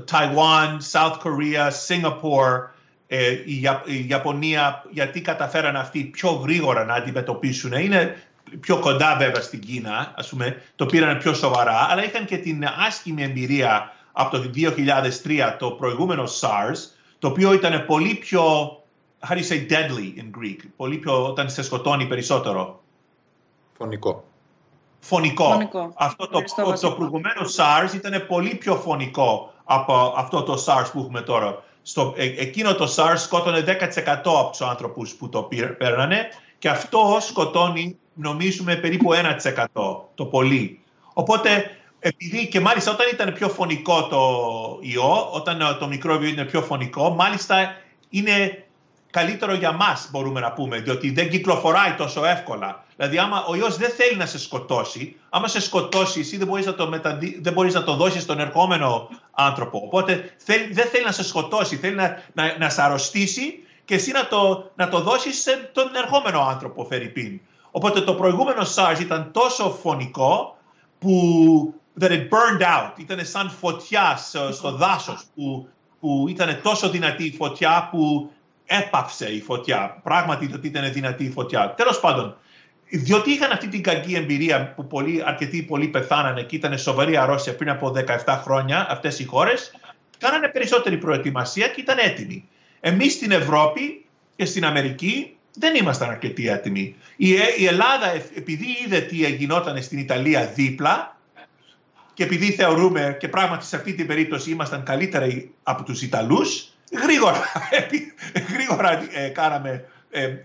Ταϊουάν, 0.06 0.80
South 0.92 1.18
Korea, 1.24 1.70
Singapore, 1.88 2.70
ε, 3.08 3.32
η 3.86 4.08
Ιαπωνία, 4.08 4.84
γιατί 4.92 5.22
καταφέραν 5.22 5.76
αυτοί 5.76 6.04
πιο 6.04 6.30
γρήγορα 6.32 6.86
να 6.86 6.94
αντιμετωπίσουν. 6.94 7.72
Είναι 7.72 8.18
πιο 8.60 8.80
κοντά 8.80 9.16
βέβαια 9.18 9.42
στην 9.42 9.60
Κίνα, 9.60 10.14
ας 10.18 10.30
πούμε, 10.30 10.62
το 10.76 10.86
πήραν 10.86 11.18
πιο 11.18 11.34
σοβαρά, 11.34 11.88
αλλά 11.90 12.04
είχαν 12.04 12.26
και 12.26 12.38
την 12.38 12.66
άσχημη 12.88 13.24
εμπειρία 13.24 13.94
από 14.12 14.38
το 14.38 14.50
2003, 15.24 15.56
το 15.60 15.72
προηγούμενο 15.72 16.24
SARS, 16.24 16.78
το 17.20 17.28
οποίο 17.28 17.54
ήταν 17.54 17.86
πολύ 17.86 18.16
πιο, 18.16 18.44
how 19.28 19.34
do 19.34 19.38
you 19.38 19.48
say 19.50 19.72
deadly 19.72 20.20
in 20.20 20.40
Greek, 20.40 20.60
πολύ 20.76 20.98
πιο, 20.98 21.26
όταν 21.26 21.50
σε 21.50 21.64
σκοτώνει 21.64 22.06
περισσότερο. 22.06 22.84
Φωνικό 23.78 24.24
φωνικό. 25.08 25.60
Αυτό 25.96 26.28
το, 26.28 26.44
το, 26.82 26.92
προηγουμένο 26.92 27.42
SARS 27.56 27.94
ήταν 27.94 28.26
πολύ 28.28 28.56
πιο 28.56 28.76
φωνικό 28.76 29.54
από 29.64 30.14
αυτό 30.18 30.44
το 30.44 30.64
SARS 30.66 30.86
που 30.92 31.00
έχουμε 31.00 31.22
τώρα. 31.22 31.64
Στο, 31.82 32.14
ε, 32.18 32.24
εκείνο 32.24 32.76
το 32.76 32.94
SARS 32.96 33.18
σκότωνε 33.18 33.64
10% 33.68 34.14
από 34.24 34.50
τους 34.50 34.62
άνθρωπους 34.62 35.14
που 35.14 35.30
το 35.30 35.50
παίρνανε 35.78 36.28
και 36.58 36.70
αυτό 36.70 37.18
σκοτώνει 37.20 37.98
νομίζουμε 38.14 38.76
περίπου 38.76 39.10
1% 39.14 39.66
το 40.16 40.26
πολύ. 40.26 40.80
Οπότε 41.14 41.70
επειδή 42.00 42.48
και 42.48 42.60
μάλιστα 42.60 42.92
όταν 42.92 43.08
ήταν 43.14 43.34
πιο 43.34 43.50
φωνικό 43.50 44.08
το 44.08 44.22
ιό, 44.82 45.30
όταν 45.32 45.78
το 45.80 45.88
μικρόβιο 45.88 46.30
είναι 46.30 46.44
πιο 46.44 46.62
φωνικό, 46.62 47.10
μάλιστα 47.10 47.76
είναι 48.10 48.65
καλύτερο 49.16 49.54
για 49.54 49.72
μας 49.72 50.08
μπορούμε 50.12 50.40
να 50.40 50.52
πούμε, 50.52 50.78
διότι 50.78 51.12
δεν 51.12 51.30
κυκλοφοράει 51.30 51.94
τόσο 51.94 52.26
εύκολα. 52.26 52.84
Δηλαδή, 52.96 53.18
άμα 53.18 53.46
ο 53.46 53.56
ιός 53.56 53.78
δεν 53.78 53.90
θέλει 53.90 54.18
να 54.18 54.26
σε 54.26 54.40
σκοτώσει, 54.40 55.16
άμα 55.30 55.48
σε 55.48 55.62
σκοτώσει, 55.62 56.20
εσύ 56.20 56.38
δεν 56.38 56.48
μπορείς 56.48 56.66
να 56.66 56.76
το, 56.76 56.88
μεταδι... 56.88 57.40
δεν 57.42 57.54
μπορείς 57.54 57.74
να 57.74 57.84
το 57.84 57.96
δώσεις 57.96 58.24
στον 58.24 58.40
ερχόμενο 58.40 59.10
άνθρωπο. 59.32 59.82
Οπότε 59.84 60.34
θέλ... 60.38 60.60
δεν 60.72 60.88
θέλει 60.88 61.04
να 61.06 61.12
σε 61.12 61.24
σκοτώσει, 61.24 61.76
θέλει 61.76 61.96
να, 61.96 62.24
να, 62.34 62.58
να 62.58 62.70
σε 62.70 62.82
αρρωστήσει 62.82 63.64
και 63.86 63.96
εσύ 63.96 64.12
να 64.12 64.28
το, 64.28 64.72
να 64.76 64.90
το 64.90 65.00
δώσεις 65.00 65.42
σε 65.42 65.70
τον 65.74 65.96
ερχόμενο 65.96 66.40
άνθρωπο, 66.42 66.86
Φερρυπίν. 66.86 67.40
Οπότε 67.72 68.02
το 68.02 68.14
προηγούμενο 68.14 68.62
SARS 68.76 69.00
ήταν 69.00 69.32
τόσο 69.32 69.78
φωνικό 69.82 70.58
που 71.00 71.14
that 72.00 72.12
it 72.12 72.30
burned 72.30 72.62
out. 72.62 72.92
Ήταν 72.98 73.26
σαν 73.26 73.50
φωτιά 73.50 74.20
στο 74.52 74.72
δάσος 74.72 75.24
που, 75.36 75.68
που 76.00 76.26
ήταν 76.30 76.60
τόσο 76.64 76.90
δυνατή 76.90 77.24
η 77.26 77.36
φωτιά 77.38 77.88
που 77.92 78.30
έπαυσε 78.66 79.30
η 79.30 79.42
φωτιά. 79.42 80.00
Πράγματι 80.04 80.50
ότι 80.54 80.68
ήταν 80.68 80.94
δυνατή 80.94 81.24
η 81.24 81.30
φωτιά. 81.30 81.74
Τέλος 81.78 82.00
πάντων, 82.00 82.38
διότι 82.90 83.32
είχαν 83.32 83.52
αυτή 83.52 83.68
την 83.68 83.84
κακή 83.84 84.14
εμπειρία 84.14 84.74
που 84.76 84.88
πολλοί, 84.88 85.24
αρκετοί 85.26 85.64
πολλοί 85.64 85.88
πεθάνανε 85.88 86.42
και 86.44 86.56
ήταν 86.56 86.78
σοβαρή 86.78 87.18
αρρώστια 87.18 87.56
πριν 87.56 87.70
από 87.70 87.94
17 88.26 88.40
χρόνια 88.44 88.88
αυτές 88.90 89.20
οι 89.20 89.26
χώρες, 89.26 89.72
κάνανε 90.18 90.48
περισσότερη 90.48 90.98
προετοιμασία 90.98 91.68
και 91.68 91.82
ήταν 91.82 91.98
έτοιμοι. 91.98 92.50
Εμείς 92.80 93.14
στην 93.14 93.32
Ευρώπη 93.32 94.06
και 94.36 94.46
στην 94.46 94.66
Αμερική 94.66 95.36
δεν 95.54 95.76
ήμασταν 95.76 96.10
αρκετοί 96.10 96.48
έτοιμοι. 96.48 96.96
Η, 97.16 97.30
η 97.58 97.66
Ελλάδα, 97.66 98.12
επειδή 98.36 98.66
είδε 98.86 99.00
τι 99.00 99.16
γινόταν 99.16 99.82
στην 99.82 100.00
Ιταλία 100.00 100.46
δίπλα, 100.46 101.16
και 102.16 102.24
επειδή 102.24 102.52
θεωρούμε 102.52 103.18
και 103.20 103.28
πράγματι 103.28 103.66
σε 103.66 103.76
αυτή 103.76 103.94
την 103.94 104.08
περίπτωση 104.08 104.52
ήμασταν 104.52 104.84
καλύτεροι 104.84 105.54
από 105.64 105.84
τους 105.84 106.02
Ιταλούς, 106.02 106.70
γρήγορα, 107.04 107.42
γρήγορα 108.54 109.08
ε, 109.14 109.28
κάναμε 109.28 109.86
ε, 110.10 110.24
ε, 110.24 110.38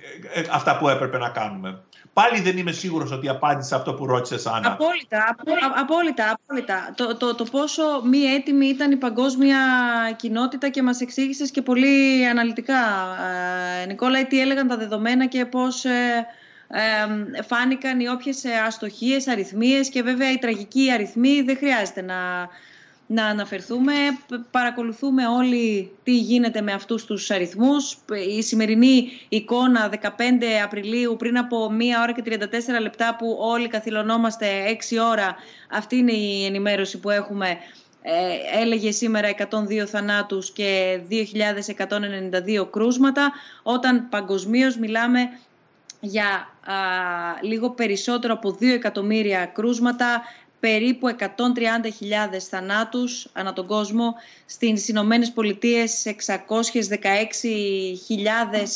αυτά 0.50 0.78
που 0.78 0.88
έπρεπε 0.88 1.18
να 1.18 1.28
κάνουμε. 1.28 1.82
Πάλι 2.12 2.40
δεν 2.40 2.58
είμαι 2.58 2.72
σίγουρος 2.72 3.10
ότι 3.10 3.28
απάντησα 3.28 3.76
αυτό 3.76 3.94
που 3.94 4.06
ρώτησες, 4.06 4.46
Άννα. 4.46 4.72
Απόλυτα, 4.72 5.36
απόλυτα, 5.76 6.30
απόλυτα. 6.30 6.92
Το, 6.94 7.16
το, 7.16 7.34
το 7.34 7.44
πόσο 7.44 7.82
μη 8.04 8.18
έτοιμη 8.18 8.66
ήταν 8.66 8.90
η 8.90 8.96
παγκόσμια 8.96 9.58
κοινότητα 10.16 10.68
και 10.68 10.82
μας 10.82 11.00
εξήγησες 11.00 11.50
και 11.50 11.62
πολύ 11.62 12.26
αναλυτικά. 12.26 12.78
Ε, 13.82 13.86
Νικόλα, 13.86 14.26
τι 14.26 14.40
έλεγαν 14.40 14.68
τα 14.68 14.76
δεδομένα 14.76 15.26
και 15.26 15.44
πώς 15.44 15.84
ε, 15.84 16.26
ε, 16.68 17.42
φάνηκαν 17.42 18.00
οι 18.00 18.08
όποιες 18.08 18.44
αστοχίες, 18.66 19.28
αριθμίες 19.28 19.88
και 19.88 20.02
βέβαια 20.02 20.32
οι 20.32 20.38
τραγικοί 20.38 20.90
αριθμοί 20.92 21.42
δεν 21.42 21.56
χρειάζεται 21.56 22.02
να 22.02 22.48
να 23.12 23.24
αναφερθούμε. 23.26 23.92
Παρακολουθούμε 24.50 25.26
όλοι 25.26 25.92
τι 26.02 26.18
γίνεται 26.18 26.60
με 26.60 26.72
αυτούς 26.72 27.04
τους 27.04 27.30
αριθμούς. 27.30 27.98
Η 28.36 28.42
σημερινή 28.42 29.10
εικόνα 29.28 29.90
15 30.02 30.06
Απριλίου 30.64 31.16
πριν 31.18 31.38
από 31.38 31.66
1 31.66 31.72
ώρα 32.02 32.12
και 32.12 32.22
34 32.26 32.80
λεπτά 32.80 33.16
που 33.18 33.36
όλοι 33.40 33.68
καθυλωνόμαστε 33.68 34.46
6 34.90 34.96
ώρα. 35.10 35.36
Αυτή 35.70 35.96
είναι 35.96 36.12
η 36.12 36.44
ενημέρωση 36.44 36.98
που 36.98 37.10
έχουμε. 37.10 37.48
Ε, 38.02 38.60
έλεγε 38.60 38.90
σήμερα 38.90 39.28
102 39.28 39.84
θανάτους 39.86 40.50
και 40.50 41.00
2.192 41.10 42.70
κρούσματα, 42.70 43.32
όταν 43.62 44.08
παγκοσμίως 44.08 44.76
μιλάμε 44.76 45.20
για 46.00 46.48
λίγο 47.40 47.70
περισσότερο 47.70 48.34
από 48.34 48.56
2 48.60 48.62
εκατομμύρια 48.62 49.46
κρούσματα, 49.46 50.22
περίπου 50.60 51.16
130.000 51.18 51.24
θανάτους 52.50 53.28
ανά 53.32 53.52
τον 53.52 53.66
κόσμο, 53.66 54.14
στις 54.46 54.88
Ηνωμένες 54.88 55.32
Πολιτείες 55.32 56.06
616.000 56.06 56.12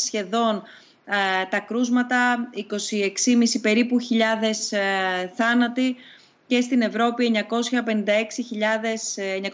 σχεδόν 0.04 0.62
ε, 1.06 1.14
τα 1.50 1.58
κρούσματα, 1.58 2.50
26,5 2.54 2.62
περίπου 3.60 3.98
χιλιάδες 3.98 4.72
ε, 4.72 5.32
θάνατοι 5.34 5.96
και 6.46 6.60
στην 6.60 6.82
Ευρώπη 6.82 7.46
956.000 7.48 7.52
956 9.42 9.48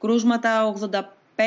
κρούσματα, 0.00 0.74
85.700 1.36 1.40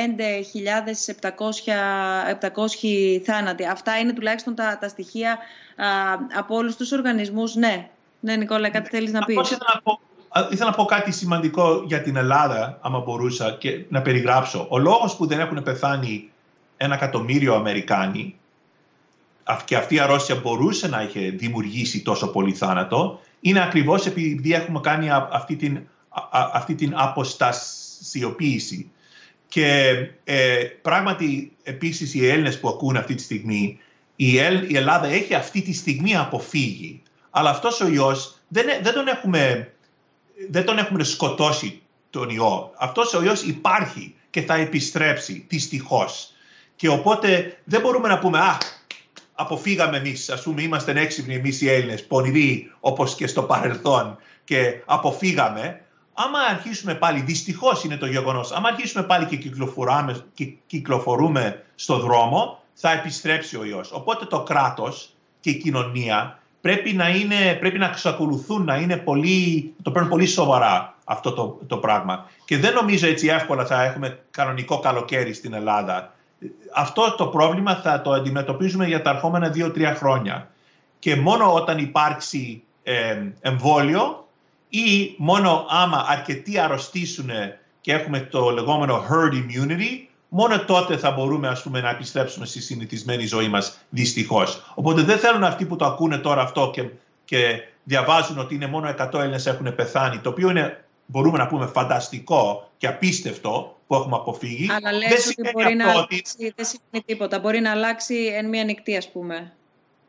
θάνατοι. 3.23 3.65
Αυτά 3.65 3.99
είναι 3.99 4.13
τουλάχιστον 4.13 4.55
τα, 4.55 4.77
τα 4.81 4.87
στοιχεία 4.87 5.37
από 6.33 6.55
όλους 6.55 6.75
τους 6.75 6.91
οργανισμούς. 6.91 7.55
Ναι, 7.55 7.89
ναι, 8.21 8.35
Νικόλα, 8.35 8.69
κάτι 8.69 8.89
θέλεις 8.89 9.11
να 9.11 9.25
πεις. 9.25 9.35
Ήθελα 9.35 9.71
να, 9.73 9.81
πω, 9.81 9.99
ήθελα 10.51 10.69
να 10.69 10.75
πω 10.75 10.85
κάτι 10.85 11.11
σημαντικό 11.11 11.83
για 11.87 12.01
την 12.01 12.15
Ελλάδα, 12.15 12.79
άμα 12.81 12.99
μπορούσα, 12.99 13.51
και 13.51 13.85
να 13.89 14.01
περιγράψω. 14.01 14.65
Ο 14.69 14.77
λόγος 14.77 15.15
που 15.15 15.25
δεν 15.25 15.39
έχουν 15.39 15.63
πεθάνει 15.63 16.29
ένα 16.77 16.95
εκατομμύριο 16.95 17.55
Αμερικάνοι 17.55 18.35
και 19.65 19.75
αυτή 19.75 19.95
η 19.95 19.99
αρρώστια 19.99 20.35
μπορούσε 20.35 20.87
να 20.87 21.03
είχε 21.03 21.29
δημιουργήσει 21.29 22.01
τόσο 22.01 22.27
πολύ 22.31 22.53
θάνατο, 22.53 23.19
είναι 23.41 23.63
ακριβώς 23.63 24.05
επειδή 24.05 24.53
έχουμε 24.53 24.79
κάνει 24.79 25.07
αυτή 25.11 25.55
την, 25.55 25.79
αυτή 26.31 26.75
την 26.75 26.93
αποστασιοποίηση. 26.95 28.91
Και 29.47 29.93
ε, 30.23 30.63
πράγματι, 30.81 31.51
επίσης, 31.63 32.13
οι 32.13 32.27
Έλληνες 32.27 32.59
που 32.59 32.69
ακούν 32.69 32.97
αυτή 32.97 33.15
τη 33.15 33.21
στιγμή, 33.21 33.79
η, 34.15 34.31
η 34.67 34.75
Ελλάδα 34.75 35.07
έχει 35.07 35.33
αυτή 35.33 35.61
τη 35.61 35.73
στιγμή 35.73 36.15
αποφύγει 36.15 37.01
αλλά 37.31 37.49
αυτός 37.49 37.81
ο 37.81 37.87
ιός 37.87 38.35
δεν, 38.47 38.65
δεν, 38.81 38.93
τον 38.93 39.07
έχουμε, 39.07 39.73
δεν 40.49 40.65
τον 40.65 40.77
έχουμε 40.77 41.03
σκοτώσει 41.03 41.81
τον 42.09 42.29
ιό. 42.29 42.71
Αυτός 42.77 43.13
ο 43.13 43.23
ιός 43.23 43.41
υπάρχει 43.41 44.15
και 44.29 44.41
θα 44.41 44.55
επιστρέψει 44.55 45.45
δυστυχώς. 45.49 46.33
Και 46.75 46.89
οπότε 46.89 47.57
δεν 47.63 47.81
μπορούμε 47.81 48.07
να 48.07 48.19
πούμε 48.19 48.39
«Α, 48.39 48.57
αποφύγαμε 49.33 49.97
εμείς, 49.97 50.29
ας 50.29 50.43
πούμε, 50.43 50.61
είμαστε 50.61 50.99
έξυπνοι 50.99 51.35
εμείς 51.35 51.61
οι 51.61 51.69
Έλληνες, 51.69 52.05
πονηροί 52.05 52.71
όπως 52.79 53.15
και 53.15 53.27
στο 53.27 53.43
παρελθόν 53.43 54.17
και 54.43 54.81
αποφύγαμε. 54.85 55.81
Άμα 56.13 56.39
αρχίσουμε 56.39 56.95
πάλι, 56.95 57.21
δυστυχώς 57.21 57.83
είναι 57.83 57.97
το 57.97 58.05
γεγονός, 58.05 58.51
άμα 58.51 58.67
αρχίσουμε 58.67 59.03
πάλι 59.03 59.25
και 59.25 59.35
κυκλοφορούμε, 59.35 60.25
και 60.33 60.45
κυκλοφορούμε 60.67 61.65
στο 61.75 61.99
δρόμο, 61.99 62.63
θα 62.73 62.91
επιστρέψει 62.91 63.57
ο 63.57 63.65
ιός. 63.65 63.91
Οπότε 63.91 64.25
το 64.25 64.43
κράτος 64.43 65.13
και 65.39 65.49
η 65.49 65.57
κοινωνία 65.57 66.40
πρέπει 66.61 66.93
να, 66.93 67.09
είναι, 67.09 67.57
πρέπει 67.59 67.77
να 67.77 67.85
εξακολουθούν 67.85 68.63
να 68.63 68.75
είναι 68.75 68.97
πολύ, 68.97 69.73
το 69.81 69.91
παίρνουν 69.91 70.09
πολύ 70.09 70.25
σοβαρά 70.25 70.95
αυτό 71.03 71.31
το, 71.31 71.59
το 71.67 71.77
πράγμα. 71.77 72.29
Και 72.45 72.57
δεν 72.57 72.73
νομίζω 72.73 73.07
έτσι 73.07 73.27
εύκολα 73.27 73.65
θα 73.65 73.83
έχουμε 73.83 74.19
κανονικό 74.31 74.79
καλοκαίρι 74.79 75.33
στην 75.33 75.53
Ελλάδα. 75.53 76.13
Αυτό 76.75 77.15
το 77.17 77.27
πρόβλημα 77.27 77.75
θα 77.75 78.01
το 78.01 78.11
αντιμετωπίζουμε 78.11 78.87
για 78.87 79.01
τα 79.01 79.09
ερχόμενα 79.09 79.49
δύο-τρία 79.49 79.95
χρόνια. 79.95 80.49
Και 80.99 81.15
μόνο 81.15 81.53
όταν 81.53 81.77
υπάρξει 81.77 82.63
ε, 82.83 83.23
εμβόλιο 83.41 84.27
ή 84.69 85.15
μόνο 85.17 85.65
άμα 85.69 86.05
αρκετοί 86.07 86.59
αρρωστήσουν 86.59 87.29
και 87.81 87.93
έχουμε 87.93 88.19
το 88.19 88.49
λεγόμενο 88.49 89.05
herd 89.09 89.33
immunity, 89.33 90.10
μόνο 90.33 90.65
τότε 90.65 90.97
θα 90.97 91.11
μπορούμε 91.11 91.47
ας 91.47 91.61
πούμε, 91.63 91.81
να 91.81 91.89
επιστρέψουμε 91.89 92.45
στη 92.45 92.61
συνηθισμένη 92.61 93.25
ζωή 93.25 93.47
μας 93.47 93.77
δυστυχώς. 93.89 94.73
Οπότε 94.75 95.01
δεν 95.01 95.17
θέλουν 95.17 95.43
αυτοί 95.43 95.65
που 95.65 95.75
το 95.75 95.85
ακούνε 95.85 96.17
τώρα 96.17 96.41
αυτό 96.41 96.69
και, 96.73 96.89
και 97.25 97.63
διαβάζουν 97.83 98.37
ότι 98.39 98.55
είναι 98.55 98.67
μόνο 98.67 98.95
100 98.99 99.13
Έλληνες 99.13 99.45
έχουν 99.45 99.75
πεθάνει, 99.75 100.19
το 100.19 100.29
οποίο 100.29 100.49
είναι 100.49 100.85
μπορούμε 101.05 101.37
να 101.37 101.47
πούμε 101.47 101.65
φανταστικό 101.65 102.69
και 102.77 102.87
απίστευτο 102.87 103.77
που 103.87 103.95
έχουμε 103.95 104.15
αποφύγει. 104.15 104.67
Αλλά 104.71 104.91
λες 104.91 105.35
ότι 105.37 105.49
μπορεί 105.53 105.75
να 105.75 105.89
αλλάξει, 105.89 106.53
δεν 106.55 106.65
σημαίνει 106.65 107.03
τίποτα. 107.05 107.39
Μπορεί 107.39 107.59
να 107.59 107.71
αλλάξει 107.71 108.31
εν 108.35 108.49
μία 108.49 108.63
νυχτή 108.63 108.97
ας 108.97 109.11
πούμε. 109.11 109.53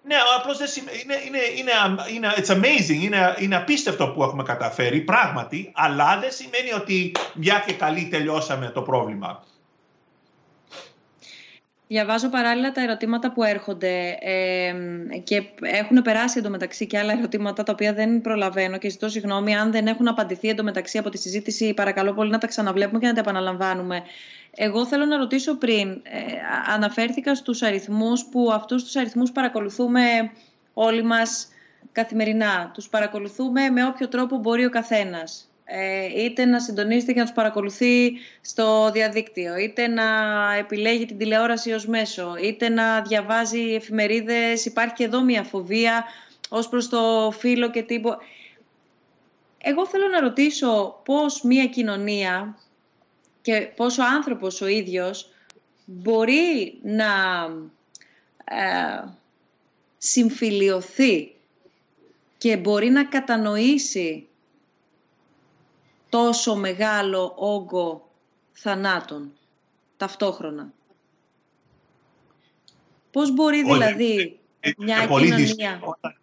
Ναι, 0.05 0.15
απλώς 0.39 0.59
δεν 0.59 0.69
σημαίνει, 0.69 0.99
είναι, 1.05 1.15
είναι, 1.27 1.39
είναι, 1.57 1.73
είναι, 2.15 2.33
it's 2.37 2.51
amazing, 2.51 3.03
είναι, 3.03 3.37
είναι 3.39 3.57
απίστευτο 3.57 4.09
που 4.09 4.23
έχουμε 4.23 4.43
καταφέρει, 4.43 5.01
πράγματι, 5.01 5.73
αλλά 5.75 6.19
δεν 6.21 6.31
σημαίνει 6.33 6.73
ότι 6.73 7.13
μια 7.35 7.63
και 7.67 7.73
καλή 7.73 8.09
τελειώσαμε 8.11 8.71
το 8.75 8.83
πρόβλημα. 8.83 9.45
Διαβάζω 11.93 12.29
παράλληλα 12.29 12.73
τα 12.73 12.83
ερωτήματα 12.83 13.33
που 13.33 13.43
έρχονται 13.43 14.17
ε, 14.21 14.75
και 15.25 15.43
έχουν 15.61 16.03
περάσει 16.03 16.39
εντωμεταξύ 16.39 16.87
και 16.87 16.99
άλλα 16.99 17.13
ερωτήματα 17.13 17.63
τα 17.63 17.73
οποία 17.73 17.93
δεν 17.93 18.21
προλαβαίνω 18.21 18.79
και 18.79 18.91
ζητώ 18.91 19.09
συγγνώμη 19.09 19.57
αν 19.57 19.73
δεν 19.73 19.87
έχουν 19.87 20.09
απαντηθεί 20.09 20.49
εντωμεταξύ 20.49 20.99
από 20.99 21.11
τη 21.11 21.19
συζήτηση. 21.19 21.75
Παρακαλώ 21.75 22.13
πολύ 22.13 22.31
να 22.31 22.39
τα 22.39 22.47
ξαναβλέπουμε 22.47 22.99
και 22.99 23.07
να 23.07 23.13
τα 23.13 23.21
επαναλαμβάνουμε. 23.21 24.03
Εγώ 24.55 24.87
θέλω 24.87 25.05
να 25.05 25.17
ρωτήσω 25.17 25.57
πριν, 25.57 25.89
ε, 25.89 26.21
αναφέρθηκα 26.75 27.35
στους 27.35 27.63
αριθμούς 27.63 28.25
που 28.25 28.51
αυτούς 28.53 28.85
τους 28.85 28.97
αριθμούς 28.97 29.33
παρακολουθούμε 29.33 30.01
όλοι 30.75 31.03
μας 31.03 31.49
καθημερινά. 31.93 32.71
Τους 32.75 32.89
παρακολουθούμε 32.89 33.71
με 33.71 33.85
όποιο 33.85 34.09
τρόπο 34.09 34.39
μπορεί 34.39 34.65
ο 34.65 34.71
καθένας. 34.71 35.52
Ε, 35.65 36.23
είτε 36.23 36.45
να 36.45 36.61
συντονίζεται 36.61 37.13
και 37.13 37.19
να 37.19 37.25
τους 37.25 37.35
παρακολουθεί 37.35 38.13
στο 38.41 38.91
διαδίκτυο, 38.93 39.57
είτε 39.57 39.87
να 39.87 40.05
επιλέγει 40.59 41.07
την 41.07 41.19
τηλεόραση 41.19 41.73
ως 41.73 41.87
μέσο, 41.87 42.35
είτε 42.43 42.69
να 42.69 43.03
διαβάζει 43.03 43.75
εφημερίδες. 43.75 44.65
Υπάρχει 44.65 44.95
και 44.95 45.05
εδώ 45.05 45.23
μια 45.23 45.43
φοβία 45.43 46.05
ως 46.49 46.69
προς 46.69 46.89
το 46.89 47.33
φύλλο 47.39 47.71
και 47.71 47.83
τύπο. 47.83 48.17
Εγώ 49.59 49.87
θέλω 49.87 50.09
να 50.09 50.21
ρωτήσω 50.21 51.01
πώς 51.05 51.43
μια 51.43 51.67
κοινωνία 51.67 52.59
και 53.43 53.61
πώς 53.77 53.99
ο 53.99 54.05
άνθρωπος 54.05 54.61
ο 54.61 54.67
ίδιος 54.67 55.33
μπορεί 55.85 56.79
να 56.83 57.13
ε, 58.45 59.05
συμφιλιωθεί 59.99 61.35
και 62.39 62.57
μπορεί 62.57 62.91
να 62.91 63.05
κατανοήσει 63.05 64.27
τόσο 66.13 66.55
μεγάλο 66.55 67.33
όγκο 67.37 68.09
θανάτων 68.53 69.31
ταυτόχρονα. 69.97 70.73
Πώς 73.11 73.35
μπορεί 73.35 73.63
δηλαδή 73.63 74.39
μια 74.77 75.07
κοινωνία... 75.07 75.81
Όταν, 75.81 76.17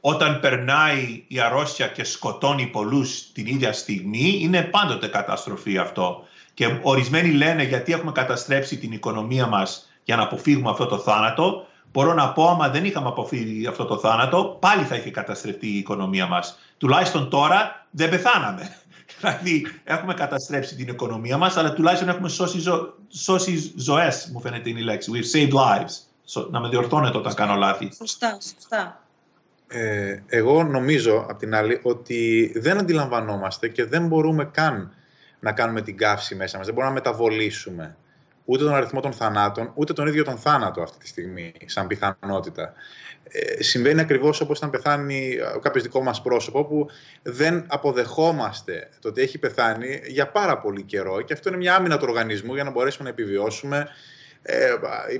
όταν 0.00 0.40
περνάει 0.40 1.24
η 1.28 1.40
αρρώστια 1.40 1.88
και 1.88 2.04
σκοτώνει 2.04 2.66
πολλούς 2.66 3.32
την 3.32 3.46
ίδια 3.46 3.72
στιγμή, 3.72 4.38
είναι 4.40 4.62
πάντοτε 4.62 5.06
καταστροφή 5.06 5.78
αυτό. 5.78 6.24
Και 6.54 6.78
ορισμένοι 6.82 7.32
λένε 7.32 7.62
γιατί 7.62 7.92
έχουμε 7.92 8.12
καταστρέψει 8.12 8.78
την 8.78 8.92
οικονομία 8.92 9.46
μας 9.46 9.90
για 10.04 10.16
να 10.16 10.22
αποφύγουμε 10.22 10.70
αυτό 10.70 10.86
το 10.86 10.98
θάνατο; 10.98 11.66
Μπορώ 11.92 12.14
να 12.14 12.32
πω, 12.32 12.48
άμα 12.48 12.68
δεν 12.68 12.84
είχαμε 12.84 13.08
αποφύγει 13.08 13.66
αυτό 13.66 13.84
το 13.84 13.98
θάνατο, 13.98 14.56
πάλι 14.60 14.84
θα 14.84 14.96
είχε 14.96 15.10
καταστρεφτεί 15.10 15.66
η 15.66 15.78
οικονομία 15.78 16.26
μας. 16.26 16.58
Τουλάχιστον 16.78 17.30
τώρα 17.30 17.86
δεν 17.90 18.08
πεθάναμε. 18.10 18.76
Δηλαδή, 19.24 19.66
έχουμε 19.84 20.14
καταστρέψει 20.14 20.74
την 20.74 20.88
οικονομία 20.88 21.36
μας, 21.36 21.56
αλλά 21.56 21.72
τουλάχιστον 21.72 22.08
έχουμε 22.08 22.28
σώσει, 22.28 22.58
ζω... 22.58 22.94
σώσει 23.08 23.72
ζωές, 23.76 24.30
μου 24.32 24.40
φαίνεται 24.40 24.68
είναι 24.70 24.80
η 24.80 24.82
λέξη. 24.82 25.10
We've 25.14 25.36
saved 25.36 25.52
lives. 25.52 25.92
So, 26.34 26.50
να 26.50 26.60
με 26.60 26.68
διορθώνετε 26.68 27.16
όταν 27.16 27.34
κάνω 27.34 27.54
λάθη. 27.54 27.92
Σωστά, 27.96 28.38
σωστά. 28.40 29.02
Ε, 29.68 30.22
εγώ 30.26 30.62
νομίζω, 30.62 31.26
απ' 31.28 31.38
την 31.38 31.54
άλλη, 31.54 31.80
ότι 31.82 32.52
δεν 32.56 32.78
αντιλαμβανόμαστε 32.78 33.68
και 33.68 33.84
δεν 33.84 34.06
μπορούμε 34.06 34.44
καν 34.44 34.92
να 35.40 35.52
κάνουμε 35.52 35.80
την 35.80 35.96
καύση 35.96 36.34
μέσα 36.34 36.56
μας. 36.56 36.66
Δεν 36.66 36.74
μπορούμε 36.74 36.94
να 36.94 37.00
μεταβολήσουμε 37.00 37.96
ούτε 38.44 38.64
τον 38.64 38.74
αριθμό 38.74 39.00
των 39.00 39.12
θανάτων, 39.12 39.72
ούτε 39.74 39.92
τον 39.92 40.06
ίδιο 40.06 40.24
τον 40.24 40.36
θάνατο 40.36 40.82
αυτή 40.82 40.98
τη 40.98 41.06
στιγμή, 41.06 41.52
σαν 41.66 41.86
πιθανότητα. 41.86 42.72
Ε, 43.28 43.62
συμβαίνει 43.62 44.00
ακριβώς 44.00 44.40
όπως 44.40 44.58
όταν 44.58 44.70
πεθάνει 44.70 45.36
κάποιος 45.62 45.82
δικό 45.82 46.02
μας 46.02 46.22
πρόσωπο, 46.22 46.64
που 46.64 46.86
δεν 47.22 47.64
αποδεχόμαστε 47.68 48.88
το 49.00 49.08
ότι 49.08 49.22
έχει 49.22 49.38
πεθάνει 49.38 50.00
για 50.06 50.28
πάρα 50.28 50.58
πολύ 50.58 50.82
καιρό 50.82 51.20
και 51.20 51.32
αυτό 51.32 51.48
είναι 51.48 51.58
μια 51.58 51.74
άμυνα 51.74 51.98
του 51.98 52.06
οργανισμού 52.08 52.54
για 52.54 52.64
να 52.64 52.70
μπορέσουμε 52.70 53.04
να 53.04 53.10
επιβιώσουμε 53.10 53.88
ε, 54.46 54.74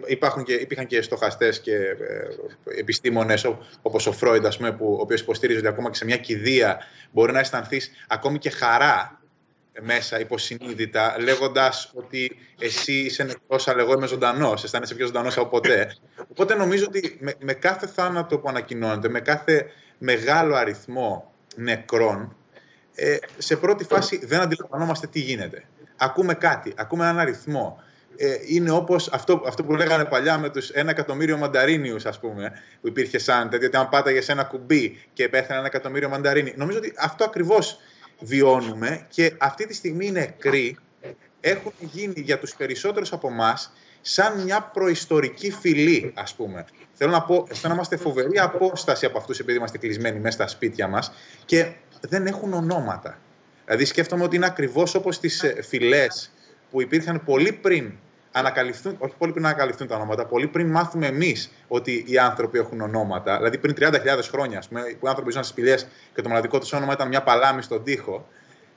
υπάρχουν 0.06 0.42
και, 0.42 0.52
υπήρχαν 0.52 0.86
και 0.86 1.02
στοχαστές 1.02 1.60
και 1.60 1.74
ε, 1.74 2.78
επιστήμονες 2.78 3.46
όπως 3.82 4.06
ο 4.06 4.12
Φρόιντ, 4.12 4.46
πούμε, 4.56 4.72
που, 4.72 4.96
ο 4.98 5.01
οποίος 5.01 5.20
υποστήριζε 5.20 5.59
ότι 5.59 5.68
ακόμα 5.68 5.90
και 5.90 5.96
σε 5.96 6.05
μια 6.05 6.16
κηδεία 6.16 6.78
μπορεί 7.12 7.32
να 7.32 7.38
αισθανθείς 7.38 7.90
ακόμη 8.09 8.38
και 8.38 8.51
χαρά 8.51 9.23
μέσα 9.80 10.20
υποσυνείδητα, 10.20 11.16
λέγοντας 11.20 11.90
ότι 11.94 12.36
εσύ 12.59 12.92
είσαι 12.92 13.22
νεκρός, 13.22 13.68
αλλά 13.68 13.80
εγώ 13.80 13.92
είμαι 13.92 14.06
ζωντανός. 14.06 14.64
Αισθάνεσαι 14.64 14.94
πιο 14.94 15.06
ζωντανός 15.06 15.36
από 15.36 15.48
ποτέ. 15.48 15.96
Οπότε 16.30 16.55
νομίζω 16.55 16.84
ότι 16.88 17.18
με, 17.20 17.34
με, 17.40 17.52
κάθε 17.52 17.86
θάνατο 17.86 18.38
που 18.38 18.48
ανακοινώνεται, 18.48 19.09
με 19.09 19.20
κάθε 19.20 19.66
μεγάλο 19.98 20.55
αριθμό 20.55 21.32
νεκρών, 21.56 22.36
ε, 22.94 23.16
σε 23.38 23.56
πρώτη 23.56 23.84
φάση 23.84 24.26
δεν 24.26 24.40
αντιλαμβανόμαστε 24.40 25.06
τι 25.06 25.20
γίνεται. 25.20 25.64
Ακούμε 25.96 26.34
κάτι, 26.34 26.72
ακούμε 26.76 27.05
έναν 27.05 27.18
αριθμό 27.18 27.82
ε, 28.16 28.36
είναι 28.46 28.70
όπως 28.70 29.09
αυτό, 29.09 29.42
αυτό 29.46 29.64
που 29.64 29.74
λέγανε 29.74 30.05
παλιά 30.05 30.38
με 30.38 30.51
τους 30.51 30.70
ένα 30.70 30.90
εκατομμύριο 30.90 31.36
μανταρίνιους, 31.36 32.06
ας 32.06 32.20
πούμε, 32.20 32.52
που 32.80 32.88
υπήρχε 32.88 33.18
σαν 33.18 33.48
τέτοιο, 33.51 33.66
ότι 33.66 33.76
αν 33.76 33.88
πάταγε 33.88 34.20
σε 34.20 34.32
ένα 34.32 34.44
κουμπί 34.44 34.98
και 35.12 35.28
πέθανε 35.28 35.59
ένα 35.59 35.66
εκατομμύριο 35.66 36.09
μανταρίνι. 36.09 36.55
Νομίζω 36.56 36.78
ότι 36.78 36.92
αυτό 36.98 37.24
ακριβώς 37.24 37.78
βιώνουμε 38.20 39.06
και 39.08 39.34
αυτή 39.38 39.66
τη 39.66 39.74
στιγμή 39.74 40.06
οι 40.06 40.10
νεκροί 40.10 40.78
έχουν 41.40 41.72
γίνει 41.78 42.20
για 42.20 42.38
τους 42.38 42.54
περισσότερους 42.54 43.12
από 43.12 43.28
εμάς 43.28 43.72
σαν 44.00 44.42
μια 44.42 44.62
προϊστορική 44.62 45.50
φυλή, 45.50 46.12
ας 46.14 46.34
πούμε. 46.34 46.64
Θέλω 46.92 47.10
να 47.10 47.22
πω, 47.22 47.46
αισθανόμαστε 47.50 47.96
φοβερή 47.96 48.38
απόσταση 48.38 49.06
από 49.06 49.18
αυτούς 49.18 49.38
επειδή 49.38 49.58
είμαστε 49.58 49.78
κλεισμένοι 49.78 50.18
μέσα 50.18 50.36
στα 50.36 50.46
σπίτια 50.46 50.88
μας 50.88 51.12
και 51.44 51.72
δεν 52.00 52.26
έχουν 52.26 52.52
ονόματα. 52.52 53.18
Δηλαδή 53.64 53.84
σκέφτομαι 53.84 54.24
ότι 54.24 54.36
είναι 54.36 54.46
ακριβώς 54.46 54.94
όπως 54.94 55.20
τις 55.20 55.42
ε, 55.42 55.62
φυλές 55.62 56.30
που 56.70 56.80
υπήρχαν 56.80 57.24
πολύ 57.24 57.52
πριν 57.52 57.92
ανακαλυφθούν, 58.36 58.97
όχι 58.98 59.15
πολύ 59.19 59.32
πριν 59.32 59.47
ανακαλυφθούν 59.47 59.86
τα 59.86 59.97
ονόματα, 59.97 60.27
πολύ 60.27 60.47
πριν 60.47 60.70
μάθουμε 60.70 61.06
εμείς 61.06 61.51
ότι 61.69 62.05
οι 62.06 62.19
άνθρωποι 62.19 62.59
έχουν 62.59 62.81
ονόματα. 62.81 63.36
Δηλαδή 63.36 63.59
πριν 63.59 63.74
30.000 63.78 63.98
χρόνια, 64.31 64.62
πούμε, 64.69 64.81
που 64.81 65.06
οι 65.06 65.09
άνθρωποι 65.09 65.31
ζούσαν 65.31 65.44
στις 65.44 65.48
σπηλιές 65.48 65.86
και 66.15 66.23
το 66.23 66.28
μοναδικό 66.28 66.59
τους 66.59 66.73
όνομα 66.73 66.93
ήταν 66.93 67.09
μια 67.09 67.23
παλάμη 67.23 67.62
στον 67.62 67.85
τοίχο. 67.85 68.28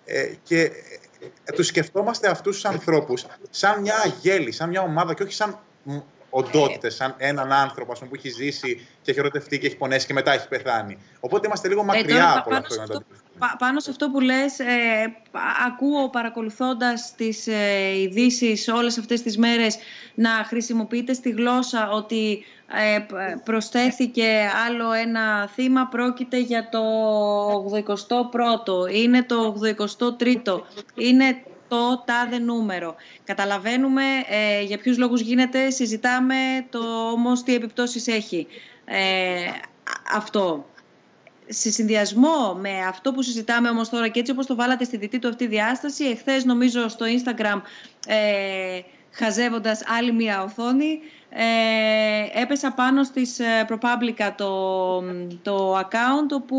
Ε, 0.06 0.32
και 0.44 0.62
ε, 1.44 1.52
τους 1.56 1.68
σκεφτόμαστε 1.68 2.30
αυτούς 2.30 2.56
τους 2.56 2.66
ανθρώπους 2.66 3.26
σαν 3.50 3.82
μια 3.82 3.96
αγέλη, 4.04 4.52
σαν 4.52 4.70
μια 4.70 4.82
ομάδα 4.82 5.14
και 5.14 5.24
όχι 5.24 5.34
σαν 5.34 5.60
οντότητε, 6.30 6.90
σαν 6.90 7.16
έναν 7.18 7.52
άνθρωπο 7.52 7.94
πούμε, 7.94 8.10
που 8.10 8.16
έχει 8.16 8.30
ζήσει 8.30 8.88
και 9.02 9.12
έχει 9.12 9.20
ερωτευτεί 9.20 9.60
και 9.60 9.68
έχει 9.68 9.78
πονέσει 9.78 10.06
και 10.06 10.14
μετά 10.14 10.34
έχει 10.34 10.48
πεθάνει. 10.48 10.98
Οπότε 11.20 11.48
είμαστε 11.48 11.68
λίγο 11.68 11.82
ε, 11.82 11.84
μακριά 11.84 12.38
από 12.38 12.56
αυτό. 12.56 12.82
αυτό 12.82 13.04
πάνω 13.58 13.80
σε 13.80 13.90
αυτό 13.90 14.10
που 14.10 14.20
λες, 14.20 14.60
ε, 14.60 14.66
ακούω 15.68 16.10
παρακολουθώντας 16.10 17.14
τις 17.16 17.48
ε, 17.48 17.99
ειδήσεις 18.02 18.68
όλες 18.68 18.98
αυτές 18.98 19.22
τις 19.22 19.38
μέρες 19.38 19.78
να 20.16 20.30
χρησιμοποιείτε 20.30 21.14
στη 21.14 21.30
γλώσσα 21.30 21.90
ότι 21.90 22.45
ε, 22.68 23.06
προσθέθηκε 23.44 24.49
άλλο 24.68 24.91
ένα 24.91 25.48
θύμα, 25.48 25.88
πρόκειται 25.88 26.40
για 26.40 26.70
το 26.70 26.82
81ο, 27.86 28.94
είναι 28.94 29.24
το 29.24 29.56
83ο, 29.78 30.62
είναι 30.95 31.44
το 31.68 32.03
τάδε 32.06 32.38
νούμερο. 32.38 32.95
Καταλαβαίνουμε 33.23 34.03
ε, 34.30 34.61
για 34.61 34.77
ποιους 34.77 34.98
λόγους 34.98 35.22
γίνεται, 35.22 35.69
συζητάμε 35.69 36.35
το 36.69 37.10
όμως 37.11 37.44
τι 37.44 37.56
επιπτώσεις 37.56 38.07
έχει 38.07 38.48
ε, 38.85 39.49
αυτό 40.15 40.65
σε 41.48 41.72
συνδυασμό 41.72 42.57
με 42.60 42.80
αυτό 42.88 43.11
που 43.14 43.22
συζητάμε 43.22 43.69
όμως 43.69 43.89
τώρα 43.89 44.07
και 44.07 44.19
έτσι 44.19 44.31
όπως 44.31 44.45
το 44.45 44.56
βάλατε 44.56 44.84
στη 44.84 44.98
δυτή 44.98 45.19
του 45.19 45.27
αυτή 45.27 45.48
διάσταση, 45.48 46.06
εχθές 46.06 46.45
νομίζω 46.45 46.88
στο 46.88 47.06
Instagram 47.06 47.61
ε, 48.07 48.80
χαζεύοντας 49.11 49.81
άλλη 49.98 50.14
μία 50.14 50.44
οθόνη, 50.44 50.99
ε, 51.30 52.41
έπεσα 52.41 52.72
πάνω 52.72 53.04
στις 53.04 53.40
ε, 53.40 53.68
ProPublica 53.70 54.32
το, 54.38 55.02
το 55.41 55.80
account 55.80 56.32
όπου 56.32 56.58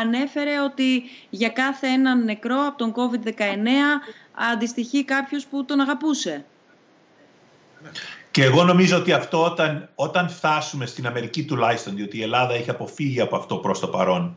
ανέφερε 0.00 0.60
ότι 0.60 1.02
για 1.30 1.48
κάθε 1.48 1.86
έναν 1.86 2.24
νεκρό 2.24 2.66
από 2.66 2.78
τον 2.78 2.94
COVID-19 2.96 3.40
αντιστοιχεί 4.52 5.04
κάποιος 5.04 5.46
που 5.46 5.64
τον 5.64 5.80
αγαπούσε. 5.80 6.44
Και 8.30 8.44
εγώ 8.44 8.64
νομίζω 8.64 8.96
ότι 8.96 9.12
αυτό 9.12 9.44
όταν, 9.44 9.88
όταν 9.94 10.28
φτάσουμε 10.28 10.86
στην 10.86 11.06
Αμερική 11.06 11.44
τουλάχιστον, 11.44 11.96
διότι 11.96 12.18
η 12.18 12.22
Ελλάδα 12.22 12.54
έχει 12.54 12.70
αποφύγει 12.70 13.20
από 13.20 13.36
αυτό 13.36 13.56
προς 13.56 13.80
το 13.80 13.86
παρόν, 13.88 14.36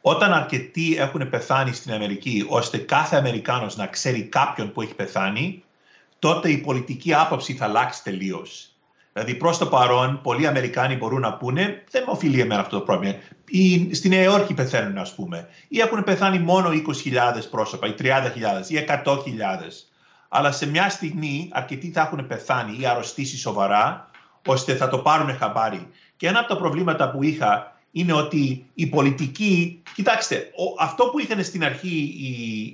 όταν 0.00 0.32
αρκετοί 0.32 0.96
έχουν 0.96 1.30
πεθάνει 1.30 1.72
στην 1.72 1.92
Αμερική, 1.92 2.46
ώστε 2.48 2.78
κάθε 2.78 3.16
Αμερικάνος 3.16 3.76
να 3.76 3.86
ξέρει 3.86 4.22
κάποιον 4.22 4.72
που 4.72 4.82
έχει 4.82 4.94
πεθάνει, 4.94 5.64
τότε 6.20 6.50
η 6.50 6.58
πολιτική 6.58 7.14
άποψη 7.14 7.54
θα 7.54 7.64
αλλάξει 7.64 8.02
τελείως. 8.02 8.74
Δηλαδή, 9.12 9.34
προς 9.34 9.58
το 9.58 9.66
παρόν, 9.66 10.20
πολλοί 10.22 10.46
Αμερικάνοι 10.46 10.96
μπορούν 10.96 11.20
να 11.20 11.34
πούνε: 11.34 11.84
Δεν 11.90 12.02
με 12.06 12.12
οφείλει 12.12 12.40
εμένα 12.40 12.60
αυτό 12.60 12.78
το 12.78 12.84
πρόβλημα. 12.84 13.14
Ή 13.48 13.94
στη 13.94 14.08
Νέα 14.08 14.22
Υόρκη 14.22 14.54
πεθαίνουν, 14.54 14.98
ας 14.98 15.14
πούμε. 15.14 15.48
Ή 15.68 15.80
έχουν 15.80 16.04
πεθάνει 16.04 16.38
μόνο 16.38 16.68
20.000 16.70 16.80
πρόσωπα, 17.50 17.86
ή 17.86 17.94
30.000, 17.98 18.10
ή 18.68 18.84
100.000 19.04 19.14
αλλά 20.32 20.52
σε 20.52 20.66
μια 20.66 20.88
στιγμή 20.88 21.48
αρκετοί 21.52 21.90
θα 21.90 22.00
έχουν 22.00 22.26
πεθάνει 22.26 22.76
ή 22.80 22.86
αρρωστήσει 22.86 23.36
σοβαρά, 23.36 24.10
ώστε 24.46 24.74
θα 24.74 24.88
το 24.88 24.98
πάρουν 24.98 25.36
χαμπάρι. 25.36 25.88
Και 26.16 26.26
ένα 26.26 26.38
από 26.38 26.48
τα 26.48 26.56
προβλήματα 26.56 27.10
που 27.10 27.22
είχα 27.22 27.76
είναι 27.90 28.12
ότι 28.12 28.66
η 28.74 28.86
πολιτική, 28.86 29.82
κοιτάξτε, 29.94 30.50
αυτό 30.78 31.04
που 31.04 31.18
είχαν 31.18 31.44
στην 31.44 31.64
αρχή 31.64 32.14
οι, 32.18 32.28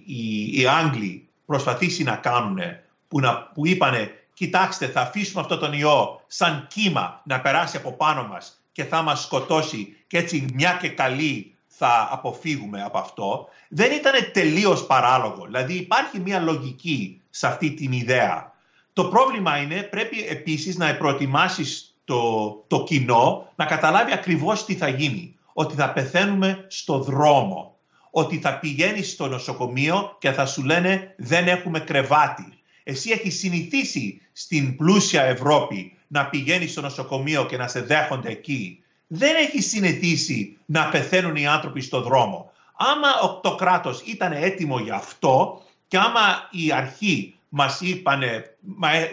οι, 0.06 0.50
οι 0.60 0.66
Άγγλοι 0.66 1.28
προσπαθήσει 1.46 2.02
να 2.02 2.16
κάνουν, 2.16 2.58
που, 3.08 3.20
να, 3.20 3.42
που 3.42 3.66
είπανε, 3.66 4.10
κοιτάξτε, 4.34 4.86
θα 4.86 5.00
αφήσουμε 5.00 5.40
αυτό 5.40 5.58
τον 5.58 5.72
ιό 5.72 6.20
σαν 6.26 6.66
κύμα 6.70 7.20
να 7.24 7.40
περάσει 7.40 7.76
από 7.76 7.92
πάνω 7.92 8.26
μας 8.26 8.60
και 8.72 8.84
θα 8.84 9.02
μας 9.02 9.22
σκοτώσει 9.22 9.96
και 10.06 10.18
έτσι 10.18 10.46
μια 10.54 10.78
και 10.80 10.88
καλή 10.88 11.54
θα 11.66 12.08
αποφύγουμε 12.10 12.82
από 12.82 12.98
αυτό, 12.98 13.48
δεν 13.68 13.92
ήταν 13.92 14.12
τελείως 14.32 14.86
παράλογο. 14.86 15.44
Δηλαδή 15.44 15.74
υπάρχει 15.74 16.20
μια 16.20 16.40
λογική 16.40 17.20
σε 17.30 17.46
αυτή 17.46 17.74
την 17.74 17.92
ιδέα. 17.92 18.52
Το 18.92 19.04
πρόβλημα 19.04 19.56
είναι 19.56 19.82
πρέπει 19.82 20.26
επίσης 20.28 20.76
να 20.76 20.96
προετοιμάσεις 20.96 21.96
το, 22.04 22.50
το 22.66 22.82
κοινό 22.84 23.52
να 23.56 23.64
καταλάβει 23.64 24.12
ακριβώς 24.12 24.64
τι 24.64 24.74
θα 24.74 24.88
γίνει. 24.88 25.36
Ότι 25.52 25.74
θα 25.74 25.92
πεθαίνουμε 25.92 26.64
στο 26.68 26.98
δρόμο. 26.98 27.76
Ότι 28.10 28.38
θα 28.38 28.58
πηγαίνεις 28.58 29.10
στο 29.10 29.26
νοσοκομείο 29.26 30.16
και 30.18 30.32
θα 30.32 30.46
σου 30.46 30.64
λένε 30.64 31.14
δεν 31.16 31.48
έχουμε 31.48 31.80
κρεβάτι. 31.80 32.55
Εσύ 32.88 33.10
έχεις 33.10 33.38
συνηθίσει 33.38 34.20
στην 34.32 34.76
πλούσια 34.76 35.22
Ευρώπη 35.22 35.96
να 36.06 36.26
πηγαίνεις 36.26 36.70
στο 36.70 36.80
νοσοκομείο 36.80 37.46
και 37.46 37.56
να 37.56 37.68
σε 37.68 37.80
δέχονται 37.80 38.28
εκεί. 38.28 38.82
Δεν 39.06 39.36
έχεις 39.36 39.68
συνηθίσει 39.68 40.58
να 40.66 40.88
πεθαίνουν 40.88 41.36
οι 41.36 41.46
άνθρωποι 41.46 41.80
στο 41.80 42.00
δρόμο. 42.00 42.50
Άμα 42.76 43.40
το 43.40 43.54
κράτος 43.54 44.02
ήταν 44.04 44.32
έτοιμο 44.32 44.78
για 44.78 44.94
αυτό, 44.94 45.62
και 45.88 45.96
άμα 45.96 46.48
η 46.50 46.72
αρχή 46.72 47.34
μας, 47.48 47.80
είπανε, 47.80 48.56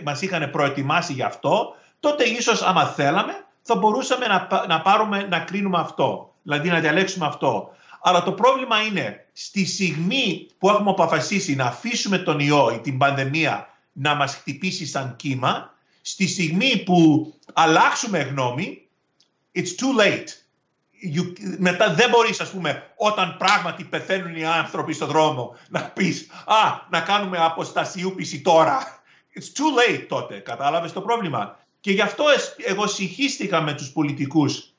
μας 0.03 0.21
είχαν 0.21 0.49
προετοιμάσει 0.51 1.13
γι' 1.13 1.23
αυτό, 1.23 1.75
τότε 1.99 2.23
ίσως 2.23 2.61
άμα 2.61 2.85
θέλαμε 2.85 3.45
θα 3.61 3.75
μπορούσαμε 3.75 4.25
να, 4.27 4.65
να, 4.67 4.81
πάρουμε, 4.81 5.27
να 5.29 5.39
κρίνουμε 5.39 5.77
αυτό. 5.77 6.33
Δηλαδή 6.43 6.69
να 6.69 6.79
διαλέξουμε 6.79 7.25
αυτό. 7.25 7.69
Αλλά 8.05 8.23
το 8.23 8.31
πρόβλημα 8.31 8.81
είναι 8.81 9.25
στη 9.33 9.65
στιγμή 9.65 10.47
που 10.57 10.69
έχουμε 10.69 10.89
αποφασίσει 10.89 11.55
να 11.55 11.65
αφήσουμε 11.65 12.17
τον 12.17 12.39
ιό 12.39 12.71
ή 12.73 12.79
την 12.79 12.97
πανδημία 12.97 13.67
να 13.91 14.15
μας 14.15 14.35
χτυπήσει 14.35 14.85
σαν 14.85 15.15
κύμα, 15.15 15.73
στη 16.01 16.27
στιγμή 16.27 16.83
που 16.85 17.33
αλλάξουμε 17.53 18.19
γνώμη, 18.19 18.87
it's 19.55 19.59
too 19.59 20.01
late 20.01 20.43
μετά 21.57 21.93
δεν 21.93 22.09
μπορείς, 22.09 22.39
ας 22.39 22.49
πούμε, 22.49 22.91
όταν 22.95 23.37
πράγματι 23.37 23.83
πεθαίνουν 23.83 24.35
οι 24.35 24.45
άνθρωποι 24.45 24.93
στον 24.93 25.07
δρόμο, 25.07 25.55
να 25.69 25.83
πεις 25.83 26.27
«Α, 26.45 26.87
να 26.89 26.99
κάνουμε 26.99 27.37
αποστασιούπηση 27.37 28.41
τώρα». 28.41 29.01
It's 29.35 29.59
too 29.59 29.97
late 29.97 30.05
τότε, 30.07 30.35
κατάλαβες 30.39 30.93
το 30.93 31.01
πρόβλημα. 31.01 31.59
Και 31.79 31.91
γι' 31.91 32.01
αυτό 32.01 32.23
εγώ 32.65 32.87
συγχύστηκα 32.87 33.61
με 33.61 33.73
τους 33.73 33.91
πολιτικούς 33.91 34.72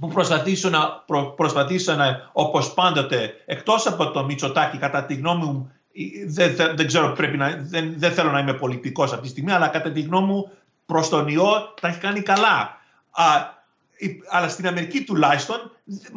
που 0.00 0.08
προσπαθήσαν 0.08 0.70
να, 0.70 1.02
προ, 1.06 1.34
προσπαθήσαν 1.36 2.00
όπως 2.32 2.74
πάντοτε, 2.74 3.34
εκτός 3.46 3.86
από 3.86 4.10
το 4.10 4.24
Μητσοτάκι, 4.24 4.78
κατά 4.78 5.04
τη 5.04 5.14
γνώμη 5.14 5.44
μου, 5.44 5.72
δεν, 6.26 6.54
δεν, 6.54 6.76
δεν 6.76 6.86
ξέρω, 6.86 7.12
πρέπει 7.12 7.36
να, 7.36 7.56
δεν, 7.60 7.94
δεν 7.96 8.12
θέλω 8.12 8.30
να 8.30 8.38
είμαι 8.38 8.54
πολιτικός 8.54 9.12
αυτή 9.12 9.22
τη 9.22 9.28
στιγμή, 9.28 9.52
αλλά 9.52 9.68
κατά 9.68 9.90
τη 9.90 10.00
γνώμη 10.00 10.26
μου 10.26 10.50
προς 10.86 11.08
τον 11.08 11.28
ιό 11.28 11.74
τα 11.80 11.88
έχει 11.88 11.98
κάνει 11.98 12.20
καλά. 12.20 12.80
Α, 13.10 13.56
αλλά 14.30 14.48
στην 14.48 14.66
Αμερική 14.66 15.04
τουλάχιστον 15.04 15.70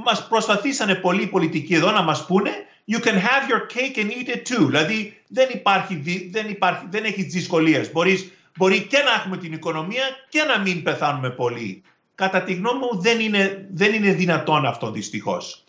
μας 0.05 0.27
προσπαθήσανε 0.27 0.95
πολλοί 0.95 1.27
πολιτικοί 1.27 1.73
εδώ 1.75 1.91
να 1.91 2.01
μας 2.01 2.25
πούνε 2.25 2.51
you 2.91 2.99
can 2.99 3.17
have 3.17 3.49
your 3.49 3.61
cake 3.67 3.97
and 3.97 4.11
eat 4.11 4.29
it 4.29 4.43
too. 4.45 4.65
Δηλαδή 4.65 5.21
δεν, 5.27 5.49
υπάρχει, 5.53 6.29
δεν, 6.31 6.49
υπάρχει, 6.49 6.85
δεν 6.89 7.03
έχεις 7.03 7.25
δυσκολίες. 7.25 7.91
Μπορείς, 7.91 8.31
μπορεί 8.57 8.81
και 8.81 8.97
να 8.97 9.13
έχουμε 9.13 9.37
την 9.37 9.53
οικονομία 9.53 10.03
και 10.29 10.43
να 10.43 10.59
μην 10.59 10.83
πεθάνουμε 10.83 11.29
πολύ. 11.29 11.83
Κατά 12.21 12.43
τη 12.43 12.53
γνώμη 12.53 12.79
μου 12.79 13.01
δεν 13.01 13.19
είναι, 13.19 13.65
δεν 13.71 13.93
είναι 13.93 14.13
δυνατόν 14.13 14.65
αυτό 14.65 14.91
δυστυχώς. 14.91 15.63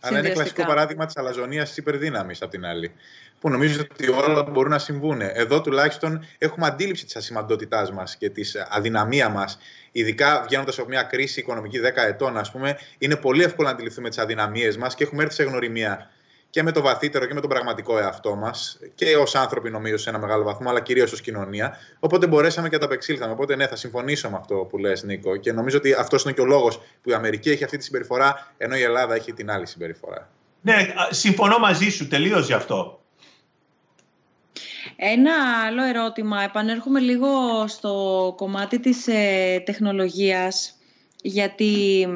Αλλά 0.00 0.18
είναι 0.18 0.28
κλασικό 0.28 0.64
παράδειγμα 0.64 1.06
της 1.06 1.16
αλαζονίας 1.16 1.72
τη 1.72 1.80
υπερδύναμης 1.80 2.42
απ' 2.42 2.50
την 2.50 2.64
άλλη. 2.64 2.92
Που 3.40 3.50
νομίζω 3.50 3.80
ότι 3.80 4.08
όλα 4.08 4.42
μπορούν 4.42 4.70
να 4.70 4.78
συμβούν. 4.78 5.20
Εδώ 5.20 5.60
τουλάχιστον 5.60 6.24
έχουμε 6.38 6.66
αντίληψη 6.66 7.04
της 7.04 7.16
ασημαντότητάς 7.16 7.92
μας 7.92 8.16
και 8.16 8.30
της 8.30 8.56
αδυναμία 8.68 9.28
μας. 9.28 9.58
Ειδικά 9.92 10.42
βγαίνοντας 10.46 10.78
από 10.78 10.88
μια 10.88 11.02
κρίση 11.02 11.40
οικονομική 11.40 11.78
10 11.78 12.06
ετών, 12.06 12.36
ας 12.36 12.50
πούμε, 12.50 12.78
είναι 12.98 13.16
πολύ 13.16 13.42
εύκολο 13.42 13.68
να 13.68 13.74
αντιληφθούμε 13.74 14.08
τις 14.08 14.18
αδυναμίες 14.18 14.76
μας 14.76 14.94
και 14.94 15.04
έχουμε 15.04 15.22
έρθει 15.22 15.34
σε 15.34 15.42
γνωριμία 15.42 16.10
και 16.50 16.62
με 16.62 16.72
το 16.72 16.80
βαθύτερο 16.80 17.26
και 17.26 17.34
με 17.34 17.40
τον 17.40 17.50
πραγματικό 17.50 17.98
εαυτό 17.98 18.34
μας 18.34 18.78
και 18.94 19.16
ως 19.16 19.34
άνθρωποι, 19.34 19.70
νομίζω, 19.70 19.96
σε 19.96 20.08
ένα 20.08 20.18
μεγάλο 20.18 20.44
βαθμό, 20.44 20.70
αλλά 20.70 20.80
κυρίως 20.80 21.12
ως 21.12 21.20
κοινωνία. 21.20 21.76
Οπότε 21.98 22.26
μπορέσαμε 22.26 22.68
και 22.68 22.76
ανταπεξήλθαμε. 22.76 23.32
Οπότε, 23.32 23.56
ναι, 23.56 23.66
θα 23.66 23.76
συμφωνήσω 23.76 24.30
με 24.30 24.36
αυτό 24.36 24.54
που 24.54 24.78
λες, 24.78 25.02
Νίκο. 25.02 25.36
Και 25.36 25.52
νομίζω 25.52 25.76
ότι 25.76 25.92
αυτός 25.92 26.22
είναι 26.22 26.32
και 26.32 26.40
ο 26.40 26.44
λόγος 26.44 26.80
που 27.02 27.10
η 27.10 27.12
Αμερική 27.12 27.50
έχει 27.50 27.64
αυτή 27.64 27.76
τη 27.76 27.84
συμπεριφορά, 27.84 28.54
ενώ 28.56 28.76
η 28.76 28.82
Ελλάδα 28.82 29.14
έχει 29.14 29.32
την 29.32 29.50
άλλη 29.50 29.66
συμπεριφορά. 29.66 30.30
Ναι, 30.60 30.74
συμφωνώ 31.10 31.58
μαζί 31.58 31.90
σου 31.90 32.08
τελείως 32.08 32.46
γι' 32.46 32.52
αυτό. 32.52 33.00
Ένα 34.96 35.32
άλλο 35.66 35.84
ερώτημα, 35.84 36.42
επανέρχομαι 36.42 37.00
λίγο 37.00 37.28
στο 37.66 38.34
κομμάτι 38.36 38.80
της 38.80 39.06
ε, 39.06 39.62
τεχνολογίας, 39.64 40.74
γιατί 41.22 42.06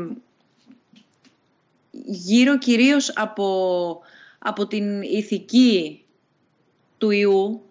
γύρω 2.07 2.59
κυρίως 2.59 3.13
από 3.15 4.01
από 4.47 4.67
την 4.67 5.03
ηθική 5.03 6.05
του 6.99 7.11
ιού, 7.11 7.63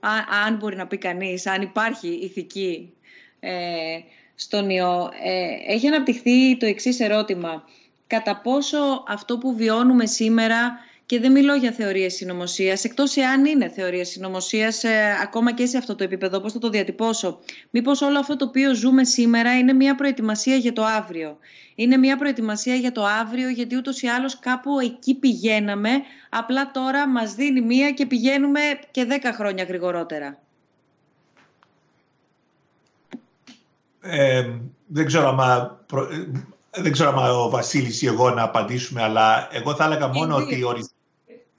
αν 0.46 0.56
μπορεί 0.56 0.76
να 0.76 0.88
πει 0.88 0.98
κανείς, 0.98 1.48
αν 1.48 1.62
υπάρχει 1.62 2.08
ηθική 2.08 2.94
ε, 3.40 4.00
στον 4.36 4.70
ιό, 4.70 5.10
ε, 5.24 5.74
έχει 5.74 5.88
αναπτυχθεί 5.88 6.58
το 6.58 6.66
εξής 6.66 7.00
ερώτημα. 7.00 7.64
Κατά 8.08 8.42
πόσο 8.44 9.04
αυτό 9.08 9.38
που 9.38 9.56
βιώνουμε 9.56 10.06
σήμερα 10.06 10.78
και 11.14 11.20
δεν 11.20 11.32
μιλώ 11.32 11.56
για 11.56 11.72
θεωρίες 11.72 12.14
συνωμοσίας, 12.14 12.84
εκτός 12.84 13.16
εάν 13.16 13.46
είναι 13.46 13.70
θεωρίες 13.70 14.10
συνωμοσίας, 14.10 14.84
ε, 14.84 15.18
ακόμα 15.22 15.54
και 15.54 15.66
σε 15.66 15.78
αυτό 15.78 15.96
το 15.96 16.04
επίπεδο, 16.04 16.40
πώς 16.40 16.54
θα 16.54 16.60
το 16.60 16.70
διατυπώσω. 16.70 17.40
Μήπως 17.70 18.02
όλο 18.02 18.20
αυτό 18.20 18.36
το 18.36 18.46
οποίο 18.46 18.76
ζούμε 18.76 19.04
σήμερα 19.04 19.58
είναι 19.58 19.74
μια 19.74 19.96
προετοιμασία 19.96 20.56
για 20.56 20.74
το 20.74 20.84
αύριο. 20.84 21.38
Είναι 21.76 21.98
μια 21.98 22.18
προετοιμασία 22.18 22.76
για 22.76 22.92
το 22.92 23.06
αύριο, 23.06 23.50
γιατί 23.50 23.76
ούτως 23.76 24.02
ή 24.02 24.08
άλλως 24.08 24.40
κάπου 24.40 24.80
εκεί 24.80 25.16
πηγαίναμε. 25.16 25.90
Απλά 26.30 26.72
τώρα 26.72 27.08
μας 27.08 27.34
δίνει 27.34 27.62
μία 27.62 27.92
και 27.92 28.06
πηγαίνουμε 28.06 28.60
και 28.92 29.06
δέκα 29.06 29.34
χρόνια 29.34 29.64
γρηγορότερα. 29.64 30.38
Ε, 34.02 34.50
δεν 34.88 35.06
ξέρω 35.06 35.28
αν 35.28 35.78
δεν 36.72 36.92
ξέρω 36.92 37.22
αν 37.22 37.36
ο 37.36 37.50
Βασίλης 37.50 38.02
ή 38.02 38.08
εγώ 38.08 38.30
να 38.30 38.44
απαντήσουμε, 38.44 39.04
αλλά 39.04 39.48
εγώ 39.52 39.76
θα 39.76 39.86
έλεγα 39.86 40.08
μόνο 40.08 40.36
ότι 40.36 40.64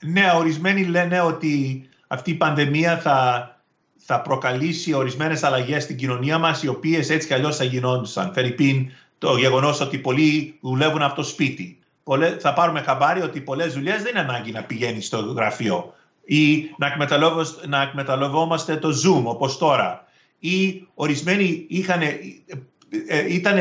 ναι, 0.06 0.32
ορισμένοι 0.36 0.84
λένε 0.84 1.20
ότι 1.20 1.82
αυτή 2.06 2.30
η 2.30 2.34
πανδημία 2.34 2.98
θα, 2.98 3.48
θα 3.96 4.20
προκαλήσει 4.20 4.92
ορισμένες 4.92 5.42
αλλαγές 5.42 5.82
στην 5.82 5.96
κοινωνία 5.96 6.38
μας, 6.38 6.62
οι 6.62 6.68
οποίες 6.68 7.10
έτσι 7.10 7.26
κι 7.26 7.34
αλλιώς 7.34 7.56
θα 7.56 7.64
γινόντουσαν. 7.64 8.32
Φερρυπίν 8.32 8.90
το 9.18 9.36
γεγονός 9.36 9.80
ότι 9.80 9.98
πολλοί 9.98 10.58
δουλεύουν 10.60 11.02
από 11.02 11.14
το 11.14 11.22
σπίτι. 11.22 11.78
θα 12.38 12.52
πάρουμε 12.52 12.80
χαμπάρι 12.80 13.22
ότι 13.22 13.40
πολλές 13.40 13.72
δουλειές 13.72 14.02
δεν 14.02 14.10
είναι 14.10 14.20
ανάγκη 14.20 14.52
να 14.52 14.62
πηγαίνει 14.62 15.00
στο 15.00 15.18
γραφείο 15.18 15.94
ή 16.24 16.70
να, 16.76 16.96
να 17.66 17.82
εκμεταλλευόμαστε 17.82 18.76
το 18.76 18.88
Zoom 18.88 19.22
όπως 19.24 19.58
τώρα. 19.58 20.04
Ή 20.38 20.86
ορισμένοι 20.94 21.64
είχαν, 21.68 22.00
ε, 22.00 22.18
ε, 23.06 23.34
ήταν 23.34 23.58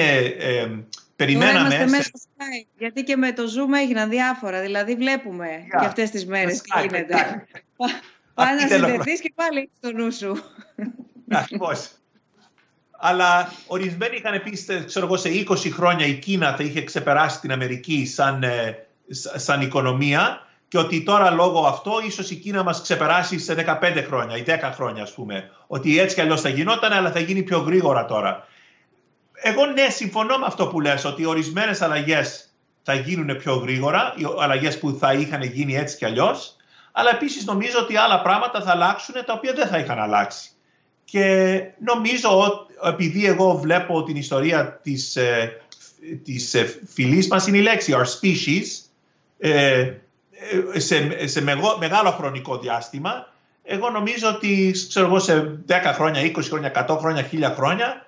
Περιμέναμε. 1.25 1.69
Τώρα 1.69 1.89
μέσα 1.89 2.11
Skype, 2.13 2.67
γιατί 2.77 3.03
και 3.03 3.15
με 3.15 3.31
το 3.31 3.43
Zoom 3.43 3.77
έγιναν 3.77 4.09
διάφορα. 4.09 4.61
Δηλαδή 4.61 4.95
βλέπουμε 4.95 5.47
yeah. 5.47 5.79
και 5.79 5.85
αυτές 5.85 6.09
τις 6.09 6.25
μέρες 6.25 6.61
τι 6.61 6.79
γίνεται. 6.81 7.45
Πάει 8.33 8.55
να 8.59 8.67
συνδεθείς 8.67 9.19
και 9.19 9.33
πάλι 9.35 9.69
στο 9.77 9.91
νου 9.91 10.11
σου. 10.11 10.37
Ακριβώς. 11.41 11.89
Αλλά 13.05 13.53
ορισμένοι 13.67 14.15
είχαν 14.15 14.43
πει, 14.43 14.65
ξέρω 14.85 15.05
εγώ, 15.05 15.17
σε 15.17 15.29
20 15.49 15.55
χρόνια 15.71 16.05
η 16.05 16.13
Κίνα 16.13 16.55
θα 16.55 16.63
είχε 16.63 16.83
ξεπεράσει 16.83 17.39
την 17.39 17.51
Αμερική 17.51 18.05
σαν, 18.05 18.43
ε, 18.43 18.87
σαν 19.35 19.61
οικονομία 19.61 20.47
και 20.67 20.77
ότι 20.77 21.03
τώρα 21.03 21.31
λόγω 21.31 21.65
αυτό 21.67 21.91
ίσως 22.05 22.31
η 22.31 22.35
Κίνα 22.35 22.63
μας 22.63 22.81
ξεπεράσει 22.81 23.39
σε 23.39 23.53
15 23.53 24.03
χρόνια 24.07 24.37
ή 24.37 24.43
10 24.47 24.71
χρόνια 24.73 25.03
ας 25.03 25.13
πούμε. 25.13 25.51
Ότι 25.67 25.99
έτσι 25.99 26.15
κι 26.15 26.21
αλλιώς 26.21 26.41
θα 26.41 26.49
γινόταν 26.49 26.91
αλλά 26.91 27.11
θα 27.11 27.19
γίνει 27.19 27.43
πιο 27.43 27.59
γρήγορα 27.59 28.05
τώρα 28.05 28.47
εγώ 29.45 29.65
ναι, 29.65 29.89
συμφωνώ 29.89 30.37
με 30.37 30.45
αυτό 30.45 30.67
που 30.67 30.81
λες, 30.81 31.05
ότι 31.05 31.25
ορισμένες 31.25 31.81
αλλαγές 31.81 32.53
θα 32.83 32.93
γίνουν 32.93 33.37
πιο 33.37 33.55
γρήγορα, 33.55 34.13
οι 34.17 34.23
αλλαγές 34.39 34.79
που 34.79 34.97
θα 34.99 35.13
είχαν 35.13 35.43
γίνει 35.43 35.75
έτσι 35.75 35.97
κι 35.97 36.05
αλλιώς, 36.05 36.55
αλλά 36.91 37.09
επίσης 37.09 37.45
νομίζω 37.45 37.79
ότι 37.79 37.97
άλλα 37.97 38.21
πράγματα 38.21 38.61
θα 38.61 38.71
αλλάξουν 38.71 39.15
τα 39.25 39.33
οποία 39.33 39.53
δεν 39.53 39.67
θα 39.67 39.77
είχαν 39.77 39.99
αλλάξει. 39.99 40.49
Και 41.05 41.57
νομίζω 41.85 42.39
ότι 42.39 42.73
επειδή 42.83 43.25
εγώ 43.25 43.57
βλέπω 43.57 44.03
την 44.03 44.15
ιστορία 44.15 44.79
της, 44.83 45.15
ε, 45.15 45.61
της 46.23 46.53
ε, 46.53 46.79
φυλής 46.93 47.27
μας, 47.27 47.47
είναι 47.47 47.57
η 47.57 47.61
λέξη 47.61 47.93
our 47.97 48.05
species, 48.21 48.65
ε, 49.37 49.91
σε, 50.75 51.27
σε 51.27 51.41
μεγάλο 51.79 52.11
χρονικό 52.11 52.57
διάστημα, 52.57 53.33
εγώ 53.63 53.89
νομίζω 53.89 54.29
ότι 54.29 54.75
ξέρω 54.87 55.05
εγώ, 55.05 55.19
σε 55.19 55.59
10 55.67 55.73
χρόνια, 55.93 56.21
20 56.21 56.41
χρόνια, 56.43 56.85
100 56.87 56.97
χρόνια, 56.99 57.29
1000 57.31 57.53
χρόνια 57.55 58.02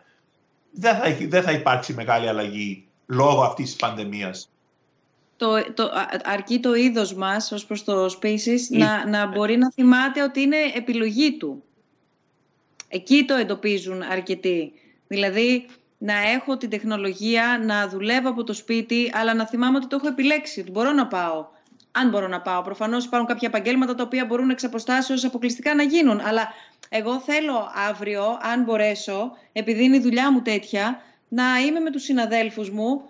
δεν 0.76 0.96
θα, 0.96 1.18
δεν 1.28 1.44
θα 1.44 1.52
υπάρξει 1.52 1.94
μεγάλη 1.94 2.28
αλλαγή 2.28 2.88
λόγω 3.06 3.42
αυτής 3.42 3.66
της 3.66 3.76
πανδημίας. 3.76 4.50
Το, 5.38 5.74
το, 5.74 5.92
αρκεί 6.24 6.60
το 6.60 6.74
είδος 6.74 7.14
μας 7.14 7.52
ως 7.52 7.66
προς 7.66 7.84
το 7.84 8.06
Spaces 8.06 8.60
να, 8.70 9.08
να 9.08 9.28
μπορεί 9.28 9.58
να 9.58 9.72
θυμάται 9.72 10.24
ότι 10.24 10.42
είναι 10.42 10.58
επιλογή 10.76 11.38
του. 11.38 11.64
Εκεί 12.88 13.26
το 13.26 13.34
εντοπίζουν 13.34 14.02
αρκετοί. 14.02 14.72
Δηλαδή 15.08 15.66
να 15.98 16.14
έχω 16.14 16.58
την 16.58 16.70
τεχνολογία, 16.70 17.62
να 17.66 17.88
δουλεύω 17.88 18.30
από 18.30 18.44
το 18.44 18.54
σπίτι, 18.54 19.12
αλλά 19.14 19.34
να 19.34 19.48
θυμάμαι 19.48 19.78
ότι 19.78 19.88
το 19.88 19.96
έχω 19.96 20.08
επιλέξει, 20.08 20.60
ότι 20.60 20.72
μπορώ 20.72 20.92
να 20.92 21.08
πάω. 21.08 21.46
Αν 21.92 22.10
μπορώ 22.10 22.28
να 22.28 22.42
πάω. 22.42 22.62
Προφανώς 22.62 23.06
υπάρχουν 23.06 23.28
κάποια 23.28 23.48
επαγγέλματα 23.48 23.96
τα 23.96 24.04
οποία 24.04 24.26
μπορούν 24.26 24.50
εξ 24.50 24.64
αποστάσεως 24.64 25.24
αποκλειστικά 25.24 25.76
να 25.76 25.84
γίνουν. 25.84 26.20
Αλλά 26.20 26.48
εγώ 26.90 27.20
θέλω 27.20 27.72
αύριο, 27.90 28.40
αν 28.42 28.64
μπορέσω, 28.64 29.32
επειδή 29.54 29.84
είναι 29.84 29.96
η 29.96 30.00
δουλειά 30.00 30.32
μου 30.32 30.42
τέτοια, 30.42 31.02
να 31.28 31.44
είμαι 31.68 31.80
με 31.80 31.92
τους 31.92 32.04
συναδέλφους 32.04 32.70
μου 32.70 33.02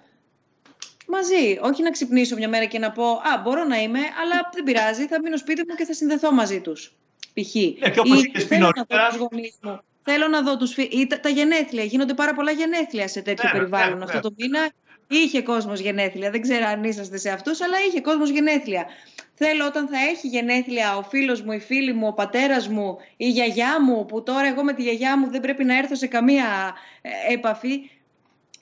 μαζί. 1.08 1.60
Όχι 1.62 1.84
να 1.84 1.92
ξυπνήσω 1.92 2.36
μια 2.36 2.50
μέρα 2.50 2.66
και 2.66 2.80
να 2.80 2.92
πω 2.92 3.12
«Α, 3.12 3.42
μπορώ 3.44 3.64
να 3.64 3.82
είμαι, 3.82 4.00
αλλά 4.00 4.50
δεν 4.54 4.64
πειράζει, 4.64 5.08
θα 5.08 5.22
μείνω 5.22 5.38
σπίτι 5.38 5.64
μου 5.70 5.76
και 5.76 5.86
θα 5.86 5.94
συνδεθώ 5.94 6.32
μαζί 6.32 6.62
τους». 6.62 6.94
Π.χ. 7.34 7.56
Ναι, 7.56 7.90
και 7.90 8.00
όπως 8.00 8.24
είπες 8.24 8.44
θέλω 8.44 8.72
να 8.76 8.86
δω 8.88 9.08
τους 9.08 9.18
γονείς 9.18 9.58
μου. 9.62 9.80
Θέλω 10.04 10.28
να 10.28 10.42
δω 10.42 10.58
τους 10.58 10.74
φι... 10.74 11.08
τα, 11.08 11.20
τα 11.20 11.30
γενέθλια. 11.30 11.84
Γίνονται 11.84 12.14
πάρα 12.14 12.34
πολλά 12.34 12.52
γενέθλια 12.52 13.08
σε 13.08 13.22
τέτοιο 13.22 13.50
ναι, 13.54 13.60
περιβάλλον. 13.60 13.98
Ναι, 13.98 14.04
Αυτό 14.04 14.20
το 14.20 14.34
μήνα 14.38 14.72
είχε 15.08 15.42
κόσμος 15.42 15.80
γενέθλια. 15.80 16.32
Δεν 16.32 16.42
ξέρω 16.42 16.66
αν 16.66 16.84
είσαστε 16.84 17.18
σε 17.18 17.30
αυτούς, 17.30 17.62
αλλά 17.62 17.78
είχε 17.90 18.02
κόσμος 18.02 18.30
γενέθλια. 18.30 18.86
Θέλω 19.34 19.66
όταν 19.66 19.88
θα 19.88 19.98
έχει 20.10 20.28
γενέθλια 20.28 20.98
ο 20.98 21.04
φίλος 21.04 21.42
μου, 21.42 21.52
η 21.52 21.60
φίλη 21.60 21.94
μου, 21.94 22.08
ο 22.08 22.14
πατέρας 22.14 22.68
μου, 22.68 22.98
η 23.18 23.30
γιαγιά 23.30 23.82
μου, 23.82 24.06
που 24.06 24.24
τώρα 24.24 24.48
εγώ 24.48 24.64
με 24.64 24.74
τη 24.74 24.82
γιαγιά 24.82 25.18
μου 25.18 25.30
δεν 25.30 25.42
πρέπει 25.42 25.64
να 25.64 25.78
έρθω 25.78 25.96
σε 25.96 26.08
καμία 26.08 26.74
ε, 27.02 27.34
επαφή. 27.34 27.90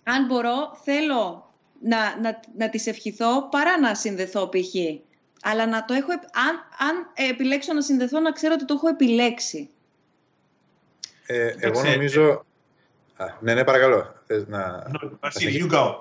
Αν 0.04 0.26
μπορώ, 0.26 0.80
θέλω 0.84 1.54
να, 1.82 2.20
να, 2.22 2.40
να 2.58 2.70
τις 2.70 2.88
ευχηθώ 2.88 3.48
παρά 3.52 3.80
να 3.80 3.96
συνδεθώ 3.96 4.50
π.χ. 4.50 4.76
Αλλά 5.44 5.66
να 5.66 5.86
το 5.86 5.94
έχω, 5.94 6.12
αν, 6.12 6.56
αν 6.90 7.12
επιλέξω 7.30 7.74
να 7.74 7.82
συνδεθώ, 7.82 8.20
να 8.20 8.32
ξέρω 8.32 8.54
ότι 8.54 8.66
το 8.66 8.74
έχω 8.74 8.88
επιλέξει. 8.88 9.70
Ε, 11.26 11.54
εγώ 11.60 11.84
νομίζω... 11.84 12.46
Α, 13.16 13.26
ναι, 13.40 13.54
ναι, 13.54 13.64
παρακαλώ. 13.64 14.14
Θες 14.26 14.48
να... 14.48 14.92
you 15.34 15.72
go. 15.72 16.00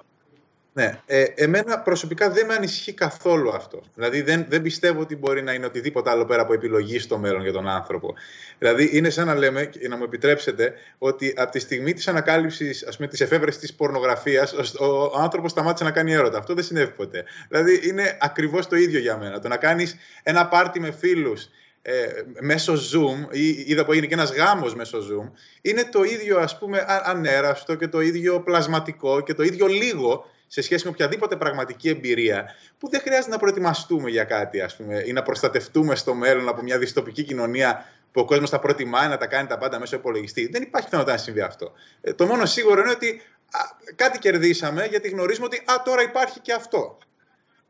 Ναι. 0.74 1.00
Ε, 1.06 1.24
εμένα 1.34 1.78
προσωπικά 1.78 2.30
δεν 2.30 2.46
με 2.46 2.54
ανησυχεί 2.54 2.92
καθόλου 2.92 3.50
αυτό. 3.50 3.82
Δηλαδή 3.94 4.22
δεν, 4.22 4.46
δεν 4.48 4.62
πιστεύω 4.62 5.00
ότι 5.00 5.16
μπορεί 5.16 5.42
να 5.42 5.52
είναι 5.52 5.66
οτιδήποτε 5.66 6.10
άλλο 6.10 6.24
πέρα 6.24 6.42
από 6.42 6.52
επιλογή 6.52 6.98
στο 6.98 7.18
μέλλον 7.18 7.42
για 7.42 7.52
τον 7.52 7.68
άνθρωπο. 7.68 8.14
Δηλαδή 8.58 8.90
είναι 8.92 9.10
σαν 9.10 9.26
να 9.26 9.34
λέμε, 9.34 9.64
και 9.64 9.88
να 9.88 9.96
μου 9.96 10.04
επιτρέψετε, 10.04 10.74
ότι 10.98 11.34
από 11.36 11.50
τη 11.50 11.58
στιγμή 11.58 11.92
της 11.92 12.08
ανακάλυψης, 12.08 12.86
ας 12.86 12.96
πούμε, 12.96 13.08
της 13.08 13.20
εφεύρεσης 13.20 13.60
της 13.60 13.74
πορνογραφίας, 13.74 14.52
ο, 14.78 14.84
ο 14.86 15.18
άνθρωπος 15.18 15.50
σταμάτησε 15.50 15.84
να 15.84 15.90
κάνει 15.90 16.12
έρωτα. 16.12 16.38
Αυτό 16.38 16.54
δεν 16.54 16.64
συνέβη 16.64 16.92
ποτέ. 16.92 17.24
Δηλαδή 17.48 17.88
είναι 17.88 18.16
ακριβώς 18.20 18.66
το 18.66 18.76
ίδιο 18.76 18.98
για 18.98 19.16
μένα. 19.16 19.40
Το 19.40 19.48
να 19.48 19.56
κάνεις 19.56 19.96
ένα 20.22 20.48
πάρτι 20.48 20.80
με 20.80 20.90
φίλους 20.90 21.48
ε, 21.82 22.06
μέσω 22.40 22.72
Zoom, 22.72 23.34
ή 23.34 23.48
είδα 23.48 23.84
που 23.84 23.92
έγινε 23.92 24.06
και 24.06 24.14
ένας 24.14 24.32
γάμος 24.32 24.74
μέσω 24.74 24.98
Zoom, 24.98 25.30
είναι 25.62 25.84
το 25.84 26.02
ίδιο 26.02 26.38
ας 26.38 26.58
πούμε 26.58 26.84
ανέραστο 27.04 27.74
και 27.74 27.88
το 27.88 28.00
ίδιο 28.00 28.40
πλασματικό 28.40 29.20
και 29.20 29.34
το 29.34 29.42
ίδιο 29.42 29.66
λίγο 29.66 30.26
σε 30.52 30.62
σχέση 30.62 30.84
με 30.84 30.90
οποιαδήποτε 30.90 31.36
πραγματική 31.36 31.88
εμπειρία, 31.88 32.54
που 32.78 32.88
δεν 32.88 33.00
χρειάζεται 33.00 33.30
να 33.30 33.38
προετοιμαστούμε 33.38 34.10
για 34.10 34.24
κάτι, 34.24 34.60
ας 34.60 34.76
πούμε, 34.76 35.02
ή 35.06 35.12
να 35.12 35.22
προστατευτούμε 35.22 35.94
στο 35.94 36.14
μέλλον 36.14 36.48
από 36.48 36.62
μια 36.62 36.78
δυστοπική 36.78 37.22
κοινωνία 37.22 37.84
που 38.12 38.20
ο 38.20 38.24
κόσμος 38.24 38.50
θα 38.50 38.58
προτιμάει 38.58 39.08
να 39.08 39.16
τα 39.16 39.26
κάνει 39.26 39.48
τα 39.48 39.58
πάντα 39.58 39.78
μέσω 39.78 39.96
υπολογιστή. 39.96 40.48
Δεν 40.52 40.62
υπάρχει 40.62 40.86
πιθανότητα 40.86 41.16
να 41.16 41.22
συμβεί 41.22 41.40
αυτό. 41.40 41.72
Ε, 42.00 42.12
το 42.12 42.26
μόνο 42.26 42.46
σίγουρο 42.46 42.80
είναι 42.80 42.90
ότι 42.90 43.22
α, 43.50 43.60
κάτι 43.94 44.18
κερδίσαμε 44.18 44.86
γιατί 44.86 45.08
γνωρίζουμε 45.08 45.46
ότι 45.46 45.56
α, 45.56 45.82
τώρα 45.84 46.02
υπάρχει 46.02 46.40
και 46.40 46.52
αυτό. 46.52 46.98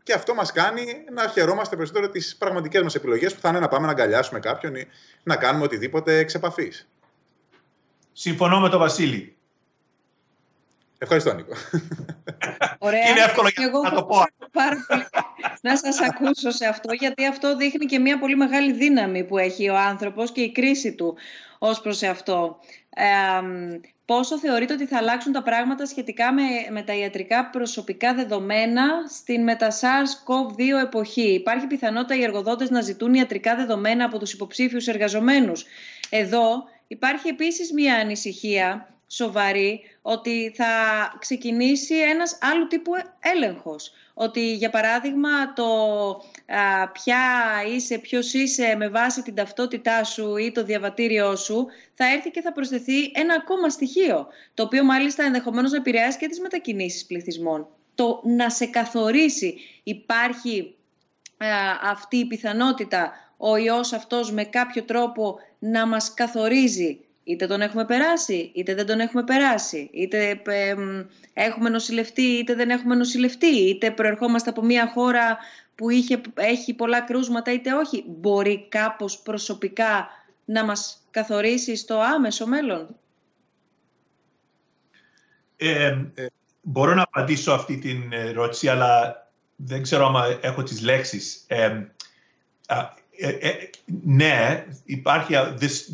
Και 0.03 0.13
αυτό 0.13 0.35
μας 0.35 0.53
κάνει 0.53 0.85
να 1.13 1.29
χαιρόμαστε 1.29 1.77
περισσότερο 1.77 2.09
τις 2.09 2.37
πραγματικές 2.37 2.83
μας 2.83 2.95
επιλογές 2.95 3.35
που 3.35 3.41
θα 3.41 3.49
είναι 3.49 3.59
να 3.59 3.69
πάμε 3.69 3.87
να 3.87 3.93
αγκαλιάσουμε 3.93 4.41
κάποιον 4.41 4.75
ή 4.75 4.87
να 5.23 5.37
κάνουμε 5.37 5.65
οτιδήποτε 5.65 6.19
εξ 6.19 6.35
επαφής. 6.35 6.89
Συμφωνώ 8.13 8.61
με 8.61 8.69
τον 8.69 8.79
Βασίλη. 8.79 9.37
Ευχαριστώ, 11.03 11.35
Νίκο. 11.35 11.55
Ωραία. 12.79 13.09
Είναι 13.09 13.21
εύκολο 13.21 13.49
για 13.49 13.65
εγώ 13.65 13.83
να 13.83 13.91
το 13.91 14.05
πω. 14.05 14.25
Πάρα 14.53 14.85
πολύ 14.89 15.05
να 15.61 15.77
σας 15.77 16.01
ακούσω 16.01 16.51
σε 16.51 16.67
αυτό, 16.67 16.93
γιατί 16.93 17.27
αυτό 17.27 17.57
δείχνει 17.57 17.87
και 17.87 17.99
μια 17.99 18.19
πολύ 18.19 18.37
μεγάλη 18.37 18.73
δύναμη 18.73 19.25
που 19.25 19.39
έχει 19.39 19.69
ο 19.69 19.77
άνθρωπος 19.77 20.33
και 20.33 20.41
η 20.41 20.53
κρίση 20.53 20.95
του 20.95 21.17
ως 21.59 21.81
προς 21.81 22.03
αυτό. 22.03 22.59
Ε, 22.95 23.05
πόσο 24.05 24.39
θεωρείτε 24.39 24.73
ότι 24.73 24.87
θα 24.87 24.97
αλλάξουν 24.97 25.33
τα 25.33 25.43
πράγματα 25.43 25.87
σχετικά 25.87 26.33
με, 26.33 26.43
με 26.71 26.83
τα 26.83 26.95
ιατρικά 26.95 27.51
προσωπικά 27.51 28.15
δεδομένα 28.15 28.85
στην 29.09 29.43
μετα-SARS-CoV-2 29.43 30.83
εποχή; 30.83 31.33
Υπάρχει 31.33 31.67
πιθανότητα 31.67 32.15
οι 32.15 32.23
εργοδότες 32.23 32.71
να 32.71 32.81
ζητούν 32.81 33.15
ιατρικά 33.15 33.57
δεδομένα 33.57 34.05
από 34.05 34.19
τους 34.19 34.33
υποψήφιους 34.33 34.87
εργαζομένους; 34.87 35.65
Εδώ 36.11 36.65
υπάρχει 36.87 37.29
επίσης 37.29 37.73
μια 37.73 37.95
ανησυχία 37.95 38.92
σοβαρή 39.15 39.81
ότι 40.03 40.53
θα 40.57 40.67
ξεκινήσει 41.19 41.95
ένας 41.95 42.39
άλλου 42.41 42.67
τύπου 42.67 42.93
έλεγχος. 43.21 43.93
Ότι 44.15 44.55
για 44.55 44.71
παράδειγμα 44.71 45.53
το 45.53 45.65
α, 46.47 46.89
ποια 46.93 47.19
είσαι, 47.75 47.99
ποιος 47.99 48.33
είσαι 48.33 48.75
με 48.79 48.89
βάση 48.89 49.23
την 49.23 49.35
ταυτότητά 49.35 50.05
σου 50.05 50.37
ή 50.37 50.53
το 50.53 50.65
διαβατήριό 50.65 51.37
σου 51.37 51.67
θα 51.95 52.13
έρθει 52.13 52.31
και 52.31 52.41
θα 52.41 52.53
προσθεθεί 52.53 53.05
ένα 53.15 53.35
ακόμα 53.35 53.69
στοιχείο 53.69 54.27
το 54.55 54.63
οποίο 54.63 54.85
μάλιστα 54.85 55.25
ενδεχομένως 55.25 55.71
να 55.71 55.77
επηρεάσει 55.77 56.19
και 56.19 56.29
τις 56.29 56.41
μετακινήσεις 56.41 57.07
πληθυσμών. 57.07 57.67
Το 57.95 58.21
να 58.25 58.51
σε 58.51 58.67
καθορίσει 58.67 59.55
υπάρχει 59.83 60.75
αυτή 61.83 62.17
η 62.17 62.27
πιθανότητα 62.27 63.13
ο 63.37 63.57
ιός 63.57 63.93
αυτός 63.93 64.33
με 64.33 64.45
κάποιο 64.45 64.83
τρόπο 64.83 65.39
να 65.59 65.87
μας 65.87 66.15
καθορίζει 66.15 67.01
Είτε 67.25 67.47
τον 67.47 67.61
έχουμε 67.61 67.85
περάσει, 67.85 68.51
είτε 68.55 68.75
δεν 68.75 68.87
τον 68.87 69.01
έχουμε 69.01 69.25
περάσει. 69.25 69.91
Είτε 69.93 70.43
έχουμε 71.33 71.69
νοσηλευτεί, 71.69 72.23
είτε 72.23 72.55
δεν 72.55 72.71
έχουμε 72.71 72.95
νοσηλευτεί. 72.95 73.57
Είτε 73.69 73.91
προερχόμαστε 73.91 74.51
από 74.51 74.63
μια 74.63 74.91
χώρα 74.95 75.39
που 75.75 75.91
είχε, 75.91 76.21
έχει 76.35 76.75
πολλά 76.75 77.01
κρούσματα, 77.01 77.53
είτε 77.53 77.73
όχι. 77.73 78.05
Μπορεί 78.07 78.67
κάπως 78.69 79.19
προσωπικά 79.19 80.09
να 80.45 80.65
μας 80.65 81.07
καθορίσει 81.11 81.77
στο 81.77 82.01
άμεσο 82.01 82.47
μέλλον; 82.47 82.97
Ε, 85.57 85.97
μπορώ 86.61 86.95
να 86.95 87.03
απαντήσω 87.03 87.53
αυτή 87.53 87.79
την 87.79 88.13
ερώτηση, 88.13 88.69
αλλά 88.69 89.17
δεν 89.57 89.83
ξέρω 89.83 90.07
αν 90.07 90.39
έχω 90.43 90.63
τις 90.63 90.83
λέξεις. 90.83 91.45
Ε, 91.47 91.87
ε, 93.19 93.29
ε, 93.29 93.71
ναι, 94.05 94.65
υπάρχει 94.85 95.35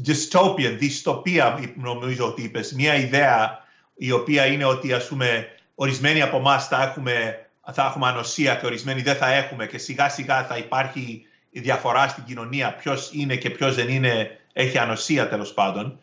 dystopian, 0.06 0.76
δυστοπία 0.78 1.72
νομίζω 1.76 2.26
ότι 2.26 2.42
είπες, 2.42 2.72
μια 2.72 2.94
ιδέα 2.94 3.64
η 3.96 4.10
οποία 4.10 4.46
είναι 4.46 4.64
ότι 4.64 4.92
ας 4.92 5.08
πούμε 5.08 5.48
ορισμένοι 5.74 6.22
από 6.22 6.36
εμάς 6.36 6.68
θα 6.68 6.82
έχουμε, 6.82 7.46
θα 7.72 7.84
έχουμε 7.84 8.06
ανοσία 8.06 8.54
και 8.54 8.66
ορισμένοι 8.66 9.02
δεν 9.02 9.16
θα 9.16 9.32
έχουμε 9.32 9.66
και 9.66 9.78
σιγά 9.78 10.08
σιγά 10.08 10.44
θα 10.44 10.56
υπάρχει 10.56 11.26
η 11.50 11.60
διαφορά 11.60 12.08
στην 12.08 12.24
κοινωνία 12.24 12.74
ποιος 12.74 13.10
είναι 13.12 13.36
και 13.36 13.50
ποιος 13.50 13.74
δεν 13.74 13.88
είναι, 13.88 14.40
έχει 14.52 14.78
ανοσία 14.78 15.28
τέλος 15.28 15.54
πάντων. 15.54 15.98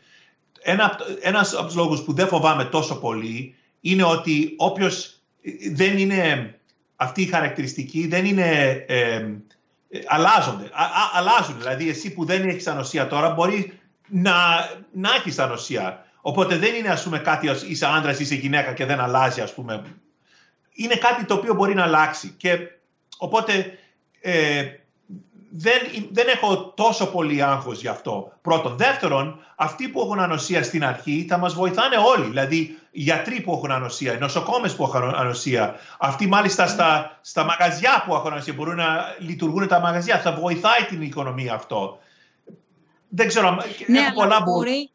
Ένα, 0.62 1.00
ένας 1.22 1.54
από 1.54 1.66
τους 1.66 1.76
λόγους 1.76 2.02
που 2.02 2.14
δεν 2.14 2.28
φοβάμαι 2.28 2.66
τόσο 2.66 3.00
πολύ 3.00 3.56
είναι 3.82 4.04
ότι 4.04 4.54
όποιος 4.58 5.20
δεν 5.72 5.98
είναι 5.98 6.54
αυτή 6.96 7.22
η 7.22 7.26
χαρακτηριστική, 7.26 8.08
δεν 8.08 8.26
είναι 8.26 8.70
ε, 8.88 9.26
ε, 9.90 10.00
αλλάζονται. 10.06 10.66
Α, 10.66 10.88
αλλάζουν. 11.14 11.58
Δηλαδή, 11.58 11.90
εσύ 11.90 12.14
που 12.14 12.26
δεν 12.26 12.48
έχεις 12.48 12.68
ανοσία 12.68 13.08
τώρα, 13.08 13.30
μπορεί 13.30 13.80
να, 14.08 14.34
να 14.92 15.14
έχεις 15.16 15.40
ανοσία. 15.40 16.06
Οπότε 16.22 16.58
δεν 16.58 16.76
είναι, 16.76 16.90
ας 16.90 17.04
πούμε, 17.04 17.20
κάτι, 17.20 17.50
είσαι 17.68 17.86
άντρας, 17.86 18.20
είσαι 18.20 18.36
γυναίκα 18.36 18.74
και 18.74 18.86
δεν 18.86 19.00
αλλάζει, 19.00 19.42
ας 19.42 19.54
πούμε. 19.54 19.82
Είναι 20.74 20.96
κάτι 20.96 21.26
το 21.26 21.34
οποίο 21.34 21.54
μπορεί 21.54 21.74
να 21.74 21.84
αλλάξει. 21.84 22.34
Και 22.38 22.58
οπότε 23.18 23.78
ε, 24.22 24.66
δεν, 25.58 26.08
δεν 26.12 26.28
έχω 26.28 26.74
τόσο 26.76 27.06
πολύ 27.06 27.44
άγχος 27.44 27.82
γι' 27.82 27.88
αυτό. 27.88 28.32
Πρώτον. 28.42 28.78
Δεύτερον, 28.78 29.40
αυτοί 29.56 29.90
που 29.90 30.02
έχουν 30.02 30.20
ανοσία 30.20 30.64
στην 30.64 30.86
αρχή 30.86 31.26
θα 31.30 31.38
μας 31.38 31.54
βοηθάνε 31.54 31.96
όλοι. 32.16 32.28
Δηλαδή, 32.28 32.78
οι 32.92 33.02
γιατροί 33.02 33.42
που 33.42 33.52
έχουν 33.52 33.72
ανοσία, 33.72 34.14
οι 34.14 34.18
νοσοκόμες 34.18 34.76
που 34.76 34.84
έχουν 34.84 35.16
ανοσία, 35.16 35.76
αυτοί 36.00 36.28
μάλιστα 36.28 36.68
στα, 36.68 37.20
στα 37.22 37.44
μαγαζιά 37.44 38.04
που 38.06 38.14
έχουν 38.14 38.32
ανοσία, 38.32 38.54
μπορούν 38.54 38.76
να 38.76 39.16
λειτουργούν 39.20 39.68
τα 39.68 39.80
μαγαζιά. 39.80 40.20
Θα 40.20 40.32
βοηθάει 40.32 40.84
την 40.90 41.02
οικονομία 41.02 41.54
αυτό. 41.54 42.00
Δεν 43.10 43.28
ξέρω, 43.28 43.58
ναι, 43.88 44.00
έχω 44.00 44.14
πολλά 44.14 44.42
μπορεί, 44.42 44.90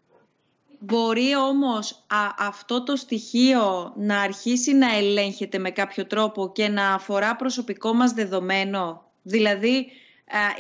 μπορεί 0.78 1.36
όμως 1.36 2.04
αυτό 2.38 2.82
το 2.82 2.96
στοιχείο 2.96 3.92
να 3.96 4.20
αρχίσει 4.20 4.74
να 4.74 4.96
ελέγχεται 4.96 5.58
με 5.58 5.70
κάποιο 5.70 6.06
τρόπο 6.06 6.52
και 6.52 6.68
να 6.68 6.94
αφορά 6.94 7.36
προσωπικό 7.36 7.92
μας 7.92 8.12
δεδομένο. 8.12 9.02
Δηλαδή, 9.22 9.86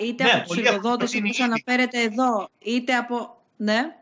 είτε 0.04 0.24
ναι, 0.24 0.30
από 0.30 0.48
τους 0.48 0.56
εργοδότες 0.56 1.14
όπως 1.14 1.40
αναφέρεται 1.40 2.02
εδώ, 2.02 2.48
είτε 2.58 2.94
από... 2.94 3.36
Ναι. 3.56 3.94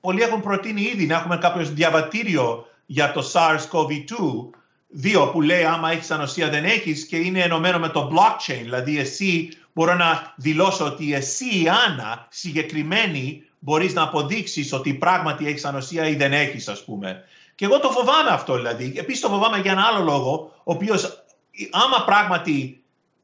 Πολλοί 0.00 0.22
έχουν 0.22 0.40
προτείνει 0.40 0.80
ήδη 0.80 1.06
να 1.06 1.14
έχουμε 1.14 1.36
κάποιος 1.36 1.72
διαβατήριο 1.72 2.66
για 2.86 3.12
το 3.12 3.30
SARS-CoV-2 3.32 4.50
δύο 4.88 5.30
που 5.30 5.40
λέει 5.40 5.64
άμα 5.64 5.90
έχεις 5.90 6.10
ανοσία 6.10 6.48
δεν 6.48 6.64
έχεις 6.64 7.06
και 7.06 7.16
είναι 7.16 7.40
ενωμένο 7.40 7.78
με 7.78 7.88
το 7.88 8.10
blockchain. 8.12 8.60
Δηλαδή 8.62 8.98
εσύ 8.98 9.48
μπορώ 9.72 9.94
να 9.94 10.34
δηλώσω 10.36 10.84
ότι 10.84 11.14
εσύ 11.14 11.44
η 11.44 11.68
Άννα 11.68 12.26
συγκεκριμένη 12.30 13.44
μπορείς 13.58 13.94
να 13.94 14.02
αποδείξεις 14.02 14.72
ότι 14.72 14.94
πράγματι 14.94 15.46
έχεις 15.46 15.64
ανοσία 15.64 16.08
ή 16.08 16.14
δεν 16.14 16.32
έχεις 16.32 16.68
ας 16.68 16.84
πούμε. 16.84 17.24
Και 17.54 17.64
εγώ 17.64 17.80
το 17.80 17.90
φοβάμαι 17.90 18.30
αυτό 18.30 18.56
δηλαδή. 18.56 18.92
Επίσης 18.96 19.20
το 19.20 19.28
φοβάμαι 19.28 19.58
για 19.58 19.72
ένα 19.72 19.82
άλλο 19.82 20.04
λόγο, 20.04 20.52
ο 20.56 20.72
οποίος 20.72 21.24
άμα 21.70 22.04
πράγματι 22.04 22.81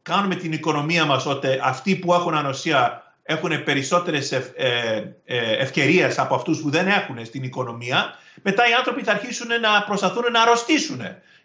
κάνουμε 0.09 0.35
την 0.35 0.53
οικονομία 0.53 1.05
μας 1.05 1.27
ότι 1.27 1.49
αυτοί 1.63 1.97
που 1.97 2.13
έχουν 2.15 2.35
ανοσία 2.35 3.03
έχουν 3.23 3.63
περισσότερες 3.65 4.33
ευ, 4.33 4.47
ε, 4.57 5.17
ε, 5.25 5.53
ευκαιρίες 5.57 6.19
από 6.19 6.35
αυτούς 6.35 6.61
που 6.61 6.71
δεν 6.71 6.87
έχουν 6.87 7.25
στην 7.25 7.43
οικονομία, 7.43 8.15
μετά 8.43 8.69
οι 8.69 8.73
άνθρωποι 8.73 9.03
θα 9.03 9.13
αρχίσουν 9.13 9.49
να 9.61 9.83
προσπαθούν 9.83 10.25
να 10.33 10.43
αρρωστήσουν. 10.43 11.01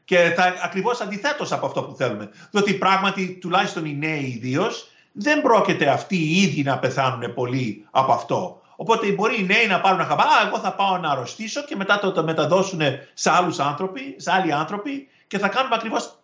Και 0.05 0.33
θα 0.35 0.53
ακριβώς 0.63 1.01
αντιθέτως 1.01 1.51
από 1.51 1.65
αυτό 1.65 1.83
που 1.83 1.95
θέλουμε. 1.95 2.29
Διότι 2.51 2.73
πράγματι, 2.73 3.37
τουλάχιστον 3.41 3.85
οι 3.85 3.95
νέοι 3.95 4.33
ιδίως, 4.35 4.87
δεν 5.11 5.41
πρόκειται 5.41 5.89
αυτοί 5.89 6.15
οι 6.15 6.41
ίδιοι 6.41 6.63
να 6.63 6.79
πεθάνουν 6.79 7.33
πολύ 7.33 7.85
από 7.91 8.11
αυτό. 8.11 8.61
Οπότε 8.75 9.11
μπορεί 9.11 9.39
οι 9.39 9.45
νέοι 9.45 9.67
να 9.67 9.81
πάρουν 9.81 9.99
ένα 9.99 10.07
χαμπά, 10.09 10.23
εγώ 10.47 10.59
θα 10.59 10.73
πάω 10.73 10.97
να 10.97 11.09
αρρωστήσω 11.09 11.63
και 11.63 11.75
μετά 11.75 11.99
το, 11.99 12.11
το 12.11 12.23
μεταδώσουν 12.23 12.81
σε 13.13 13.29
άλλους 13.31 13.59
άνθρωποι, 13.59 14.15
σε 14.17 14.31
άλλοι 14.31 14.53
άνθρωποι 14.53 15.07
και 15.27 15.39
θα 15.39 15.47
κάνουμε 15.47 15.75
ακριβώς, 15.75 16.19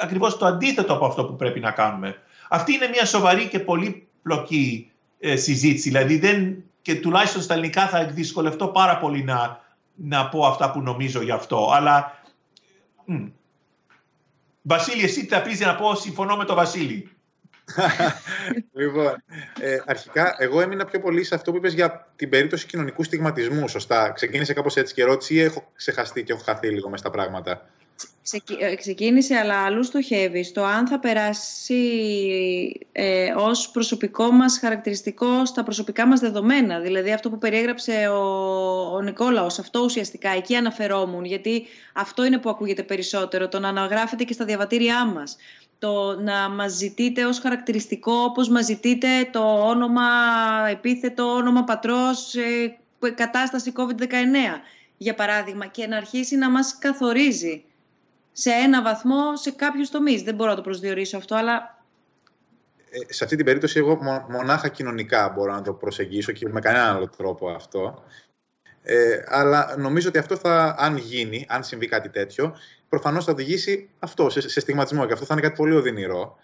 ακριβώς 0.00 0.38
το 0.38 0.46
αντίθετο 0.46 0.92
από 0.92 1.06
αυτό 1.06 1.24
που 1.24 1.36
πρέπει 1.36 1.60
να 1.60 1.70
κάνουμε. 1.70 2.16
Αυτή 2.48 2.72
είναι 2.72 2.88
μια 2.88 3.04
σοβαρή 3.04 3.48
και 3.48 3.60
πολύ 3.60 4.08
πλοκή 4.22 4.90
ε, 5.18 5.36
συζήτηση. 5.36 5.88
Δηλαδή 5.88 6.18
δεν, 6.18 6.64
και 6.82 6.94
τουλάχιστον 6.94 7.42
στα 7.42 7.54
ελληνικά 7.54 7.86
θα 7.86 8.04
δυσκολευτώ 8.04 8.68
πάρα 8.68 8.98
πολύ 8.98 9.24
να, 9.24 9.60
να 9.94 10.28
πω 10.28 10.46
αυτά 10.46 10.70
που 10.70 10.80
νομίζω 10.80 11.22
γι' 11.22 11.30
αυτό. 11.30 11.70
Αλλά 11.72 12.20
μ. 13.04 13.26
Βασίλη, 14.62 15.04
εσύ 15.04 15.24
θα 15.24 15.42
πεις 15.42 15.60
να 15.60 15.74
πω 15.74 15.94
συμφωνώ 15.94 16.36
με 16.36 16.44
τον 16.44 16.56
Βασίλη. 16.56 17.10
λοιπόν, 18.72 19.22
ε, 19.60 19.78
αρχικά, 19.86 20.34
εγώ 20.38 20.60
έμεινα 20.60 20.84
πιο 20.84 21.00
πολύ 21.00 21.24
σε 21.24 21.34
αυτό 21.34 21.50
που 21.50 21.56
είπες 21.56 21.74
για 21.74 22.12
την 22.16 22.28
περίπτωση 22.28 22.66
κοινωνικού 22.66 23.02
στιγματισμού. 23.02 23.68
Σωστά. 23.68 24.10
Ξεκίνησε 24.10 24.52
κάπως 24.52 24.76
έτσι 24.76 24.94
και 24.94 25.02
ερώτηση 25.02 25.34
ή 25.34 25.40
έχω 25.40 25.72
ξεχαστεί 25.74 26.24
και 26.24 26.32
έχω 26.32 26.42
χαθεί 26.42 26.68
λίγο 26.68 26.88
μες 26.88 27.00
στα 27.00 27.10
πράγματα. 27.10 27.68
Ε, 28.58 28.74
ξεκίνησε, 28.74 29.34
αλλά 29.34 29.64
αλλού 29.64 29.82
στοχεύει. 29.82 30.52
Το 30.52 30.64
αν 30.64 30.86
θα 30.86 30.98
περάσει 30.98 31.80
ε, 32.92 33.32
ως 33.36 33.70
προσωπικό 33.70 34.30
μας 34.30 34.58
χαρακτηριστικό 34.58 35.44
στα 35.44 35.62
προσωπικά 35.62 36.06
μας 36.06 36.20
δεδομένα. 36.20 36.80
Δηλαδή 36.80 37.12
αυτό 37.12 37.30
που 37.30 37.38
περιέγραψε 37.38 38.08
ο, 38.08 38.20
ο 38.94 39.00
Νικόλαος, 39.00 39.58
αυτό 39.58 39.80
ουσιαστικά, 39.80 40.30
εκεί 40.30 40.56
αναφερόμουν, 40.56 41.24
γιατί 41.24 41.66
αυτό 41.92 42.24
είναι 42.24 42.38
που 42.38 42.50
ακούγεται 42.50 42.82
περισσότερο, 42.82 43.48
το 43.48 43.58
να 43.58 43.68
αναγράφεται 43.68 44.24
και 44.24 44.32
στα 44.32 44.44
διαβατήριά 44.44 45.04
μας. 45.04 45.36
Το 45.78 46.20
να 46.20 46.48
μας 46.48 46.72
ζητείτε 46.72 47.24
ως 47.24 47.38
χαρακτηριστικό, 47.38 48.12
όπως 48.12 48.48
μας 48.48 48.64
ζητείτε 48.64 49.08
το 49.32 49.68
όνομα 49.68 50.02
επίθετο, 50.70 51.24
όνομα 51.24 51.64
πατρός, 51.64 52.34
ε, 52.34 52.76
κατάσταση 53.14 53.72
COVID-19, 53.76 54.62
για 54.96 55.14
παράδειγμα, 55.14 55.66
και 55.66 55.86
να 55.86 55.96
αρχίσει 55.96 56.36
να 56.36 56.50
μας 56.50 56.78
καθορίζει 56.78 57.64
σε 58.38 58.50
ένα 58.50 58.82
βαθμό 58.82 59.36
σε 59.36 59.50
κάποιους 59.50 59.90
τομείς. 59.90 60.22
Δεν 60.22 60.34
μπορώ 60.34 60.50
να 60.50 60.56
το 60.56 60.62
προσδιορίσω 60.62 61.16
αυτό, 61.16 61.34
αλλά... 61.34 61.84
Ε, 62.90 63.12
σε 63.12 63.24
αυτή 63.24 63.36
την 63.36 63.44
περίπτωση 63.44 63.78
εγώ 63.78 63.98
μονάχα 64.28 64.68
κοινωνικά 64.68 65.28
μπορώ 65.28 65.52
να 65.52 65.62
το 65.62 65.72
προσεγγίσω 65.72 66.32
και 66.32 66.48
με 66.48 66.60
κανέναν 66.60 66.96
άλλο 66.96 67.08
τρόπο 67.16 67.50
αυτό. 67.50 68.04
Ε, 68.82 69.22
αλλά 69.26 69.74
νομίζω 69.78 70.08
ότι 70.08 70.18
αυτό 70.18 70.36
θα, 70.36 70.74
αν 70.78 70.96
γίνει, 70.96 71.46
αν 71.48 71.64
συμβεί 71.64 71.86
κάτι 71.86 72.08
τέτοιο, 72.08 72.56
προφανώς 72.88 73.24
θα 73.24 73.32
οδηγήσει 73.32 73.88
αυτό, 73.98 74.30
σε, 74.30 74.48
σε 74.48 74.60
στιγματισμό 74.60 75.06
και 75.06 75.12
αυτό 75.12 75.24
θα 75.24 75.34
είναι 75.34 75.42
κάτι 75.42 75.56
πολύ 75.56 75.74
οδυνηρό. 75.74 76.36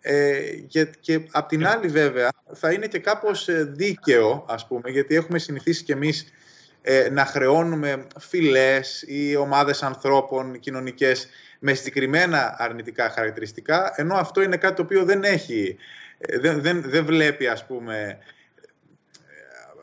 Ε, 0.00 0.40
και, 0.68 0.90
και 1.00 1.28
απ' 1.30 1.48
την 1.48 1.66
άλλη 1.66 1.88
βέβαια 1.88 2.28
θα 2.54 2.72
είναι 2.72 2.86
και 2.86 2.98
κάπως 2.98 3.48
ε, 3.48 3.64
δίκαιο, 3.64 4.44
ας 4.48 4.66
πούμε, 4.66 4.90
γιατί 4.90 5.14
έχουμε 5.14 5.38
συνηθίσει 5.38 5.84
κι 5.84 5.92
εμείς 5.92 6.32
ε, 6.88 7.08
να 7.10 7.24
χρεώνουμε 7.24 8.06
φυλές 8.18 9.04
ή 9.06 9.36
ομάδες 9.36 9.82
ανθρώπων 9.82 10.60
κοινωνικές 10.60 11.28
με 11.58 11.74
συγκεκριμένα 11.74 12.54
αρνητικά 12.58 13.10
χαρακτηριστικά, 13.10 13.92
ενώ 13.96 14.14
αυτό 14.14 14.42
είναι 14.42 14.56
κάτι 14.56 14.74
το 14.74 14.82
οποίο 14.82 15.04
δεν 15.04 15.24
έχει, 15.24 15.76
ε, 16.18 16.38
δεν, 16.38 16.62
δεν, 16.62 16.82
δεν 16.86 17.04
βλέπει, 17.04 17.46
ας 17.46 17.66
πούμε, 17.66 18.18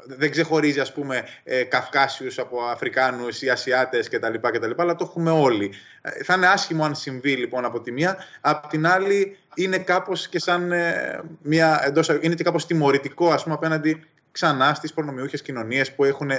δεν 0.05 0.31
ξεχωρίζει 0.31 0.79
ας 0.79 0.93
πούμε 0.93 1.23
ε, 1.43 1.63
Καυκάσιους 1.63 2.39
από 2.39 2.63
Αφρικάνους 2.63 3.41
ή 3.41 3.49
Ασιάτες 3.49 4.09
κτλ, 4.09 4.33
κτλ. 4.41 4.71
Αλλά 4.77 4.95
το 4.95 5.05
έχουμε 5.09 5.31
όλοι. 5.31 5.73
Ε, 6.01 6.23
θα 6.23 6.33
είναι 6.33 6.47
άσχημο 6.47 6.85
αν 6.85 6.95
συμβεί 6.95 7.35
λοιπόν 7.35 7.65
από 7.65 7.81
τη 7.81 7.91
μία. 7.91 8.17
Από 8.41 8.67
την 8.67 8.87
άλλη 8.87 9.37
είναι 9.55 9.77
κάπως 9.77 10.27
και 10.27 10.39
σαν 10.39 10.71
ε, 10.71 11.21
μια 11.41 11.81
εντός, 11.85 12.07
είναι 12.21 12.35
και 12.35 12.43
κάπως 12.43 12.65
τιμωρητικό 12.65 13.31
ας 13.31 13.43
πούμε 13.43 13.55
απέναντι 13.55 14.03
ξανά 14.31 14.73
στις 14.73 14.93
προνομιούχες 14.93 15.41
κοινωνίες 15.41 15.91
που 15.91 16.03
έχουν 16.03 16.31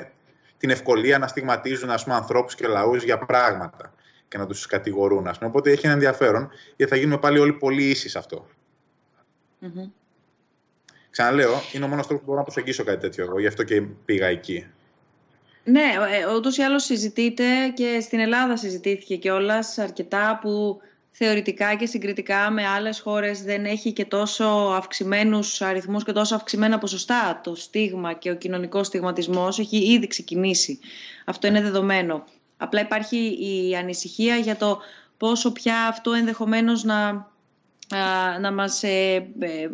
την 0.65 0.73
ευκολία 0.73 1.19
να 1.19 1.27
στιγματίζουν 1.27 1.91
ας 1.91 2.03
πούμε, 2.03 2.15
ανθρώπους 2.15 2.55
και 2.55 2.67
λαούς 2.67 3.03
για 3.03 3.19
πράγματα 3.19 3.95
και 4.29 4.39
να 4.39 4.47
τους 4.47 4.67
κατηγορούν. 4.67 5.27
Ας 5.27 5.39
πούμε. 5.39 5.51
Οπότε 5.51 5.71
έχει 5.71 5.85
ένα 5.85 5.95
ενδιαφέρον 5.95 6.51
γιατί 6.77 6.93
θα 6.93 6.99
γίνουμε 6.99 7.19
πάλι 7.19 7.39
όλοι 7.39 7.53
πολύ 7.53 7.85
ίσοι 7.85 8.09
σε 8.09 8.19
αυτό. 8.19 8.47
Mm-hmm. 9.63 9.91
Ξαναλέω, 11.11 11.61
είναι 11.73 11.85
ο 11.85 11.89
μόνος 11.89 12.07
τρόπος 12.07 12.25
που 12.25 12.31
μπορώ 12.31 12.39
να 12.39 12.45
προσεγγίσω 12.45 12.85
κάτι 12.85 13.01
τέτοιο 13.01 13.25
εγώ, 13.25 13.39
γι' 13.41 13.47
αυτό 13.47 13.63
και 13.63 13.81
πήγα 13.81 14.27
εκεί. 14.27 14.67
Ναι, 15.65 15.93
ε, 16.21 16.35
ούτως 16.35 16.57
ή 16.57 16.63
άλλως 16.63 16.85
συζητείται 16.85 17.45
και 17.75 18.01
στην 18.01 18.19
Ελλάδα 18.19 18.57
συζητήθηκε 18.57 19.17
κιόλας 19.17 19.79
αρκετά 19.79 20.39
που 20.43 20.81
θεωρητικά 21.17 21.75
και 21.75 21.87
συγκριτικά 21.87 22.51
με 22.51 22.67
άλλες 22.67 23.01
χώρες 23.01 23.43
δεν 23.43 23.65
έχει 23.65 23.93
και 23.93 24.05
τόσο 24.05 24.45
αυξημένους 24.77 25.63
αριθμούς 25.63 26.05
και 26.05 26.13
τόσο 26.13 26.35
αυξημένα 26.35 26.79
ποσοστά 26.79 27.41
το 27.43 27.55
στίγμα 27.55 28.13
και 28.13 28.31
ο 28.31 28.35
κοινωνικός 28.35 28.87
στιγματισμός 28.87 29.59
έχει 29.59 29.93
ήδη 29.93 30.07
ξεκινήσει. 30.07 30.79
Αυτό 31.25 31.47
είναι 31.47 31.63
δεδομένο. 31.63 32.25
Απλά 32.57 32.81
υπάρχει 32.81 33.17
η 33.41 33.77
ανησυχία 33.77 34.37
για 34.37 34.57
το 34.57 34.81
πόσο 35.17 35.53
πια 35.53 35.87
αυτό 35.87 36.13
ενδεχομένως 36.13 36.85
να 36.85 37.29
να 38.41 38.53
μας 38.53 38.83
ε, 38.83 39.15
ε, 39.39 39.69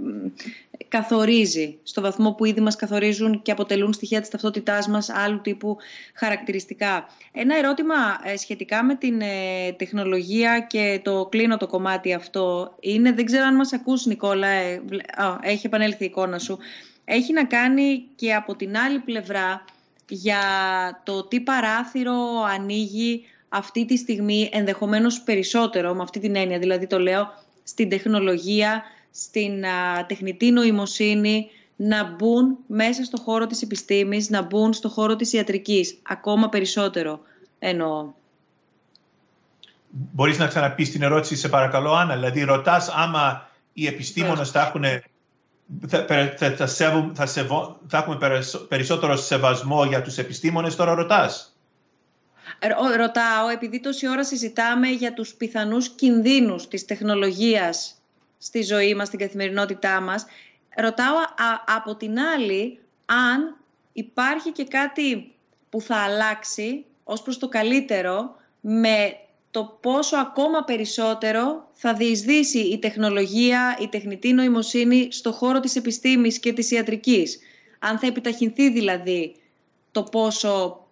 καθορίζει 0.88 1.78
στο 1.82 2.00
βαθμό 2.00 2.32
που 2.32 2.44
ήδη 2.44 2.60
μας 2.60 2.76
καθορίζουν 2.76 3.42
και 3.42 3.52
αποτελούν 3.52 3.92
στοιχεία 3.92 4.20
της 4.20 4.28
ταυτότητάς 4.28 4.88
μας 4.88 5.08
άλλου 5.08 5.40
τύπου 5.40 5.76
χαρακτηριστικά. 6.14 7.08
Ένα 7.32 7.56
ερώτημα 7.56 7.94
ε, 8.24 8.36
σχετικά 8.36 8.84
με 8.84 8.94
την 8.94 9.22
τεχνολογία 9.76 10.60
και 10.60 11.00
το 11.04 11.26
κλείνω 11.30 11.56
το 11.56 11.66
κομμάτι 11.66 12.12
αυτό 12.12 12.74
είναι, 12.80 13.12
δεν 13.12 13.24
ξέρω 13.24 13.44
αν 13.44 13.54
μας 13.54 13.72
ακούς 13.72 14.06
Νικόλα, 14.06 14.48
έχει 15.42 15.66
επανέλθει 15.66 16.02
η 16.02 16.06
εικόνα 16.06 16.38
σου, 16.38 16.58
έχει 17.04 17.32
να 17.32 17.44
κάνει 17.44 18.04
και 18.14 18.34
από 18.34 18.56
την 18.56 18.76
άλλη 18.76 18.98
πλευρά 18.98 19.64
για 20.08 20.40
το 21.04 21.24
τι 21.24 21.40
παράθυρο 21.40 22.42
ανοίγει 22.54 23.24
αυτή 23.48 23.84
τη 23.84 23.96
στιγμή 23.96 24.48
ενδεχομένως 24.52 25.20
περισσότερο 25.20 25.94
με 25.94 26.02
αυτή 26.02 26.20
την 26.20 26.36
έννοια, 26.36 26.58
δηλαδή 26.58 26.86
το 26.86 26.98
λέω 26.98 27.32
στην 27.62 27.88
τεχνολογία, 27.88 28.82
στην 29.10 29.64
τεχνητή 30.06 30.50
νοημοσύνη, 30.50 31.50
να 31.76 32.04
μπουν 32.04 32.56
μέσα 32.66 33.04
στο 33.04 33.16
χώρο 33.16 33.46
της 33.46 33.62
επιστήμης, 33.62 34.30
να 34.30 34.42
μπουν 34.42 34.72
στο 34.72 34.88
χώρο 34.88 35.16
της 35.16 35.32
ιατρικής. 35.32 35.98
Ακόμα 36.02 36.48
περισσότερο 36.48 37.20
εννοώ. 37.58 38.12
Μπορείς 39.88 40.38
να 40.38 40.46
ξαναπείς 40.46 40.90
την 40.90 41.02
ερώτηση, 41.02 41.36
σε 41.36 41.48
παρακαλώ, 41.48 41.92
Άννα. 41.92 42.14
Δηλαδή, 42.14 42.42
ρωτάς 42.42 42.88
άμα 42.88 43.48
οι 43.72 43.86
επιστήμονες 43.86 44.50
θα 44.50 44.60
έχουν 44.60 44.84
θα, 45.88 46.04
θα, 46.36 46.66
θα, 47.16 47.26
θα 47.86 47.98
έχουμε 47.98 48.18
περισσότερο 48.68 49.16
σεβασμό 49.16 49.84
για 49.84 50.02
τους 50.02 50.18
επιστήμονες, 50.18 50.76
τώρα 50.76 50.94
ρωτάς. 50.94 51.49
Ρωτάω, 52.96 53.48
επειδή 53.48 53.80
τόση 53.80 54.08
ώρα 54.08 54.24
συζητάμε 54.24 54.88
για 54.88 55.12
τους 55.14 55.34
πιθανούς 55.34 55.88
κινδύνους 55.88 56.68
της 56.68 56.84
τεχνολογίας 56.84 57.94
στη 58.38 58.62
ζωή 58.62 58.94
μας, 58.94 59.06
στην 59.06 59.18
καθημερινότητά 59.18 60.00
μας, 60.00 60.26
ρωτάω 60.76 61.14
από 61.66 61.94
την 61.96 62.18
άλλη 62.18 62.78
αν 63.06 63.56
υπάρχει 63.92 64.50
και 64.52 64.64
κάτι 64.64 65.34
που 65.70 65.80
θα 65.80 65.96
αλλάξει 65.96 66.84
ως 67.04 67.22
προς 67.22 67.38
το 67.38 67.48
καλύτερο 67.48 68.34
με 68.60 69.16
το 69.50 69.78
πόσο 69.80 70.16
ακόμα 70.16 70.64
περισσότερο 70.64 71.68
θα 71.72 71.94
διεισδύσει 71.94 72.58
η 72.58 72.78
τεχνολογία, 72.78 73.76
η 73.80 73.88
τεχνητή 73.88 74.32
νοημοσύνη 74.32 75.08
στο 75.12 75.32
χώρο 75.32 75.60
της 75.60 75.76
επιστήμης 75.76 76.38
και 76.38 76.52
της 76.52 76.70
ιατρικής. 76.70 77.38
Αν 77.78 77.98
θα 77.98 78.06
επιταχυνθεί 78.06 78.70
δηλαδή 78.70 79.36
το 79.90 80.02
πόσο 80.02 80.84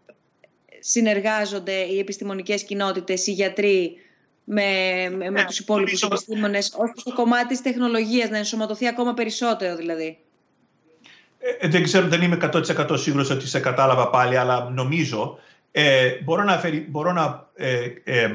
συνεργάζονται 0.91 1.73
οι 1.73 1.99
επιστημονικές 1.99 2.63
κοινότητες, 2.65 3.27
οι 3.27 3.33
γιατροί 3.33 3.93
με, 4.45 4.63
με, 5.17 5.31
με 5.31 5.41
ε, 5.41 5.45
τους 5.45 5.59
υπόλοιπους 5.59 6.03
επιστήμονες 6.03 6.75
ως 6.77 7.03
το 7.05 7.13
κομμάτι 7.13 7.47
της 7.47 7.63
τεχνολογίας, 7.63 8.31
να 8.31 8.37
ενσωματωθεί 8.37 8.87
ακόμα 8.87 9.15
περισσότερο 9.15 9.77
δηλαδή. 9.77 10.19
Ε, 11.39 11.67
ε 11.67 11.69
δεν 11.69 11.83
ξέρω, 11.83 12.07
δεν 12.07 12.23
είμαι 12.23 12.39
100% 12.53 12.99
σίγουρος 12.99 13.31
ότι 13.31 13.47
σε 13.47 13.61
κατάλαβα 13.61 14.11
πάλι, 14.11 14.37
αλλά 14.37 14.71
νομίζω 14.71 15.39
ε, 15.73 16.11
μπορώ 16.25 16.43
να, 16.43 16.61
μπορώ 16.89 17.13
να 17.13 17.47
ε, 17.55 18.31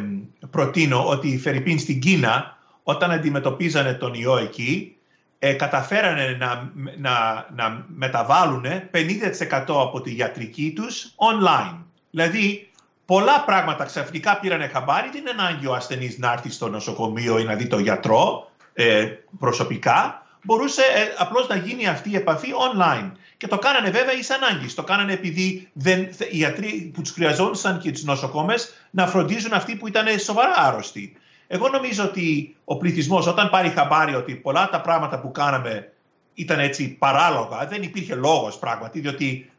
προτείνω 0.49 1.07
ότι 1.07 1.27
οι 1.27 1.37
Φερρυπίν 1.37 1.79
στην 1.79 1.99
Κίνα, 1.99 2.57
όταν 2.83 3.11
αντιμετωπίζανε 3.11 3.93
τον 3.93 4.13
ιό 4.13 4.37
εκεί, 4.37 4.97
ε, 5.39 5.53
καταφέρανε 5.53 6.37
να, 6.39 6.71
να, 6.97 7.47
να 7.55 7.85
μεταβάλουν 7.87 8.65
50% 8.91 9.65
από 9.67 10.01
τη 10.01 10.15
ιατρική 10.15 10.73
τους 10.75 11.15
online. 11.15 11.83
Δηλαδή, 12.15 12.71
πολλά 13.05 13.43
πράγματα 13.45 13.83
ξαφνικά 13.83 14.39
πήραν 14.39 14.69
χαμπάρι. 14.69 15.09
Δεν 15.09 15.21
είναι 15.21 15.29
ανάγκη 15.29 15.67
ο 15.67 15.73
ασθενής 15.73 16.17
να 16.17 16.31
έρθει 16.31 16.49
στο 16.49 16.69
νοσοκομείο 16.69 17.39
ή 17.39 17.43
να 17.43 17.55
δει 17.55 17.67
τον 17.67 17.79
γιατρό 17.79 18.51
ε, 18.73 19.07
προσωπικά. 19.39 20.25
Μπορούσε 20.43 20.81
ε, 20.81 21.13
απλώς 21.17 21.47
να 21.47 21.55
γίνει 21.55 21.87
αυτή 21.87 22.09
η 22.09 22.15
επαφή 22.15 22.47
online. 22.71 23.11
Και 23.37 23.47
το 23.47 23.57
κάνανε 23.57 23.89
βέβαια 23.89 24.13
εις 24.13 24.29
ανάγκη. 24.29 24.73
Το 24.73 24.83
κάνανε 24.83 25.13
επειδή 25.13 25.69
δεν, 25.73 26.01
οι 26.01 26.37
γιατροί 26.37 26.91
που 26.93 27.01
τους 27.01 27.11
χρειαζόντουσαν 27.11 27.79
και 27.79 27.91
τους 27.91 28.03
νοσοκόμες 28.03 28.73
να 28.89 29.07
φροντίζουν 29.07 29.53
αυτοί 29.53 29.75
που 29.75 29.87
ήταν 29.87 30.19
σοβαρά 30.19 30.53
άρρωστοι. 30.57 31.13
Εγώ 31.47 31.69
νομίζω 31.69 32.03
ότι 32.03 32.55
ο 32.63 32.77
πληθυσμός, 32.77 33.27
όταν 33.27 33.49
πάρει 33.49 33.69
χαμπάρι 33.69 34.15
ότι 34.15 34.35
πολλά 34.35 34.69
τα 34.69 34.81
πράγματα 34.81 35.19
που 35.19 35.31
κάναμε 35.31 35.91
ήταν 36.33 36.59
έτσι 36.59 36.89
παράλογα, 36.89 37.65
δεν 37.65 37.83
υπήρχε 37.83 38.15
λόγος 38.15 38.59
πράγματι, 38.59 38.99
διότι 38.99 39.51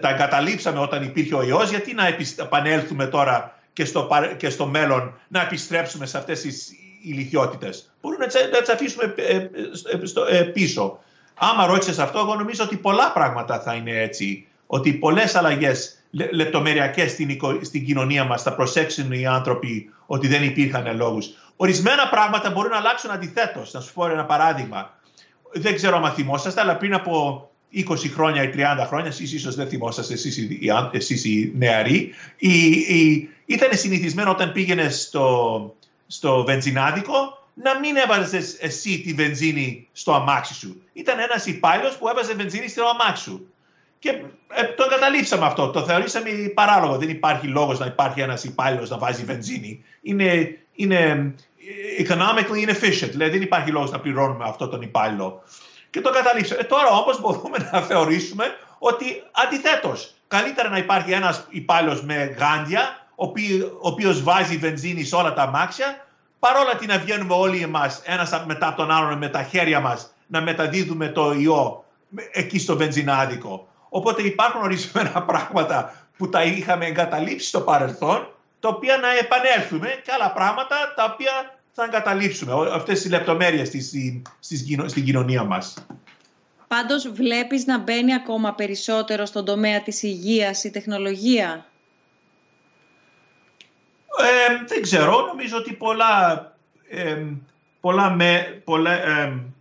τα 0.00 0.08
εγκαταλείψαμε 0.08 0.78
όταν 0.78 1.02
υπήρχε 1.02 1.34
ο 1.34 1.42
ιός, 1.42 1.70
γιατί 1.70 1.94
να 1.94 2.06
επανέλθουμε 2.36 3.06
τώρα 3.06 3.58
και 3.72 3.84
στο, 3.84 4.08
και 4.36 4.50
στο 4.50 4.66
μέλλον 4.66 5.18
να 5.28 5.42
επιστρέψουμε 5.42 6.06
σε 6.06 6.18
αυτές 6.18 6.40
τις 6.40 6.72
ηλικιότητες; 7.02 7.92
Μπορούμε 8.00 8.26
να 8.52 8.60
τις 8.60 8.68
αφήσουμε 8.68 9.14
ε, 9.16 9.36
ε, 9.36 9.48
ε, 10.28 10.42
πίσω. 10.42 10.98
Άμα 11.34 11.66
ρώτησες 11.66 11.98
αυτό, 11.98 12.18
εγώ 12.18 12.34
νομίζω 12.34 12.64
ότι 12.64 12.76
πολλά 12.76 13.12
πράγματα 13.12 13.60
θα 13.60 13.74
είναι 13.74 14.00
έτσι. 14.00 14.46
Ότι 14.66 14.92
πολλές 14.92 15.34
αλλαγές 15.34 15.94
λεπτομεριακές 16.10 17.10
στην, 17.10 17.38
στην 17.62 17.84
κοινωνία 17.84 18.24
μας 18.24 18.42
θα 18.42 18.54
προσέξουν 18.54 19.12
οι 19.12 19.26
άνθρωποι 19.26 19.92
ότι 20.06 20.28
δεν 20.28 20.42
υπήρχαν 20.42 20.96
λόγους. 20.96 21.30
Ορισμένα 21.56 22.08
πράγματα 22.08 22.50
μπορούν 22.50 22.70
να 22.70 22.76
αλλάξουν 22.76 23.10
αντιθέτως. 23.10 23.72
Να 23.72 23.80
σου 23.80 23.92
πω 23.92 24.06
ένα 24.06 24.24
παράδειγμα. 24.24 24.98
Δεν 25.52 25.74
ξέρω 25.74 25.96
αν 25.96 26.12
θυμόσαστε, 26.12 26.60
αλλά 26.60 26.76
πριν 26.76 26.94
από 26.94 27.49
20 27.74 27.82
χρόνια 28.14 28.42
ή 28.42 28.50
30 28.54 28.84
χρόνια, 28.86 29.08
εσείς 29.08 29.32
ίσως 29.32 29.54
δεν 29.54 29.68
θυμόσαστε 29.68 30.12
εσείς 30.12 30.36
οι, 30.36 30.58
εσείς 30.92 31.24
οι 31.24 31.52
νεαροί, 31.56 32.14
η, 32.36 32.68
η, 32.70 33.28
ήταν 33.46 33.68
συνηθισμένο 33.72 34.30
όταν 34.30 34.52
πήγαινε 34.52 34.88
στο, 34.88 35.74
στο 36.06 36.44
βενζινάδικο 36.44 37.38
να 37.54 37.78
μην 37.78 37.96
έβαζες 37.96 38.56
εσύ 38.60 39.00
τη 39.00 39.12
βενζίνη 39.12 39.88
στο 39.92 40.12
αμάξι 40.12 40.54
σου. 40.54 40.82
Ήταν 40.92 41.18
ένας 41.18 41.46
υπάλληλος 41.46 41.96
που 41.96 42.08
έβαζε 42.08 42.34
βενζίνη 42.34 42.68
στο 42.68 42.84
αμάξι 42.84 43.22
σου. 43.22 43.46
Και 43.98 44.08
ε, 44.48 44.64
το 44.76 44.84
εγκαταλείψαμε 44.84 45.46
αυτό. 45.46 45.70
Το 45.70 45.84
θεωρήσαμε 45.84 46.30
παράλογο. 46.54 46.98
Δεν 46.98 47.08
υπάρχει 47.08 47.46
λόγος 47.46 47.78
να 47.78 47.86
υπάρχει 47.86 48.20
ένας 48.20 48.44
υπάλληλος 48.44 48.90
να 48.90 48.98
βάζει 48.98 49.24
βενζίνη. 49.24 49.84
Είναι, 50.02 50.58
είναι 50.74 51.32
economically 51.98 52.68
inefficient. 52.68 53.10
Δηλαδή 53.10 53.30
δεν 53.30 53.42
υπάρχει 53.42 53.70
λόγος 53.70 53.90
να 53.90 54.00
πληρώνουμε 54.00 54.44
αυτό 54.44 54.68
τον 54.68 54.82
υπάλληλο 54.82 55.42
και 55.90 56.00
το 56.00 56.10
καταλήξαμε. 56.10 56.60
Ε, 56.60 56.64
τώρα 56.64 56.90
όμως 56.90 57.20
μπορούμε 57.20 57.68
να 57.72 57.80
θεωρήσουμε 57.80 58.44
ότι 58.78 59.22
αντιθέτως. 59.32 60.14
Καλύτερα 60.28 60.68
να 60.68 60.78
υπάρχει 60.78 61.12
ένας 61.12 61.46
υπάλληλος 61.48 62.02
με 62.02 62.14
γάντια, 62.14 63.06
ο 63.14 63.32
οποίος 63.80 64.22
βάζει 64.22 64.56
βενζίνη 64.56 65.04
σε 65.04 65.16
όλα 65.16 65.32
τα 65.32 65.42
αμάξια, 65.42 66.06
παρόλα 66.38 66.74
τι 66.76 66.86
να 66.86 66.98
βγαίνουμε 66.98 67.34
όλοι 67.34 67.62
εμάς, 67.62 68.02
ένας 68.04 68.44
μετά 68.46 68.68
από 68.68 68.76
τον 68.76 68.90
άλλον 68.90 69.18
με 69.18 69.28
τα 69.28 69.42
χέρια 69.42 69.80
μας, 69.80 70.14
να 70.26 70.40
μεταδίδουμε 70.40 71.08
το 71.08 71.32
ιό 71.32 71.84
εκεί 72.32 72.58
στο 72.58 72.76
βενζινάδικο. 72.76 73.68
Οπότε 73.88 74.22
υπάρχουν 74.22 74.62
ορισμένα 74.62 75.22
πράγματα 75.30 75.94
που 76.16 76.28
τα 76.28 76.42
είχαμε 76.42 76.86
εγκαταλείψει 76.86 77.46
στο 77.48 77.60
παρελθόν, 77.60 78.28
τα 78.60 78.68
οποία 78.68 78.96
να 78.96 79.10
επανέλθουμε 79.12 79.88
και 80.04 80.12
άλλα 80.12 80.32
πράγματα 80.32 80.76
τα 80.96 81.04
οποία 81.12 81.59
θα 81.72 81.84
εγκαταλείψουμε. 81.84 82.52
Αυτές 82.72 83.00
τις 83.00 83.10
λεπτομέρειες 83.10 83.68
στην 84.86 85.04
κοινωνία 85.04 85.44
μας. 85.44 85.74
Πάντως 86.68 87.08
βλέπεις 87.08 87.66
να 87.66 87.78
μπαίνει 87.78 88.14
ακόμα 88.14 88.54
περισσότερο 88.54 89.26
στον 89.26 89.44
τομέα 89.44 89.82
της 89.82 90.02
υγείας 90.02 90.64
η 90.64 90.70
τεχνολογία; 90.70 91.66
Ε, 94.18 94.64
δεν 94.66 94.82
ξέρω. 94.82 95.26
Νομίζω 95.26 95.56
ότι 95.56 95.72
πολλά, 95.72 96.46
ε, 96.88 97.24
πολλά 97.80 98.10
με, 98.10 98.62
πολλά, 98.64 98.92
ε, 98.92 99.52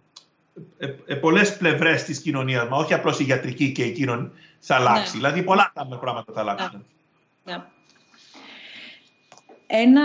ε, 1.06 1.15
πολλές 1.15 1.57
πλευρές 1.57 2.03
της 2.03 2.19
κοινωνίας 2.19 2.68
μας, 2.68 2.84
όχι 2.84 2.94
απλώς 2.94 3.19
η 3.19 3.26
ιατρική 3.27 3.72
και 3.72 3.84
η 3.84 3.91
κοινωνία, 3.91 4.31
θα 4.60 4.76
αλλάξει. 4.76 5.11
Ναι. 5.11 5.18
Δηλαδή 5.18 5.44
πολλά 5.44 5.72
πράγματα 5.73 6.34
θα 6.34 6.40
αλλάξουν. 6.40 6.86
Ναι. 7.44 7.64
Ναι. 9.71 9.81
Ένα 9.81 10.03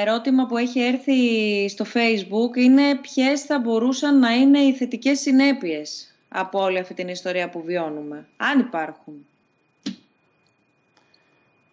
ερώτημα 0.00 0.46
που 0.46 0.56
έχει 0.56 0.80
έρθει 0.80 1.68
στο 1.68 1.84
Facebook 1.94 2.56
είναι 2.56 2.94
ποιες 3.00 3.42
θα 3.42 3.58
μπορούσαν 3.58 4.18
να 4.18 4.30
είναι 4.30 4.58
οι 4.58 4.72
θετικές 4.72 5.20
συνέπειες 5.20 6.14
από 6.28 6.62
όλη 6.62 6.78
αυτή 6.78 6.94
την 6.94 7.08
ιστορία 7.08 7.48
που 7.48 7.62
βιώνουμε, 7.62 8.26
αν 8.36 8.58
υπάρχουν. 8.58 9.26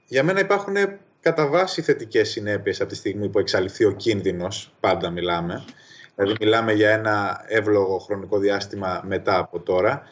Για 0.07 0.23
μένα 0.23 0.39
υπάρχουν 0.39 0.75
κατά 1.21 1.47
βάση 1.47 1.81
θετικές 1.81 2.29
συνέπειες 2.29 2.81
από 2.81 2.89
τη 2.89 2.95
στιγμή 2.95 3.29
που 3.29 3.39
εξαλειφθεί 3.39 3.85
ο 3.85 3.91
κίνδυνος, 3.91 4.73
πάντα 4.79 5.09
μιλάμε. 5.09 5.65
Δηλαδή 6.15 6.37
μιλάμε 6.39 6.73
για 6.73 6.89
ένα 6.89 7.45
εύλογο 7.47 7.97
χρονικό 7.97 8.37
διάστημα 8.37 9.01
μετά 9.05 9.37
από 9.37 9.59
τώρα 9.59 10.03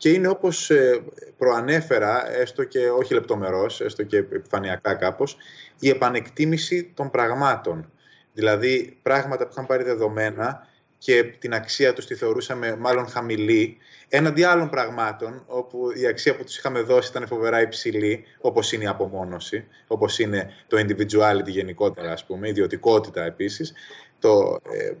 και 0.00 0.10
είναι 0.10 0.28
όπως 0.28 0.70
ε, 0.70 1.02
προανέφερα, 1.38 2.32
έστω 2.32 2.64
και 2.64 2.90
όχι 2.90 3.14
λεπτομερώς, 3.14 3.80
έστω 3.80 4.02
και 4.02 4.16
επιφανειακά 4.16 4.94
κάπως, 4.94 5.36
η 5.78 5.88
επανεκτίμηση 5.88 6.92
των 6.94 7.10
πραγμάτων. 7.10 7.92
Δηλαδή 8.32 8.98
πράγματα 9.02 9.44
που 9.44 9.50
είχαν 9.52 9.66
πάρει 9.66 9.82
δεδομένα 9.82 10.66
και 10.98 11.22
την 11.22 11.54
αξία 11.54 11.92
τους 11.92 12.06
τη 12.06 12.14
θεωρούσαμε 12.14 12.76
μάλλον 12.76 13.06
χαμηλή, 13.06 13.76
έναντι 14.08 14.42
άλλων 14.42 14.70
πραγμάτων, 14.70 15.44
όπου 15.46 15.90
η 15.94 16.06
αξία 16.06 16.36
που 16.36 16.44
τους 16.44 16.56
είχαμε 16.56 16.80
δώσει 16.80 17.10
ήταν 17.10 17.26
φοβερά 17.26 17.60
υψηλή, 17.60 18.24
όπως 18.40 18.72
είναι 18.72 18.84
η 18.84 18.86
απομόνωση, 18.86 19.66
όπως 19.86 20.18
είναι 20.18 20.50
το 20.66 20.76
individuality 20.78 21.46
γενικότερα, 21.46 22.12
ας 22.12 22.24
πούμε, 22.24 22.46
η 22.46 22.50
ιδιωτικότητα 22.50 23.24
επίσης. 23.24 23.72
Το, 24.18 24.60
ε, 24.72 24.92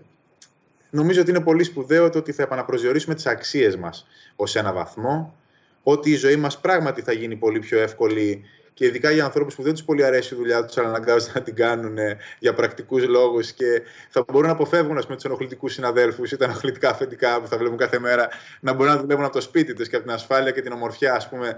νομίζω 0.90 1.20
ότι 1.20 1.30
είναι 1.30 1.40
πολύ 1.40 1.64
σπουδαίο 1.64 2.10
το 2.10 2.18
ότι 2.18 2.32
θα 2.32 2.42
επαναπροσδιορίσουμε 2.42 3.14
τις 3.14 3.26
αξίες 3.26 3.76
μας 3.76 4.06
ως 4.36 4.56
ένα 4.56 4.72
βαθμό, 4.72 5.34
ότι 5.82 6.10
η 6.10 6.16
ζωή 6.16 6.36
μας 6.36 6.60
πράγματι 6.60 7.02
θα 7.02 7.12
γίνει 7.12 7.36
πολύ 7.36 7.58
πιο 7.58 7.80
εύκολη 7.80 8.44
και 8.74 8.86
ειδικά 8.86 9.10
για 9.10 9.24
ανθρώπους 9.24 9.54
που 9.54 9.62
δεν 9.62 9.72
τους 9.72 9.82
πολύ 9.82 10.04
αρέσει 10.04 10.34
η 10.34 10.36
δουλειά 10.36 10.64
τους, 10.64 10.78
αλλά 10.78 10.88
αναγκάζονται 10.88 11.32
να 11.34 11.42
την 11.42 11.54
κάνουν 11.54 11.98
ε, 11.98 12.16
για 12.38 12.54
πρακτικούς 12.54 13.06
λόγους 13.06 13.52
και 13.52 13.82
θα 14.08 14.24
μπορούν 14.28 14.46
να 14.46 14.52
αποφεύγουν 14.52 15.06
τους 15.06 15.24
ενοχλητικούς 15.24 15.72
συναδέλφους 15.72 16.32
ή 16.32 16.36
τα 16.36 16.44
ενοχλητικά 16.44 16.90
αφεντικά 16.90 17.40
που 17.40 17.46
θα 17.46 17.58
βλέπουν 17.58 17.76
κάθε 17.76 17.98
μέρα 17.98 18.28
να 18.60 18.72
μπορούν 18.72 18.92
να 18.92 19.00
δουλεύουν 19.00 19.24
από 19.24 19.32
το 19.32 19.40
σπίτι 19.40 19.74
τους 19.74 19.88
και 19.88 19.96
από 19.96 20.04
την 20.04 20.14
ασφάλεια 20.14 20.50
και 20.50 20.60
την 20.60 20.72
ομορφιά, 20.72 21.14
ας 21.14 21.28
πούμε, 21.28 21.56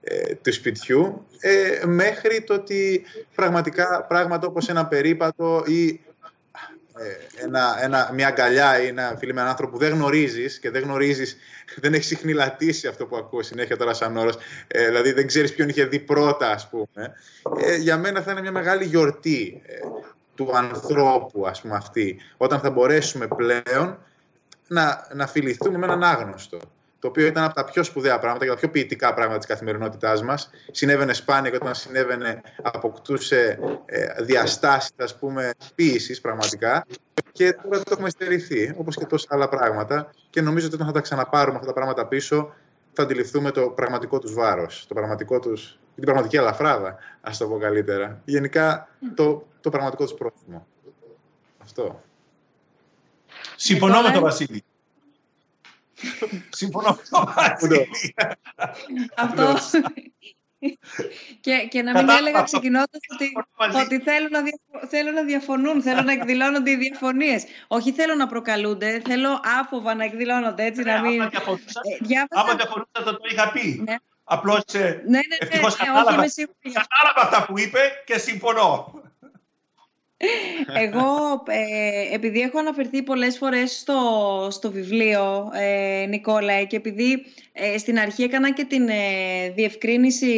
ε, 0.00 0.34
του 0.34 0.52
σπιτιού, 0.52 1.26
ε, 1.40 1.86
μέχρι 1.86 2.42
το 2.42 2.54
ότι 2.54 3.02
πραγματικά 3.34 4.04
πράγματα 4.08 4.46
όπως 4.46 4.68
ένα 4.68 4.86
περίπατο 4.86 5.64
ή 5.66 5.86
ε, 5.86 6.11
ένα, 7.42 7.76
ένα, 7.80 8.10
μια 8.12 8.26
αγκαλιά 8.26 8.82
ή 8.82 8.86
ένα 8.86 9.16
φίλο 9.18 9.34
με 9.34 9.40
έναν 9.40 9.50
άνθρωπο 9.50 9.72
που 9.72 9.78
δεν 9.78 9.92
γνωρίζεις 9.92 10.58
και 10.58 10.70
δεν 10.70 10.82
γνωρίζεις, 10.82 11.36
δεν 11.76 11.94
έχει 11.94 12.04
συχνηλατήσει 12.04 12.86
αυτό 12.86 13.06
που 13.06 13.16
ακούω 13.16 13.42
συνέχεια 13.42 13.76
τώρα 13.76 13.94
σαν 13.94 14.16
όρο. 14.16 14.32
Ε, 14.66 14.86
δηλαδή 14.86 15.12
δεν 15.12 15.26
ξέρεις 15.26 15.54
ποιον 15.54 15.68
είχε 15.68 15.84
δει 15.84 15.98
πρώτα, 15.98 16.50
ας 16.50 16.68
πούμε. 16.68 17.14
Ε, 17.58 17.76
για 17.76 17.98
μένα 17.98 18.22
θα 18.22 18.30
είναι 18.30 18.40
μια 18.40 18.52
μεγάλη 18.52 18.84
γιορτή 18.84 19.62
ε, 19.66 19.78
του 20.34 20.56
ανθρώπου, 20.56 21.46
ας 21.46 21.60
πούμε, 21.60 21.76
αυτή. 21.76 22.20
Όταν 22.36 22.60
θα 22.60 22.70
μπορέσουμε 22.70 23.26
πλέον 23.26 23.98
να, 24.66 25.08
να 25.14 25.26
φιληθούμε 25.26 25.78
με 25.78 25.84
έναν 25.84 26.02
άγνωστο 26.02 26.58
το 27.02 27.08
οποίο 27.08 27.26
ήταν 27.26 27.44
από 27.44 27.54
τα 27.54 27.64
πιο 27.64 27.82
σπουδαία 27.82 28.18
πράγματα 28.18 28.44
και 28.44 28.50
τα 28.50 28.56
πιο 28.56 28.70
ποιητικά 28.70 29.14
πράγματα 29.14 29.38
της 29.38 29.46
καθημερινότητάς 29.46 30.22
μας. 30.22 30.50
Συνέβαινε 30.70 31.12
σπάνια 31.12 31.50
και 31.50 31.56
όταν 31.56 31.74
συνέβαινε 31.74 32.40
αποκτούσε 32.62 33.58
ε, 33.84 34.22
διαστάσεις, 34.22 34.90
ας 34.96 35.18
πούμε, 35.18 35.50
ποίηση 35.74 36.20
πραγματικά. 36.20 36.86
Και 37.32 37.52
τώρα 37.52 37.76
το 37.76 37.90
έχουμε 37.90 38.10
στερηθεί, 38.10 38.74
όπως 38.76 38.96
και 38.96 39.06
τόσα 39.06 39.26
άλλα 39.30 39.48
πράγματα. 39.48 40.10
Και 40.30 40.40
νομίζω 40.40 40.66
ότι 40.66 40.74
όταν 40.74 40.86
θα 40.86 40.92
τα 40.92 41.00
ξαναπάρουμε 41.00 41.54
αυτά 41.54 41.66
τα 41.66 41.72
πράγματα 41.72 42.06
πίσω, 42.06 42.54
θα 42.92 43.02
αντιληφθούμε 43.02 43.50
το 43.50 43.68
πραγματικό 43.68 44.18
τους 44.18 44.34
βάρος, 44.34 44.84
το 44.88 44.94
πραγματικό 44.94 45.38
τους, 45.38 45.78
την 45.94 46.04
πραγματική 46.04 46.36
αλαφράδα, 46.36 46.96
ας 47.20 47.38
το 47.38 47.46
πω 47.46 47.58
καλύτερα. 47.58 48.20
Γενικά 48.24 48.88
το, 49.14 49.46
το 49.60 49.70
πραγματικό 49.70 50.04
τους 50.04 50.14
πρόθυμο. 50.14 50.66
Αυτό. 51.62 52.02
Συμφωνώ 53.56 54.02
με 54.02 54.10
τον 54.10 54.22
Βασίλη. 54.22 54.64
Συμφωνώ 56.50 56.98
Αυτό. 59.16 59.56
και, 61.40 61.66
και 61.70 61.82
να 61.82 61.92
μην 61.92 62.08
έλεγα 62.08 62.42
ξεκινώντας 62.42 63.00
ότι, 63.12 63.32
ότι 63.84 63.98
θέλουν, 63.98 64.30
να 64.30 64.40
θέλουν 64.88 65.14
να 65.14 65.22
διαφωνούν, 65.22 65.82
θέλουν 65.82 66.04
να 66.04 66.12
εκδηλώνονται 66.12 66.70
οι 66.70 66.76
διαφωνίες. 66.76 67.44
Όχι 67.66 67.92
θέλω 67.92 68.14
να 68.14 68.26
προκαλούνται, 68.26 69.02
θέλω 69.06 69.40
άφοβα 69.60 69.94
να 69.94 70.04
εκδηλώνονται 70.04 70.64
έτσι. 70.64 70.82
να 70.82 71.00
μην... 71.00 71.22
Άμα 72.30 72.54
διαφωνούσα, 72.54 72.90
θα 72.92 73.04
το 73.04 73.20
είχα 73.30 73.52
πει. 73.52 73.82
Ναι. 73.86 73.96
Απλώς 74.24 74.62
ναι, 74.72 74.80
ναι, 74.80 74.88
ναι, 74.88 75.18
ναι, 75.18 75.36
ευτυχώς 75.38 75.76
κατάλαβα, 75.76 76.10
κατάλαβα 76.72 77.20
αυτά 77.20 77.44
που 77.46 77.58
είπε 77.58 77.78
και 78.04 78.18
συμφωνώ. 78.18 79.02
Εγώ, 80.74 81.42
ε, 81.46 82.14
επειδή 82.14 82.40
έχω 82.40 82.58
αναφερθεί 82.58 83.02
πολλές 83.02 83.38
φορές 83.38 83.78
στο, 83.78 83.98
στο 84.50 84.70
βιβλίο, 84.70 85.50
ε, 85.54 86.06
Νικόλα, 86.06 86.64
και 86.64 86.76
επειδή 86.76 87.24
ε, 87.52 87.78
στην 87.78 87.98
αρχή 87.98 88.22
έκανα 88.22 88.52
και 88.52 88.64
την 88.64 88.88
ε, 88.88 89.50
διευκρίνηση 89.54 90.36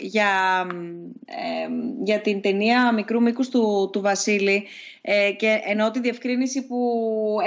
για, 0.00 0.66
για 2.02 2.20
την 2.20 2.40
ταινία 2.40 2.92
μικρού 2.92 3.22
μήκους 3.22 3.48
του, 3.48 3.90
του 3.92 4.00
Βασίλη, 4.00 4.66
ε, 5.06 5.32
και 5.32 5.60
ενώ 5.64 5.90
τη 5.90 6.00
διευκρίνηση 6.00 6.66
που 6.66 6.78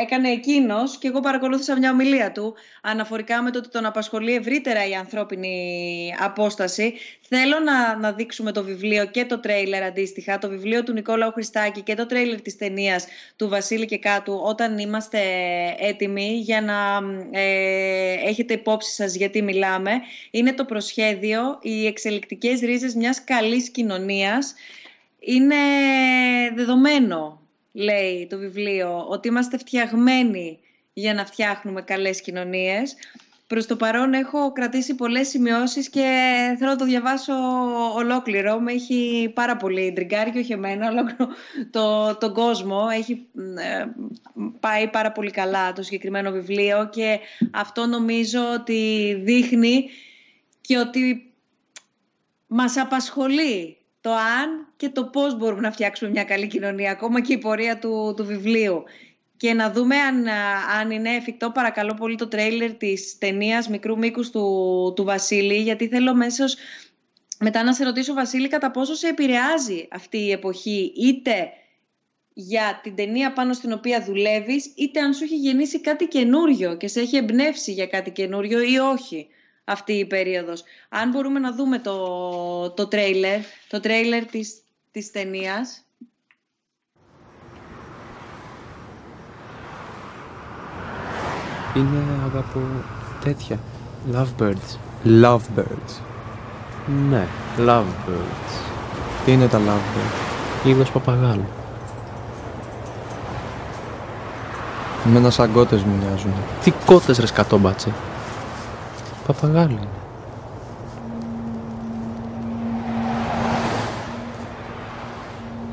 έκανε 0.02 0.30
εκείνος 0.30 0.98
και 0.98 1.08
εγώ 1.08 1.20
παρακολούθησα 1.20 1.78
μια 1.78 1.92
ομιλία 1.92 2.32
του 2.32 2.56
αναφορικά 2.82 3.42
με 3.42 3.52
το 3.52 3.58
ότι 3.58 3.70
τον 3.70 3.86
απασχολεί 3.86 4.36
ευρύτερα 4.36 4.88
η 4.88 4.94
ανθρώπινη 4.94 6.14
απόσταση. 6.20 6.94
Θέλω 7.22 7.60
να, 7.60 7.96
να 7.96 8.12
δείξουμε 8.12 8.52
το 8.52 8.64
βιβλίο 8.64 9.06
και 9.06 9.26
το 9.26 9.40
τρέιλερ 9.40 9.84
αντίστοιχα, 9.84 10.38
το 10.38 10.50
βιβλίο 10.50 10.84
του 10.84 10.94
Νικόλαου 10.94 11.32
Χριστάκη 11.32 11.82
και 11.82 11.96
το 11.96 12.06
τρέιλερ 12.06 12.42
της 12.42 12.58
ταινίας 12.58 13.08
του 13.36 13.50
Βασίλη 13.50 13.86
και 13.86 13.98
Κάτου 13.98 14.42
όταν 14.44 14.78
είμαστε 14.78 15.20
έτοιμοι 15.80 16.40
για 16.44 16.62
να 16.62 17.00
ε, 17.40 18.14
έχετε 18.26 18.54
υπόψη 18.54 18.92
σας 18.92 19.16
γιατί 19.16 19.42
μιλάμε. 19.42 19.92
Είναι 20.32 20.54
το 20.54 20.66
προσχέδιο, 20.66 21.60
οι 21.62 21.86
εξελικτικές 21.86 22.60
ρίζες 22.60 22.96
μιας 22.96 23.24
καλής 23.24 23.70
κοινωνίας 23.70 24.54
είναι 25.20 25.56
δεδομένο 26.56 27.47
λέει 27.72 28.28
το 28.30 28.38
βιβλίο, 28.38 29.06
ότι 29.10 29.28
είμαστε 29.28 29.58
φτιαγμένοι 29.58 30.60
για 30.94 31.14
να 31.14 31.26
φτιάχνουμε 31.26 31.82
καλές 31.82 32.22
κοινωνίες. 32.22 32.96
Προς 33.48 33.66
το 33.66 33.76
παρόν 33.76 34.14
έχω 34.14 34.52
κρατήσει 34.52 34.96
πολλές 34.96 35.28
σημειώσεις 35.28 35.90
και 35.90 36.02
θέλω 36.58 36.72
να 36.72 36.76
το 36.76 36.86
διαβάσω 36.86 37.34
ολόκληρο. 37.96 38.60
Με 38.60 38.72
έχει 38.72 39.32
πάρα 39.34 39.58
πολύ 39.58 39.94
τριγκάρει 39.94 40.32
και 40.32 40.40
όχι 40.40 40.54
εμένα, 40.54 40.90
ολόκληρο 40.90 41.28
το, 41.72 42.16
τον 42.16 42.34
κόσμο. 42.34 42.88
Έχει 42.94 43.28
ε, 43.58 43.86
πάει 44.60 44.88
πάρα 44.88 45.12
πολύ 45.12 45.32
καλά 45.32 45.74
το 45.74 45.84
συγκεκριμένο 45.84 46.32
βιβλίο 46.32 46.90
και 46.90 47.20
αυτό 47.52 47.86
νομίζω 47.86 48.40
ότι 48.54 49.14
δείχνει 49.24 49.90
και 50.62 50.78
ότι 50.78 51.34
μας 52.48 52.78
απασχολεί 52.78 53.78
το 54.08 54.14
αν 54.14 54.68
και 54.78 54.90
το 54.90 55.06
πώς 55.06 55.38
μπορούμε 55.38 55.62
να 55.62 55.72
φτιάξουμε 55.72 56.12
μια 56.12 56.24
καλή 56.24 56.48
κοινωνία, 56.48 56.92
ακόμα 56.92 57.22
και 57.22 57.34
η 57.34 57.38
πορεία 57.38 57.80
του, 57.80 58.14
του 58.18 58.26
βιβλίου. 58.26 58.84
Και 59.38 59.54
να 59.54 59.72
δούμε 59.72 59.96
αν, 59.96 60.28
αν 60.80 60.92
είναι 60.92 61.16
εφικτό, 61.16 61.52
παρακαλώ 61.52 61.94
πολύ, 61.94 62.16
το 62.16 62.28
τρέιλερ 62.28 62.74
της 62.74 63.18
ταινίας 63.18 63.70
μικρού 63.70 63.98
μήκους 63.98 64.30
του, 64.30 64.94
του 64.96 65.04
Βασίλη, 65.04 65.56
γιατί 65.56 65.88
θέλω 65.88 66.16
μέσα 66.16 66.46
μετά 67.40 67.64
να 67.64 67.74
σε 67.74 67.84
ρωτήσω, 67.84 68.14
Βασίλη, 68.14 68.48
κατά 68.48 68.72
πόσο 68.72 68.94
σε 68.94 69.08
επηρεάζει 69.08 69.88
αυτή 69.92 70.18
η 70.18 70.32
εποχή, 70.32 70.94
είτε 70.96 71.50
για 72.34 72.80
την 72.84 72.96
ταινία 72.96 73.34
πάνω 73.34 73.54
στην 73.54 73.72
οποία 73.72 74.04
δουλεύεις, 74.04 74.74
είτε 74.76 75.00
αν 75.00 75.14
σου 75.14 75.24
έχει 75.24 75.36
γεννήσει 75.36 75.80
κάτι 75.82 76.08
καινούριο 76.08 76.78
και 76.78 76.88
σε 76.88 77.00
έχει 77.00 77.18
εμπνεύσει 77.18 77.72
για 77.72 77.88
κάτι 77.88 78.12
καινούριο 78.12 78.62
ή 78.62 78.78
όχι 78.78 79.28
αυτή 79.70 79.94
η 79.94 80.06
περίοδος. 80.06 80.64
Αν 80.90 81.10
μπορούμε 81.10 81.40
να 81.40 81.54
δούμε 81.54 81.80
το, 81.80 82.70
το 82.70 82.88
τρέιλερ, 82.88 83.40
το 83.68 83.80
τρέιλερ 83.80 84.26
της, 84.26 84.62
της 84.92 85.12
ταινίας. 85.12 85.82
Είναι 91.76 92.04
αγαπώ 92.26 92.60
τέτοια. 93.24 93.60
Lovebirds. 94.14 94.78
Lovebirds. 95.06 96.02
Ναι, 97.10 97.28
Lovebirds. 97.58 98.54
Τι 99.26 99.32
είναι 99.32 99.48
τα 99.48 99.60
Lovebirds; 99.60 100.68
Είδος 100.68 100.92
παπαγάλου. 100.92 101.48
Εμένα 105.06 105.30
σαν 105.30 105.52
κότες 105.52 105.84
μου 105.84 105.96
μοιάζουν. 105.96 106.34
Τι 106.64 106.72
κότες 106.86 107.20
ρε 107.20 107.26
σκατόμπατσε. 107.26 107.94
Παπαγάλου 109.28 109.72
είναι. 109.72 109.88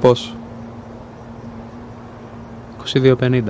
Πώς. 0.00 0.36
22.50. 2.94 3.42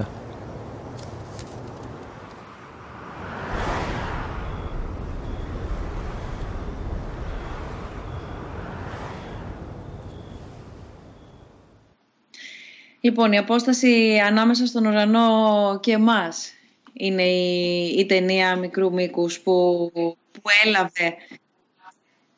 Λοιπόν, 13.01 13.32
η 13.32 13.39
απόσταση 13.39 14.20
ανάμεσα 14.26 14.66
στον 14.66 14.86
ουρανό 14.86 15.78
και 15.81 15.93
εμάς 15.93 16.52
είναι 16.95 17.23
η, 17.23 17.85
η 17.99 18.07
ταινία 18.07 18.57
μικρού 18.57 18.93
μήκους 18.93 19.41
που, 19.41 19.91
που 20.33 20.43
έλαβε 20.65 21.15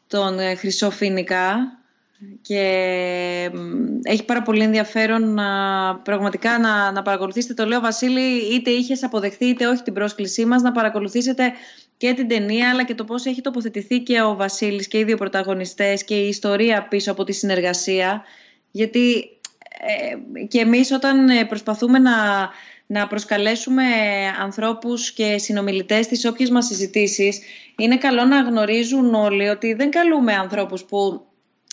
τον 0.07 0.39
ε, 0.39 0.55
Χρυσό 0.55 0.91
Φίνικα 0.91 1.57
και 2.43 2.61
έχει 4.03 4.25
πάρα 4.25 4.43
πολύ 4.43 4.63
ενδιαφέρον 4.63 5.35
να 5.35 5.45
πραγματικά 5.97 6.59
να, 6.59 6.93
να 6.93 7.03
παρακολουθήσετε. 7.03 7.55
Το 7.55 7.67
λέω 7.69 7.81
Βασίλη 7.81 8.55
είτε 8.55 8.71
είχες 8.71 9.03
αποδεχθεί 9.03 9.47
είτε 9.47 9.67
όχι 9.67 9.83
την 9.83 9.93
πρόσκλησή 9.93 10.45
μας 10.45 10.63
να 10.63 10.73
παρακολουθήσετε 10.73 11.53
και 11.97 12.13
την 12.13 12.29
ταινία 12.29 12.71
αλλά 12.71 12.85
και 12.85 12.95
το 12.95 13.05
πώς 13.05 13.25
έχει 13.25 13.41
τοποθετηθεί 13.41 14.01
και 14.01 14.21
ο 14.21 14.35
Βασίλης 14.35 14.89
και 14.89 14.99
οι 14.99 15.05
δύο 15.05 15.17
πρωταγωνιστές 15.17 16.05
και 16.05 16.15
η 16.15 16.29
ιστορία 16.29 16.87
πίσω 16.89 17.11
από 17.13 17.25
τη 17.25 17.33
συνεργασία. 17.33 18.23
Γιατί 18.71 19.29
ε, 19.81 20.45
και 20.45 20.61
εμείς 20.61 20.91
όταν 20.91 21.29
ε, 21.29 21.45
προσπαθούμε 21.45 21.99
να, 21.99 22.13
να 22.87 23.07
προσκαλέσουμε 23.07 23.83
ανθρώπους 24.41 25.13
και 25.13 25.39
συνομιλητές 25.39 26.05
στις 26.05 26.25
όποιες 26.25 26.51
μας 26.51 26.67
συζητήσεις. 26.67 27.41
Είναι 27.79 27.97
καλό 27.97 28.25
να 28.25 28.41
γνωρίζουν 28.41 29.15
όλοι 29.15 29.49
ότι 29.49 29.75
δεν 29.75 29.91
καλούμε 29.91 30.33
ανθρώπους 30.33 30.85
που 30.85 31.27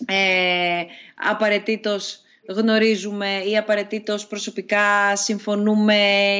ε, 0.07 0.84
απαραίτητος 1.15 2.22
γνωρίζουμε 2.48 3.41
ή 3.52 3.57
απαραίτητος 3.57 4.27
προσωπικά 4.27 5.15
συμφωνούμε 5.15 5.95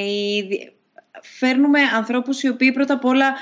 ή 0.08 0.48
φέρνουμε 1.22 1.80
ανθρώπους 1.96 2.44
οι 2.44 2.48
οποίοι 2.48 2.72
πρώτα 2.72 2.94
απ' 2.94 3.06
όλα 3.06 3.34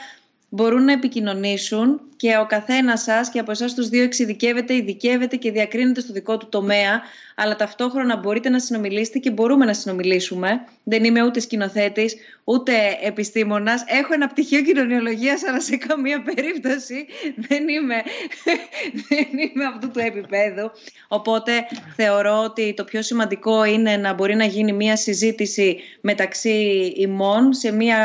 μπορούν 0.49 0.83
να 0.83 0.91
επικοινωνήσουν 0.91 2.01
και 2.15 2.37
ο 2.37 2.45
καθένας 2.45 3.01
σας 3.01 3.29
και 3.29 3.39
από 3.39 3.51
εσάς 3.51 3.73
τους 3.73 3.89
δύο 3.89 4.03
εξειδικεύεται, 4.03 4.75
ειδικεύεται 4.75 5.35
και 5.35 5.51
διακρίνεται 5.51 6.01
στο 6.01 6.13
δικό 6.13 6.37
του 6.37 6.49
τομέα, 6.49 7.01
αλλά 7.43 7.55
ταυτόχρονα 7.55 8.18
μπορείτε 8.18 8.49
να 8.49 8.59
συνομιλήσετε 8.59 9.19
και 9.19 9.31
μπορούμε 9.31 9.65
να 9.65 9.73
συνομιλήσουμε. 9.73 10.65
Δεν 10.84 11.03
είμαι 11.03 11.23
ούτε 11.23 11.39
σκηνοθέτης, 11.39 12.15
ούτε 12.43 12.73
επιστήμονας. 13.01 13.84
Έχω 13.88 14.13
ένα 14.13 14.27
πτυχίο 14.27 14.61
κοινωνιολογίας, 14.61 15.43
αλλά 15.43 15.61
σε 15.61 15.77
καμία 15.77 16.22
περίπτωση 16.22 17.05
δεν 17.35 17.68
είμαι, 17.68 17.95
δεν 19.09 19.27
είμαι 19.38 19.65
αυτού 19.65 19.91
του 19.91 19.99
επίπεδου. 19.99 20.72
Οπότε 21.07 21.51
θεωρώ 21.95 22.43
ότι 22.43 22.73
το 22.73 22.84
πιο 22.84 23.01
σημαντικό 23.01 23.63
είναι 23.63 23.97
να 23.97 24.13
μπορεί 24.13 24.35
να 24.35 24.45
γίνει 24.45 24.73
μια 24.73 24.95
συζήτηση 24.95 25.80
μεταξύ 26.01 26.93
ημών 26.95 27.53
σε 27.53 27.72
μια 27.72 27.99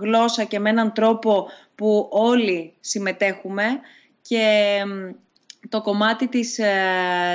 γλώσσα 0.00 0.44
και 0.44 0.58
με 0.58 0.70
έναν 0.70 0.92
τρόπο 0.92 1.48
που 1.74 2.08
όλοι 2.10 2.72
συμμετέχουμε 2.80 3.64
και 4.22 4.72
το 5.68 5.82
κομμάτι 5.82 6.28
της 6.28 6.58
ε, 6.58 6.72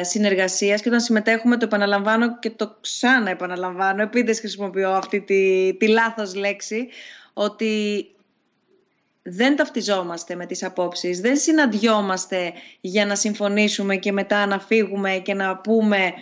συνεργασίας 0.01 0.81
και 0.81 0.87
όταν 0.87 1.01
συμμετέχουμε 1.01 1.57
το 1.57 1.65
επαναλαμβάνω 1.65 2.39
και 2.39 2.49
το 2.49 2.77
ξανά 2.81 3.29
επαναλαμβάνω 3.29 4.01
επειδή 4.01 4.35
χρησιμοποιώ 4.35 4.91
αυτή 4.91 5.21
τη, 5.21 5.73
τη 5.77 5.87
λάθος 5.87 6.35
λέξη 6.35 6.87
ότι 7.33 8.05
δεν 9.23 9.55
ταυτιζόμαστε 9.55 10.35
με 10.35 10.45
τις 10.45 10.63
απόψεις, 10.63 11.21
δεν 11.21 11.37
συναντιόμαστε 11.37 12.53
για 12.81 13.05
να 13.05 13.15
συμφωνήσουμε 13.15 13.95
και 13.95 14.11
μετά 14.11 14.45
να 14.45 14.59
φύγουμε 14.59 15.11
και 15.11 15.33
να 15.33 15.57
πούμε 15.57 16.13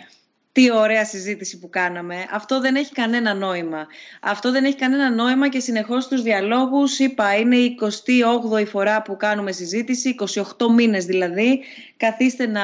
τι 0.52 0.72
ωραία 0.72 1.04
συζήτηση 1.04 1.58
που 1.58 1.68
κάναμε. 1.68 2.14
Αυτό 2.30 2.60
δεν 2.60 2.74
έχει 2.74 2.92
κανένα 2.92 3.34
νόημα. 3.34 3.86
Αυτό 4.20 4.50
δεν 4.50 4.64
έχει 4.64 4.76
κανένα 4.76 5.10
νόημα 5.10 5.48
και 5.48 5.60
συνεχώς 5.60 6.04
στους 6.04 6.22
διαλόγους, 6.22 6.98
είπα, 6.98 7.36
είναι 7.36 7.56
η 7.56 7.78
28η 7.80 8.66
φορά 8.66 9.02
που 9.02 9.16
κάνουμε 9.16 9.52
συζήτηση, 9.52 10.14
28 10.58 10.66
μήνες 10.74 11.04
δηλαδή. 11.04 11.60
Καθίστε 11.96 12.46
να, 12.46 12.62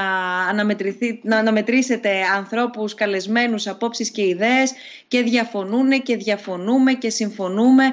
να 1.22 1.36
αναμετρήσετε 1.38 2.22
ανθρώπους 2.36 2.94
καλεσμένους, 2.94 3.66
απόψεις 3.66 4.10
και 4.10 4.26
ιδέες 4.26 4.72
και 5.08 5.22
διαφωνούν 5.22 6.02
και 6.02 6.16
διαφωνούμε 6.16 6.92
και 6.92 7.10
συμφωνούμε 7.10 7.84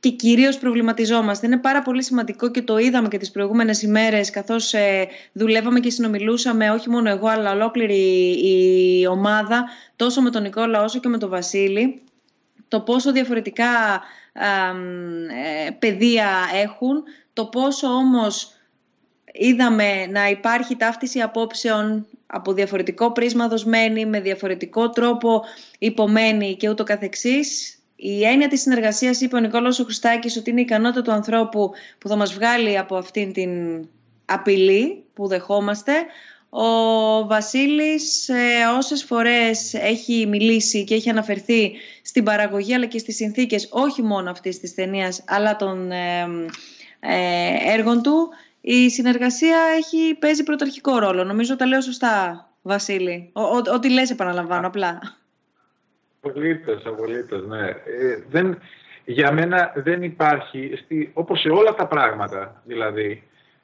και 0.00 0.10
κυρίως 0.10 0.58
προβληματιζόμαστε. 0.58 1.46
Είναι 1.46 1.56
πάρα 1.58 1.82
πολύ 1.82 2.02
σημαντικό 2.02 2.50
και 2.50 2.62
το 2.62 2.78
είδαμε 2.78 3.08
και 3.08 3.18
τις 3.18 3.30
προηγούμενες 3.30 3.82
ημέρες 3.82 4.30
καθώς 4.30 4.74
ε, 4.74 5.08
δουλεύαμε 5.32 5.80
και 5.80 5.90
συνομιλούσαμε 5.90 6.70
όχι 6.70 6.90
μόνο 6.90 7.08
εγώ 7.08 7.28
αλλά 7.28 7.52
ολόκληρη 7.52 8.30
η 8.42 9.06
ομάδα 9.06 9.68
τόσο 9.96 10.20
με 10.20 10.30
τον 10.30 10.42
Νικόλα 10.42 10.82
όσο 10.82 11.00
και 11.00 11.08
με 11.08 11.18
τον 11.18 11.28
Βασίλη 11.28 12.02
το 12.68 12.80
πόσο 12.80 13.12
διαφορετικά 13.12 14.02
ε, 15.66 15.70
παιδεία 15.70 16.28
έχουν, 16.54 17.02
το 17.32 17.46
πόσο 17.46 17.88
όμως 17.88 18.52
είδαμε 19.32 20.06
να 20.06 20.28
υπάρχει 20.28 20.76
ταύτιση 20.76 21.20
απόψεων 21.20 22.06
από 22.26 22.52
διαφορετικό 22.52 23.12
πρίσμα 23.12 23.48
δοσμένη, 23.48 24.06
με 24.06 24.20
διαφορετικό 24.20 24.90
τρόπο 24.90 25.44
υπομένη 25.78 26.56
και 26.56 26.68
ούτω 26.68 26.84
καθεξής 26.84 27.77
η 28.00 28.24
έννοια 28.24 28.48
της 28.48 28.60
συνεργασίας, 28.60 29.20
είπε 29.20 29.36
ο 29.36 29.38
Νικόλαος 29.38 29.78
ο 29.78 29.84
Χριστάκης, 29.84 30.36
ότι 30.36 30.50
είναι 30.50 30.60
η 30.60 30.62
ικανότητα 30.62 31.02
του 31.02 31.12
ανθρώπου 31.12 31.70
που 31.98 32.08
θα 32.08 32.16
μας 32.16 32.32
βγάλει 32.32 32.78
από 32.78 32.96
αυτήν 32.96 33.32
την 33.32 33.50
απειλή 34.24 35.04
που 35.14 35.26
δεχόμαστε. 35.26 35.92
Ο 36.50 37.26
Βασίλης 37.26 38.28
ε, 38.28 38.64
όσες 38.76 39.04
φορές 39.04 39.74
έχει 39.74 40.26
μιλήσει 40.26 40.84
και 40.84 40.94
έχει 40.94 41.10
αναφερθεί 41.10 41.72
στην 42.02 42.24
παραγωγή 42.24 42.74
αλλά 42.74 42.86
και 42.86 42.98
στις 42.98 43.16
συνθήκες 43.16 43.68
όχι 43.70 44.02
μόνο 44.02 44.30
αυτής 44.30 44.58
της 44.58 44.74
ταινίας, 44.74 45.24
αλλά 45.26 45.56
των 45.56 45.90
ε, 45.90 46.26
ε, 47.00 47.72
έργων 47.72 48.02
του 48.02 48.28
η 48.60 48.90
συνεργασία 48.90 49.58
έχει, 49.76 50.14
παίζει 50.14 50.42
πρωταρχικό 50.42 50.98
ρόλο. 50.98 51.24
Νομίζω 51.24 51.56
τα 51.56 51.66
λέω 51.66 51.80
σωστά 51.80 52.48
Βασίλη. 52.62 53.30
Ό,τι 53.72 53.90
λες 53.90 54.10
επαναλαμβάνω 54.10 54.66
απλά. 54.66 55.18
Απολύτως, 56.28 56.86
απολύτως, 56.86 57.46
ναι. 57.46 57.66
Ε, 57.68 58.22
δεν, 58.30 58.58
για 59.04 59.32
μένα 59.32 59.72
δεν 59.74 60.02
υπάρχει, 60.02 60.72
στη, 60.84 61.10
όπως 61.14 61.40
σε 61.40 61.48
όλα 61.48 61.74
τα 61.74 61.86
πράγματα, 61.86 62.62
δηλαδή, 62.64 63.22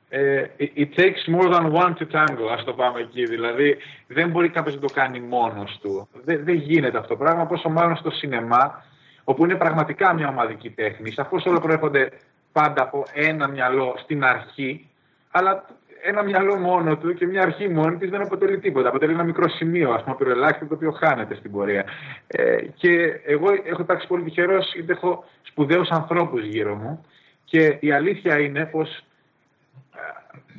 ε, 0.08 0.44
it 0.56 0.88
takes 0.96 1.34
more 1.34 1.52
than 1.54 1.72
one 1.72 1.94
to 1.98 2.06
tango, 2.12 2.48
ας 2.52 2.64
το 2.64 2.72
πάμε 2.72 3.00
εκεί. 3.00 3.24
Δηλαδή, 3.24 3.76
δεν 4.06 4.30
μπορεί 4.30 4.48
κάποιος 4.48 4.74
να 4.74 4.80
το 4.80 4.94
κάνει 4.94 5.20
μόνος 5.20 5.78
του. 5.82 6.08
Δεν, 6.24 6.44
δεν 6.44 6.54
γίνεται 6.54 6.98
αυτό 6.98 7.08
το 7.08 7.16
πράγμα, 7.16 7.46
πόσο 7.46 7.68
μάλλον 7.68 7.96
στο 7.96 8.10
σινεμά, 8.10 8.84
όπου 9.24 9.44
είναι 9.44 9.54
πραγματικά 9.54 10.12
μια 10.14 10.28
ομαδική 10.28 10.70
τέχνη. 10.70 11.10
Σαφώς 11.10 11.44
όλα 11.44 11.60
προέρχονται 11.60 12.10
πάντα 12.52 12.82
από 12.82 13.04
ένα 13.12 13.48
μυαλό 13.48 13.94
στην 13.98 14.24
αρχή, 14.24 14.88
αλλά 15.30 15.64
ένα 16.06 16.22
μυαλό 16.22 16.56
μόνο 16.56 16.96
του 16.96 17.14
και 17.14 17.26
μια 17.26 17.42
αρχή 17.42 17.68
μόνη 17.68 17.96
της 17.96 18.10
δεν 18.10 18.20
αποτελεί 18.20 18.58
τίποτα. 18.58 18.88
Αποτελεί 18.88 19.12
ένα 19.12 19.24
μικρό 19.24 19.48
σημείο, 19.48 19.92
ας 19.92 20.02
πούμε, 20.02 20.16
πυροελάχιστο, 20.16 20.66
το 20.66 20.74
οποίο 20.74 20.90
χάνεται 20.90 21.34
στην 21.34 21.50
πορεία. 21.50 21.84
Ε, 22.26 22.56
και 22.74 23.20
εγώ 23.24 23.46
έχω 23.64 23.82
υπάρξει 23.82 24.06
πολύ 24.06 24.22
τυχερός, 24.22 24.72
γιατί 24.74 24.92
έχω 24.92 25.24
σπουδαίους 25.42 25.88
ανθρώπους 25.88 26.44
γύρω 26.44 26.74
μου. 26.74 27.06
Και 27.44 27.76
η 27.80 27.92
αλήθεια 27.92 28.38
είναι 28.38 28.66
πως, 28.66 29.04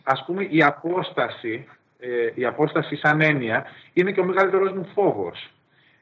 ας 0.03 0.23
πούμε, 0.25 0.47
η 0.49 0.63
απόσταση, 0.63 1.67
ε, 1.99 2.07
η 2.33 2.45
απόσταση 2.45 2.95
σαν 2.95 3.21
έννοια 3.21 3.65
είναι 3.93 4.11
και 4.11 4.19
ο 4.19 4.25
μεγαλύτερος 4.25 4.71
μου 4.71 4.87
φόβος. 4.93 5.49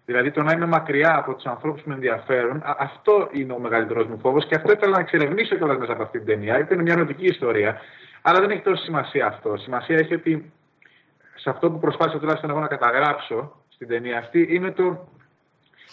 Δηλαδή 0.05 0.31
το 0.31 0.41
να 0.41 0.51
είμαι 0.51 0.65
μακριά 0.65 1.17
από 1.17 1.33
τους 1.33 1.45
ανθρώπους 1.45 1.81
που 1.81 1.89
με 1.89 1.95
ενδιαφέρουν, 1.95 2.63
αυτό 2.77 3.29
είναι 3.31 3.53
ο 3.53 3.59
μεγαλύτερος 3.59 4.05
μου 4.07 4.19
φόβος 4.19 4.45
και 4.45 4.55
αυτό 4.55 4.71
ήθελα 4.71 4.91
να 4.91 4.99
εξερευνήσω 4.99 5.55
κιόλας 5.55 5.77
μέσα 5.77 5.91
από 5.91 6.03
αυτή 6.03 6.17
την 6.17 6.27
ταινία. 6.27 6.67
Είναι 6.71 6.81
μια 6.81 6.93
ερωτική 6.93 7.25
ιστορία. 7.25 7.81
Αλλά 8.25 8.39
δεν 8.39 8.49
έχει 8.49 8.61
τόσο 8.61 8.83
σημασία 8.83 9.25
αυτό. 9.25 9.57
Σημασία 9.57 9.97
έχει 9.97 10.13
ότι 10.13 10.51
σε 11.35 11.49
αυτό 11.49 11.71
που 11.71 11.79
προσπάθησα 11.79 12.19
τουλάχιστον 12.19 12.49
εγώ 12.49 12.59
να 12.59 12.67
καταγράψω 12.67 13.55
στην 13.69 13.87
ταινία 13.87 14.17
αυτή 14.17 14.47
είναι 14.49 14.71
το, 14.71 15.07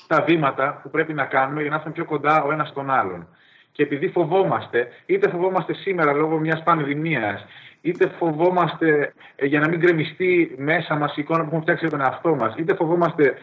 τα 0.07 0.23
βήματα 0.23 0.81
που 0.83 0.91
πρέπει 0.91 1.13
να 1.13 1.25
κάνουμε 1.25 1.61
για 1.61 1.71
να 1.71 1.77
έρθουμε 1.77 1.95
πιο 1.95 2.05
κοντά 2.05 2.43
ο 2.43 2.53
ένας 2.53 2.69
στον 2.69 2.91
άλλον. 2.91 3.29
Και 3.73 3.83
επειδή 3.83 4.09
φοβόμαστε, 4.09 4.89
είτε 5.07 5.29
φοβόμαστε 5.31 5.75
σήμερα 5.75 6.13
λόγω 6.13 6.39
μιας 6.39 6.63
πανδημίας, 6.63 7.45
είτε 7.81 8.09
φοβόμαστε 8.19 9.13
ε, 9.37 9.47
για 9.47 9.61
να 9.61 9.69
μην 9.69 9.79
γκρεμιστεί 9.79 10.55
μέσα 10.59 10.95
μας 10.95 11.17
η 11.17 11.21
εικόνα 11.21 11.39
που 11.39 11.47
έχουμε 11.47 11.61
φτιάξει 11.61 11.87
για 11.87 11.97
τον 11.99 12.07
εαυτό 12.07 12.35
μας, 12.35 12.55
είτε 12.57 12.75
φοβόμαστε 12.75 13.35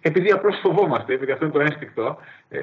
επειδή 0.00 0.30
απλώς 0.30 0.58
φοβόμαστε, 0.62 1.14
επειδή 1.14 1.32
αυτό 1.32 1.44
είναι 1.44 1.54
το 1.54 1.60
ένστικτο 1.60 2.18
ε, 2.48 2.58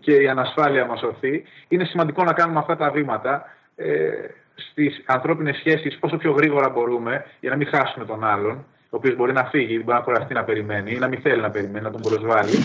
και 0.00 0.12
η 0.12 0.28
ανασφάλεια 0.28 0.86
μας 0.86 1.02
οθεί, 1.02 1.44
είναι 1.68 1.84
σημαντικό 1.84 2.24
να 2.24 2.32
κάνουμε 2.32 2.58
αυτά 2.58 2.76
τα 2.76 2.90
βήματα 2.90 3.56
ε, 3.76 4.10
στις 4.56 5.02
ανθρώπινες 5.06 5.56
σχέσεις 5.56 5.98
όσο 6.00 6.16
πιο 6.16 6.32
γρήγορα 6.32 6.68
μπορούμε 6.68 7.24
για 7.40 7.50
να 7.50 7.56
μην 7.56 7.66
χάσουμε 7.66 8.04
τον 8.04 8.24
άλλον 8.24 8.64
ο 8.90 8.96
οποίος 8.96 9.16
μπορεί 9.16 9.32
να 9.32 9.44
φύγει, 9.44 9.82
μπορεί 9.84 9.98
να 9.98 10.04
κουραστεί 10.04 10.34
να 10.34 10.44
περιμένει 10.44 10.92
ή 10.92 10.98
να 10.98 11.08
μην 11.08 11.20
θέλει 11.20 11.40
να 11.40 11.50
περιμένει, 11.50 11.84
να 11.84 11.90
τον 11.90 12.00
προσβάλλει. 12.00 12.56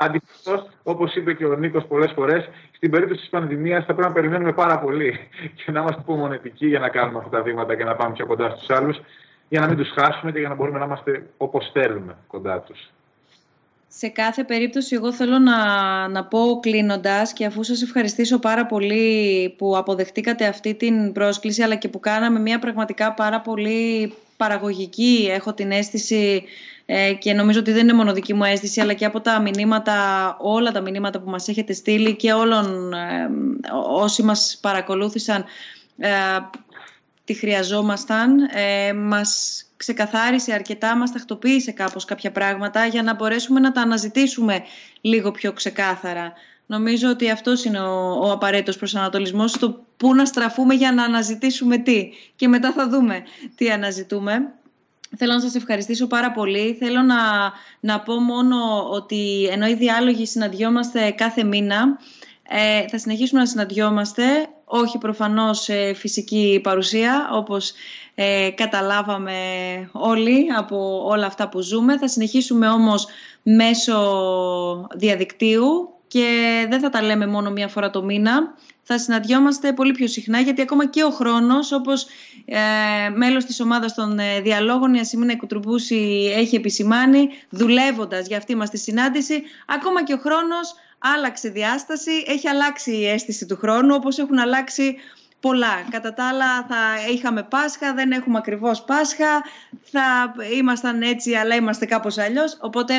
Αντιθέτως, 0.00 0.68
όπως 0.82 1.14
είπε 1.14 1.32
και 1.32 1.46
ο 1.46 1.56
Νίκος 1.56 1.84
πολλές 1.84 2.12
φορές, 2.12 2.48
στην 2.76 2.90
περίπτωση 2.90 3.20
της 3.20 3.28
πανδημίας 3.28 3.84
θα 3.84 3.94
πρέπει 3.94 4.08
να 4.08 4.14
περιμένουμε 4.14 4.52
πάρα 4.52 4.78
πολύ 4.78 5.18
και 5.64 5.72
να 5.72 5.80
είμαστε 5.80 6.00
υπομονετικοί 6.00 6.66
για 6.66 6.78
να 6.78 6.88
κάνουμε 6.88 7.18
αυτά 7.18 7.30
τα 7.30 7.42
βήματα 7.42 7.76
και 7.76 7.84
να 7.84 7.94
πάμε 7.94 8.14
πιο 8.14 8.26
κοντά 8.26 8.50
στους 8.50 8.70
άλλους, 8.70 9.00
για 9.48 9.60
να 9.60 9.66
μην 9.66 9.76
τους 9.76 9.90
χάσουμε 9.90 10.32
και 10.32 10.38
για 10.38 10.48
να 10.48 10.54
μπορούμε 10.54 10.78
να 10.78 10.84
είμαστε 10.84 11.26
όπως 11.36 11.70
θέλουμε 11.72 12.16
κοντά 12.26 12.60
τους. 12.60 12.90
Σε 13.96 14.08
κάθε 14.08 14.44
περίπτωση 14.44 14.94
εγώ 14.94 15.12
θέλω 15.12 15.38
να, 15.38 15.56
να 16.08 16.24
πω 16.24 16.58
κλείνοντας 16.62 17.32
και 17.32 17.44
αφού 17.44 17.62
σας 17.62 17.82
ευχαριστήσω 17.82 18.38
πάρα 18.38 18.66
πολύ 18.66 19.54
που 19.58 19.76
αποδεχτήκατε 19.76 20.46
αυτή 20.46 20.74
την 20.74 21.12
πρόσκληση 21.12 21.62
αλλά 21.62 21.74
και 21.74 21.88
που 21.88 22.00
κάναμε 22.00 22.38
μια 22.38 22.58
πραγματικά 22.58 23.12
πάρα 23.12 23.40
πολύ 23.40 24.14
παραγωγική 24.36 25.28
έχω 25.30 25.52
την 25.54 25.70
αίσθηση 25.70 26.42
ε, 26.86 27.12
και 27.12 27.32
νομίζω 27.32 27.58
ότι 27.58 27.72
δεν 27.72 27.82
είναι 27.82 27.92
μόνο 27.92 28.12
δική 28.12 28.34
μου 28.34 28.44
αίσθηση 28.44 28.80
αλλά 28.80 28.92
και 28.92 29.04
από 29.04 29.20
τα 29.20 29.40
μηνύματα, 29.40 29.96
όλα 30.40 30.72
τα 30.72 30.80
μηνύματα 30.80 31.20
που 31.20 31.30
μας 31.30 31.48
έχετε 31.48 31.72
στείλει 31.72 32.16
και 32.16 32.32
όλων 32.32 32.92
ε, 32.92 33.28
όσοι 33.88 34.22
μας 34.22 34.58
παρακολούθησαν 34.60 35.44
ε, 35.98 36.10
τη 37.24 37.34
χρειαζόμασταν. 37.34 38.40
Ε, 38.40 38.92
μας 38.92 39.64
ξεκαθάρισε 39.82 40.52
αρκετά, 40.52 40.96
μας 40.96 41.12
τακτοποίησε 41.12 41.72
κάπως 41.72 42.04
κάποια 42.04 42.32
πράγματα 42.32 42.86
για 42.86 43.02
να 43.02 43.14
μπορέσουμε 43.14 43.60
να 43.60 43.72
τα 43.72 43.80
αναζητήσουμε 43.80 44.62
λίγο 45.00 45.30
πιο 45.30 45.52
ξεκάθαρα. 45.52 46.32
Νομίζω 46.66 47.08
ότι 47.08 47.30
αυτός 47.30 47.64
είναι 47.64 47.80
ο, 47.80 48.18
ο 48.22 48.30
απαραίτητος 48.30 48.76
προσανατολισμός 48.76 49.50
στο 49.50 49.84
πού 49.96 50.14
να 50.14 50.24
στραφούμε 50.24 50.74
για 50.74 50.92
να 50.92 51.04
αναζητήσουμε 51.04 51.78
τι. 51.78 52.08
Και 52.36 52.48
μετά 52.48 52.72
θα 52.72 52.88
δούμε 52.88 53.22
τι 53.54 53.70
αναζητούμε. 53.70 54.52
Θέλω 55.16 55.32
να 55.32 55.40
σας 55.40 55.54
ευχαριστήσω 55.54 56.06
πάρα 56.06 56.32
πολύ. 56.32 56.76
Θέλω 56.80 57.02
να, 57.02 57.16
να 57.80 58.00
πω 58.00 58.20
μόνο 58.20 58.88
ότι 58.90 59.48
ενώ 59.52 59.66
οι 59.66 59.74
διάλογοι 59.74 60.26
συναντιόμαστε 60.26 61.10
κάθε 61.10 61.44
μήνα, 61.44 61.98
ε, 62.48 62.88
θα 62.88 62.98
συνεχίσουμε 62.98 63.40
να 63.40 63.46
συναντιόμαστε, 63.46 64.24
όχι 64.74 64.98
προφανώς 64.98 65.60
σε 65.60 65.94
φυσική 65.94 66.60
παρουσία, 66.62 67.28
όπως 67.32 67.72
ε, 68.14 68.50
καταλάβαμε 68.54 69.34
όλοι 69.92 70.46
από 70.58 71.04
όλα 71.06 71.26
αυτά 71.26 71.48
που 71.48 71.60
ζούμε. 71.60 71.98
Θα 71.98 72.08
συνεχίσουμε 72.08 72.68
όμως 72.68 73.06
μέσω 73.42 73.98
διαδικτύου 74.94 75.88
και 76.08 76.26
δεν 76.70 76.80
θα 76.80 76.88
τα 76.88 77.02
λέμε 77.02 77.26
μόνο 77.26 77.50
μία 77.50 77.68
φορά 77.68 77.90
το 77.90 78.02
μήνα. 78.02 78.54
Θα 78.82 78.98
συναντιόμαστε 78.98 79.72
πολύ 79.72 79.92
πιο 79.92 80.06
συχνά 80.06 80.40
γιατί 80.40 80.62
ακόμα 80.62 80.86
και 80.86 81.04
ο 81.04 81.10
χρόνος, 81.10 81.72
όπως 81.72 82.06
ε, 82.44 82.58
μέλος 83.14 83.44
της 83.44 83.60
ομάδας 83.60 83.94
των 83.94 84.18
ε, 84.18 84.40
διαλόγων 84.40 84.94
η 84.94 85.00
Ασημίνα 85.00 85.36
Κουτρουμπούση 85.36 86.32
έχει 86.36 86.56
επισημάνει, 86.56 87.28
δουλεύοντας 87.50 88.26
για 88.26 88.36
αυτή 88.36 88.54
μας 88.56 88.70
τη 88.70 88.78
συνάντηση, 88.78 89.42
ακόμα 89.66 90.04
και 90.04 90.12
ο 90.12 90.16
χρόνος 90.16 90.74
άλλαξε 91.16 91.48
διάσταση, 91.48 92.10
έχει 92.26 92.48
αλλάξει 92.48 92.96
η 92.96 93.08
αίσθηση 93.08 93.46
του 93.46 93.56
χρόνου 93.56 93.94
όπως 93.94 94.18
έχουν 94.18 94.38
αλλάξει 94.38 94.96
πολλά. 95.40 95.86
Κατά 95.90 96.14
τα 96.14 96.28
άλλα 96.28 96.66
θα 96.68 97.10
είχαμε 97.12 97.42
Πάσχα, 97.42 97.94
δεν 97.94 98.12
έχουμε 98.12 98.38
ακριβώς 98.38 98.84
Πάσχα, 98.84 99.42
θα 99.82 100.34
ήμασταν 100.56 101.02
έτσι 101.02 101.34
αλλά 101.34 101.54
είμαστε 101.54 101.86
κάπως 101.86 102.18
αλλιώς, 102.18 102.58
οπότε 102.60 102.94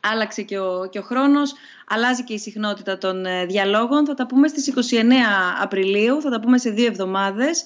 άλλαξε 0.00 0.42
και 0.42 0.58
ο, 0.58 0.88
και 0.90 0.98
ο 0.98 1.02
χρόνος, 1.02 1.54
αλλάζει 1.88 2.24
και 2.24 2.32
η 2.32 2.38
συχνότητα 2.38 2.98
των 2.98 3.26
ε, 3.26 3.46
διαλόγων. 3.46 4.06
Θα 4.06 4.14
τα 4.14 4.26
πούμε 4.26 4.48
στις 4.48 4.72
29 4.92 5.02
Απριλίου, 5.60 6.20
θα 6.20 6.30
τα 6.30 6.40
πούμε 6.40 6.58
σε 6.58 6.70
δύο 6.70 6.86
εβδομάδες. 6.86 7.64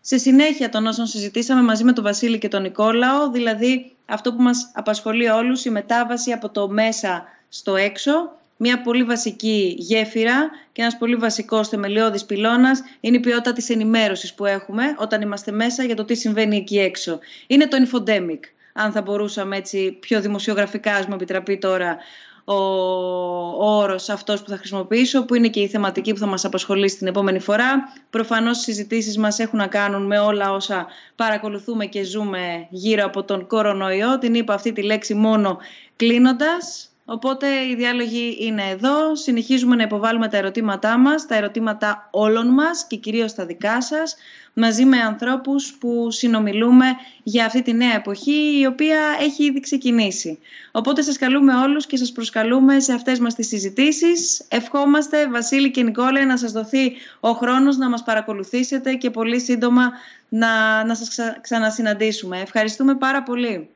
Σε 0.00 0.18
συνέχεια 0.18 0.68
των 0.68 0.86
όσων 0.86 1.06
συζητήσαμε 1.06 1.62
μαζί 1.62 1.84
με 1.84 1.92
τον 1.92 2.04
Βασίλη 2.04 2.38
και 2.38 2.48
τον 2.48 2.62
Νικόλαο, 2.62 3.30
δηλαδή 3.30 3.96
αυτό 4.06 4.34
που 4.34 4.42
μας 4.42 4.70
απασχολεί 4.74 5.28
όλους, 5.28 5.64
η 5.64 5.70
μετάβαση 5.70 6.32
από 6.32 6.48
το 6.48 6.68
μέσα 6.68 7.24
στο 7.48 7.76
έξω, 7.76 8.37
μια 8.60 8.82
πολύ 8.82 9.04
βασική 9.04 9.74
γέφυρα 9.78 10.50
και 10.72 10.82
ένας 10.82 10.98
πολύ 10.98 11.14
βασικός 11.14 11.68
θεμελιώδης 11.68 12.24
πυλώνας 12.24 12.82
είναι 13.00 13.16
η 13.16 13.20
ποιότητα 13.20 13.52
της 13.52 13.70
ενημέρωσης 13.70 14.34
που 14.34 14.44
έχουμε 14.46 14.94
όταν 14.98 15.20
είμαστε 15.20 15.52
μέσα 15.52 15.84
για 15.84 15.96
το 15.96 16.04
τι 16.04 16.14
συμβαίνει 16.14 16.56
εκεί 16.56 16.78
έξω. 16.78 17.18
Είναι 17.46 17.66
το 17.66 17.76
infodemic, 17.76 18.40
αν 18.72 18.92
θα 18.92 19.02
μπορούσαμε 19.02 19.56
έτσι 19.56 19.96
πιο 20.00 20.20
δημοσιογραφικά, 20.20 20.94
ας 20.94 21.06
μου 21.06 21.14
επιτραπεί 21.14 21.58
τώρα, 21.58 21.96
ο, 22.44 22.54
ο 22.54 23.76
όρος 23.76 24.08
αυτός 24.08 24.42
που 24.42 24.48
θα 24.48 24.56
χρησιμοποιήσω, 24.56 25.24
που 25.24 25.34
είναι 25.34 25.48
και 25.48 25.60
η 25.60 25.68
θεματική 25.68 26.12
που 26.12 26.18
θα 26.18 26.26
μας 26.26 26.44
απασχολήσει 26.44 26.96
την 26.96 27.06
επόμενη 27.06 27.38
φορά. 27.38 27.92
Προφανώς 28.10 28.58
οι 28.58 28.62
συζητήσεις 28.62 29.18
μας 29.18 29.38
έχουν 29.38 29.58
να 29.58 29.66
κάνουν 29.66 30.06
με 30.06 30.18
όλα 30.18 30.52
όσα 30.52 30.86
παρακολουθούμε 31.16 31.86
και 31.86 32.02
ζούμε 32.02 32.66
γύρω 32.70 33.04
από 33.04 33.22
τον 33.24 33.46
κορονοϊό. 33.46 34.18
Την 34.18 34.34
είπα 34.34 34.54
αυτή 34.54 34.72
τη 34.72 34.82
λέξη 34.82 35.14
μόνο 35.14 35.58
κλείνοντας. 35.96 36.90
Οπότε 37.10 37.46
οι 37.70 37.74
διάλογοι 37.74 38.36
είναι 38.40 38.62
εδώ. 38.70 39.16
Συνεχίζουμε 39.16 39.76
να 39.76 39.82
υποβάλουμε 39.82 40.28
τα 40.28 40.36
ερωτήματά 40.36 40.98
μας, 40.98 41.26
τα 41.26 41.34
ερωτήματα 41.34 42.08
όλων 42.10 42.46
μας 42.46 42.86
και 42.86 42.96
κυρίως 42.96 43.34
τα 43.34 43.46
δικά 43.46 43.82
σας, 43.82 44.16
μαζί 44.52 44.84
με 44.84 44.98
ανθρώπους 44.98 45.72
που 45.80 46.10
συνομιλούμε 46.10 46.86
για 47.22 47.44
αυτή 47.44 47.62
τη 47.62 47.72
νέα 47.72 47.94
εποχή, 47.94 48.58
η 48.60 48.66
οποία 48.66 48.98
έχει 49.20 49.44
ήδη 49.44 49.60
ξεκινήσει. 49.60 50.38
Οπότε 50.72 51.02
σας 51.02 51.18
καλούμε 51.18 51.54
όλους 51.54 51.86
και 51.86 51.96
σας 51.96 52.12
προσκαλούμε 52.12 52.80
σε 52.80 52.92
αυτές 52.92 53.18
μας 53.18 53.34
τις 53.34 53.46
συζητήσεις. 53.48 54.44
Ευχόμαστε, 54.48 55.28
Βασίλη 55.28 55.70
και 55.70 55.82
Νικόλα, 55.82 56.26
να 56.26 56.36
σας 56.36 56.52
δοθεί 56.52 56.92
ο 57.20 57.30
χρόνος 57.30 57.76
να 57.76 57.88
μας 57.88 58.02
παρακολουθήσετε 58.02 58.94
και 58.94 59.10
πολύ 59.10 59.40
σύντομα 59.40 59.92
να, 60.28 60.84
να 60.84 60.94
σας 60.94 61.18
ξανασυναντήσουμε. 61.40 62.40
Ευχαριστούμε 62.40 62.94
πάρα 62.94 63.22
πολύ. 63.22 63.68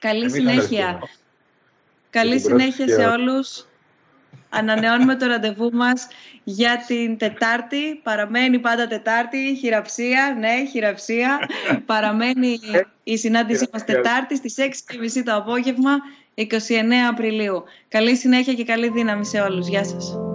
Καλή 0.00 0.30
συνέχεια. 0.30 0.98
Καλή 2.12 2.40
συνέχεια 2.40 2.88
σε 2.88 3.04
όλους. 3.04 3.66
Ανανεώνουμε 4.48 5.16
το 5.16 5.26
ραντεβού 5.26 5.70
μας 5.72 6.06
για 6.44 6.84
την 6.86 7.16
Τετάρτη. 7.16 8.00
Παραμένει 8.02 8.58
πάντα 8.58 8.86
Τετάρτη, 8.86 9.56
χειραψία, 9.60 10.36
ναι, 10.38 10.66
χειραψία. 10.70 11.38
Παραμένει 11.86 12.58
η 13.02 13.16
συνάντησή 13.16 13.68
μας 13.72 13.84
Τετάρτη 13.84 14.36
στις 14.36 14.54
6.30 14.58 15.22
το 15.24 15.34
απόγευμα, 15.34 15.90
29 16.34 16.44
Απριλίου. 17.10 17.64
Καλή 17.88 18.16
συνέχεια 18.16 18.54
και 18.54 18.64
καλή 18.64 18.88
δύναμη 18.88 19.26
σε 19.26 19.40
όλους. 19.40 19.68
Γεια 19.68 19.84
σας. 19.84 20.31